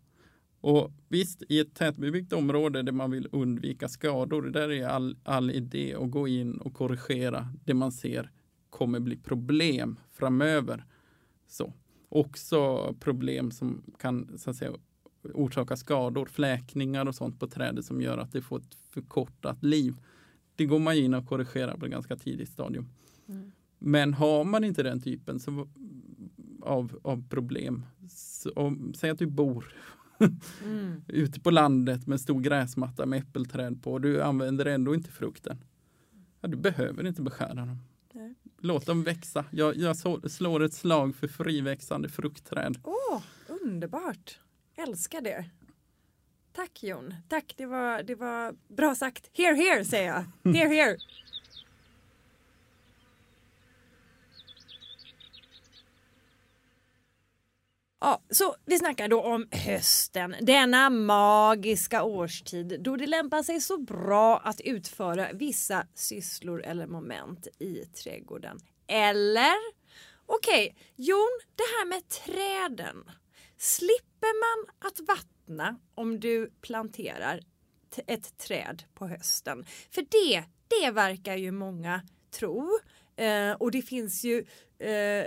Och 0.60 0.92
visst, 1.08 1.42
i 1.48 1.60
ett 1.60 1.74
tätbebyggt 1.74 2.32
område 2.32 2.82
där 2.82 2.92
man 2.92 3.10
vill 3.10 3.28
undvika 3.32 3.88
skador, 3.88 4.42
där 4.42 4.72
är 4.72 4.86
all, 4.86 5.16
all 5.24 5.50
idé 5.50 5.94
att 5.94 6.10
gå 6.10 6.28
in 6.28 6.56
och 6.56 6.74
korrigera 6.74 7.48
det 7.64 7.74
man 7.74 7.92
ser 7.92 8.30
kommer 8.70 9.00
bli 9.00 9.16
problem 9.16 9.98
framöver. 10.12 10.84
Så 11.48 11.72
också 12.14 12.92
problem 13.00 13.50
som 13.50 13.82
kan 13.98 14.38
så 14.38 14.50
att 14.50 14.56
säga, 14.56 14.72
orsaka 15.34 15.76
skador, 15.76 16.26
fläkningar 16.26 17.06
och 17.06 17.14
sånt 17.14 17.40
på 17.40 17.46
trädet 17.46 17.84
som 17.84 18.00
gör 18.00 18.18
att 18.18 18.32
det 18.32 18.42
får 18.42 18.58
ett 18.58 18.74
förkortat 18.90 19.62
liv. 19.62 19.94
Det 20.56 20.66
går 20.66 20.78
man 20.78 20.94
in 20.94 21.14
och 21.14 21.26
korrigerar 21.26 21.76
på 21.76 21.84
ett 21.84 21.92
ganska 21.92 22.16
tidigt 22.16 22.48
stadium. 22.48 22.88
Mm. 23.28 23.52
Men 23.78 24.14
har 24.14 24.44
man 24.44 24.64
inte 24.64 24.82
den 24.82 25.00
typen 25.00 25.40
så, 25.40 25.68
av, 26.62 27.00
av 27.02 27.28
problem, 27.28 27.86
så, 28.10 28.50
om, 28.50 28.94
säg 28.94 29.10
att 29.10 29.18
du 29.18 29.26
bor 29.26 29.74
mm. 30.64 31.02
ute 31.08 31.40
på 31.40 31.50
landet 31.50 32.06
med 32.06 32.20
stor 32.20 32.40
gräsmatta 32.40 33.06
med 33.06 33.18
äppelträd 33.18 33.82
på 33.82 33.92
och 33.92 34.00
du 34.00 34.22
använder 34.22 34.66
ändå 34.66 34.94
inte 34.94 35.10
frukten. 35.10 35.64
Ja, 36.40 36.48
du 36.48 36.56
behöver 36.56 37.06
inte 37.06 37.22
beskära 37.22 37.54
dem. 37.54 37.78
Låt 38.64 38.86
dem 38.86 39.02
växa. 39.02 39.44
Jag, 39.50 39.76
jag 39.76 39.96
slår 40.30 40.62
ett 40.62 40.72
slag 40.72 41.16
för 41.16 41.28
friväxande 41.28 42.08
fruktträd. 42.08 42.78
Åh, 42.84 43.16
oh, 43.16 43.22
underbart. 43.62 44.38
Älskar 44.76 45.20
det. 45.20 45.44
Tack 46.52 46.82
Jon. 46.82 47.14
Tack, 47.28 47.54
det 47.56 47.66
var, 47.66 48.02
det 48.02 48.14
var 48.14 48.54
bra 48.68 48.94
sagt. 48.94 49.30
Here, 49.32 49.54
here 49.54 49.84
säger 49.84 50.06
jag. 50.06 50.52
Here, 50.54 50.68
here. 50.68 50.96
Ja, 58.04 58.22
så 58.30 58.54
vi 58.64 58.78
snackar 58.78 59.08
då 59.08 59.22
om 59.22 59.48
hösten, 59.50 60.36
denna 60.40 60.90
magiska 60.90 62.02
årstid 62.02 62.80
då 62.80 62.96
det 62.96 63.06
lämpar 63.06 63.42
sig 63.42 63.60
så 63.60 63.78
bra 63.78 64.38
att 64.38 64.60
utföra 64.60 65.32
vissa 65.32 65.86
sysslor 65.94 66.62
eller 66.62 66.86
moment 66.86 67.48
i 67.58 67.84
trädgården. 67.84 68.60
Eller? 68.86 69.54
Okej, 70.26 70.70
okay, 70.70 70.82
Jon, 70.96 71.40
det 71.56 71.62
här 71.62 71.86
med 71.86 72.08
träden. 72.08 73.10
Slipper 73.58 74.40
man 74.40 74.88
att 74.88 75.00
vattna 75.00 75.76
om 75.94 76.20
du 76.20 76.50
planterar 76.60 77.40
ett 78.06 78.38
träd 78.38 78.82
på 78.94 79.06
hösten? 79.06 79.64
För 79.90 80.02
det, 80.02 80.44
det 80.68 80.90
verkar 80.90 81.36
ju 81.36 81.50
många 81.50 82.02
tro. 82.38 82.78
Eh, 83.16 83.52
och 83.52 83.70
det 83.70 83.82
finns 83.82 84.24
ju, 84.24 84.38
eh, 84.78 85.24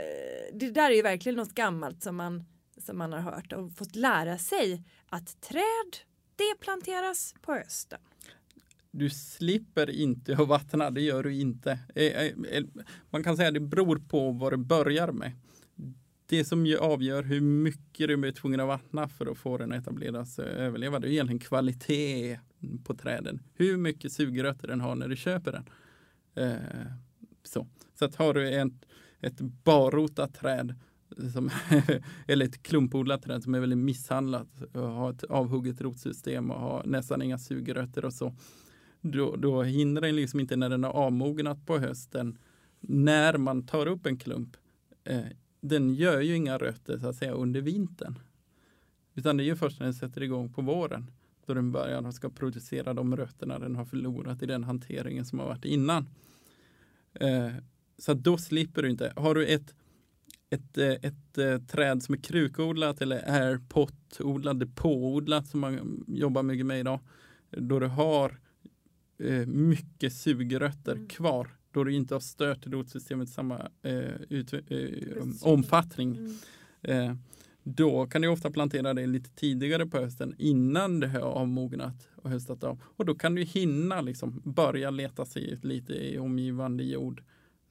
det 0.53 0.71
där 0.71 0.91
är 0.91 0.95
ju 0.95 1.01
verkligen 1.01 1.35
något 1.35 1.53
gammalt 1.53 2.03
som 2.03 2.15
man 2.15 2.45
som 2.87 2.97
man 2.97 3.13
har 3.13 3.19
hört 3.19 3.53
och 3.53 3.71
fått 3.71 3.95
lära 3.95 4.37
sig 4.37 4.83
att 5.09 5.41
träd 5.41 5.97
det 6.35 6.59
planteras 6.59 7.35
på 7.41 7.53
hösten. 7.53 7.99
Du 8.91 9.09
slipper 9.09 9.89
inte 9.89 10.33
att 10.33 10.47
vattna, 10.47 10.91
det 10.91 11.01
gör 11.01 11.23
du 11.23 11.35
inte. 11.35 11.79
Eh, 11.95 12.05
eh, 12.05 12.31
eh, 12.49 12.63
man 13.09 13.23
kan 13.23 13.37
säga 13.37 13.47
att 13.47 13.53
det 13.53 13.59
beror 13.59 13.99
på 14.09 14.31
vad 14.31 14.53
det 14.53 14.57
börjar 14.57 15.11
med. 15.11 15.31
Det 16.25 16.45
som 16.45 16.77
avgör 16.79 17.23
hur 17.23 17.41
mycket 17.41 18.07
du 18.07 18.27
är 18.27 18.31
tvungen 18.31 18.59
att 18.59 18.67
vattna 18.67 19.07
för 19.07 19.31
att 19.31 19.37
få 19.37 19.57
den 19.57 19.71
att 19.71 19.81
etableras 19.81 20.39
och 20.39 20.45
överleva, 20.45 20.99
det 20.99 21.07
är 21.07 21.11
egentligen 21.11 21.39
kvalitet 21.39 22.39
på 22.83 22.95
träden. 22.95 23.39
Hur 23.53 23.77
mycket 23.77 24.11
sugrötter 24.11 24.67
den 24.67 24.81
har 24.81 24.95
när 24.95 25.07
du 25.07 25.15
köper 25.15 25.51
den. 25.51 25.69
Så, 27.43 27.67
så 27.99 28.05
att 28.05 28.15
har 28.15 28.33
du 28.33 28.49
ett, 28.49 28.73
ett 29.21 29.39
barrotat 29.39 30.33
träd 30.33 30.75
som, 31.33 31.49
eller 32.27 32.45
ett 32.45 32.63
klumpodlat 32.63 33.23
träd 33.23 33.43
som 33.43 33.55
är 33.55 33.59
väldigt 33.59 33.79
misshandlat 33.79 34.47
och 34.73 34.81
har 34.81 35.11
ett 35.11 35.23
avhugget 35.23 35.81
rotsystem 35.81 36.51
och 36.51 36.59
har 36.59 36.83
nästan 36.85 37.21
inga 37.21 37.37
sugrötter 37.37 38.05
och 38.05 38.13
så. 38.13 38.35
Då, 39.01 39.35
då 39.35 39.63
hinner 39.63 40.01
den 40.01 40.15
liksom 40.15 40.39
inte 40.39 40.55
när 40.55 40.69
den 40.69 40.83
har 40.83 40.91
avmognat 40.91 41.65
på 41.65 41.77
hösten 41.77 42.37
när 42.79 43.37
man 43.37 43.65
tar 43.65 43.87
upp 43.87 44.05
en 44.05 44.17
klump. 44.17 44.57
Eh, 45.03 45.25
den 45.61 45.93
gör 45.93 46.21
ju 46.21 46.35
inga 46.35 46.57
rötter 46.57 46.97
så 46.97 47.07
att 47.07 47.15
säga 47.15 47.31
under 47.31 47.61
vintern. 47.61 48.19
Utan 49.15 49.37
det 49.37 49.43
är 49.43 49.45
ju 49.45 49.55
först 49.55 49.79
när 49.79 49.85
den 49.85 49.93
sätter 49.93 50.23
igång 50.23 50.53
på 50.53 50.61
våren 50.61 51.11
då 51.45 51.53
den 51.53 51.71
börjar 51.71 52.07
och 52.07 52.13
ska 52.13 52.29
producera 52.29 52.93
de 52.93 53.15
rötterna 53.15 53.59
den 53.59 53.75
har 53.75 53.85
förlorat 53.85 54.43
i 54.43 54.45
den 54.45 54.63
hanteringen 54.63 55.25
som 55.25 55.39
har 55.39 55.45
varit 55.45 55.65
innan. 55.65 56.09
Eh, 57.13 57.51
så 57.97 58.13
då 58.13 58.37
slipper 58.37 58.83
du 58.83 58.89
inte. 58.89 59.13
Har 59.15 59.35
du 59.35 59.45
ett 59.45 59.75
ett, 60.49 60.77
eh, 60.77 60.87
ett, 60.87 61.03
ett 61.03 61.37
eh, 61.37 61.57
träd 61.57 62.03
som 62.03 62.15
är 62.15 62.19
krukodlat 62.19 63.01
eller 63.01 63.29
airpot-odlat, 63.29 64.59
depåodlat 64.59 65.47
som 65.47 65.59
man 65.59 66.03
jobbar 66.07 66.43
mycket 66.43 66.65
med 66.65 66.79
idag. 66.79 66.99
Då 67.51 67.79
du 67.79 67.87
har 67.87 68.39
eh, 69.19 69.47
mycket 69.47 70.13
sugrötter 70.13 70.95
mm. 70.95 71.07
kvar. 71.07 71.47
Då 71.71 71.83
du 71.83 71.93
inte 71.93 72.15
har 72.15 72.19
stört 72.19 72.67
rotsystemet 72.67 73.29
i 73.29 73.31
samma 73.31 73.69
eh, 73.81 74.21
ut, 74.29 74.53
eh, 74.53 74.59
omfattning. 75.41 76.17
Mm. 76.17 76.37
Eh, 76.81 77.15
då 77.63 78.05
kan 78.05 78.21
du 78.21 78.27
ofta 78.27 78.51
plantera 78.51 78.93
det 78.93 79.07
lite 79.07 79.29
tidigare 79.29 79.85
på 79.85 79.97
hösten 79.97 80.35
innan 80.37 80.99
det 80.99 81.07
har 81.07 81.19
avmognat 81.19 82.09
och 82.15 82.29
höstat 82.29 82.63
av. 82.63 82.81
Och 82.83 83.05
då 83.05 83.15
kan 83.15 83.35
du 83.35 83.43
hinna 83.43 84.01
liksom 84.01 84.41
börja 84.45 84.89
leta 84.89 85.25
sig 85.25 85.59
lite 85.61 85.93
i 85.93 86.17
omgivande 86.17 86.83
jord 86.83 87.23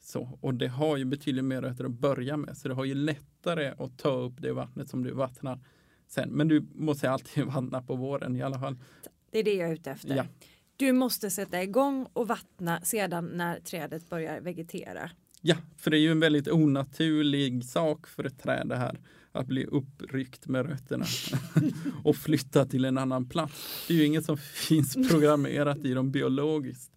så, 0.07 0.39
och 0.41 0.55
det 0.55 0.69
har 0.69 0.97
ju 0.97 1.05
betydligt 1.05 1.45
mer 1.45 1.63
rötter 1.63 1.85
att 1.85 1.91
börja 1.91 2.37
med, 2.37 2.57
så 2.57 2.69
det 2.69 2.75
har 2.75 2.85
ju 2.85 2.95
lättare 2.95 3.75
att 3.79 3.99
ta 3.99 4.11
upp 4.11 4.35
det 4.39 4.53
vattnet 4.53 4.89
som 4.89 5.03
du 5.03 5.11
vattnar 5.11 5.61
sen. 6.09 6.29
Men 6.29 6.49
du 6.49 6.67
måste 6.75 7.11
alltid 7.11 7.45
vattna 7.47 7.83
på 7.83 7.97
våren 7.97 8.37
i 8.37 8.43
alla 8.43 8.59
fall. 8.59 8.77
Det 9.31 9.39
är 9.39 9.45
det 9.45 9.55
jag 9.55 9.69
är 9.69 9.75
ute 9.75 9.91
efter. 9.91 10.17
Ja. 10.17 10.25
Du 10.77 10.93
måste 10.93 11.31
sätta 11.31 11.63
igång 11.63 12.07
och 12.13 12.29
vattna 12.29 12.81
sedan 12.81 13.31
när 13.35 13.61
trädet 13.61 14.11
börjar 14.11 14.41
vegetera. 14.41 15.11
Ja, 15.41 15.57
för 15.77 15.91
det 15.91 15.99
är 15.99 16.01
ju 16.01 16.11
en 16.11 16.21
väldigt 16.21 16.49
onaturlig 16.49 17.65
sak 17.65 18.07
för 18.07 18.25
ett 18.25 18.43
träd 18.43 18.69
det 18.69 18.77
här. 18.77 19.01
Att 19.33 19.47
bli 19.47 19.65
uppryckt 19.65 20.47
med 20.47 20.67
rötterna 20.67 21.07
och 22.05 22.17
flytta 22.17 22.67
till 22.67 22.85
en 22.85 22.99
annan 22.99 23.29
plats. 23.29 23.85
Det 23.89 23.95
är 23.95 23.99
ju 23.99 24.05
inget 24.05 24.25
som 24.25 24.37
finns 24.69 24.95
programmerat 25.11 25.79
i 25.79 25.95
dem 25.95 26.11
biologiskt. 26.11 26.93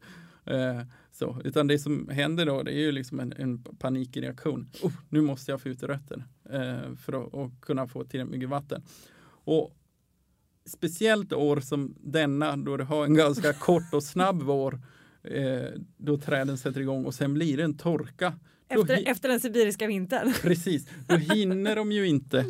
Eh, 1.21 1.27
så, 1.27 1.41
utan 1.43 1.67
det 1.67 1.79
som 1.79 2.09
händer 2.09 2.45
då 2.45 2.63
det 2.63 2.71
är 2.71 2.79
ju 2.79 2.91
liksom 2.91 3.19
en, 3.19 3.33
en 3.37 3.63
panikreaktion. 3.63 4.69
Oh, 4.81 4.93
nu 5.09 5.21
måste 5.21 5.51
jag 5.51 5.61
få 5.61 5.69
ut 5.69 5.83
rötter 5.83 6.25
eh, 6.49 6.95
för 6.95 7.43
att, 7.45 7.61
kunna 7.61 7.87
få 7.87 8.03
tillräckligt 8.03 8.31
mycket 8.31 8.49
vatten. 8.49 8.83
Och 9.45 9.75
speciellt 10.65 11.33
år 11.33 11.59
som 11.59 11.95
denna 11.99 12.57
då 12.57 12.77
det 12.77 12.83
har 12.83 13.05
en 13.05 13.13
ganska 13.13 13.53
kort 13.53 13.93
och 13.93 14.03
snabb 14.03 14.41
vår 14.43 14.79
eh, 15.23 15.69
då 15.97 16.17
träden 16.17 16.57
sätter 16.57 16.81
igång 16.81 17.05
och 17.05 17.13
sen 17.13 17.33
blir 17.33 17.57
det 17.57 17.63
en 17.63 17.77
torka. 17.77 18.33
Efter, 18.71 19.07
efter 19.07 19.29
den 19.29 19.39
sibiriska 19.39 19.87
vintern. 19.87 20.33
Precis, 20.41 20.87
då 21.07 21.15
hinner 21.15 21.75
de 21.75 21.91
ju 21.91 22.07
inte 22.07 22.45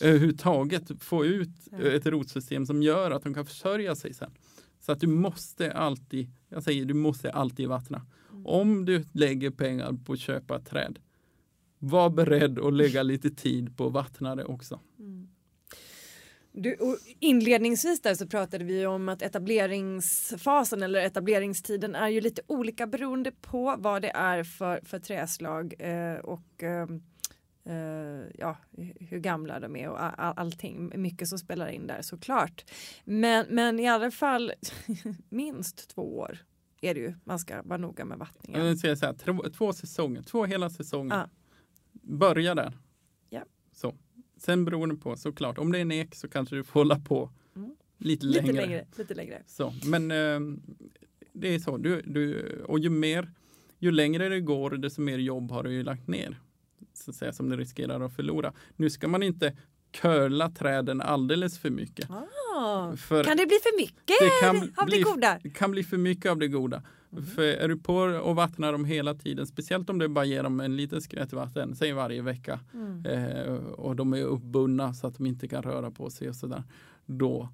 överhuvudtaget 0.00 0.90
få 1.00 1.24
ut 1.24 1.48
ett 1.82 2.06
rotsystem 2.06 2.66
som 2.66 2.82
gör 2.82 3.10
att 3.10 3.22
de 3.22 3.34
kan 3.34 3.46
försörja 3.46 3.94
sig 3.94 4.14
sen. 4.14 4.30
Så 4.86 4.92
att 4.92 5.00
du 5.00 5.06
måste 5.06 5.72
alltid, 5.72 6.30
jag 6.48 6.62
säger 6.62 6.84
du 6.84 6.94
måste 6.94 7.30
alltid 7.30 7.68
vattna. 7.68 8.06
Mm. 8.32 8.46
Om 8.46 8.84
du 8.84 9.04
lägger 9.12 9.50
pengar 9.50 9.92
på 10.04 10.12
att 10.12 10.18
köpa 10.18 10.58
träd, 10.58 10.98
var 11.78 12.10
beredd 12.10 12.58
att 12.58 12.72
lägga 12.72 13.02
lite 13.02 13.30
tid 13.30 13.76
på 13.76 13.86
att 13.86 13.92
vattna 13.92 14.36
det 14.36 14.44
också. 14.44 14.80
Du, 16.52 16.74
och 16.74 16.98
inledningsvis 17.20 18.02
där 18.02 18.14
så 18.14 18.26
pratade 18.26 18.64
vi 18.64 18.86
om 18.86 19.08
att 19.08 19.22
etableringsfasen 19.22 20.82
eller 20.82 21.00
etableringstiden 21.00 21.94
är 21.94 22.08
ju 22.08 22.20
lite 22.20 22.42
olika 22.46 22.86
beroende 22.86 23.32
på 23.32 23.74
vad 23.78 24.02
det 24.02 24.10
är 24.10 24.44
för, 24.44 24.80
för 24.84 24.98
träslag 24.98 25.74
eh, 25.78 26.18
och 26.18 26.62
eh, 26.62 26.86
eh, 27.64 27.74
ja, 28.38 28.56
hur 28.98 29.18
gamla 29.18 29.60
de 29.60 29.76
är 29.76 29.88
och 29.88 30.02
all, 30.02 30.14
all- 30.16 30.34
allting. 30.36 30.92
Mycket 31.00 31.28
som 31.28 31.38
spelar 31.38 31.68
in 31.68 31.86
där 31.86 32.02
såklart. 32.02 32.64
Men, 33.04 33.46
men 33.50 33.80
i 33.80 33.88
alla 33.88 34.10
fall 34.10 34.52
minst 35.28 35.88
två 35.90 36.18
år 36.18 36.38
är 36.80 36.94
det 36.94 37.00
ju. 37.00 37.14
Man 37.24 37.38
ska 37.38 37.62
vara 37.62 37.78
noga 37.78 38.04
med 38.04 38.18
vattningen. 38.18 38.66
Jag 38.66 38.78
säger 38.78 38.94
så 38.94 39.06
här, 39.06 39.12
två, 39.14 39.42
två 39.56 39.72
säsonger, 39.72 40.22
två 40.22 40.44
hela 40.44 40.70
säsonger. 40.70 41.16
Ja. 41.16 41.28
Börja 41.92 42.54
där. 42.54 42.72
Ja. 43.30 43.42
Så. 43.72 43.94
Sen 44.36 44.64
beror 44.64 44.86
det 44.86 44.96
på 44.96 45.16
såklart, 45.16 45.58
om 45.58 45.72
det 45.72 45.78
är 45.78 45.82
en 45.82 45.92
ek 45.92 46.14
så 46.14 46.28
kanske 46.28 46.56
du 46.56 46.64
får 46.64 46.80
hålla 46.80 46.98
på 47.00 47.30
Mm. 47.56 47.76
lite, 47.98 48.26
Lite 48.26 48.42
längre. 48.46 48.66
längre. 48.66 48.84
Lite 48.98 49.14
längre. 49.14 49.42
Så, 49.46 49.72
men 49.86 50.10
eh, 50.10 50.40
det 51.32 51.54
är 51.54 51.58
så. 51.58 51.76
Du, 51.76 52.02
du, 52.02 52.42
och 52.68 52.78
ju 52.78 52.90
mer, 52.90 53.32
ju 53.78 53.90
längre 53.90 54.28
det 54.28 54.40
går, 54.40 54.70
desto 54.70 55.00
mer 55.00 55.18
jobb 55.18 55.50
har 55.50 55.62
du 55.62 55.72
ju 55.72 55.82
lagt 55.82 56.08
ner. 56.08 56.40
Så 56.94 57.10
att 57.10 57.16
säga, 57.16 57.32
som 57.32 57.48
du 57.48 57.56
riskerar 57.56 58.00
att 58.00 58.16
förlora. 58.16 58.52
Nu 58.76 58.90
ska 58.90 59.08
man 59.08 59.22
inte 59.22 59.56
curla 59.92 60.50
träden 60.50 61.00
alldeles 61.00 61.58
för 61.58 61.70
mycket. 61.70 62.10
Ah, 62.10 62.96
För 62.96 63.24
kan 63.24 63.36
det 63.36 63.46
bli 63.46 63.56
för 63.62 63.76
mycket 63.80 64.16
det 64.20 64.40
kan 64.40 64.72
av 64.76 64.86
bli, 64.86 64.96
det 64.98 65.02
goda? 65.02 65.38
det 65.42 65.50
kan 65.50 65.70
bli 65.70 65.84
för 65.84 65.96
mycket 65.96 66.30
av 66.30 66.38
det 66.38 66.48
goda. 66.48 66.82
För 67.34 67.42
är 67.42 67.68
du 67.68 67.76
på 67.78 67.94
och 67.96 68.36
vattnar 68.36 68.72
dem 68.72 68.84
hela 68.84 69.14
tiden, 69.14 69.46
speciellt 69.46 69.90
om 69.90 69.98
du 69.98 70.08
bara 70.08 70.24
ger 70.24 70.42
dem 70.42 70.60
en 70.60 70.76
liten 70.76 71.02
skvätt 71.02 71.32
vatten, 71.32 71.76
säg 71.76 71.92
varje 71.92 72.22
vecka, 72.22 72.60
Mm. 72.74 73.06
eh, 73.06 73.52
och 73.54 73.96
de 73.96 74.12
är 74.14 74.22
uppbundna 74.22 74.94
så 74.94 75.06
att 75.06 75.16
de 75.16 75.26
inte 75.26 75.48
kan 75.48 75.62
röra 75.62 75.90
på 75.90 76.10
sig 76.10 76.28
och 76.28 76.36
sådär. 76.36 76.62
Då, 77.06 77.48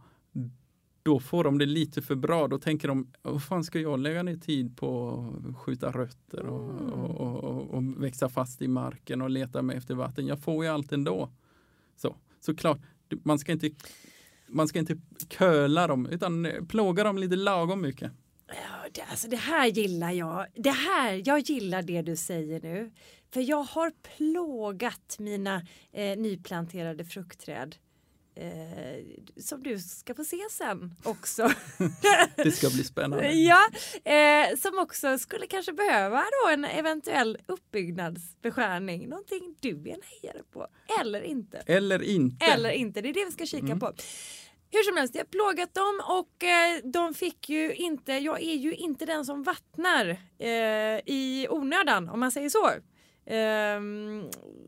då 1.02 1.20
får 1.20 1.44
de 1.44 1.58
det 1.58 1.66
lite 1.66 2.02
för 2.02 2.14
bra. 2.14 2.48
Då 2.48 2.58
tänker 2.58 2.88
de, 2.88 3.12
vad 3.22 3.42
fan 3.42 3.64
ska 3.64 3.78
jag 3.78 3.98
lägga 3.98 4.22
ner 4.22 4.36
tid 4.36 4.76
på 4.76 5.10
att 5.50 5.56
skjuta 5.56 5.90
rötter 5.90 6.46
och, 6.46 6.70
Mm. 6.70 6.92
och, 6.92 7.44
och, 7.44 7.70
och, 7.70 8.02
växa 8.02 8.28
fast 8.28 8.62
i 8.62 8.68
marken 8.68 9.22
och 9.22 9.30
leta 9.30 9.62
mig 9.62 9.76
efter 9.76 9.94
vatten. 9.94 10.26
Jag 10.26 10.40
får 10.40 10.64
ju 10.64 10.70
allt 10.70 10.92
ändå. 10.92 11.30
Så, 11.96 12.16
såklart, 12.40 12.78
man 13.22 13.38
ska 13.38 13.52
inte 13.52 13.70
man 14.52 14.68
ska 14.68 14.78
inte 14.78 14.96
köla 15.38 15.86
dem 15.86 16.06
utan 16.06 16.46
eh, 16.46 16.64
plåga 16.64 17.04
dem 17.04 17.18
lite 17.18 17.36
lagom 17.36 17.80
mycket. 17.80 18.12
Ja, 18.46 18.88
det, 18.92 19.02
alltså 19.02 19.28
det 19.28 19.36
här 19.36 19.66
gillar 19.66 20.10
jag. 20.10 20.46
Det 20.54 20.70
här, 20.70 21.22
jag 21.24 21.40
gillar 21.40 21.82
det 21.82 22.02
du 22.02 22.16
säger 22.16 22.60
nu. 22.60 22.90
För 23.32 23.40
jag 23.40 23.62
har 23.62 23.92
plågat 24.16 25.16
mina 25.18 25.62
eh, 25.92 26.18
nyplanterade 26.18 27.04
fruktträd. 27.04 27.76
Eh, 28.34 29.04
som 29.42 29.62
du 29.62 29.78
ska 29.78 30.14
få 30.14 30.24
se 30.24 30.40
sen 30.50 30.94
också. 31.02 31.50
Det 32.36 32.50
ska 32.50 32.70
bli 32.70 32.84
spännande. 32.84 33.32
ja, 33.32 33.60
eh, 34.04 34.56
som 34.56 34.78
också 34.78 35.18
skulle 35.18 35.46
kanske 35.46 35.72
behöva 35.72 36.16
då 36.44 36.50
en 36.52 36.64
eventuell 36.64 37.38
uppbyggnadsbeskärning. 37.46 39.08
Någonting 39.08 39.54
du 39.60 39.70
är 39.70 39.94
en 39.94 40.02
hejare 40.02 40.42
på. 40.52 40.66
Eller 41.00 41.22
inte. 41.22 41.58
Eller 41.66 42.02
inte. 42.02 42.44
Eller 42.44 42.70
inte, 42.70 43.00
det 43.00 43.08
är 43.08 43.14
det 43.14 43.24
vi 43.24 43.32
ska 43.32 43.46
kika 43.46 43.76
på. 43.76 43.92
Hur 44.72 44.82
som 44.82 44.96
helst, 44.96 45.14
jag 45.14 45.20
har 45.20 45.26
plågat 45.26 45.74
dem 45.74 46.00
och 46.08 46.44
eh, 46.44 46.80
de 46.84 47.14
fick 47.14 47.48
ju 47.48 47.74
inte, 47.74 48.12
jag 48.12 48.42
är 48.42 48.54
ju 48.54 48.74
inte 48.74 49.06
den 49.06 49.24
som 49.24 49.42
vattnar 49.42 50.08
eh, 50.38 51.00
i 51.06 51.46
onödan 51.50 52.08
om 52.08 52.20
man 52.20 52.30
säger 52.32 52.48
så. 52.48 52.70
Ehm, 53.32 54.24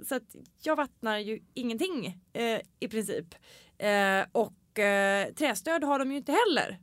så 0.08 0.14
att 0.14 0.36
jag 0.62 0.76
vattnar 0.76 1.18
ju 1.18 1.40
ingenting 1.54 2.20
eh, 2.32 2.60
i 2.80 2.88
princip. 2.88 3.34
Eh, 3.78 4.24
och 4.32 4.78
eh, 4.78 5.32
trästöd 5.32 5.84
har 5.84 5.98
de 5.98 6.10
ju 6.10 6.16
inte 6.16 6.32
heller. 6.32 6.78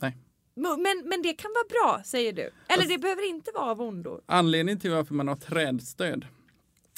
Nej. 0.00 0.16
Men, 0.54 1.02
men 1.08 1.22
det 1.22 1.32
kan 1.32 1.50
vara 1.54 1.68
bra 1.68 2.02
säger 2.04 2.32
du. 2.32 2.50
Eller 2.68 2.88
det 2.88 2.98
behöver 2.98 3.28
inte 3.28 3.50
vara 3.54 3.70
av 3.70 3.80
ondo. 3.80 4.20
Anledningen 4.26 4.80
till 4.80 4.90
varför 4.90 5.14
man 5.14 5.28
har 5.28 5.36
trädstöd. 5.36 6.26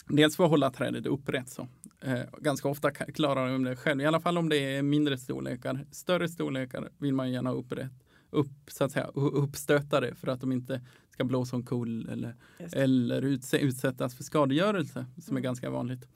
Dels 0.09 0.37
för 0.37 0.45
att 0.45 0.51
hålla 0.51 0.71
trädet 0.71 1.07
upprätt. 1.07 1.49
Så. 1.49 1.69
Eh, 2.01 2.21
ganska 2.39 2.69
ofta 2.69 2.91
klarar 2.91 3.53
de 3.53 3.65
det 3.65 3.77
själv. 3.77 4.01
I 4.01 4.07
alla 4.07 4.21
fall 4.21 4.39
om 4.39 4.49
det 4.49 4.57
är 4.57 4.83
mindre 4.83 5.19
storlekar. 5.19 5.87
Större 5.91 6.29
storlekar 6.29 6.89
vill 6.99 7.15
man 7.15 7.33
gärna 7.33 7.53
upprätt. 7.53 7.93
Upp, 8.31 8.51
så 8.67 8.85
att 8.85 8.93
säga, 8.93 9.11
u- 9.15 9.31
uppstötta 9.35 10.01
det 10.01 10.15
för 10.15 10.29
att 10.29 10.41
de 10.41 10.53
inte 10.53 10.81
ska 11.19 11.25
blåsa 11.25 11.57
omkull 11.57 12.09
eller, 12.09 12.35
eller 12.73 13.23
utsättas 13.63 14.15
för 14.15 14.25
skadegörelse 14.25 15.07
som 15.17 15.37
är 15.37 15.41
Mm. 15.41 15.43
ganska 15.43 15.71
vanligt. 15.71 16.09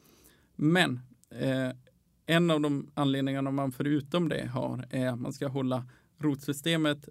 Men 0.57 1.01
eh, 1.31 1.71
en 2.27 2.51
av 2.51 2.61
de 2.61 2.91
anledningarna 2.95 3.51
man 3.51 3.73
förutom 3.73 4.29
det 4.29 4.47
har 4.47 4.87
är 4.91 5.09
att 5.09 5.21
man 5.21 5.33
ska 5.33 5.49
hålla 5.49 5.85
rotsystemet 6.19 7.09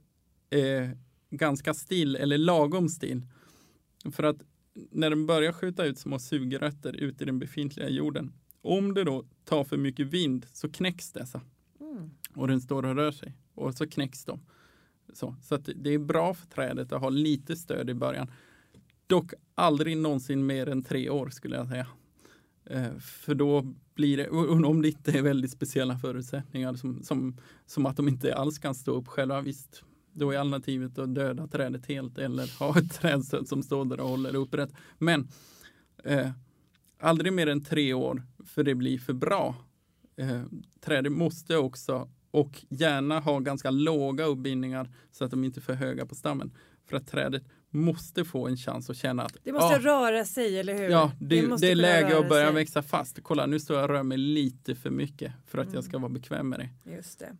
eh, 0.49 0.89
ganska 1.29 1.73
still 1.73 2.15
eller 2.15 2.37
lagom 2.37 2.89
still. 2.89 3.21
För 4.11 4.23
att 4.23 4.37
när 4.91 5.09
den 5.09 5.25
börjar 5.27 5.51
skjuta 5.53 5.85
ut 5.85 5.97
små 5.99 6.19
sugrötter 6.19 6.93
ut 6.95 7.21
i 7.21 7.25
den 7.25 7.39
befintliga 7.39 7.89
jorden, 7.89 8.33
om 8.61 8.93
det 8.93 9.03
då 9.03 9.25
tar 9.45 9.63
för 9.63 9.77
mycket 9.77 10.07
vind 10.07 10.45
så 10.53 10.69
knäcks 10.69 11.11
dessa 11.11 11.41
Mm. 11.81 12.09
och 12.35 12.47
den 12.47 12.61
står 12.61 12.85
och 12.85 12.95
rör 12.95 13.11
sig 13.11 13.37
och 13.53 13.73
så 13.75 13.87
knäcks 13.87 14.25
de. 14.25 14.39
Så, 15.13 15.35
så 15.41 15.55
att 15.55 15.69
det 15.75 15.93
är 15.93 15.99
bra 15.99 16.33
för 16.33 16.47
trädet 16.47 16.91
att 16.91 17.01
ha 17.01 17.09
lite 17.09 17.55
stöd 17.55 17.89
i 17.89 17.93
början. 17.93 18.31
Dock 19.07 19.33
aldrig 19.55 19.97
någonsin 19.97 20.45
mer 20.45 20.69
än 20.69 20.83
tre 20.83 21.09
år 21.09 21.29
skulle 21.29 21.55
jag 21.55 21.67
säga. 21.67 21.87
Eh, 22.65 22.97
för 22.99 23.35
då 23.35 23.73
blir 23.93 24.17
det, 24.17 24.29
om 24.65 24.81
det 24.81 24.87
inte 24.87 25.11
är 25.11 25.21
väldigt 25.21 25.51
speciella 25.51 25.97
förutsättningar 25.97 26.73
som, 26.73 27.03
som, 27.03 27.37
som 27.65 27.85
att 27.85 27.97
de 27.97 28.07
inte 28.07 28.35
alls 28.35 28.59
kan 28.59 28.75
stå 28.75 28.91
upp 28.91 29.07
själva, 29.07 29.41
visst, 29.41 29.83
då 30.13 30.31
är 30.31 30.37
alternativet 30.37 30.99
att 30.99 31.15
döda 31.15 31.47
trädet 31.47 31.85
helt 31.85 32.17
eller 32.17 32.59
ha 32.59 32.79
ett 32.79 32.93
trädstöd 33.01 33.47
som 33.47 33.63
står 33.63 33.85
där 33.85 33.99
och 33.99 34.09
håller 34.09 34.35
upprätt. 34.35 34.73
Men 34.97 35.27
eh, 36.03 36.29
aldrig 36.99 37.33
mer 37.33 37.47
än 37.47 37.63
tre 37.63 37.93
år, 37.93 38.23
för 38.45 38.63
det 38.63 38.75
blir 38.75 38.99
för 38.99 39.13
bra. 39.13 39.55
Eh, 40.15 40.41
trädet 40.79 41.11
måste 41.11 41.57
också 41.57 42.09
och 42.31 42.61
gärna 42.69 43.19
ha 43.19 43.39
ganska 43.39 43.71
låga 43.71 44.25
uppbindningar 44.25 44.89
så 45.11 45.25
att 45.25 45.31
de 45.31 45.43
inte 45.43 45.59
är 45.59 45.61
för 45.61 45.73
höga 45.73 46.05
på 46.05 46.15
stammen. 46.15 46.51
För 46.89 46.97
att 46.97 47.07
trädet 47.07 47.43
måste 47.69 48.25
få 48.25 48.47
en 48.47 48.57
chans 48.57 48.89
att 48.89 48.97
känna 48.97 49.23
att 49.23 49.37
Det 49.43 49.51
måste 49.51 49.75
"Ah, 49.75 49.79
röra 49.79 50.25
sig, 50.25 50.59
eller 50.59 50.73
hur? 50.73 50.89
Ja, 50.89 51.11
det, 51.19 51.47
måste 51.47 51.65
det 51.67 51.71
är 51.71 51.75
läge 51.75 52.19
att 52.19 52.29
börja 52.29 52.45
sig. 52.45 52.55
växa 52.55 52.81
fast. 52.83 53.19
Kolla, 53.23 53.45
nu 53.45 53.59
står 53.59 53.75
jag 53.77 53.83
och 53.83 53.89
rör 53.89 54.03
mig 54.03 54.17
lite 54.17 54.75
för 54.75 54.89
mycket 54.89 55.33
för 55.47 55.57
att 55.57 55.63
Mm. 55.65 55.75
jag 55.75 55.83
ska 55.83 55.97
vara 55.97 56.09
bekväm 56.09 56.49
med 56.49 56.59
det. 56.59 56.91
Just 56.95 57.19
det. 57.19 57.37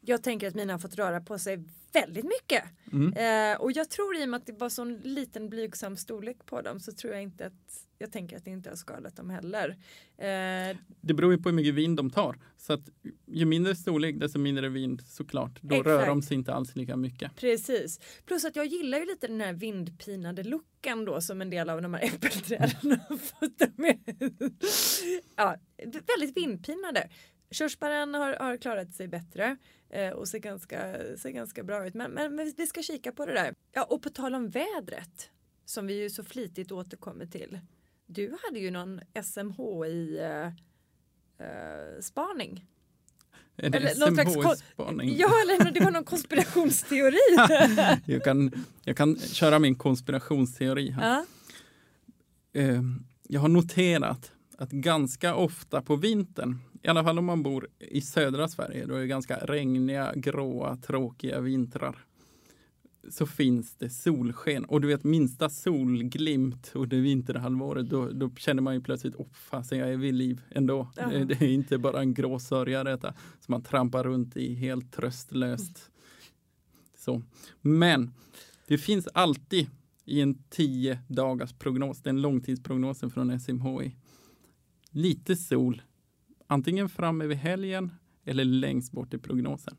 Jag 0.00 0.22
tänker 0.22 0.48
att 0.48 0.54
mina 0.54 0.72
har 0.72 0.78
fått 0.78 0.96
röra 0.96 1.20
på 1.20 1.38
sig 1.38 1.64
väldigt 1.92 2.24
mycket. 2.24 2.64
Mm. 2.92 3.12
Eh, 3.52 3.60
och 3.60 3.72
jag 3.72 3.90
tror 3.90 4.16
i 4.16 4.24
och 4.24 4.28
med 4.28 4.38
att 4.38 4.46
det 4.46 4.52
var 4.52 4.68
sån 4.68 4.96
liten 4.98 5.48
blygsam 5.48 5.96
storlek 5.96 6.46
på 6.46 6.60
dem 6.62 6.80
så 6.80 6.92
tror 6.92 7.12
jag 7.12 7.22
inte 7.22 7.46
att 7.46 7.82
jag 7.98 8.12
tänker 8.12 8.36
att 8.36 8.44
det 8.44 8.50
inte 8.50 8.68
har 8.68 8.76
skadat 8.76 9.16
dem 9.16 9.30
heller. 9.30 9.68
Eh, 10.18 10.76
Det 11.00 11.14
beror 11.14 11.32
ju 11.32 11.38
på 11.38 11.48
hur 11.48 11.56
mycket 11.56 11.74
vind 11.74 11.96
de 11.96 12.10
tar. 12.10 12.38
Så 12.56 12.72
att 12.72 12.80
ju 13.26 13.44
mindre 13.44 13.76
storlek, 13.76 14.20
desto 14.20 14.38
mindre 14.38 14.68
vind 14.68 15.02
såklart. 15.06 15.62
Då 15.62 15.74
Exakt. 15.74 15.86
rör 15.86 16.06
de 16.06 16.22
sig 16.22 16.36
inte 16.36 16.54
alls 16.54 16.76
lika 16.76 16.96
mycket. 16.96 17.36
precis. 17.36 18.00
Plus 18.26 18.44
att 18.44 18.56
jag 18.56 18.66
gillar 18.66 18.98
ju 18.98 19.06
lite 19.06 19.26
den 19.26 19.40
här 19.40 19.52
vindpinade 19.52 20.42
looken 20.42 21.04
då 21.04 21.20
som 21.20 21.40
en 21.42 21.50
del 21.50 21.70
av 21.70 21.82
de 21.82 21.94
här 21.94 22.04
äppelträden 22.04 23.00
har 23.08 23.16
fått. 23.16 23.60
ja, 25.36 25.56
väldigt 26.16 26.36
vindpinade. 26.36 27.08
Körsbären 27.50 28.14
har, 28.14 28.32
har 28.36 28.56
klarat 28.56 28.94
sig 28.94 29.08
bättre 29.08 29.56
eh, 29.90 30.10
och 30.10 30.28
ser 30.28 30.38
ganska, 30.38 30.92
ser 31.18 31.30
ganska 31.30 31.62
bra 31.62 31.86
ut. 31.86 31.94
Men, 31.94 32.10
men, 32.10 32.34
men 32.34 32.52
vi 32.56 32.66
ska 32.66 32.82
kika 32.82 33.12
på 33.12 33.26
det 33.26 33.32
där. 33.32 33.54
Ja, 33.72 33.82
och 33.84 34.02
på 34.02 34.10
tal 34.10 34.34
om 34.34 34.48
vädret 34.48 35.30
som 35.64 35.86
vi 35.86 36.02
ju 36.02 36.10
så 36.10 36.24
flitigt 36.24 36.72
återkommer 36.72 37.26
till. 37.26 37.58
Du 38.06 38.36
hade 38.44 38.58
ju 38.58 38.70
någon 38.70 39.00
SMHI 39.24 40.18
eh, 40.18 40.46
eh, 40.46 40.52
kon- 44.24 44.32
SMHI-spaning? 44.32 45.16
Ja, 45.18 45.30
eller 45.42 45.70
det 45.70 45.80
var 45.80 45.90
någon 45.90 46.04
konspirationsteori. 46.04 47.18
jag, 48.04 48.24
kan, 48.24 48.64
jag 48.84 48.96
kan 48.96 49.18
köra 49.18 49.58
min 49.58 49.74
konspirationsteori 49.74 50.90
här. 50.90 51.08
ja. 51.08 51.24
Eh, 52.60 52.82
jag 53.28 53.40
har 53.40 53.48
noterat 53.48 54.32
att 54.58 54.70
ganska 54.70 55.34
ofta 55.34 55.82
på 55.82 55.96
vintern, 55.96 56.58
i 56.86 56.88
alla 56.88 57.04
fall 57.04 57.18
om 57.18 57.24
man 57.24 57.42
bor 57.42 57.68
i 57.78 58.00
södra 58.00 58.48
Sverige, 58.48 58.86
då 58.86 58.94
är 58.94 59.00
det 59.00 59.06
ganska 59.06 59.36
regniga, 59.36 60.12
gråa, 60.14 60.76
tråkiga 60.76 61.40
vintrar. 61.40 62.04
så 63.08 63.26
finns 63.26 63.74
det 63.74 63.90
solsken. 63.90 64.64
Och 64.64 64.80
du 64.80 64.88
vet 64.88 65.04
minsta 65.04 65.48
solglimt 65.48 66.70
under 66.74 66.96
vinterhalvåret 66.96 67.90
då, 67.90 68.08
då 68.08 68.30
känner 68.36 68.62
man 68.62 68.74
ju 68.74 68.80
plötsligt, 68.80 69.14
åh 69.18 69.26
fasen 69.32 69.78
jag 69.78 69.92
är 69.92 69.96
vid 69.96 70.14
liv 70.14 70.40
ändå. 70.50 70.88
Ja. 70.96 71.06
Det, 71.06 71.24
det 71.24 71.42
är 71.42 71.48
inte 71.48 71.78
bara 71.78 72.00
en 72.00 72.14
grå 72.14 72.38
sörja 72.38 72.84
detta 72.84 73.14
som 73.40 73.52
man 73.52 73.62
trampar 73.62 74.04
runt 74.04 74.36
i 74.36 74.54
helt 74.54 74.92
tröstlöst. 74.92 75.90
Så. 76.96 77.22
Men 77.60 78.14
det 78.66 78.78
finns 78.78 79.06
alltid 79.06 79.66
i 80.04 80.20
en 80.20 80.42
10 80.48 80.98
dagars 81.08 81.52
prognos, 81.52 82.02
den 82.02 82.20
långtidsprognosen 82.20 83.10
från 83.10 83.40
SMHI, 83.40 83.96
lite 84.90 85.36
sol 85.36 85.82
antingen 86.46 86.88
fram 86.88 87.20
över 87.20 87.34
helgen 87.34 87.92
eller 88.24 88.44
längst 88.44 88.92
bort 88.92 89.14
i 89.14 89.18
prognosen. 89.18 89.76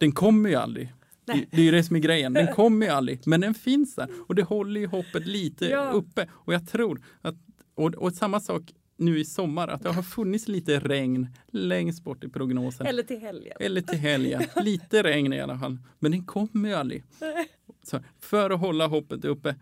Den 0.00 0.12
kommer 0.12 0.48
ju 0.48 0.54
aldrig. 0.54 0.92
Det, 1.24 1.32
Nej. 1.34 1.48
det 1.50 1.56
är 1.60 1.64
ju 1.64 1.70
det 1.70 1.84
som 1.84 1.96
är 1.96 2.00
grejen. 2.00 2.32
Den 2.32 2.46
kommer 2.54 2.86
ju 2.86 2.92
aldrig, 2.92 3.20
men 3.26 3.40
den 3.40 3.54
finns 3.54 3.94
där 3.94 4.08
och 4.28 4.34
det 4.34 4.42
håller 4.42 4.80
ju 4.80 4.86
hoppet 4.86 5.26
lite 5.26 5.66
Ja. 5.66 5.90
uppe. 5.90 6.28
Och 6.32 6.54
jag 6.54 6.68
tror 6.68 7.02
att, 7.20 7.34
och, 7.74 7.94
och 7.94 8.12
samma 8.12 8.40
sak 8.40 8.62
nu 8.96 9.18
i 9.18 9.24
sommar, 9.24 9.68
att 9.68 9.82
det 9.82 9.88
har 9.92 10.02
funnits 10.02 10.48
lite 10.48 10.80
regn 10.80 11.26
längst 11.46 12.04
bort 12.04 12.24
i 12.24 12.28
prognosen. 12.28 12.86
Eller 12.86 13.02
till 13.02 13.18
helgen. 13.20 13.56
Eller 13.60 13.80
till 13.80 13.98
helgen. 13.98 14.42
Lite 14.62 15.02
regn 15.02 15.32
i 15.32 15.40
alla 15.40 15.58
fall. 15.58 15.78
Men 15.98 16.10
den 16.12 16.24
kommer 16.24 16.68
ju 16.68 16.74
aldrig. 16.74 17.04
Så 17.82 18.00
för 18.20 18.50
att 18.50 18.60
hålla 18.60 18.86
hoppet 18.86 19.24
uppe 19.24 19.56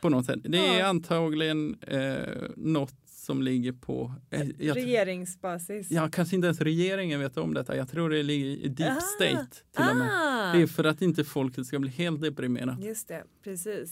på 0.00 0.08
något 0.08 0.26
sätt. 0.26 0.38
Det 0.42 0.58
är 0.58 0.78
Ja. 0.78 0.86
antagligen 0.86 1.74
eh, 1.80 2.14
något 2.56 2.94
som 3.20 3.42
ligger 3.42 3.72
på... 3.72 4.14
Eh, 4.30 4.42
jag, 4.58 4.76
Regeringsbasis. 4.76 5.90
ja, 5.90 6.08
kanske 6.12 6.36
inte 6.36 6.46
ens 6.46 6.60
regeringen 6.60 7.20
vet 7.20 7.36
om 7.36 7.54
detta. 7.54 7.76
Jag 7.76 7.88
tror 7.90 8.10
det 8.10 8.22
ligger 8.22 8.46
i 8.46 8.68
deep 8.68 8.96
Ah. 8.96 9.00
state 9.00 9.46
till 9.76 9.84
och 9.90 9.96
med. 9.96 10.08
Ah, 10.12 10.52
Det 10.52 10.62
är 10.62 10.66
för 10.66 10.84
att 10.84 11.02
inte 11.02 11.24
folket 11.24 11.66
ska 11.66 11.78
bli 11.78 11.90
helt 11.90 12.20
deprimerat. 12.22 12.84
Just 12.84 13.08
det, 13.08 13.24
precis. 13.44 13.90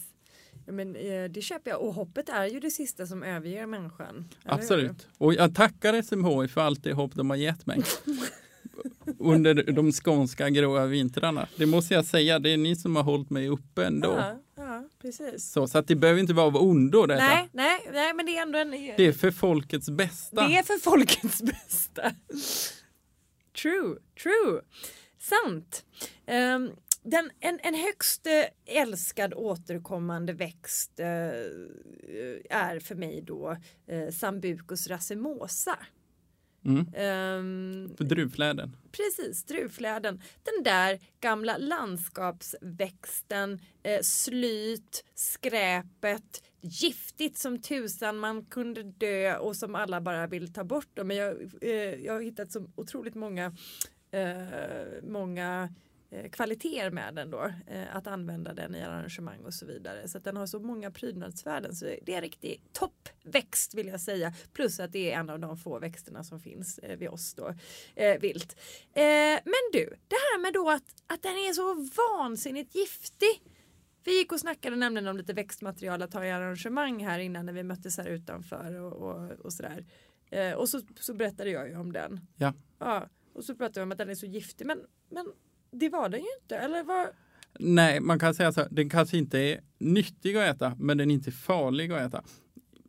Ja, 0.65 0.71
men, 0.73 0.95
eh, 0.95 1.23
det 1.29 1.41
köper 1.41 1.71
jag 1.71 1.81
och 1.81 1.93
hoppet 1.93 2.29
är 2.29 2.45
ju 2.45 2.59
det 2.59 2.71
sista 2.71 3.05
som 3.07 3.23
överger 3.23 3.65
människan. 3.65 4.07
eller 4.07 4.23
hur? 4.43 4.51
Absolut. 4.53 5.07
Och 5.17 5.33
jag 5.33 5.55
tackar 5.55 6.01
SMHI 6.01 6.47
för 6.47 6.61
allt 6.61 6.83
det 6.83 6.93
hopp 6.93 7.15
de 7.15 7.29
har 7.29 7.37
gett 7.37 7.65
mig. 7.65 7.81
Under 9.19 9.71
de 9.71 9.91
skånska 9.91 10.49
gråa 10.49 10.85
vintrarna. 10.85 11.47
Det 11.57 11.65
måste 11.65 11.93
jag 11.93 12.05
säga, 12.05 12.39
det 12.39 12.49
är 12.49 12.57
ni 12.57 12.75
som 12.75 12.95
har 12.95 13.03
hållit 13.03 13.29
mig 13.29 13.49
uppe 13.49 13.85
ändå. 13.85 14.23
Ja, 14.57 14.68
ja, 14.81 14.89
precis. 15.01 15.51
Så, 15.51 15.67
så 15.67 15.77
att 15.77 15.87
det 15.87 15.95
behöver 15.95 16.21
inte 16.21 16.33
vara 16.33 16.47
av 16.47 16.55
ondo 16.55 17.05
detta. 17.05 17.25
Nej, 17.27 17.49
nej, 17.51 17.89
nej, 17.93 18.13
men 18.13 18.25
det 18.25 18.37
är 18.37 18.41
ändå 18.41 18.59
en... 18.59 18.71
Det 18.71 18.99
är 18.99 19.13
för 19.13 19.31
folkets 19.31 19.89
bästa. 19.89 20.47
Det 20.47 20.57
är 20.57 20.63
för 20.63 20.77
folkets 20.77 21.41
bästa. 21.41 22.11
True, 23.61 23.95
true. 24.23 24.61
Sant. 25.19 25.85
Ehm, 26.25 26.71
den, 27.03 27.31
en, 27.39 27.59
en 27.63 27.75
högst 27.75 28.27
eh, 28.27 28.81
älskad 28.81 29.33
återkommande 29.33 30.33
växt 30.33 30.99
eh, 30.99 31.07
är 32.49 32.79
för 32.79 32.95
mig 32.95 33.21
då 33.21 33.57
eh, 33.87 34.09
Sambucus 34.09 34.87
racemosa. 34.87 35.77
Mm. 36.65 36.87
Ehm, 36.95 37.95
För 37.97 38.03
druvfläden. 38.03 38.75
Precis, 38.91 39.43
druvfläden. 39.43 40.21
Den 40.43 40.63
där 40.63 40.99
gamla 41.19 41.57
landskapsväxten, 41.57 43.59
eh, 43.83 44.01
slyt, 44.01 45.03
skräpet, 45.15 46.43
giftigt 46.61 47.37
som 47.37 47.61
tusan, 47.61 48.17
man 48.17 48.45
kunde 48.45 48.83
dö 48.83 49.37
och 49.37 49.55
som 49.55 49.75
alla 49.75 50.01
bara 50.01 50.27
vill 50.27 50.53
ta 50.53 50.63
bort. 50.63 50.99
Men 51.03 51.17
jag, 51.17 51.35
eh, 51.61 51.71
jag 52.05 52.13
har 52.13 52.21
hittat 52.21 52.51
så 52.51 52.69
otroligt 52.75 53.15
många, 53.15 53.45
eh, 54.11 55.03
många 55.03 55.69
kvaliteter 56.31 56.91
med 56.91 57.15
den 57.15 57.29
då. 57.29 57.51
Eh, 57.67 57.95
att 57.95 58.07
använda 58.07 58.53
den 58.53 58.75
i 58.75 58.81
arrangemang 58.81 59.45
och 59.45 59.53
så 59.53 59.65
vidare. 59.65 60.07
Så 60.07 60.17
att 60.17 60.23
den 60.23 60.37
har 60.37 60.45
så 60.45 60.59
många 60.59 60.91
prydnadsvärden. 60.91 61.75
Så 61.75 61.85
det 61.85 62.11
är 62.13 62.15
en 62.15 62.21
riktig 62.21 62.61
toppväxt 62.73 63.73
vill 63.73 63.87
jag 63.87 64.01
säga. 64.01 64.33
Plus 64.53 64.79
att 64.79 64.91
det 64.91 65.11
är 65.11 65.19
en 65.19 65.29
av 65.29 65.39
de 65.39 65.57
få 65.57 65.79
växterna 65.79 66.23
som 66.23 66.39
finns 66.39 66.77
eh, 66.77 66.97
vid 66.97 67.09
oss 67.09 67.33
då. 67.33 67.53
Eh, 67.95 68.19
vilt. 68.19 68.55
Eh, 68.93 69.03
men 69.45 69.69
du, 69.73 69.85
det 70.07 70.15
här 70.15 70.39
med 70.41 70.53
då 70.53 70.69
att, 70.69 71.03
att 71.07 71.21
den 71.21 71.31
är 71.31 71.53
så 71.53 71.87
vansinnigt 72.17 72.75
giftig. 72.75 73.43
Vi 74.03 74.17
gick 74.17 74.31
och 74.31 74.39
snackade 74.39 74.75
nämligen 74.75 75.07
om 75.07 75.17
lite 75.17 75.33
växtmaterial 75.33 76.01
att 76.01 76.13
ha 76.13 76.25
i 76.25 76.31
arrangemang 76.31 77.05
här 77.05 77.19
innan 77.19 77.45
när 77.45 77.53
vi 77.53 77.63
möttes 77.63 77.97
här 77.97 78.07
utanför 78.07 78.79
och, 78.79 78.93
och, 78.93 79.31
och 79.31 79.53
sådär. 79.53 79.85
Eh, 80.31 80.53
och 80.53 80.69
så, 80.69 80.81
så 80.99 81.13
berättade 81.13 81.49
jag 81.49 81.69
ju 81.69 81.77
om 81.77 81.91
den. 81.91 82.19
Ja. 82.35 82.53
ja. 82.79 83.09
Och 83.33 83.43
så 83.43 83.55
pratade 83.55 83.79
vi 83.79 83.83
om 83.83 83.91
att 83.91 83.97
den 83.97 84.09
är 84.09 84.15
så 84.15 84.25
giftig 84.25 84.67
men, 84.67 84.79
men 85.09 85.25
det 85.71 85.89
var 85.89 86.09
den 86.09 86.19
ju 86.19 86.27
inte. 86.41 86.55
Eller 86.57 86.83
vad? 86.83 87.07
Nej, 87.59 87.99
man 87.99 88.19
kan 88.19 88.33
säga 88.35 88.51
så 88.51 88.59
här, 88.61 88.69
den 88.71 88.89
kanske 88.89 89.17
inte 89.17 89.39
är 89.39 89.59
nyttig 89.79 90.37
att 90.37 90.55
äta, 90.55 90.75
men 90.79 90.97
den 90.97 91.11
är 91.11 91.15
inte 91.15 91.31
farlig 91.31 91.91
att 91.91 92.01
äta. 92.01 92.23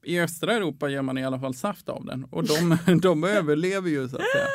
I 0.03 0.21
östra 0.21 0.53
Europa 0.53 0.89
gör 0.89 1.03
man 1.03 1.19
i 1.19 1.25
alla 1.25 1.41
fall 1.41 1.55
saft 1.55 1.89
av 1.89 2.05
den 2.05 2.25
och 2.25 2.45
de, 2.45 2.79
de 3.03 3.25
överlever 3.25 3.89
ju 3.91 4.09
så 4.09 4.17
att 4.17 4.23
säga. 4.23 4.47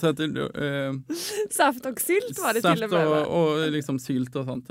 Så 0.00 0.06
att, 0.06 0.20
eh, 0.20 1.16
Saft 1.50 1.86
och 1.86 2.00
sylt 2.00 2.38
var 2.38 2.54
det 2.54 2.60
saft 2.62 2.74
till 2.74 2.84
och 2.84 2.90
med. 2.90 3.06
va? 3.06 3.26
och, 3.26 3.52
och 3.52 3.70
liksom 3.70 3.98
sylt 3.98 4.36
och 4.36 4.44
sånt. 4.44 4.70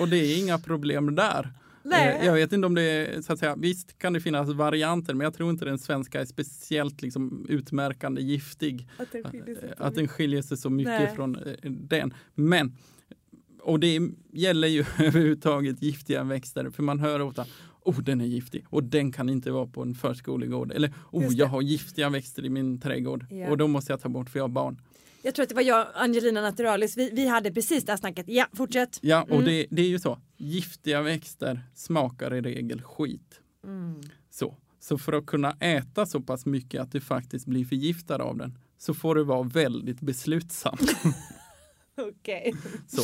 Och 0.00 0.08
det 0.08 0.16
är 0.16 0.38
inga 0.38 0.58
problem 0.58 1.14
där. 1.14 1.50
Nej. 1.82 2.18
Eh, 2.20 2.26
Jag 2.26 2.34
vet 2.34 2.52
inte 2.52 2.66
om 2.66 2.74
det 2.74 2.82
är, 2.82 3.22
så 3.22 3.32
att 3.32 3.38
säga, 3.38 3.56
visst 3.56 3.98
kan 3.98 4.12
det 4.12 4.20
finnas 4.20 4.48
varianter, 4.48 5.14
men 5.14 5.24
jag 5.24 5.34
tror 5.34 5.50
inte 5.50 5.64
den 5.64 5.78
svenska 5.78 6.20
är 6.20 6.24
speciellt 6.24 7.02
liksom 7.02 7.46
utmärkande 7.48 8.22
giftig. 8.22 8.88
Att 8.98 9.12
den 9.12 9.24
skiljer 9.24 9.54
sig 9.54 9.74
Att 9.78 9.94
den 9.94 10.08
skiljer 10.08 10.42
sig 10.42 10.56
så 10.56 10.70
mycket 10.70 11.00
Nej. 11.00 11.14
från 11.14 11.36
eh, 11.36 11.70
den. 11.70 12.14
Men, 12.34 12.76
och 13.62 13.80
det 13.80 14.00
gäller 14.32 14.68
ju 14.68 14.80
överhuvudtaget 14.98 15.82
giftiga 15.82 16.24
växter, 16.24 16.70
för 16.70 16.82
man 16.82 16.98
hör 16.98 17.20
ofta 17.20 17.46
Oh, 17.84 18.00
den 18.00 18.20
är 18.20 18.24
giftig 18.26 18.64
och 18.68 18.84
den 18.84 19.12
kan 19.12 19.28
inte 19.28 19.50
vara 19.50 19.66
på 19.66 19.82
en 19.82 19.94
förskolegård. 19.94 20.72
Eller 20.72 20.92
oh, 21.12 21.24
jag 21.34 21.46
har 21.46 21.62
giftiga 21.62 22.08
växter 22.10 22.44
i 22.44 22.50
min 22.50 22.80
trädgård 22.80 23.26
Ja. 23.30 23.50
och 23.50 23.56
de 23.58 23.70
måste 23.70 23.92
jag 23.92 24.00
ta 24.00 24.08
bort 24.08 24.30
för 24.30 24.38
jag 24.38 24.44
har 24.44 24.48
barn. 24.48 24.80
Jag 25.22 25.34
tror 25.34 25.42
att 25.42 25.48
det 25.48 25.54
var 25.54 25.62
jag 25.62 25.86
Angelina 25.94 26.40
Naturalis. 26.40 26.96
Vi, 26.96 27.10
vi 27.12 27.26
hade 27.28 27.52
precis 27.52 27.84
det 27.84 27.92
här 27.92 27.96
snacket. 27.96 28.28
Ja, 28.28 28.46
fortsätt. 28.52 28.98
Ja, 29.02 29.22
och 29.22 29.30
Mm. 29.30 29.44
det, 29.44 29.66
det 29.70 29.82
är 29.82 29.88
ju 29.88 29.98
så. 29.98 30.18
Giftiga 30.36 31.02
växter 31.02 31.62
smakar 31.74 32.34
i 32.34 32.40
regel 32.40 32.82
skit. 32.82 33.40
Mm. 33.64 34.00
Så. 34.30 34.56
så 34.80 34.98
för 34.98 35.12
att 35.12 35.26
kunna 35.26 35.50
äta 35.60 36.06
så 36.06 36.20
pass 36.20 36.46
mycket 36.46 36.80
att 36.80 36.92
du 36.92 37.00
faktiskt 37.00 37.46
blir 37.46 37.64
förgiftad 37.64 38.16
av 38.22 38.36
den 38.36 38.58
så 38.78 38.94
får 38.94 39.14
du 39.14 39.24
vara 39.24 39.42
väldigt 39.42 40.00
beslutsam. 40.00 40.78
Okej. 41.96 42.54
Så. 42.88 43.02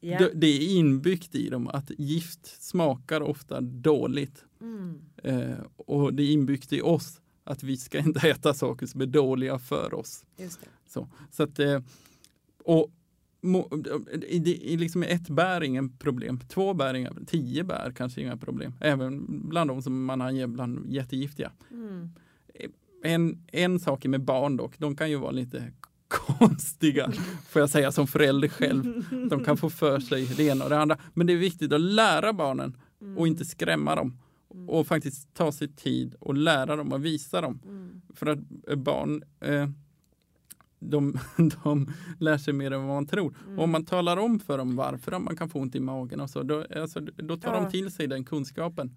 Ja. 0.00 0.18
Det, 0.18 0.30
det 0.34 0.46
är 0.46 0.76
inbyggt 0.76 1.34
i 1.34 1.48
dem 1.48 1.68
att 1.68 1.90
gift 1.98 2.62
smakar 2.62 3.20
ofta 3.20 3.60
dåligt. 3.60 4.44
Mm. 4.60 5.00
Eh, 5.22 5.58
och 5.76 6.14
det 6.14 6.22
är 6.22 6.30
inbyggt 6.30 6.72
i 6.72 6.80
oss 6.80 7.20
att 7.44 7.62
vi 7.62 7.76
ska 7.76 7.98
inte 8.06 8.28
äta 8.28 8.54
saker 8.54 8.86
som 8.86 9.00
är 9.00 9.06
dåliga 9.06 9.58
för 9.58 9.94
oss. 9.94 10.24
Så, 10.88 11.08
så 11.30 11.42
att, 11.42 11.58
eh, 11.58 11.80
och 12.64 12.90
i, 14.28 14.76
liksom 14.76 15.02
ett 15.02 15.28
bär 15.28 15.56
är 15.56 15.62
ingen 15.62 15.96
problem, 15.96 16.40
två 16.48 16.74
bär, 16.74 16.94
inga, 16.94 17.12
tio 17.26 17.64
bär 17.64 17.92
kanske 17.96 18.20
inga 18.20 18.36
problem. 18.36 18.72
Även 18.80 19.24
bland 19.48 19.70
de 19.70 19.82
som 19.82 20.04
man 20.04 20.20
har 20.20 20.46
bland 20.46 20.92
jättegiftiga. 20.92 21.52
Mm. 21.70 22.10
En, 23.02 23.46
en 23.52 23.80
sak 23.80 24.04
är 24.04 24.08
med 24.08 24.20
barn 24.20 24.56
dock, 24.56 24.78
de 24.78 24.96
kan 24.96 25.10
ju 25.10 25.16
vara 25.16 25.30
lite 25.30 25.72
konstiga, 26.08 27.12
får 27.48 27.60
jag 27.60 27.70
säga 27.70 27.92
som 27.92 28.06
förälder 28.06 28.48
själv. 28.48 29.04
De 29.30 29.44
kan 29.44 29.56
få 29.56 29.70
för 29.70 30.00
sig 30.00 30.26
det 30.36 30.44
ena 30.44 30.64
och 30.64 30.70
det 30.70 30.78
andra. 30.78 30.98
Men 31.14 31.26
det 31.26 31.32
är 31.32 31.36
viktigt 31.36 31.72
att 31.72 31.80
lära 31.80 32.32
barnen 32.32 32.76
och 33.16 33.26
inte 33.26 33.44
skrämma 33.44 33.94
dem. 33.94 34.18
Och 34.68 34.86
faktiskt 34.86 35.34
ta 35.34 35.52
sig 35.52 35.68
tid 35.68 36.14
och 36.20 36.34
lära 36.34 36.76
dem 36.76 36.92
och 36.92 37.04
visa 37.04 37.40
dem. 37.40 37.60
Mm. 37.64 38.02
För 38.14 38.26
att 38.26 38.38
eh, 38.68 38.76
barn, 38.76 39.22
eh, 39.40 39.68
de, 40.78 41.18
de 41.64 41.92
lär 42.18 42.38
sig 42.38 42.54
mer 42.54 42.70
än 42.70 42.80
vad 42.86 42.94
man 42.94 43.06
tror. 43.06 43.34
Mm. 43.46 43.58
Och 43.58 43.64
om 43.64 43.70
man 43.70 43.84
talar 43.84 44.16
om 44.16 44.40
för 44.40 44.58
dem 44.58 44.76
varför 44.76 45.18
man 45.18 45.36
kan 45.36 45.48
få 45.48 45.58
ont 45.60 45.74
i 45.74 45.80
magen 45.80 46.20
och 46.20 46.30
så, 46.30 46.42
då, 46.42 46.64
alltså, 46.76 47.00
då 47.00 47.36
tar 47.36 47.54
Ja. 47.54 47.60
de 47.60 47.70
till 47.70 47.90
sig 47.90 48.06
den 48.06 48.24
kunskapen. 48.24 48.96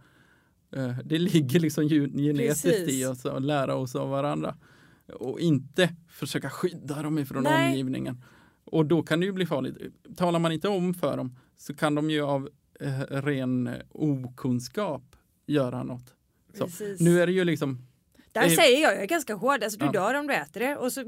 Eh, 0.72 0.98
det 1.06 1.20
ligger 1.20 1.60
liksom 1.60 1.90
genetiskt 1.90 2.64
Precis. 2.64 3.02
i 3.02 3.06
oss 3.06 3.26
att 3.26 3.44
lära 3.44 3.76
oss 3.76 3.96
av 3.96 4.10
varandra. 4.10 4.56
Och 5.14 5.40
inte 5.40 5.96
försöka 6.08 6.50
skydda 6.50 7.02
dem 7.02 7.18
ifrån 7.18 7.44
Nej. 7.44 7.70
omgivningen. 7.70 8.24
Och 8.66 8.86
då 8.86 9.04
kan 9.04 9.20
det 9.20 9.26
ju 9.26 9.32
bli 9.32 9.46
farligt. 9.46 9.78
Talar 10.16 10.40
man 10.40 10.52
inte 10.52 10.68
om 10.68 10.94
för 10.94 11.18
dem 11.18 11.36
så 11.58 11.74
kan 11.74 11.96
de 11.96 12.10
ju 12.10 12.22
av 12.22 12.50
eh, 12.80 13.00
ren 13.00 13.70
okunskap 13.90 15.07
göra 15.48 15.84
något. 15.84 16.14
Nu 17.00 17.22
är 17.22 17.28
det 17.28 17.34
ju 17.34 17.44
liksom 17.44 17.78
Där 18.32 18.44
Eh, 18.46 18.50
säger 18.50 18.82
jag, 18.82 18.94
jag 18.94 19.02
är 19.02 19.06
ganska 19.08 19.36
hård, 19.36 19.64
alltså 19.64 19.80
du 19.80 19.86
Ja. 19.86 19.92
dör 19.92 20.14
om 20.14 20.28
du 20.28 20.34
äter 20.34 20.60
det 20.60 20.76
och 20.76 20.92
så, 20.94 21.04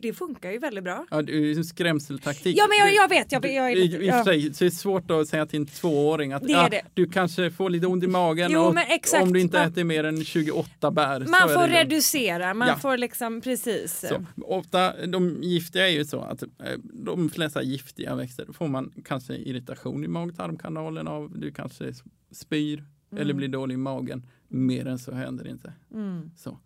det 0.00 0.12
funkar 0.12 0.50
ju 0.50 0.58
väldigt 0.58 0.84
bra. 0.84 1.06
Ja, 1.10 1.22
det 1.22 1.32
är 1.32 1.36
ju 1.36 1.52
en 1.54 1.64
skrämseltaktik. 1.64 2.56
Ja 2.58 2.66
men 2.68 2.78
jag, 2.78 2.94
jag 2.94 3.08
vet, 3.08 3.32
jag, 3.32 3.46
jag 3.52 3.76
lite, 3.76 3.96
I 3.96 4.10
och 4.10 4.14
för 4.14 4.24
sig 4.24 4.54
så 4.54 4.64
är 4.64 4.68
det 4.70 4.74
svårt 4.76 5.10
att 5.10 5.28
säga 5.28 5.46
till 5.46 5.60
en 5.60 5.66
tvååring 5.66 6.32
att 6.32 6.42
Det 6.48 6.54
ah, 6.54 6.68
det. 6.68 6.82
du 6.94 7.06
kanske 7.06 7.50
får 7.50 7.70
lite 7.70 7.86
ont 7.86 8.04
i 8.04 8.06
magen 8.06 8.50
Jo, 8.52 8.60
och 8.60 8.76
om 9.22 9.32
du 9.32 9.40
inte 9.40 9.58
Man- 9.58 9.68
äter 9.68 9.84
mer 9.84 10.04
än 10.04 10.24
28 10.24 10.90
bär. 10.90 11.20
Man 11.20 11.48
får 11.48 11.68
reducera, 11.68 12.54
man 12.54 12.68
Ja. 12.68 12.76
får 12.76 12.96
liksom 12.96 13.40
precis. 13.40 14.04
Så, 14.08 14.24
ofta, 14.44 15.06
de 15.06 15.42
giftiga 15.42 15.88
är 15.88 15.92
ju 15.92 16.04
så 16.04 16.20
att 16.20 16.42
eh, 16.42 16.48
de 16.82 17.30
flesta 17.30 17.62
giftiga 17.62 18.14
växter 18.14 18.46
får 18.52 18.68
man 18.68 18.92
kanske 19.04 19.34
irritation 19.34 20.04
i 20.04 20.08
mag-tarmkanalen 20.08 21.08
av. 21.08 21.38
Du 21.38 21.52
kanske 21.52 21.92
spyr 22.32 22.84
eller 23.18 23.34
blir 23.34 23.48
dålig 23.48 23.74
i 23.74 23.78
magen. 23.78 24.22
Mer 24.48 24.86
än 24.86 24.98
så 24.98 25.14
händer 25.14 25.44
det 25.44 25.50
inte. 25.50 25.72
Mm, 25.94 26.30
Så, 26.36 26.58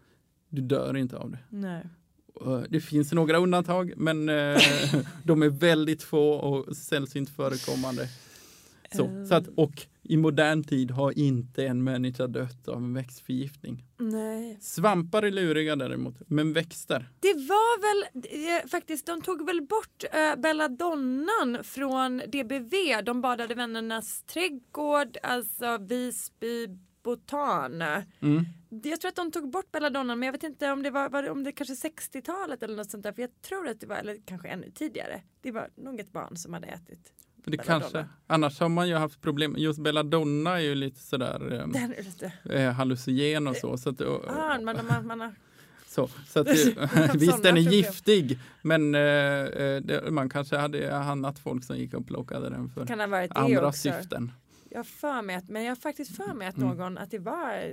du 0.48 0.62
dör 0.62 0.96
inte 0.96 1.16
av 1.16 1.30
det. 1.30 1.38
nej. 1.50 1.84
Eh, 2.46 2.60
Det 2.68 2.80
finns 2.80 3.12
några 3.12 3.38
undantag 3.38 3.92
men 3.96 4.28
eh, 4.28 4.56
de 5.24 5.42
är 5.42 5.48
väldigt 5.48 6.02
få 6.02 6.30
och 6.32 6.76
sällsynt 6.76 7.30
förekommande. 7.30 8.08
Så, 8.92 9.26
så 9.28 9.34
att, 9.34 9.48
och 9.56 9.86
i 10.02 10.16
modern 10.16 10.64
tid 10.64 10.90
har 10.90 11.18
inte 11.18 11.66
en 11.66 11.84
människa 11.84 12.26
dött 12.26 12.68
av 12.68 12.76
en 12.76 12.94
växtförgiftning. 12.94 13.84
nej. 13.98 14.58
Svampar 14.60 15.22
är 15.22 15.30
luriga 15.30 15.76
däremot, 15.76 16.14
men 16.26 16.52
växter. 16.52 17.08
Det 17.20 17.34
var 17.34 17.80
väl 17.80 18.24
eh, 18.24 18.68
faktiskt, 18.68 19.06
de 19.06 19.22
tog 19.22 19.46
väl 19.46 19.62
bort 19.62 20.04
eh, 20.12 20.40
belladonnan 20.40 21.64
från 21.64 22.18
DBV, 22.18 22.74
de 23.04 23.20
badade 23.20 23.54
vännernas 23.54 24.22
trädgård, 24.22 25.16
alltså 25.22 25.78
Visby 25.78 26.68
botan. 27.02 27.82
Mm. 27.82 28.44
Jag 28.82 29.00
tror 29.00 29.08
att 29.08 29.16
de 29.16 29.30
tog 29.30 29.50
bort 29.50 29.72
belladonnan 29.72 30.18
men 30.18 30.26
jag 30.26 30.32
vet 30.32 30.42
inte 30.42 30.72
om 30.72 30.82
det 30.82 30.90
var, 30.90 31.08
var 31.08 31.22
det, 31.22 31.30
om 31.30 31.44
det 31.44 31.52
kanske 31.52 31.74
60-talet 31.74 32.62
eller 32.62 32.76
något 32.76 32.90
sånt 32.90 33.02
där 33.02 33.12
för 33.12 33.22
jag 33.22 33.42
tror 33.42 33.68
att 33.68 33.80
det 33.80 33.86
var, 33.86 33.96
eller 33.96 34.16
kanske 34.24 34.48
ännu 34.48 34.70
tidigare. 34.70 35.22
Det 35.40 35.50
var 35.50 35.70
nog 35.76 36.00
ett 36.00 36.12
barn 36.12 36.36
som 36.36 36.52
hade 36.52 36.66
ätit. 36.66 37.12
Det 37.44 37.50
Belladonna. 37.50 37.80
kanske, 37.80 38.06
annars 38.26 38.60
har 38.60 38.68
man 38.68 38.88
ju 38.88 38.94
haft 38.94 39.20
problem. 39.20 39.54
Just 39.58 39.78
belladonna 39.78 40.56
är 40.56 40.60
ju 40.60 40.74
lite 40.74 41.00
sådär 41.00 41.52
eh, 41.74 41.88
lite, 42.04 42.32
eh, 42.44 42.72
hallucinogen 42.72 43.46
och 43.46 43.56
så. 43.56 43.76
Så, 43.78 43.90
att, 43.90 44.00
och, 44.00 44.24
ah, 44.28 44.60
man, 44.60 44.76
man, 44.88 45.06
man 45.06 45.20
har, 45.20 45.34
så, 45.86 46.08
så 46.28 46.40
att 46.40 46.48
visst 47.14 47.42
den 47.42 47.56
är 47.56 47.60
giftig 47.60 48.38
men 48.62 48.94
eh, 48.94 49.00
eh, 49.00 49.80
det, 49.82 50.10
man 50.10 50.28
kanske 50.28 50.56
hade 50.56 50.96
annat 50.96 51.38
folk 51.38 51.64
som 51.64 51.76
gick 51.76 51.94
och 51.94 52.06
plockade 52.06 52.50
den 52.50 52.68
för 52.68 52.86
kan 52.86 52.98
det 52.98 53.28
andra 53.30 53.66
också. 53.68 53.80
syften. 53.80 54.32
Jag 54.70 54.86
för 54.86 55.22
mig 55.22 55.36
att, 55.36 55.48
men 55.48 55.62
jag 55.62 55.70
har 55.70 55.76
faktiskt 55.76 56.16
för 56.16 56.34
mig 56.34 56.48
att 56.48 56.56
Mm. 56.56 56.68
någon, 56.68 56.98
att 56.98 57.10
det 57.10 57.18
var 57.18 57.52
eh, 57.52 57.70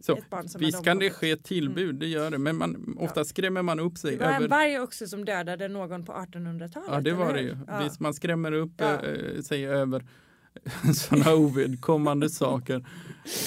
Så, 0.00 0.18
Visst 0.58 0.84
kan 0.84 0.98
det 0.98 1.10
ske 1.10 1.36
tillbud, 1.36 1.94
det 1.94 2.06
gör 2.06 2.30
det, 2.30 2.38
men 2.38 2.56
man, 2.56 2.96
ofta 2.98 3.24
skrämmer 3.24 3.62
man 3.62 3.80
upp 3.80 3.98
sig 3.98 4.16
Det 4.16 4.24
var 4.24 4.30
en 4.32 4.36
över 4.36 4.48
varg 4.48 4.80
också 4.80 5.06
som 5.06 5.24
dödade 5.24 5.68
någon 5.68 6.04
på 6.04 6.12
1800-talet. 6.12 6.88
Ja, 6.90 7.00
det 7.00 7.12
var 7.12 7.32
det 7.34 7.40
ju. 7.40 7.56
Ja. 7.66 7.80
Visst, 7.84 8.00
man 8.00 8.14
skrämmer 8.14 8.52
upp 8.52 8.72
Ja. 8.76 9.04
eh, 9.04 9.42
sig 9.42 9.66
över 9.66 10.06
sådana 10.94 11.34
ovedkommande 11.34 12.30
saker 12.30 12.86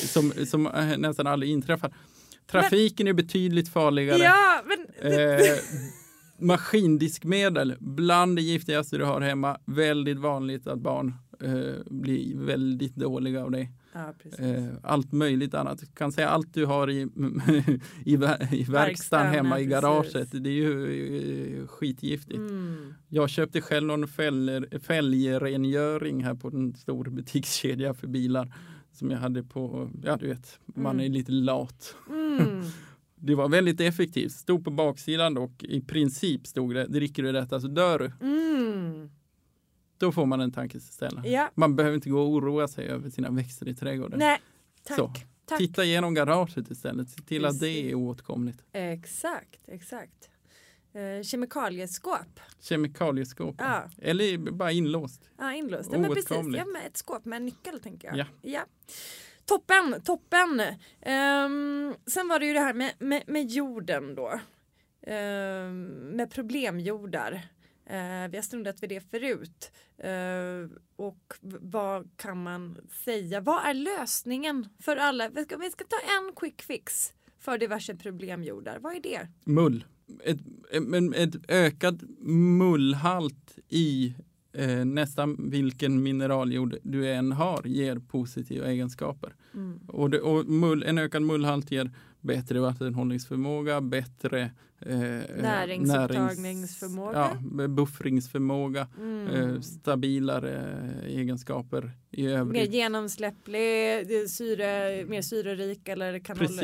som, 0.07 0.31
som 0.45 0.67
eh, 0.67 0.97
nästan 0.97 1.27
aldrig 1.27 1.51
inträffar. 1.51 1.93
Trafiken 2.47 3.07
är 3.07 3.13
betydligt 3.13 3.69
farligare. 3.69 4.17
Ja, 4.17 4.61
men 4.65 5.11
Eh, 5.11 5.39
maskindiskmedel, 6.37 7.75
bland 7.79 8.35
det 8.35 8.41
giftigaste 8.41 8.97
du 8.97 9.03
har 9.03 9.21
hemma. 9.21 9.57
Väldigt 9.65 10.17
vanligt 10.19 10.67
att 10.67 10.79
barn 10.79 11.13
eh, 11.43 11.83
blir 11.85 12.37
väldigt 12.37 12.95
dåliga 12.95 13.43
av 13.43 13.51
det. 13.51 13.67
Ja. 13.93 14.13
Eh, 14.39 14.63
allt 14.83 15.11
möjligt 15.11 15.53
annat. 15.53 15.79
Du 15.79 15.85
kan 15.85 16.11
säga 16.11 16.29
allt 16.29 16.53
du 16.53 16.65
har 16.65 16.89
i, 16.89 17.01
i, 18.05 18.13
i 18.51 18.63
verkstaden 18.63 19.27
hemma 19.33 19.59
i 19.59 19.65
garaget. 19.65 20.13
precis. 20.13 20.31
Det 20.41 20.49
är 20.49 20.53
ju 20.53 21.59
eh, 21.61 21.67
skitgiftigt. 21.67 22.37
Mm. 22.37 22.93
Jag 23.09 23.29
köpte 23.29 23.61
själv 23.61 23.87
någon 23.87 24.07
fälg, 24.07 24.79
fälgrengöring 24.79 26.23
här 26.23 26.35
på 26.35 26.47
en 26.47 26.75
stor 26.75 27.05
butikskedja 27.09 27.93
för 27.93 28.07
bilar. 28.07 28.53
Som 28.91 29.11
jag 29.11 29.17
hade 29.17 29.43
på, 29.43 29.89
ja 30.03 30.17
du 30.17 30.27
vet, 30.27 30.59
man 30.65 30.99
är 30.99 31.03
Mm. 31.05 31.13
lite 31.13 31.31
lat. 31.31 31.95
Mm. 32.09 32.61
Det 33.25 33.35
var 33.35 33.49
väldigt 33.49 33.81
effektivt. 33.81 34.31
Stod 34.31 34.63
på 34.65 34.71
baksidan 34.71 35.37
och 35.37 35.63
i 35.63 35.81
princip 35.81 36.47
stod 36.47 36.73
det, 36.75 36.87
dricker 36.87 37.23
du 37.23 37.31
detta 37.31 37.59
så 37.61 37.67
dör 37.67 37.99
du. 37.99 38.11
Då 39.97 40.11
får 40.11 40.25
man 40.25 40.41
en 40.41 40.51
tankeställare. 40.51 41.29
Ja, 41.29 41.49
Man 41.55 41.75
behöver 41.75 41.95
inte 41.95 42.09
gå 42.09 42.21
och 42.21 42.29
oroa 42.29 42.67
sig 42.67 42.87
över 42.87 43.09
sina 43.09 43.29
växter 43.31 43.67
i 43.67 43.75
trädgården. 43.75 44.19
nej, 44.19 44.39
tack. 44.83 44.97
Så, 44.97 45.11
tack. 45.45 45.57
Titta 45.57 45.83
igenom 45.83 46.13
garaget 46.13 46.71
istället. 46.71 47.09
Se 47.09 47.21
till 47.21 47.45
att 47.45 47.59
det 47.59 47.91
är 47.91 47.95
oåtkomligt. 47.95 48.63
Exakt, 48.71 49.59
exakt. 49.67 50.29
Eh, 50.93 51.23
kemikalieskåp. 51.23 52.39
Kemikalieskåp. 52.61 53.55
Ja. 53.57 53.83
Eller 54.01 54.37
bara 54.51 54.71
inlåst. 54.71 55.29
Ja, 55.37 55.53
inlåst. 55.53 55.89
Ja, 55.91 55.99
men 55.99 56.13
precis. 56.13 56.31
Ja, 56.31 56.65
men 56.65 56.75
ett 56.87 56.97
skåp 56.97 57.25
med 57.25 57.37
en 57.37 57.45
nyckel 57.45 57.79
tänker 57.79 58.07
jag. 58.07 58.17
Ja. 58.17 58.25
ja. 58.41 58.65
Toppen, 59.45 60.01
toppen. 60.03 60.61
Ehm, 61.01 61.93
sen 62.07 62.27
var 62.27 62.39
det 62.39 62.45
ju 62.45 62.53
det 62.53 62.59
här 62.59 62.73
med, 62.73 62.93
med, 62.99 63.23
med 63.27 63.49
jorden 63.49 64.15
då. 64.15 64.39
Ehm, 65.07 65.85
med 65.87 66.31
problemjordar. 66.31 67.47
Uh, 67.89 68.31
vi 68.31 68.37
har 68.37 68.41
snuddat 68.41 68.83
vid 68.83 68.89
det 68.89 69.11
förut. 69.11 69.71
Eh, 69.97 70.77
och 70.95 71.33
vad 71.61 72.09
kan 72.15 72.43
man 72.43 72.77
säga? 73.05 73.41
Vad 73.41 73.65
är 73.65 73.73
lösningen 73.73 74.67
för 74.79 74.97
alla? 74.97 75.29
Vi 75.29 75.43
ska, 75.43 75.57
vi 75.57 75.71
ska 75.71 75.83
ta 75.83 75.97
en 75.97 76.35
quick 76.35 76.61
fix 76.61 77.13
för 77.39 77.57
diverse 77.57 77.95
problemjordar. 77.95 78.79
Vad 78.79 78.95
är 78.95 79.01
det? 79.01 79.27
Mull. 79.43 79.85
Ett, 80.23 80.39
ett, 80.71 81.15
ett 81.15 81.41
ökad 81.47 82.03
mullhalt 82.57 83.57
i 83.69 84.13
eh, 84.53 84.85
nästan 84.85 85.49
vilken 85.49 86.03
mineraljord 86.03 86.77
du 86.83 87.11
än 87.11 87.31
har 87.31 87.63
ger 87.65 87.99
positiva 87.99 88.67
egenskaper. 88.67 89.35
Mm. 89.53 89.79
Och, 89.87 90.09
det, 90.09 90.21
och 90.21 90.45
mull, 90.45 90.83
en 90.83 90.97
ökad 90.97 91.21
mullhalt 91.21 91.71
ger 91.71 91.91
bättre 92.23 92.59
vattenhållningsförmåga, 92.59 93.81
bättre 93.81 94.51
eh, 94.85 94.97
Näringsupptagningsförmåga. 95.41 97.17
närings- 97.41 97.61
ja, 97.61 97.67
buffringsförmåga, 97.67 98.87
Mm. 98.99 99.27
eh, 99.27 99.59
stabilare 99.61 100.51
eh, 101.05 101.17
egenskaper 101.19 101.91
i 102.11 102.23
Mer 102.23 102.37
övrigt. 102.37 102.73
genomsläpplig, 102.73 103.61
det 104.07 104.15
är 104.21 104.27
syre, 104.27 105.05
mer 105.05 105.21
syrerik 105.21 105.87
eller 105.87 106.19
kan 106.19 106.37
hålla, 106.37 106.61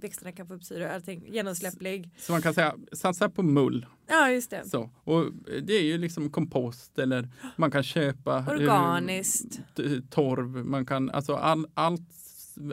växterna 0.00 0.32
kan 0.32 0.46
få 0.46 0.54
upp 0.54 0.64
syre, 0.64 0.94
allting 0.94 1.24
genomsläpplig. 1.28 2.10
Så 2.18 2.32
man 2.32 2.42
kan 2.42 2.54
säga 2.54 2.74
satsa 2.92 3.28
på 3.28 3.42
mull. 3.42 3.86
Ja 4.08 4.30
just 4.30 4.50
det. 4.50 4.68
Så. 4.68 4.90
Och 5.04 5.26
det 5.62 5.72
är 5.74 5.82
ju 5.84 5.98
liksom 5.98 6.30
kompost 6.30 6.98
eller 6.98 7.28
man 7.56 7.70
kan 7.70 7.82
köpa 7.82 8.38
eh, 8.38 8.48
Organiskt. 8.48 9.60
t- 9.76 9.82
torv, 10.10 10.48
man 10.66 10.86
kan 10.86 11.10
alltså 11.10 11.34
all, 11.34 11.66
allt, 11.74 12.00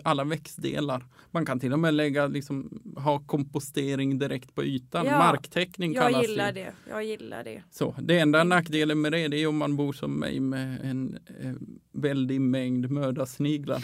alla 0.04 0.24
växtdelar. 0.24 1.06
Man 1.32 1.46
kan 1.46 1.60
till 1.60 1.74
och 1.74 1.80
med 1.80 1.94
lägga, 1.94 2.28
liksom, 2.28 2.82
ha 2.98 3.20
kompostering 3.20 4.20
direkt 4.20 4.56
på 4.56 4.64
ytan. 4.64 5.06
Ja, 5.06 5.18
Marktäckning 5.18 5.94
Jag 5.94 6.04
kallas 6.04 6.28
gillar 6.28 6.52
det. 6.52 6.74
Jag 6.90 7.04
gillar 7.04 7.44
det. 7.44 7.64
Så, 7.72 7.96
det 8.02 8.20
enda 8.20 8.44
nackdelen 8.44 9.02
med 9.02 9.12
det, 9.12 9.28
det 9.28 9.38
är 9.38 9.48
om 9.48 9.58
man 9.58 9.76
bor 9.76 9.94
som 9.94 10.20
mig 10.20 10.40
med 10.40 10.80
en 10.84 11.20
eh, 11.42 11.54
väldig 11.92 12.42
mängd 12.42 12.92
mördarsniglar. 12.92 13.84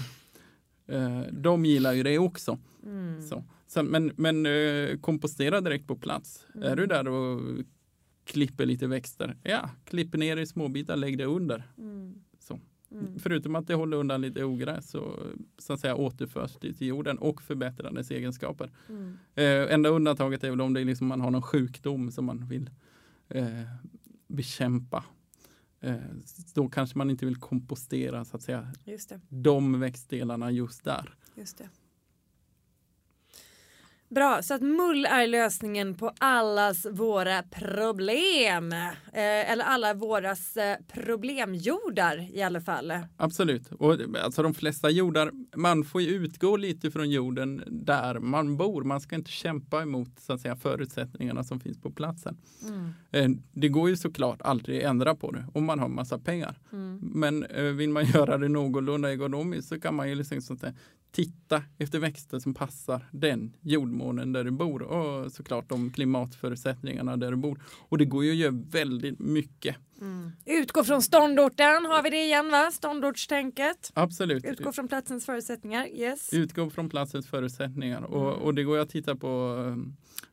Eh, 0.88 1.22
de 1.32 1.66
gillar 1.66 1.94
ju 1.94 2.04
det 2.04 2.20
också. 2.20 2.58
Mm. 2.84 3.22
Så. 3.22 3.44
Så, 3.68 3.84
men 3.84 4.12
men 4.16 4.46
eh, 4.46 4.98
kompostera 4.98 5.62
direkt 5.62 5.88
på 5.88 5.96
plats. 5.96 6.48
Är 6.62 6.76
du 6.76 6.86
där 6.86 7.08
och 7.08 7.42
klipper 8.28 8.66
lite 8.66 8.88
växter, 8.88 9.38
ja, 9.44 9.70
klipper 9.86 10.18
ner 10.18 10.38
i 10.38 10.46
småbitar, 10.46 10.96
lägg 10.96 11.18
det 11.18 11.26
under. 11.26 11.64
Mm. 11.78 12.16
Mm. 13.00 13.20
Förutom 13.20 13.56
att 13.56 13.68
det 13.68 13.74
håller 13.74 13.98
undan 13.98 14.22
lite 14.22 14.44
ogräs 14.44 14.90
så, 14.90 15.20
så 15.58 15.74
att 15.74 15.80
säga 15.80 15.96
återförs 15.96 16.58
det 16.62 16.74
till 16.74 16.88
jorden 16.88 17.18
och 17.18 17.42
förbättrar 17.42 17.92
dess 17.92 18.12
egenskaper. 18.12 18.72
Mm. 18.90 19.18
Eh, 19.36 19.74
enda 19.74 19.90
undantaget 19.90 20.44
är 20.44 20.50
väl 20.50 20.62
om 20.62 20.74
det 20.74 20.82
är 20.82 20.86
liksom 20.86 21.08
man 21.08 21.22
har 21.22 21.32
någon 21.32 21.42
sjukdom 21.42 22.12
som 22.12 22.26
man 22.26 22.48
vill 22.48 22.70
eh, 23.30 23.62
bekämpa. 24.28 25.04
Eh, 25.80 25.96
då 26.54 26.70
kanske 26.70 26.98
man 26.98 27.10
inte 27.10 27.26
vill 27.26 27.36
kompostera 27.36 28.26
så 28.26 28.38
att 28.38 28.44
säga 28.44 28.68
Just 28.86 29.10
det. 29.10 29.20
de 29.30 29.80
växtdelarna 29.80 30.52
just 30.52 30.84
där. 30.84 31.16
Just 31.36 31.58
det. 31.58 31.70
Bra, 34.10 34.42
så 34.42 34.54
att 34.54 34.62
mull 34.62 35.06
är 35.06 35.28
lösningen 35.28 35.94
på 35.94 36.12
allas 36.20 36.86
våra 36.92 37.44
problem. 37.44 38.72
Eh, 38.74 39.52
eller 39.52 39.66
alla 39.66 39.94
våras 39.94 40.58
eh, 40.58 40.78
problemjordar 40.94 42.36
i 42.36 42.42
alla 42.42 42.62
fall. 42.62 42.94
Absolut. 43.18 43.72
Och, 43.72 43.98
alltså 44.24 44.44
de 44.44 44.54
flesta 44.54 44.90
jordar, 44.90 45.32
man 45.56 45.84
får 45.84 46.02
ju 46.02 46.10
utgå 46.10 46.58
lite 46.58 46.92
från 46.92 47.10
jorden 47.10 47.64
där 47.68 48.20
man 48.20 48.58
bor. 48.58 48.84
Man 48.84 49.02
ska 49.02 49.16
inte 49.16 49.32
kämpa 49.32 49.82
emot 49.82 50.20
så 50.20 50.34
att 50.34 50.42
säga, 50.42 50.56
förutsättningarna 50.56 51.44
som 51.44 51.60
finns 51.60 51.82
på 51.82 51.92
platsen. 51.92 52.38
Mm. 52.68 52.94
Eh, 53.12 53.40
det 53.52 53.70
går 53.70 53.90
ju 53.90 53.98
såklart 53.98 54.42
aldrig 54.42 54.78
att 54.78 54.90
ändra 54.90 55.16
på 55.16 55.32
det 55.32 55.46
om 55.54 55.66
man 55.66 55.80
har 55.80 55.88
massa 55.88 56.20
pengar. 56.20 56.60
Mm. 56.72 57.00
Men 57.02 57.44
eh, 57.44 57.64
vill 57.64 57.90
man 57.90 58.06
göra 58.14 58.38
det 58.38 58.48
någorlunda 58.48 59.14
ekonomiskt 59.14 59.68
så 59.68 59.80
kan 59.80 59.96
man 59.96 60.10
ju 60.10 60.16
liksom 60.16 60.42
så 60.42 60.54
att 60.54 60.60
säga, 60.60 60.74
titta 61.12 61.64
efter 61.78 62.00
växter 62.00 62.40
som 62.40 62.54
passar 62.54 63.08
den 63.12 63.56
jordmånen 63.62 64.34
där 64.34 64.44
du 64.44 64.52
bor 64.52 64.82
och 64.82 65.32
såklart 65.32 65.70
de 65.70 65.92
klimatförutsättningarna 65.92 67.18
där 67.18 67.32
du 67.32 67.38
bor. 67.38 67.62
Och 67.90 67.98
det 67.98 68.06
går 68.06 68.24
ju 68.24 68.32
att 68.32 68.38
göra 68.38 68.64
väldigt 68.70 69.20
mycket. 69.20 69.76
Mm. 70.02 70.32
Utgå 70.46 70.84
från 70.84 71.02
ståndorten, 71.02 71.86
har 71.86 72.04
vi 72.04 72.10
det 72.10 72.24
igen 72.24 72.52
va? 72.52 72.72
Ståndortstänket. 72.74 73.92
Absolut. 73.94 74.46
Utgå 74.46 74.72
från 74.72 74.88
platsens 74.88 75.26
förutsättningar, 75.26 75.88
yes. 75.88 76.34
Utgå 76.34 76.70
från 76.70 76.90
platsens 76.90 77.28
förutsättningar 77.28 78.02
och, 78.02 78.34
och 78.34 78.54
det 78.54 78.64
går 78.64 78.78
att 78.78 78.90
titta 78.90 79.16
på 79.16 79.58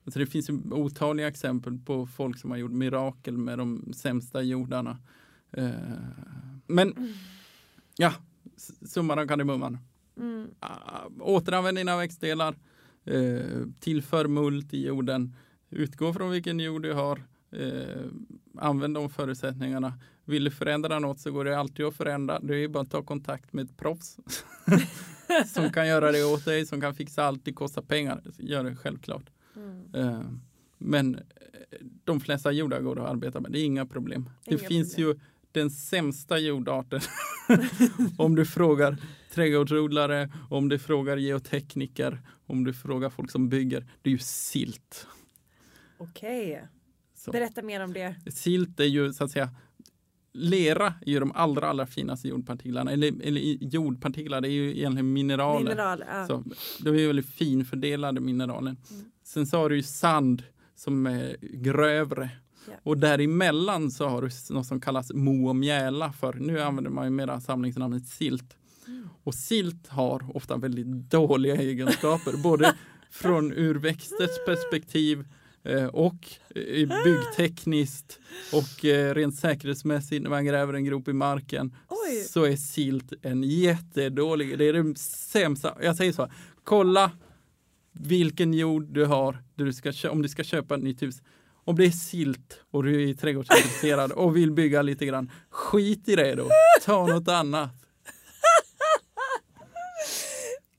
alltså 0.04 0.20
det 0.20 0.26
finns 0.26 0.50
otaliga 0.70 1.28
exempel 1.28 1.78
på 1.78 2.06
folk 2.06 2.38
som 2.38 2.50
har 2.50 2.58
gjort 2.58 2.72
mirakel 2.72 3.36
med 3.38 3.58
de 3.58 3.92
sämsta 3.96 4.42
jordarna. 4.42 4.98
Eh, 5.52 5.70
men 6.66 7.14
ja, 7.96 8.12
summan 8.86 9.18
av 9.18 9.26
kardemumman. 9.26 9.78
Mm. 10.16 10.42
Uh, 10.42 11.20
återanvänd 11.20 11.76
dina 11.76 11.96
växtdelar, 11.96 12.58
uh, 13.10 13.66
tillför 13.80 14.28
mult 14.28 14.74
i 14.74 14.86
jorden, 14.86 15.36
utgå 15.70 16.12
från 16.12 16.30
vilken 16.30 16.60
jord 16.60 16.82
du 16.82 16.92
har, 16.92 17.22
uh, 17.56 18.06
använd 18.58 18.94
de 18.94 19.10
förutsättningarna. 19.10 19.92
Vill 20.24 20.44
du 20.44 20.50
förändra 20.50 20.98
något 20.98 21.20
så 21.20 21.32
går 21.32 21.44
det 21.44 21.58
alltid 21.58 21.86
att 21.86 21.96
förändra. 21.96 22.40
Det 22.40 22.56
är 22.56 22.68
bara 22.68 22.82
att 22.82 22.90
ta 22.90 23.02
kontakt 23.02 23.52
med 23.52 23.64
ett 23.64 23.76
proffs 23.76 24.18
som 25.54 25.72
kan 25.72 25.88
göra 25.88 26.12
det 26.12 26.24
åt 26.24 26.44
dig, 26.44 26.66
som 26.66 26.80
kan 26.80 26.94
fixa 26.94 27.24
allt. 27.24 27.44
Det 27.44 27.52
kostar 27.52 27.82
pengar, 27.82 28.22
gör 28.38 28.64
det 28.64 28.76
självklart. 28.76 29.30
Mm. 29.56 30.40
Men 30.78 31.20
de 32.04 32.20
flesta 32.20 32.52
jordar 32.52 32.80
går 32.80 33.00
att 33.00 33.10
arbeta 33.10 33.40
med, 33.40 33.52
det 33.52 33.58
är 33.58 33.64
inga 33.64 33.86
problem. 33.86 34.30
Inga 34.44 34.56
det 34.58 34.66
finns 34.66 34.94
problem. 34.94 35.08
ju 35.08 35.20
den 35.54 35.70
sämsta 35.70 36.38
jordarten. 36.38 37.00
om 38.18 38.34
du 38.34 38.46
frågar 38.46 38.96
trädgårdsodlare, 39.30 40.32
om 40.50 40.68
du 40.68 40.78
frågar 40.78 41.16
geotekniker, 41.16 42.22
om 42.46 42.64
du 42.64 42.72
frågar 42.72 43.10
folk 43.10 43.30
som 43.30 43.48
bygger. 43.48 43.86
Det 44.02 44.10
är 44.10 44.12
ju 44.12 44.18
silt. 44.18 45.06
Okej. 45.98 46.52
Okay. 46.52 47.32
Berätta 47.32 47.62
mer 47.62 47.84
om 47.84 47.92
det. 47.92 48.14
Silt 48.34 48.80
är 48.80 48.84
ju 48.84 49.12
så 49.12 49.24
att 49.24 49.30
säga 49.30 49.50
Lera 50.36 50.86
är 50.86 51.10
ju 51.10 51.20
de 51.20 51.32
allra, 51.32 51.68
allra 51.68 51.86
finaste 51.86 52.28
jordpartiklarna. 52.28 52.92
Eller, 52.92 53.22
eller 53.22 53.40
jordpartiklar, 53.60 54.40
det 54.40 54.48
är 54.48 54.52
ju 54.52 54.76
egentligen 54.76 55.12
mineraler. 55.12 55.70
Mineral, 55.70 56.04
ja. 56.08 56.26
så, 56.26 56.44
de 56.80 56.90
är 56.90 57.06
väldigt 57.06 57.28
finfördelade 57.28 58.20
mineralen. 58.20 58.76
Mm. 58.90 59.04
Sen 59.24 59.46
så 59.46 59.56
har 59.56 59.68
du 59.68 59.76
ju 59.76 59.82
sand 59.82 60.42
som 60.74 61.06
är 61.06 61.36
grövre 61.40 62.30
Yeah. 62.68 62.80
Och 62.82 62.98
däremellan 62.98 63.90
så 63.90 64.08
har 64.08 64.22
du 64.22 64.54
något 64.54 64.66
som 64.66 64.80
kallas 64.80 65.12
mo 65.12 65.48
och 65.48 65.56
mjäla 65.56 66.12
för 66.12 66.32
nu 66.32 66.60
använder 66.60 66.90
man 66.90 67.04
ju 67.04 67.10
mera 67.10 67.40
samlingsnamnet 67.40 68.06
silt. 68.06 68.56
Mm. 68.86 69.08
Och 69.22 69.34
silt 69.34 69.88
har 69.88 70.36
ofta 70.36 70.56
väldigt 70.56 70.86
dåliga 70.86 71.56
egenskaper, 71.56 72.42
både 72.42 72.74
från 73.10 73.52
ur 73.52 73.74
växters 73.74 74.44
perspektiv 74.46 75.24
eh, 75.62 75.86
och 75.86 76.28
byggtekniskt 77.04 78.18
och 78.52 78.84
eh, 78.84 79.14
rent 79.14 79.36
säkerhetsmässigt 79.36 80.22
när 80.22 80.30
man 80.30 80.44
gräver 80.44 80.74
en 80.74 80.84
grop 80.84 81.08
i 81.08 81.12
marken 81.12 81.76
Oj. 81.88 82.24
så 82.28 82.44
är 82.44 82.56
silt 82.56 83.12
en 83.22 83.42
jättedålig, 83.42 84.58
det 84.58 84.64
är 84.64 84.72
det 84.72 84.98
sämsta. 84.98 85.74
Jag 85.82 85.96
säger 85.96 86.12
så, 86.12 86.28
kolla 86.64 87.10
vilken 87.92 88.54
jord 88.54 88.84
du 88.84 89.04
har 89.04 89.42
du 89.54 89.72
ska, 89.72 90.10
om 90.10 90.22
du 90.22 90.28
ska 90.28 90.44
köpa 90.44 90.74
ett 90.74 90.82
nytt 90.82 91.02
hus 91.02 91.22
om 91.64 91.76
det 91.76 91.84
är 91.84 91.90
silt 91.90 92.60
och 92.70 92.82
du 92.82 93.10
är 93.10 93.14
trädgårdsintresserad 93.14 94.12
och 94.12 94.36
vill 94.36 94.52
bygga 94.52 94.82
lite 94.82 95.06
grann, 95.06 95.30
skit 95.50 96.08
i 96.08 96.16
det 96.16 96.34
då. 96.34 96.48
Ta 96.84 97.06
något 97.06 97.28
annat. 97.28 97.70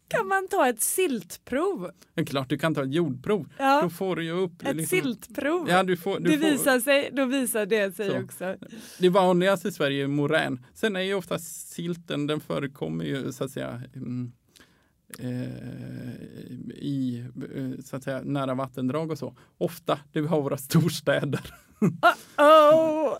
Kan 0.07 0.27
man 0.27 0.47
ta 0.47 0.69
ett 0.69 0.81
siltprov? 0.81 1.91
Ja, 2.13 2.25
klart 2.25 2.49
du 2.49 2.57
kan 2.57 2.75
ta 2.75 2.83
ett 2.83 2.93
jordprov. 2.93 3.49
Ja. 3.57 3.81
Då 3.81 3.89
får 3.89 4.15
du 4.15 4.23
ju 4.23 4.31
upp 4.31 4.61
ett 4.63 4.75
liksom, 4.75 4.99
siltprov. 4.99 5.69
Ja, 5.69 5.83
du 5.83 5.97
får, 5.97 6.19
du 6.19 6.31
det 6.31 6.37
visar 6.37 6.73
får, 6.73 6.79
sig, 6.79 7.09
då 7.13 7.25
visar 7.25 7.65
det 7.65 7.95
sig 7.95 8.09
så. 8.09 8.23
också. 8.23 8.55
Det 8.99 9.09
vanligaste 9.09 9.67
i 9.67 9.71
Sverige 9.71 10.03
är 10.03 10.07
morän. 10.07 10.65
Sen 10.73 10.95
är 10.95 11.01
ju 11.01 11.13
ofta 11.13 11.39
silten, 11.39 12.27
den 12.27 12.39
förekommer 12.39 13.05
ju 13.05 13.31
så 13.31 13.43
att 13.43 13.51
säga 13.51 13.81
mm, 13.95 14.31
i 16.75 17.25
eh, 17.55 17.83
så 17.85 17.95
att 17.95 18.03
säga, 18.03 18.21
nära 18.23 18.53
vattendrag 18.53 19.11
och 19.11 19.17
så. 19.17 19.35
Ofta 19.57 19.99
där 20.11 20.21
vi 20.21 20.27
har 20.27 20.41
våra 20.41 20.57
storstäder. 20.67 21.53
Uh-oh. 21.79 23.17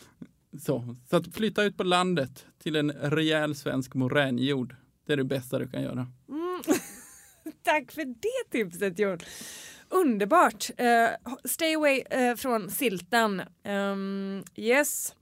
så, 0.62 0.95
så 1.10 1.16
att 1.18 1.34
flytta 1.34 1.64
ut 1.64 1.78
på 1.78 1.84
landet 1.84 2.45
till 2.64 2.76
en 2.76 2.91
rejäl 2.91 3.56
svensk 3.56 3.94
moränjord. 3.94 4.76
Det 5.06 5.14
är 5.14 5.18
det 5.18 5.24
bästa 5.24 5.60
du 5.60 5.68
kan 5.68 5.84
göra. 5.84 6.07
Mm. 6.30 6.62
Tack 7.64 7.91
för 7.91 8.06
det 8.06 8.52
tipset 8.52 8.99
Jon. 8.99 9.18
Underbart. 9.90 10.70
Uh, 10.70 11.38
stay 11.45 11.76
away 11.76 12.03
uh, 12.18 12.36
från 12.36 12.70
siltan. 12.70 13.41
Um, 13.64 14.44
yes. 14.56 15.16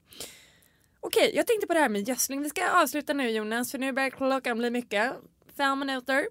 Okej, 1.00 1.28
okay, 1.28 1.36
jag 1.36 1.48
tänkte 1.48 1.68
på 1.68 1.74
det 1.74 1.80
här 1.80 1.90
med 1.90 2.08
gödsling. 2.08 2.44
Vi 2.44 2.50
ska 2.50 2.70
avsluta 2.70 3.14
nu 3.14 3.30
Jonas, 3.30 3.72
för 3.72 3.78
nu 3.78 3.94
börjar 3.94 4.10
klockan 4.10 4.58
bli 4.58 4.70
mycket 4.70 5.14
fem 5.58 5.80
minuter. 5.80 6.28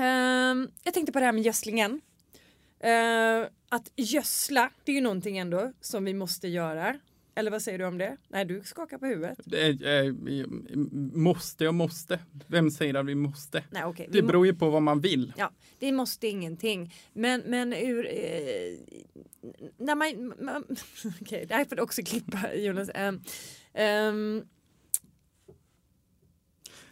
Uh, 0.00 0.68
jag 0.84 0.94
tänkte 0.94 1.12
på 1.12 1.18
det 1.18 1.24
här 1.24 1.32
med 1.32 1.42
gödslingen. 1.42 2.00
Uh, 2.84 3.48
att 3.68 3.90
gödsla, 3.96 4.70
det 4.84 4.92
är 4.92 4.96
ju 4.96 5.00
någonting 5.00 5.38
ändå 5.38 5.72
som 5.80 6.04
vi 6.04 6.14
måste 6.14 6.48
göra. 6.48 6.96
Eller 7.34 7.50
vad 7.50 7.62
säger 7.62 7.78
du 7.78 7.84
om 7.84 7.98
det? 7.98 8.16
Nej, 8.28 8.44
du 8.44 8.62
skakar 8.64 8.98
på 8.98 9.06
huvudet. 9.06 9.38
Eh, 9.52 10.14
måste 11.14 11.68
och 11.68 11.74
måste. 11.74 12.18
Vem 12.46 12.70
säger 12.70 12.94
att 12.94 13.06
vi 13.06 13.14
måste? 13.14 13.64
Nej, 13.70 13.84
okay. 13.84 14.06
Det 14.10 14.22
beror 14.22 14.46
ju 14.46 14.54
på 14.54 14.70
vad 14.70 14.82
man 14.82 15.00
vill. 15.00 15.32
Ja, 15.36 15.50
vi 15.78 15.92
måste 15.92 16.28
ingenting. 16.28 16.94
Men, 17.12 17.42
men 17.46 17.72
ur... 17.72 18.06
Eh, 18.06 18.78
när 19.76 19.94
man... 19.94 20.34
man 20.40 20.64
Okej, 21.04 21.12
okay, 21.20 21.44
det 21.44 21.54
här 21.54 21.64
får 21.64 21.76
du 21.76 21.82
också 21.82 22.02
klippa 22.02 22.54
Jonas. 22.54 22.90
Um, 22.94 23.22
um, 23.82 24.44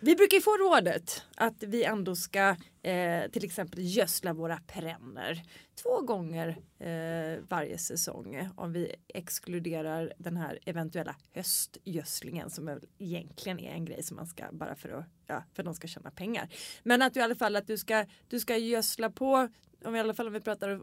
vi 0.00 0.16
brukar 0.16 0.40
få 0.40 0.56
rådet 0.56 1.22
att 1.36 1.62
vi 1.62 1.84
ändå 1.84 2.16
ska 2.16 2.56
eh, 2.82 3.30
till 3.30 3.44
exempel 3.44 3.80
gödsla 3.82 4.32
våra 4.32 4.58
perenner 4.66 5.42
två 5.82 6.00
gånger 6.00 6.48
eh, 6.78 7.42
varje 7.48 7.78
säsong 7.78 8.48
om 8.56 8.72
vi 8.72 8.94
exkluderar 9.08 10.12
den 10.18 10.36
här 10.36 10.58
eventuella 10.66 11.16
höstgödslingen 11.34 12.50
som 12.50 12.80
egentligen 12.98 13.58
är 13.58 13.72
en 13.72 13.84
grej 13.84 14.02
som 14.02 14.16
man 14.16 14.26
ska 14.26 14.44
bara 14.52 14.74
för 14.74 14.88
att 14.88 15.04
ja, 15.26 15.44
för 15.54 15.62
att 15.62 15.64
de 15.64 15.74
ska 15.74 15.88
tjäna 15.88 16.10
pengar. 16.10 16.48
Men 16.82 17.02
att 17.02 17.14
du 17.14 17.20
i 17.20 17.22
alla 17.22 17.34
fall 17.34 17.56
att 17.56 17.66
du 17.66 17.78
ska 17.78 18.06
du 18.28 18.40
ska 18.40 18.56
gödsla 18.56 19.10
på 19.10 19.48
om 19.84 19.96
i 19.96 20.00
alla 20.00 20.14
fall 20.14 20.26
om 20.26 20.32
vi 20.32 20.40
pratar 20.40 20.80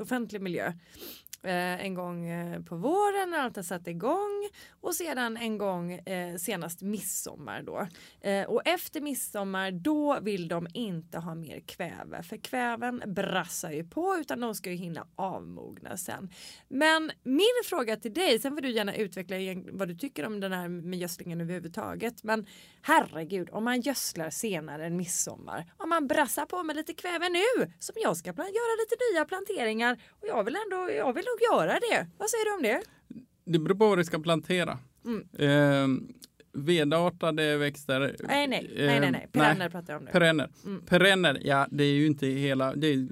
offentlig 0.00 0.42
miljö 0.42 0.72
eh, 1.42 1.84
en 1.84 1.94
gång 1.94 2.28
eh, 2.28 2.62
på 2.62 2.76
våren 2.76 3.30
när 3.30 3.38
allt 3.38 3.56
har 3.56 3.62
satt 3.62 3.88
igång 3.88 4.48
och 4.80 4.94
sedan 4.94 5.36
en 5.36 5.58
gång 5.58 5.92
eh, 5.92 6.36
senast 6.36 6.82
midsommar 6.82 7.62
då. 7.62 7.88
Eh, 8.20 8.44
och 8.44 8.62
efter 8.64 9.00
midsommar 9.00 9.70
då 9.70 10.20
vill 10.20 10.48
de 10.48 10.66
inte 10.74 11.18
ha 11.18 11.34
mer 11.34 11.60
kväve 11.60 12.22
för 12.22 12.36
kväven 12.36 13.02
brassar 13.06 13.70
ju 13.70 13.84
på 13.84 14.16
utan 14.20 14.40
de 14.40 14.54
ska 14.54 14.70
ju 14.70 14.76
hinna 14.76 15.06
avmogna 15.16 15.96
sen. 15.96 16.30
Men 16.68 17.12
min 17.22 17.62
fråga 17.64 17.96
till 17.96 18.14
dig, 18.14 18.38
sen 18.38 18.54
får 18.54 18.60
du 18.60 18.70
gärna 18.70 18.94
utveckla 18.94 19.36
vad 19.72 19.88
du 19.88 19.94
tycker 19.94 20.26
om 20.26 20.40
den 20.40 20.52
här 20.52 20.68
med 20.68 20.98
gödslingen 20.98 21.40
överhuvudtaget. 21.40 22.22
Men 22.22 22.46
herregud, 22.82 23.50
om 23.52 23.64
man 23.64 23.80
gödslar 23.80 24.30
senare 24.30 24.86
än 24.86 24.96
midsommar, 24.96 25.72
om 25.76 25.88
man 25.88 26.06
brassar 26.06 26.46
på 26.46 26.62
med 26.62 26.76
lite 26.76 26.94
kväve 26.94 27.28
nu 27.28 27.72
som 27.78 27.94
jag 28.02 28.16
ska 28.16 28.28
göra 28.30 28.74
lite 28.82 28.96
nya 29.12 29.24
planteringar 29.24 29.98
och 30.10 30.28
jag 30.28 30.44
vill 30.44 30.56
ändå, 30.56 30.90
jag 30.92 31.12
vill 31.12 31.24
nog 31.24 31.60
göra 31.60 31.72
det. 31.72 32.06
Vad 32.18 32.30
säger 32.30 32.44
du 32.44 32.56
om 32.56 32.62
det? 32.62 32.82
Det 33.44 33.58
beror 33.58 33.74
på 33.74 33.88
vad 33.88 33.98
du 33.98 34.04
ska 34.04 34.18
plantera. 34.18 34.78
Mm. 35.04 35.28
Eh, 35.38 36.02
vedartade 36.52 37.56
växter. 37.56 38.00
Nej, 38.00 38.48
nej, 38.48 38.70
nej, 38.76 39.00
nej, 39.00 39.10
nej. 39.10 39.28
perenner 39.32 39.58
nej. 39.58 39.70
pratar 39.70 39.92
jag 39.92 40.00
om. 40.00 40.04
Nu. 40.04 40.10
Perenner. 40.10 40.50
Mm. 40.64 40.82
perenner, 40.86 41.40
ja 41.44 41.66
det 41.70 41.84
är 41.84 41.92
ju 41.92 42.06
inte 42.06 42.26
hela, 42.26 42.74
det 42.74 43.08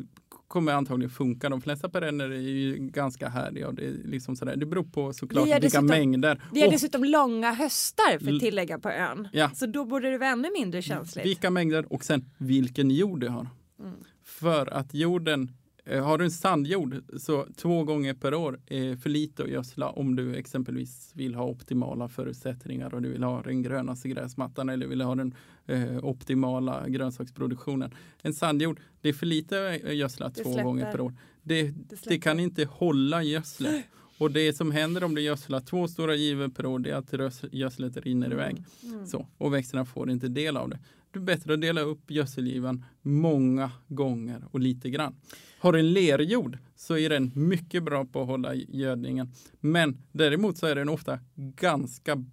kommer 0.49 0.73
antagligen 0.73 1.11
funka. 1.11 1.49
De 1.49 1.61
flesta 1.61 1.89
perenner 1.89 2.31
är 2.31 2.41
ju 2.41 2.77
ganska 2.77 3.29
härdiga. 3.29 3.73
det, 3.73 3.87
är 3.87 3.93
liksom 4.05 4.37
sådär. 4.37 4.57
det 4.57 4.67
beror 4.67 4.85
på 4.85 5.13
såklart 5.13 5.63
vilka 5.63 5.81
mängder. 5.81 6.43
Vi 6.53 6.61
har 6.61 6.67
och, 6.67 6.73
dessutom 6.73 7.05
långa 7.05 7.53
höstar 7.53 8.19
för 8.19 8.35
att 8.35 8.41
tillägga 8.41 8.79
på 8.79 8.91
ön. 8.91 9.29
Ja. 9.33 9.51
Så 9.55 9.67
då 9.67 9.85
borde 9.85 10.11
det 10.11 10.19
vara 10.19 10.31
ännu 10.31 10.49
mindre 10.53 10.83
känsligt. 10.83 11.27
Vilka 11.27 11.51
mängder 11.51 11.93
och 11.93 12.05
sen 12.05 12.25
vilken 12.39 12.91
jord 12.91 13.21
du 13.21 13.29
har. 13.29 13.47
Mm. 13.81 13.95
För 14.41 14.75
att 14.75 14.95
jorden 14.95 15.51
Eh, 15.91 16.05
har 16.05 16.19
du 16.19 16.25
en 16.25 16.31
sandjord 16.31 17.03
så 17.19 17.47
två 17.57 17.85
gånger 17.85 18.15
per 18.15 18.35
år 18.35 18.61
är 18.67 18.97
för 18.97 19.11
lite 19.11 19.43
att 19.43 19.51
gödsla 19.51 19.89
om 19.91 20.17
du 20.17 20.35
exempelvis 20.35 21.13
vill 21.15 21.35
ha 21.35 21.45
optimala 21.45 22.09
förutsättningar 22.09 22.95
och 22.95 23.03
du 23.03 23.09
vill 23.09 23.23
ha 23.23 23.43
den 23.43 23.63
grönaste 23.63 24.09
gräsmattan 24.09 24.69
eller 24.69 24.87
vill 24.87 25.01
ha 25.01 25.15
den 25.15 25.35
eh, 25.67 26.05
optimala 26.05 26.89
grönsaksproduktionen. 26.89 27.95
En 28.23 28.35
sandjord, 28.35 28.81
det 29.01 29.09
är 29.09 29.13
för 29.13 29.27
lite 29.27 29.81
att 29.85 29.95
gödsla 29.95 30.31
två 30.31 30.63
gånger 30.63 30.93
per 30.93 31.01
år. 31.01 31.15
Det, 31.43 31.63
det, 31.63 32.05
det 32.05 32.19
kan 32.19 32.41
inte 32.41 32.65
hålla 32.65 33.23
gödslet. 33.23 33.85
Och 34.19 34.31
det 34.31 34.53
som 34.53 34.71
händer 34.71 35.05
om 35.05 35.15
du 35.15 35.21
gödslar 35.21 35.61
två 35.61 35.89
stora 35.89 36.15
givor 36.15 36.49
per 36.49 36.67
år 36.67 36.79
det 36.79 36.91
är 36.91 36.95
att 36.97 37.45
gödslet 37.53 37.97
rinner 37.97 38.27
mm. 38.27 38.39
iväg. 38.39 38.65
Mm. 38.83 39.07
Så, 39.07 39.27
och 39.39 39.55
växterna 39.55 39.85
får 39.85 40.11
inte 40.11 40.29
del 40.29 40.57
av 40.57 40.69
det. 40.69 40.79
Det 41.13 41.19
är 41.19 41.23
bättre 41.23 41.55
att 41.55 41.61
dela 41.61 41.81
upp 41.81 42.11
gödselgivan 42.11 42.85
många 43.03 43.71
gånger 43.89 44.45
och 44.51 44.61
lite 44.61 44.91
grann. 44.91 45.15
Har 45.61 45.73
du 45.73 45.79
en 45.79 45.93
lerjord 45.93 46.59
så 46.77 46.97
är 46.99 47.11
den 47.11 47.31
mycket 47.35 47.83
bra 47.85 48.05
på 48.05 48.21
att 48.23 48.27
hålla 48.27 48.55
gödningen. 48.55 49.33
Men 49.61 49.99
däremot 50.13 50.59
så 50.59 50.67
är 50.67 50.75
den 50.75 50.89
ofta 50.89 51.19
ganska 51.35 52.25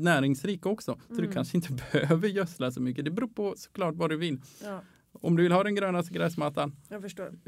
näringsrik 0.00 0.66
också. 0.66 0.98
Så 1.08 1.14
Mm. 1.14 1.26
du 1.26 1.32
kanske 1.32 1.56
inte 1.56 1.68
behöver 1.92 2.28
gödsla 2.28 2.70
så 2.70 2.80
mycket. 2.82 3.04
Det 3.04 3.10
beror 3.10 3.28
på 3.28 3.54
såklart 3.56 3.94
vad 3.96 4.10
du 4.10 4.16
vill. 4.16 4.40
Ja, 4.64 4.82
Om 5.12 5.36
du 5.36 5.42
vill 5.42 5.52
ha 5.52 5.64
den 5.64 5.74
grönaste 5.74 6.14
gräsmattan, 6.14 6.76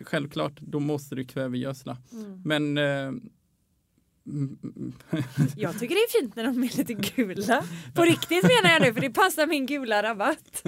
självklart, 0.05 0.61
då 0.61 0.81
måste 0.81 1.15
du 1.15 1.25
kvävegödsla. 1.25 1.99
Mm. 2.13 2.43
Men 2.45 2.79
eh, 2.79 3.23
Jag 5.57 5.79
tycker 5.79 5.95
det 5.95 6.01
är 6.01 6.21
fint 6.21 6.37
när 6.37 6.45
de 6.45 6.63
är 6.63 6.77
lite 6.77 6.95
gula. 6.95 7.65
På 7.95 8.03
riktigt 8.03 8.43
menar 8.43 8.71
jag 8.73 8.83
nu 8.83 8.95
för 8.95 9.01
det 9.01 9.11
passar 9.11 9.47
min 9.47 9.67
gula 9.67 10.03
rabatt. 10.03 10.63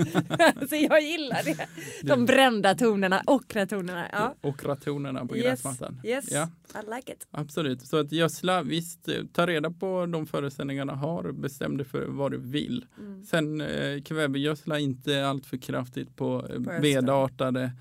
så 0.68 0.76
jag 0.76 1.02
gillar 1.02 1.44
det. 1.44 1.66
De 2.02 2.24
brända 2.26 2.74
tonerna, 2.74 3.22
ockratonerna. 3.26 4.06
Ja. 4.12 4.34
och 4.40 4.64
ratonerna 4.64 5.26
på 5.26 5.36
Yes, 5.36 5.44
gräsmattan. 5.46 6.00
yes, 6.04 6.24
Ja, 6.30 6.48
I 6.74 6.94
like 6.96 7.12
it. 7.12 7.26
absolut. 7.30 7.82
Så 7.86 7.96
att 7.96 8.12
gödsla, 8.12 8.62
visst, 8.62 9.08
ta 9.32 9.46
reda 9.46 9.70
på 9.70 10.06
de 10.06 10.26
föreställningarna 10.26 10.94
har, 10.94 11.32
bestäm 11.32 11.76
dig 11.76 11.86
för 11.86 12.06
vad 12.06 12.30
du 12.32 12.38
vill. 12.38 12.86
Mm. 12.98 13.24
Sen 13.24 13.60
eh, 13.60 14.02
kvävegödsla 14.02 14.78
inte 14.78 15.26
allt 15.26 15.46
för 15.46 15.56
kraftigt 15.56 16.16
på, 16.16 16.46
eh, 16.50 16.80
vedartade 16.80 17.72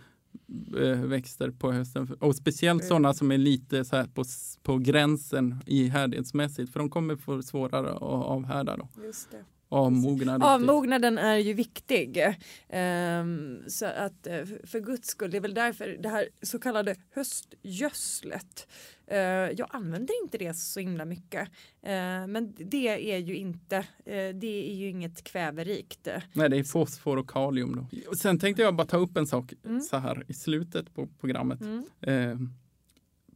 växter 1.08 1.52
på 1.52 1.72
hösten. 1.72 2.14
Och 2.20 2.36
speciellt 2.36 2.82
Mm. 2.82 2.88
sådana 2.88 3.14
som 3.14 3.32
är 3.32 3.38
lite 3.38 3.86
så 3.86 3.96
här 3.96 4.06
på, 4.08 4.24
på 4.64 4.78
gränsen 4.78 5.56
i 5.66 5.88
härdighetsmässigt, 5.88 6.72
för 6.74 6.80
de 6.80 6.90
kommer 6.90 7.16
få 7.16 7.42
svårare 7.44 7.90
att 7.92 8.02
avhärda 8.02 8.78
då. 8.78 8.90
Just 9.04 9.32
det. 9.32 9.46
Avmogna 9.70 10.34
riktigt. 10.34 10.48
Avmognaden 10.48 11.18
är 11.18 11.38
ju 11.38 11.54
viktig. 11.54 12.34
Ehm, 12.70 13.60
så 13.68 13.86
att 13.86 14.28
eh, 14.28 14.46
för 14.64 14.80
guds 14.80 15.08
skull, 15.10 15.32
det 15.32 15.38
är 15.38 15.42
väl 15.42 15.54
därför 15.54 15.98
det 16.04 16.10
här 16.10 16.30
så 16.42 16.60
kallade 16.60 16.96
höstgödslet. 17.12 18.68
Eh, 19.08 19.18
jag 19.58 19.68
använder 19.70 20.24
inte 20.24 20.38
det 20.38 20.54
så 20.54 20.80
himla 20.80 21.06
mycket. 21.06 21.50
Eh, 21.82 22.28
men 22.28 22.54
det 22.58 23.12
är 23.14 23.18
ju 23.18 23.36
inte, 23.36 23.76
eh, 24.06 24.36
det 24.36 24.72
är 24.72 24.76
ju 24.76 24.90
inget 24.90 25.24
kväverikt. 25.24 26.08
Nej, 26.34 26.50
det 26.50 26.58
är 26.58 26.64
fosfor 26.64 27.18
och 27.18 27.30
kalium 27.30 27.76
då. 27.76 28.16
Sen 28.16 28.40
tänkte 28.40 28.62
jag 28.62 28.76
bara 28.76 28.88
ta 28.88 28.98
upp 28.98 29.18
en 29.18 29.28
sak 29.28 29.54
Mm. 29.66 29.82
så 29.82 29.98
här 29.98 30.24
i 30.28 30.34
slutet 30.34 30.94
på 30.94 31.08
programmet. 31.20 31.60
Mm. 31.62 32.50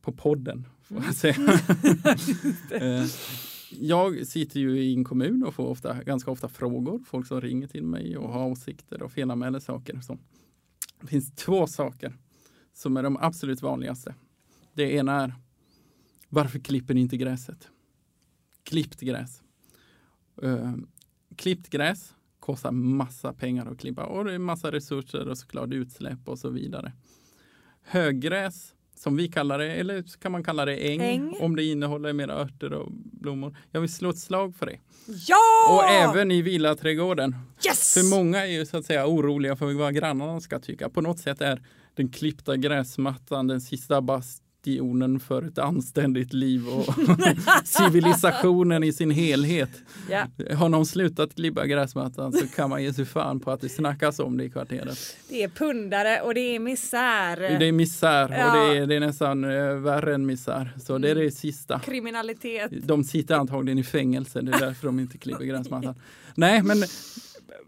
På 0.02 0.12
podden, 0.12 0.68
får 0.84 0.96
Mm. 0.96 1.06
jag 1.08 1.16
säga. 1.16 1.36
eh, 2.72 3.06
jag 3.80 4.28
sitter 4.28 4.60
ju 4.60 4.80
i 4.84 4.94
en 4.94 5.04
kommun 5.04 5.44
och 5.44 5.54
får 5.54 5.66
ofta, 5.68 6.04
ganska 6.04 6.32
ofta 6.32 6.48
frågor. 6.50 7.04
Folk 7.08 7.28
som 7.28 7.42
ringer 7.42 7.68
till 7.68 7.84
mig 7.84 8.18
och 8.18 8.30
har 8.30 8.48
åsikter 8.48 9.02
och 9.02 9.12
felanmäler 9.12 9.60
saker. 9.60 10.02
Så. 10.02 10.18
Det 11.02 11.08
finns 11.08 11.36
två 11.36 11.68
saker 11.68 12.18
som 12.74 12.98
är 12.98 13.04
de 13.04 13.18
absolut 13.18 13.62
vanligaste. 13.62 14.16
Det 14.74 14.92
ena 14.94 15.22
är 15.24 15.34
varför 16.32 16.60
klipper 16.60 16.94
ni 16.94 17.02
inte 17.02 17.18
gräset? 17.18 17.68
Klippt 18.64 19.00
gräs. 19.02 19.42
Eh, 20.44 20.74
klippt 21.36 21.70
gräs 21.70 22.14
kostar 22.40 22.72
massa 22.72 23.34
pengar 23.34 23.66
att 23.72 23.80
klippa 23.80 24.04
och 24.06 24.26
det 24.26 24.34
är 24.34 24.40
massa 24.40 24.72
resurser 24.72 25.28
och 25.28 25.38
såklart 25.38 25.70
utsläpp 25.74 26.20
och 26.26 26.40
så 26.40 26.50
vidare. 26.50 26.92
Höggräs 27.82 28.74
som 28.96 29.16
vi 29.16 29.28
kallar 29.28 29.60
det, 29.60 29.74
eller 29.74 30.04
så 30.04 30.20
kan 30.20 30.32
man 30.32 30.44
kalla 30.44 30.66
det 30.66 30.92
äng, 30.92 31.02
Äng. 31.02 31.36
om 31.40 31.56
det 31.56 31.64
innehåller 31.64 32.14
mera 32.14 32.34
örter 32.34 32.74
och 32.74 32.92
blommor. 32.92 33.58
Jag 33.72 33.82
vill 33.82 33.94
slå 33.94 34.10
ett 34.10 34.18
slag 34.18 34.56
för 34.56 34.66
det. 34.66 34.80
Ja! 35.28 35.76
Och 35.76 35.84
även 35.90 36.32
i 36.32 36.42
villaträdgården. 36.42 37.36
Yes! 37.68 37.94
För 37.94 38.18
många 38.18 38.46
är 38.46 38.52
ju 38.52 38.66
så 38.66 38.78
att 38.78 38.86
säga 38.86 39.08
oroliga 39.08 39.56
för 39.56 39.74
vad 39.74 39.96
grannarna 39.96 40.40
ska 40.40 40.60
tycka. 40.60 40.90
På 40.90 41.02
något 41.02 41.20
sätt 41.20 41.42
är 41.42 41.62
den 41.94 42.10
klippta 42.10 42.56
gräsmattan 42.58 43.48
den 43.48 43.62
sista 43.62 44.02
bastionen 44.66 45.20
för 45.20 45.44
ett 45.48 45.58
anständigt 45.58 46.34
liv 46.34 46.68
och 46.68 46.86
civilisationen 47.64 48.84
i 48.84 48.94
sin 48.94 49.12
helhet. 49.12 49.70
Ja, 50.10 50.28
Har 50.56 50.70
någon 50.70 50.86
slutat 50.86 51.36
klippa 51.36 51.66
gräsmattan 51.66 52.34
så 52.34 52.48
kan 52.48 52.70
man 52.70 52.84
ge 52.84 52.94
sig 52.94 53.06
fan 53.06 53.40
på 53.40 53.52
att 53.52 53.62
det 53.62 53.70
snackas 53.70 54.20
om 54.20 54.38
det 54.38 54.44
i 54.44 54.50
kvarteret. 54.50 55.18
det 55.30 55.44
är 55.44 55.48
pundare 55.50 56.22
och 56.22 56.34
det 56.34 56.56
är 56.56 56.60
misär. 56.60 57.60
Det 57.60 57.66
är 57.68 57.72
misär 57.72 58.26
och 58.26 58.32
Ja. 58.36 58.56
det 58.56 58.78
är, 58.78 58.88
det 58.88 58.96
är 58.96 59.00
nästan 59.00 59.44
eh, 59.44 59.74
värre 59.76 60.16
än 60.16 60.26
misär. 60.26 60.74
Så 60.86 60.98
det 60.98 61.10
är 61.10 61.16
det 61.16 61.32
sista. 61.32 61.80
Kriminalitet. 61.80 62.72
De 62.88 63.04
sitter 63.04 63.36
antagligen 63.36 63.78
i 63.80 63.84
fängelse, 63.84 64.42
det 64.42 64.52
är 64.52 64.60
därför 64.60 64.88
de 64.88 65.00
inte 65.00 65.18
klipper 65.18 65.44
gräsmattan. 65.46 65.96
Nej, 66.36 66.64
men 66.64 66.78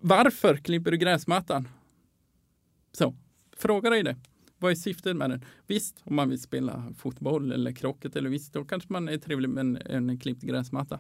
varför 0.02 0.56
klipper 0.58 0.92
du 0.92 0.98
gräsmattan? 0.98 1.68
Så, 2.98 3.14
fråga 3.58 3.90
dig 3.90 4.04
det. 4.04 4.16
Vad 4.64 4.72
är 4.72 4.76
syftet 4.76 5.16
med 5.16 5.30
den? 5.30 5.46
Visst, 5.68 6.02
om 6.04 6.16
man 6.16 6.30
vill 6.30 6.42
spela 6.42 6.94
fotboll 6.98 7.52
eller 7.52 7.72
krocket 7.72 8.16
eller 8.16 8.30
visst, 8.30 8.54
då 8.54 8.66
kanske 8.66 8.94
man 8.94 9.10
är 9.10 9.18
trevlig 9.18 9.50
med 9.50 9.62
en, 9.62 9.78
en 10.10 10.20
klippt 10.20 10.42
gräsmatta. 10.42 11.00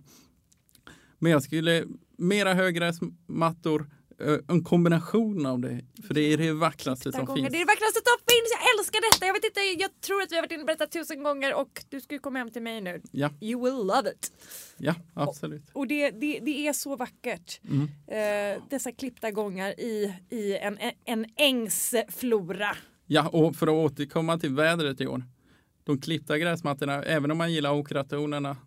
Men 1.19 1.31
jag 1.31 1.43
skulle 1.43 1.85
mera 2.17 2.53
höggräsmattor, 2.53 3.89
eh, 4.19 4.37
en 4.47 4.63
kombination 4.63 5.45
av 5.45 5.59
det, 5.59 5.81
för 6.07 6.13
det 6.13 6.21
är 6.21 6.37
det 6.37 6.53
vackraste 6.53 7.11
som 7.11 7.25
gånger. 7.25 7.41
finns. 7.41 7.51
Det 7.51 7.57
är 7.57 7.59
det 7.59 7.65
vackraste 7.65 7.99
som 8.05 8.17
finns. 8.27 8.49
Jag 8.59 8.79
älskar 8.79 9.13
detta. 9.13 9.25
Jag 9.25 9.33
vet 9.33 9.45
inte, 9.45 9.59
jag 9.59 10.01
tror 10.01 10.21
att 10.21 10.31
vi 10.31 10.35
har 10.35 10.43
varit 10.43 10.51
inne 10.51 10.63
på 10.63 10.71
detta 10.71 10.87
tusen 10.87 11.23
gånger 11.23 11.55
och 11.55 11.83
du 11.89 12.01
ska 12.01 12.15
ju 12.15 12.19
komma 12.19 12.39
hem 12.39 12.51
till 12.51 12.61
mig 12.61 12.81
nu. 12.81 13.01
Ja, 13.11 13.29
You 13.41 13.63
will 13.63 13.87
love 13.87 14.09
it. 14.11 14.31
ja, 14.77 14.95
absolut. 15.13 15.63
Och 15.73 15.87
det, 15.87 16.11
det, 16.11 16.39
det 16.39 16.67
är 16.67 16.73
så 16.73 16.95
vackert. 16.95 17.59
Mm. 17.63 17.87
Eh, 18.07 18.63
dessa 18.69 18.91
klippta 18.91 19.31
gångar 19.31 19.79
i, 19.79 20.13
i 20.29 20.57
en, 20.57 20.77
en 21.05 21.25
ängsflora. 21.37 22.75
Ja, 23.07 23.27
och 23.27 23.55
för 23.55 23.67
att 23.67 23.91
återkomma 23.91 24.37
till 24.37 24.53
vädret 24.53 25.01
i 25.01 25.07
år. 25.07 25.23
De 25.83 26.01
klippta 26.01 26.37
gräsmattorna, 26.37 27.03
även 27.03 27.31
om 27.31 27.37
man 27.37 27.53
gillar 27.53 27.79
okratonerna 27.79 28.57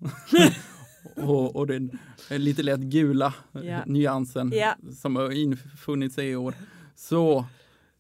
och, 1.17 1.57
och 1.57 1.67
den 1.67 1.99
lite 2.31 2.63
lätt 2.63 2.81
gula 2.81 3.35
Ja. 3.53 3.81
nyansen 3.87 4.53
Ja. 4.55 4.75
som 4.97 5.17
har 5.17 5.31
infunnit 5.31 6.13
sig 6.13 6.29
i 6.31 6.37
år, 6.37 6.55
så, 6.95 7.45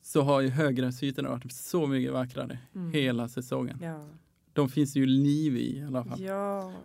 så 0.02 0.22
har 0.22 0.40
ju 0.40 0.48
höggräsytorna 0.48 1.28
varit 1.30 1.52
så 1.52 1.86
mycket 1.86 2.12
vackrare 2.12 2.58
Mm. 2.74 2.92
hela 2.92 3.28
säsongen. 3.28 3.78
Ja. 3.82 4.08
De 4.52 4.68
finns 4.68 4.96
ju 4.96 5.06
liv 5.06 5.56
i 5.56 5.78
i 5.78 5.84
alla 5.84 6.04
fall. 6.04 6.20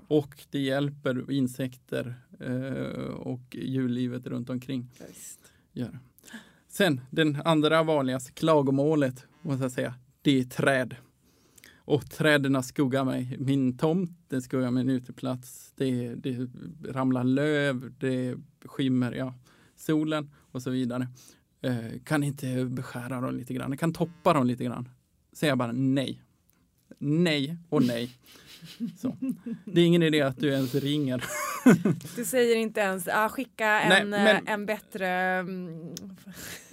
Och 0.07 0.44
det 0.49 0.60
hjälper 0.60 1.32
insekter 1.32 2.15
eh, 2.40 3.06
och 3.14 3.41
djurlivet 3.56 4.28
runt 4.28 4.49
omkring. 4.49 4.88
Visst. 5.07 5.40
Gör. 5.73 5.99
Sen 6.68 7.02
den 7.10 7.41
andra 7.45 7.84
vanligaste 7.84 8.32
klagomålet 8.32 9.26
måste 9.41 9.63
jag 9.63 9.72
säga, 9.72 9.93
det 10.22 10.39
är 10.39 10.43
träd. 10.43 10.95
Och 11.77 12.09
träden 12.09 12.63
skuggar 12.63 13.05
mig. 13.05 13.38
Min 13.39 13.77
tomt 13.77 14.19
den 14.27 14.41
skuggar 14.41 14.72
min 14.72 14.89
uteplats. 14.89 15.73
Det, 15.76 16.15
det 16.15 16.49
ramlar 16.89 17.23
löv, 17.23 17.93
det 17.97 18.35
skimmer, 18.65 19.11
ja, 19.11 19.34
solen 19.76 20.31
och 20.51 20.61
så 20.61 20.69
vidare. 20.69 21.07
Eh, 21.61 21.99
kan 22.03 22.23
inte 22.23 22.65
beskära 22.65 23.22
dem 23.22 23.35
lite 23.35 23.53
grann? 23.53 23.77
Kan 23.77 23.93
toppa 23.93 24.34
dem 24.34 24.47
lite 24.47 24.63
grann? 24.63 24.89
Säger 25.34 25.51
jag 25.51 25.57
bara 25.57 25.72
nej. 25.72 26.22
Nej 27.03 27.57
och 27.69 27.84
nej. 27.84 28.11
Så. 28.98 29.18
Det 29.65 29.82
är 29.82 29.86
ingen 29.86 30.03
idé 30.03 30.22
att 30.22 30.38
du 30.38 30.48
ens 30.48 30.76
ringer. 30.76 31.23
Du 32.15 32.26
säger 32.26 32.56
inte 32.56 32.80
ens 32.80 33.07
ah, 33.07 33.30
skicka 33.30 33.65
Nej, 33.65 34.02
en, 34.02 34.10
men- 34.10 34.48
eh, 34.48 34.53
en 34.53 34.65
bättre... 34.65 35.07
mm, 35.10 35.94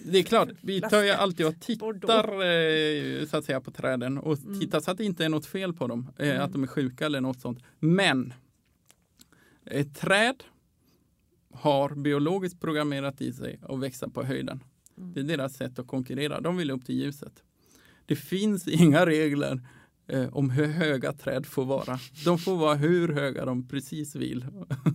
Det 0.05 0.19
är 0.19 0.23
klart, 0.23 0.49
vi 0.61 0.81
tar 0.81 1.03
ju 1.03 1.11
alltid 1.11 1.47
och 1.47 1.61
tittar 1.61 2.25
eh, 2.43 3.27
så 3.27 3.37
att 3.37 3.45
säga 3.45 3.61
på 3.61 3.71
träden 3.71 4.19
och 4.19 4.39
Mm. 4.39 4.61
tittar 4.61 4.81
så 4.81 4.91
att 4.91 4.99
det 4.99 5.05
inte 5.05 5.25
är 5.25 5.29
något 5.29 5.47
fel 5.47 5.73
på 5.73 5.87
dem, 5.87 6.09
eh, 6.19 6.29
Mm. 6.31 6.43
att 6.43 6.53
de 6.53 6.63
är 6.63 6.67
sjuka 6.67 7.07
eller 7.07 7.21
något 7.21 7.41
sånt. 7.41 7.59
Men 7.79 8.33
ett 9.67 9.97
träd 9.97 10.45
har 11.53 11.95
biologiskt 11.95 12.61
programmerat 12.61 13.21
i 13.21 13.33
sig 13.33 13.61
att 13.69 13.81
växa 13.81 14.09
på 14.09 14.23
höjden. 14.23 14.65
Mm. 14.99 15.13
Det 15.13 15.21
är 15.21 15.25
deras 15.25 15.55
sätt 15.57 15.79
att 15.79 15.87
konkurrera. 15.87 16.41
De 16.41 16.57
vill 16.57 16.71
upp 16.71 16.87
till 16.87 16.95
ljuset. 16.95 17.43
Det 18.07 18.17
finns 18.17 18.69
inga 18.69 19.07
regler 19.07 19.61
eh, 20.09 20.29
om 20.33 20.51
hur 20.51 20.67
höga 20.67 21.13
träd 21.13 21.47
får 21.47 21.65
vara. 21.65 21.99
De 22.25 22.39
får 22.39 22.57
vara 22.57 22.75
hur 22.75 23.09
höga 23.09 23.45
de 23.45 23.69
precis 23.69 24.15
vill. 24.15 24.47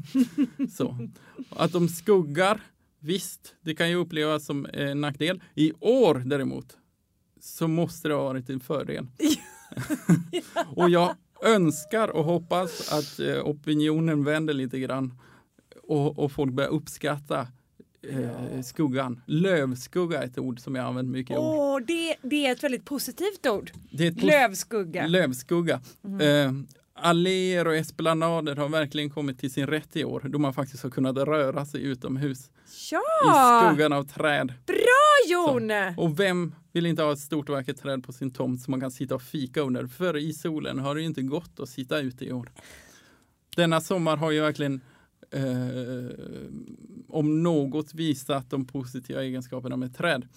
så. 0.77 1.09
Att 1.49 1.71
de 1.71 1.87
skuggar, 1.87 2.61
visst, 2.99 3.55
det 3.61 3.75
kan 3.75 3.89
ju 3.89 3.95
upplevas 3.95 4.45
som 4.45 4.67
en 4.73 5.01
nackdel. 5.01 5.43
I 5.55 5.73
år 5.79 6.23
däremot 6.25 6.77
så 7.39 7.67
måste 7.67 8.07
det 8.07 8.13
ha 8.13 8.23
varit 8.23 8.49
en 8.49 8.59
fördel. 8.59 9.07
och 10.75 10.89
jag 10.89 11.15
önskar 11.43 12.07
och 12.07 12.23
hoppas 12.23 12.91
att 12.91 13.19
eh, 13.19 13.45
opinionen 13.45 14.23
vänder 14.23 14.53
lite 14.53 14.79
grann 14.79 15.13
och, 15.83 16.19
och 16.19 16.31
folk 16.31 16.53
börjar 16.53 16.69
uppskatta 16.69 17.47
eh, 18.09 18.61
skuggan. 18.61 19.21
Lövskugga 19.25 20.21
är 20.21 20.25
ett 20.25 20.37
ord 20.37 20.59
som 20.59 20.75
jag 20.75 20.85
använt 20.85 21.09
mycket. 21.09 21.37
Åh, 21.37 21.79
det, 21.87 22.15
det 22.21 22.45
är 22.47 22.51
ett 22.51 22.63
väldigt 22.63 22.85
positivt 22.85 23.47
ord. 23.47 23.71
Det 23.91 24.03
är 24.07 24.11
ett 24.11 24.17
pos- 24.17 24.25
Lövskugga. 24.25 25.07
Lövskugga. 25.07 25.81
Mm. 26.05 26.21
Eh, 26.21 26.63
alléer 26.95 27.67
och 27.67 27.75
esplanader 27.75 28.55
har 28.55 28.69
verkligen 28.69 29.09
kommit 29.09 29.39
till 29.39 29.51
sin 29.53 29.67
rätt 29.67 29.95
i 29.95 30.03
år 30.03 30.21
då 30.29 30.39
man 30.39 30.53
faktiskt 30.53 30.83
har 30.83 30.89
kunnat 30.89 31.15
röra 31.17 31.65
sig 31.65 31.83
utomhus 31.83 32.51
Ja! 32.91 33.01
i 33.23 33.67
skuggan 33.67 33.93
av 33.93 34.03
träd. 34.03 34.53
Bra 34.65 35.29
Jon! 35.29 35.71
Och 35.97 36.19
vem 36.19 36.55
vill 36.71 36.85
inte 36.85 37.03
ha 37.03 37.13
ett 37.13 37.19
stort 37.19 37.49
vackert 37.49 37.77
träd 37.81 38.03
på 38.03 38.13
sin 38.13 38.31
tomt 38.31 38.61
som 38.61 38.71
man 38.71 38.81
kan 38.81 38.91
sitta 38.91 39.15
och 39.15 39.21
fika 39.21 39.61
under? 39.61 39.87
För 39.87 40.17
i 40.17 40.33
solen 40.33 40.79
har 40.79 40.95
det 40.95 41.01
inte 41.01 41.21
gått 41.21 41.59
att 41.59 41.69
sitta 41.69 41.99
ute 41.99 42.25
i 42.25 42.31
år. 42.31 42.51
Denna 43.55 43.81
sommar 43.81 44.17
har 44.17 44.31
ju 44.31 44.41
verkligen 44.41 44.81
eh, 45.31 46.11
om 47.07 47.43
något 47.43 47.93
visat 47.93 48.49
de 48.49 48.65
positiva 48.65 49.23
egenskaperna 49.23 49.77
med 49.77 49.95
träd. 49.95 50.27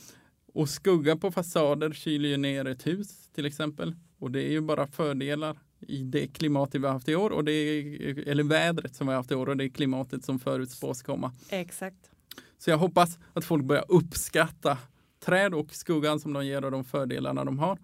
Och 0.54 0.68
skugga 0.68 1.16
på 1.16 1.30
fasader 1.30 1.92
kyler 1.92 2.28
ju 2.28 2.36
ner 2.36 2.64
ett 2.64 2.86
hus 2.86 3.28
till 3.34 3.46
exempel. 3.46 3.94
Och 4.18 4.30
det 4.30 4.42
är 4.42 4.50
ju 4.50 4.60
bara 4.60 4.86
fördelar 4.86 5.58
i 5.80 6.02
det 6.02 6.26
klimatet 6.26 6.80
vi 6.80 6.86
har 6.86 6.92
haft 6.92 7.08
i 7.08 7.16
år, 7.16 7.30
och 7.30 7.44
det 7.44 7.52
är, 7.52 8.28
eller 8.28 8.44
vädret 8.44 8.94
som 8.94 9.06
vi 9.06 9.12
har 9.12 9.16
haft 9.16 9.30
i 9.30 9.34
år 9.34 9.48
och 9.48 9.56
det 9.56 9.64
är 9.64 9.68
klimatet 9.68 10.24
som 10.24 10.38
förutspås 10.38 11.02
komma. 11.02 11.32
Exakt. 11.48 12.10
Så 12.58 12.70
jag 12.70 12.78
hoppas 12.78 13.18
att 13.32 13.44
folk 13.44 13.64
börjar 13.64 13.84
uppskatta 13.88 14.78
träd 15.24 15.54
och 15.54 15.74
skuggan 15.74 16.20
som 16.20 16.32
de 16.32 16.46
ger 16.46 16.64
och 16.64 16.70
de 16.70 16.84
fördelarna 16.84 17.44
de 17.44 17.58
har. 17.58 17.78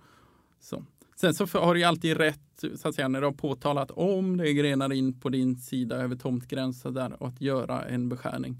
Så. 0.60 0.84
Sen 1.22 1.34
så 1.34 1.46
har 1.58 1.74
du 1.74 1.84
alltid 1.84 2.16
rätt, 2.16 2.64
så 2.74 2.88
att 2.88 2.94
säga, 2.94 3.08
när 3.08 3.20
du 3.20 3.26
har 3.26 3.32
påtalat 3.32 3.90
om 3.90 4.36
det 4.36 4.52
grenar 4.52 4.92
in 4.92 5.20
på 5.20 5.28
din 5.28 5.56
sida 5.56 5.96
över 5.96 6.16
tomtgränsen 6.16 6.94
där 6.94 7.26
att 7.26 7.40
göra 7.40 7.82
en 7.82 8.08
beskärning 8.08 8.56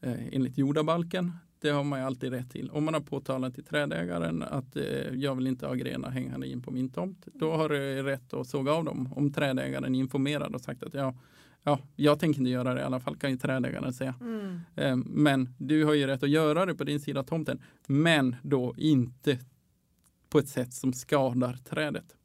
eh, 0.00 0.26
enligt 0.32 0.58
jordabalken. 0.58 1.32
Det 1.60 1.70
har 1.70 1.84
man 1.84 1.98
ju 1.98 2.04
alltid 2.04 2.32
rätt 2.32 2.50
till. 2.50 2.70
Om 2.70 2.84
man 2.84 2.94
har 2.94 3.00
påtalat 3.00 3.54
till 3.54 3.64
trädägaren 3.64 4.42
att 4.42 4.76
eh, 4.76 4.84
jag 5.14 5.34
vill 5.34 5.46
inte 5.46 5.66
ha 5.66 5.74
grenar 5.74 6.10
hängande 6.10 6.48
in 6.48 6.62
på 6.62 6.70
min 6.70 6.88
tomt, 6.88 7.28
då 7.34 7.52
har 7.52 7.68
du 7.68 8.02
rätt 8.02 8.34
att 8.34 8.46
såga 8.46 8.72
av 8.72 8.84
dem. 8.84 9.12
Om 9.16 9.32
trädägaren 9.32 9.94
är 9.94 9.98
informerad 9.98 10.54
och 10.54 10.60
sagt 10.60 10.82
att 10.82 10.94
ja, 10.94 11.14
ja, 11.62 11.78
jag 11.96 12.20
tänker 12.20 12.40
inte 12.40 12.50
göra 12.50 12.74
det 12.74 12.80
i 12.80 12.84
alla 12.84 13.00
fall, 13.00 13.16
kan 13.16 13.30
ju 13.30 13.36
trädägaren 13.36 13.92
säga. 13.92 14.14
Mm. 14.20 14.60
Eh, 14.76 14.96
men 14.96 15.54
du 15.58 15.84
har 15.84 15.94
ju 15.94 16.06
rätt 16.06 16.22
att 16.22 16.30
göra 16.30 16.66
det 16.66 16.74
på 16.74 16.84
din 16.84 17.00
sida 17.00 17.20
av 17.20 17.24
tomten, 17.24 17.62
men 17.86 18.36
då 18.42 18.74
inte 18.76 19.38
på 20.30 20.38
ett 20.38 20.48
sätt 20.48 20.74
som 20.74 20.92
skadar 20.92 21.56
trädet. 21.68 22.16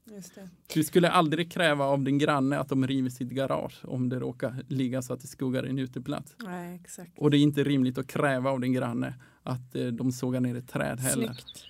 Du 0.73 0.83
skulle 0.83 1.09
aldrig 1.09 1.51
kräva 1.51 1.85
av 1.85 2.03
din 2.03 2.17
granne 2.17 2.59
att 2.59 2.69
de 2.69 2.87
river 2.87 3.09
sitt 3.09 3.29
garage 3.29 3.81
om 3.83 4.09
det 4.09 4.19
råkar 4.19 4.63
ligga 4.67 5.01
så 5.01 5.13
att 5.13 5.21
det 5.21 5.27
skuggar 5.27 5.63
en 5.63 5.79
uteplats. 5.79 6.35
Nej, 6.37 6.75
exakt. 6.75 7.11
Och 7.17 7.31
det 7.31 7.37
är 7.37 7.41
inte 7.41 7.63
rimligt 7.63 7.97
att 7.97 8.07
kräva 8.07 8.49
av 8.49 8.59
din 8.59 8.73
granne 8.73 9.13
att 9.43 9.75
eh, 9.75 9.85
de 9.85 10.11
sågar 10.11 10.39
ner 10.39 10.55
ett 10.55 10.69
träd 10.69 10.99
heller. 10.99 11.25
Snyggt. 11.25 11.65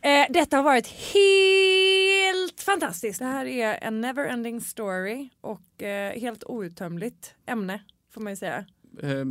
Eh, 0.00 0.26
detta 0.30 0.56
har 0.56 0.64
varit 0.64 0.86
helt 0.86 2.60
fantastiskt. 2.60 3.18
Det 3.18 3.24
här 3.24 3.46
är 3.46 3.78
en 3.82 4.04
never-ending 4.04 4.60
story 4.60 5.28
och 5.40 5.82
eh, 5.82 6.20
helt 6.20 6.44
outtömligt 6.44 7.34
ämne 7.46 7.82
får 8.10 8.20
man 8.20 8.32
ju 8.32 8.36
säga. 8.36 8.66
Eh, 9.02 9.24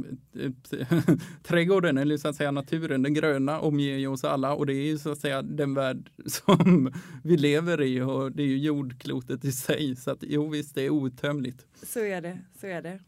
trädgården, 1.43 1.97
eller 1.97 2.17
så 2.17 2.27
att 2.27 2.35
säga 2.35 2.51
naturen, 2.51 3.01
den 3.01 3.13
gröna 3.13 3.59
omger 3.59 3.97
ju 3.97 4.07
oss 4.07 4.23
alla 4.23 4.53
och 4.53 4.65
det 4.65 4.73
är 4.73 4.85
ju 4.85 4.97
så 4.97 5.11
att 5.11 5.19
säga 5.19 5.41
den 5.41 5.73
värld 5.73 6.09
som 6.25 6.93
vi 7.23 7.37
lever 7.37 7.81
i 7.81 8.01
och 8.01 8.31
det 8.31 8.43
är 8.43 8.47
ju 8.47 8.57
jordklotet 8.57 9.45
i 9.45 9.51
sig. 9.51 9.95
Så 9.95 10.11
att 10.11 10.19
jo 10.21 10.49
visst, 10.49 10.75
det 10.75 10.81
är 10.81 10.89
outtömligt. 10.89 11.65
Så 11.83 11.99
är 11.99 12.21
det, 12.21 12.39
så 12.59 12.67
är 12.67 12.81
det. 12.81 12.99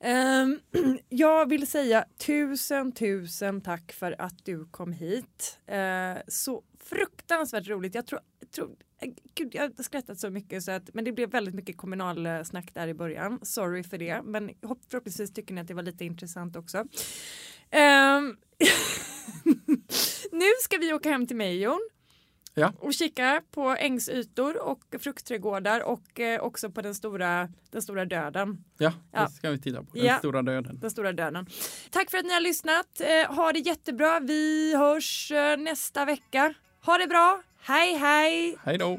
Ehm, 0.00 0.60
jag 1.08 1.48
vill 1.48 1.66
säga 1.66 2.04
tusen, 2.26 2.92
tusen 2.92 3.60
tack 3.60 3.92
för 3.92 4.14
att 4.18 4.44
du 4.44 4.66
kom 4.66 4.92
hit. 4.92 5.58
Eh, 5.66 6.22
så 6.28 6.62
fruktansvärt 6.84 7.68
roligt. 7.68 7.94
Jag 7.94 8.06
tror, 8.06 8.20
jag 8.40 8.50
tror 8.50 8.76
eh, 9.02 9.10
Gud, 9.34 9.54
jag 9.54 9.62
har 9.62 9.82
skrattat 9.82 10.18
så 10.20 10.30
mycket 10.30 10.62
så 10.64 10.70
att, 10.70 10.94
men 10.94 11.04
det 11.04 11.12
blev 11.12 11.30
väldigt 11.30 11.54
mycket 11.54 11.76
kommunalsnack 11.76 12.74
där 12.74 12.88
i 12.88 12.94
början. 12.94 13.38
Sorry 13.42 13.82
för 13.84 13.98
det, 13.98 14.22
men 14.24 14.48
hopp- 14.62 14.84
förhoppningsvis 14.90 15.32
tycker 15.34 15.54
ni 15.54 15.60
att 15.60 15.68
det 15.68 15.74
var 15.74 15.82
lite 15.82 16.04
intressant 16.04 16.56
också. 16.56 16.84
Ehm, 17.70 18.36
nu 20.32 20.46
ska 20.62 20.78
vi 20.78 20.92
åka 20.92 21.08
hem 21.10 21.26
till 21.26 21.36
mig 21.36 21.62
Jon. 21.62 21.88
Ja. 22.56 22.72
Och 22.78 22.94
kika 22.94 23.42
på 23.50 23.68
ängsytor 23.68 24.62
och 24.62 24.80
fruktträdgårdar 25.00 25.80
och 25.80 26.20
eh, 26.20 26.40
också 26.40 26.70
på 26.70 26.82
den 26.82 26.94
stora, 26.94 27.48
den 27.70 27.82
stora 27.82 28.04
döden. 28.04 28.64
Ja, 28.78 28.92
Ja. 29.12 29.24
det 29.26 29.30
ska 29.32 29.50
vi 29.50 29.58
titta 29.60 29.82
på. 29.82 29.90
Den 29.94 30.04
Ja. 30.06 30.18
stora 30.18 30.42
döden. 30.42 30.78
Den 30.80 30.90
stora 30.90 31.12
döden. 31.12 31.46
Tack 31.90 32.10
för 32.10 32.18
att 32.18 32.24
ni 32.24 32.32
har 32.32 32.40
lyssnat. 32.40 33.00
Eh, 33.00 33.34
ha 33.34 33.52
det 33.52 33.58
jättebra. 33.58 34.20
Vi 34.20 34.74
hörs 34.76 35.30
eh, 35.32 35.56
nästa 35.56 36.04
vecka. 36.04 36.54
Ha 36.86 36.98
det 36.98 37.06
bra. 37.06 37.40
Hej, 37.62 37.94
hej! 37.94 38.56
Hej 38.64 38.78
då! 38.78 38.98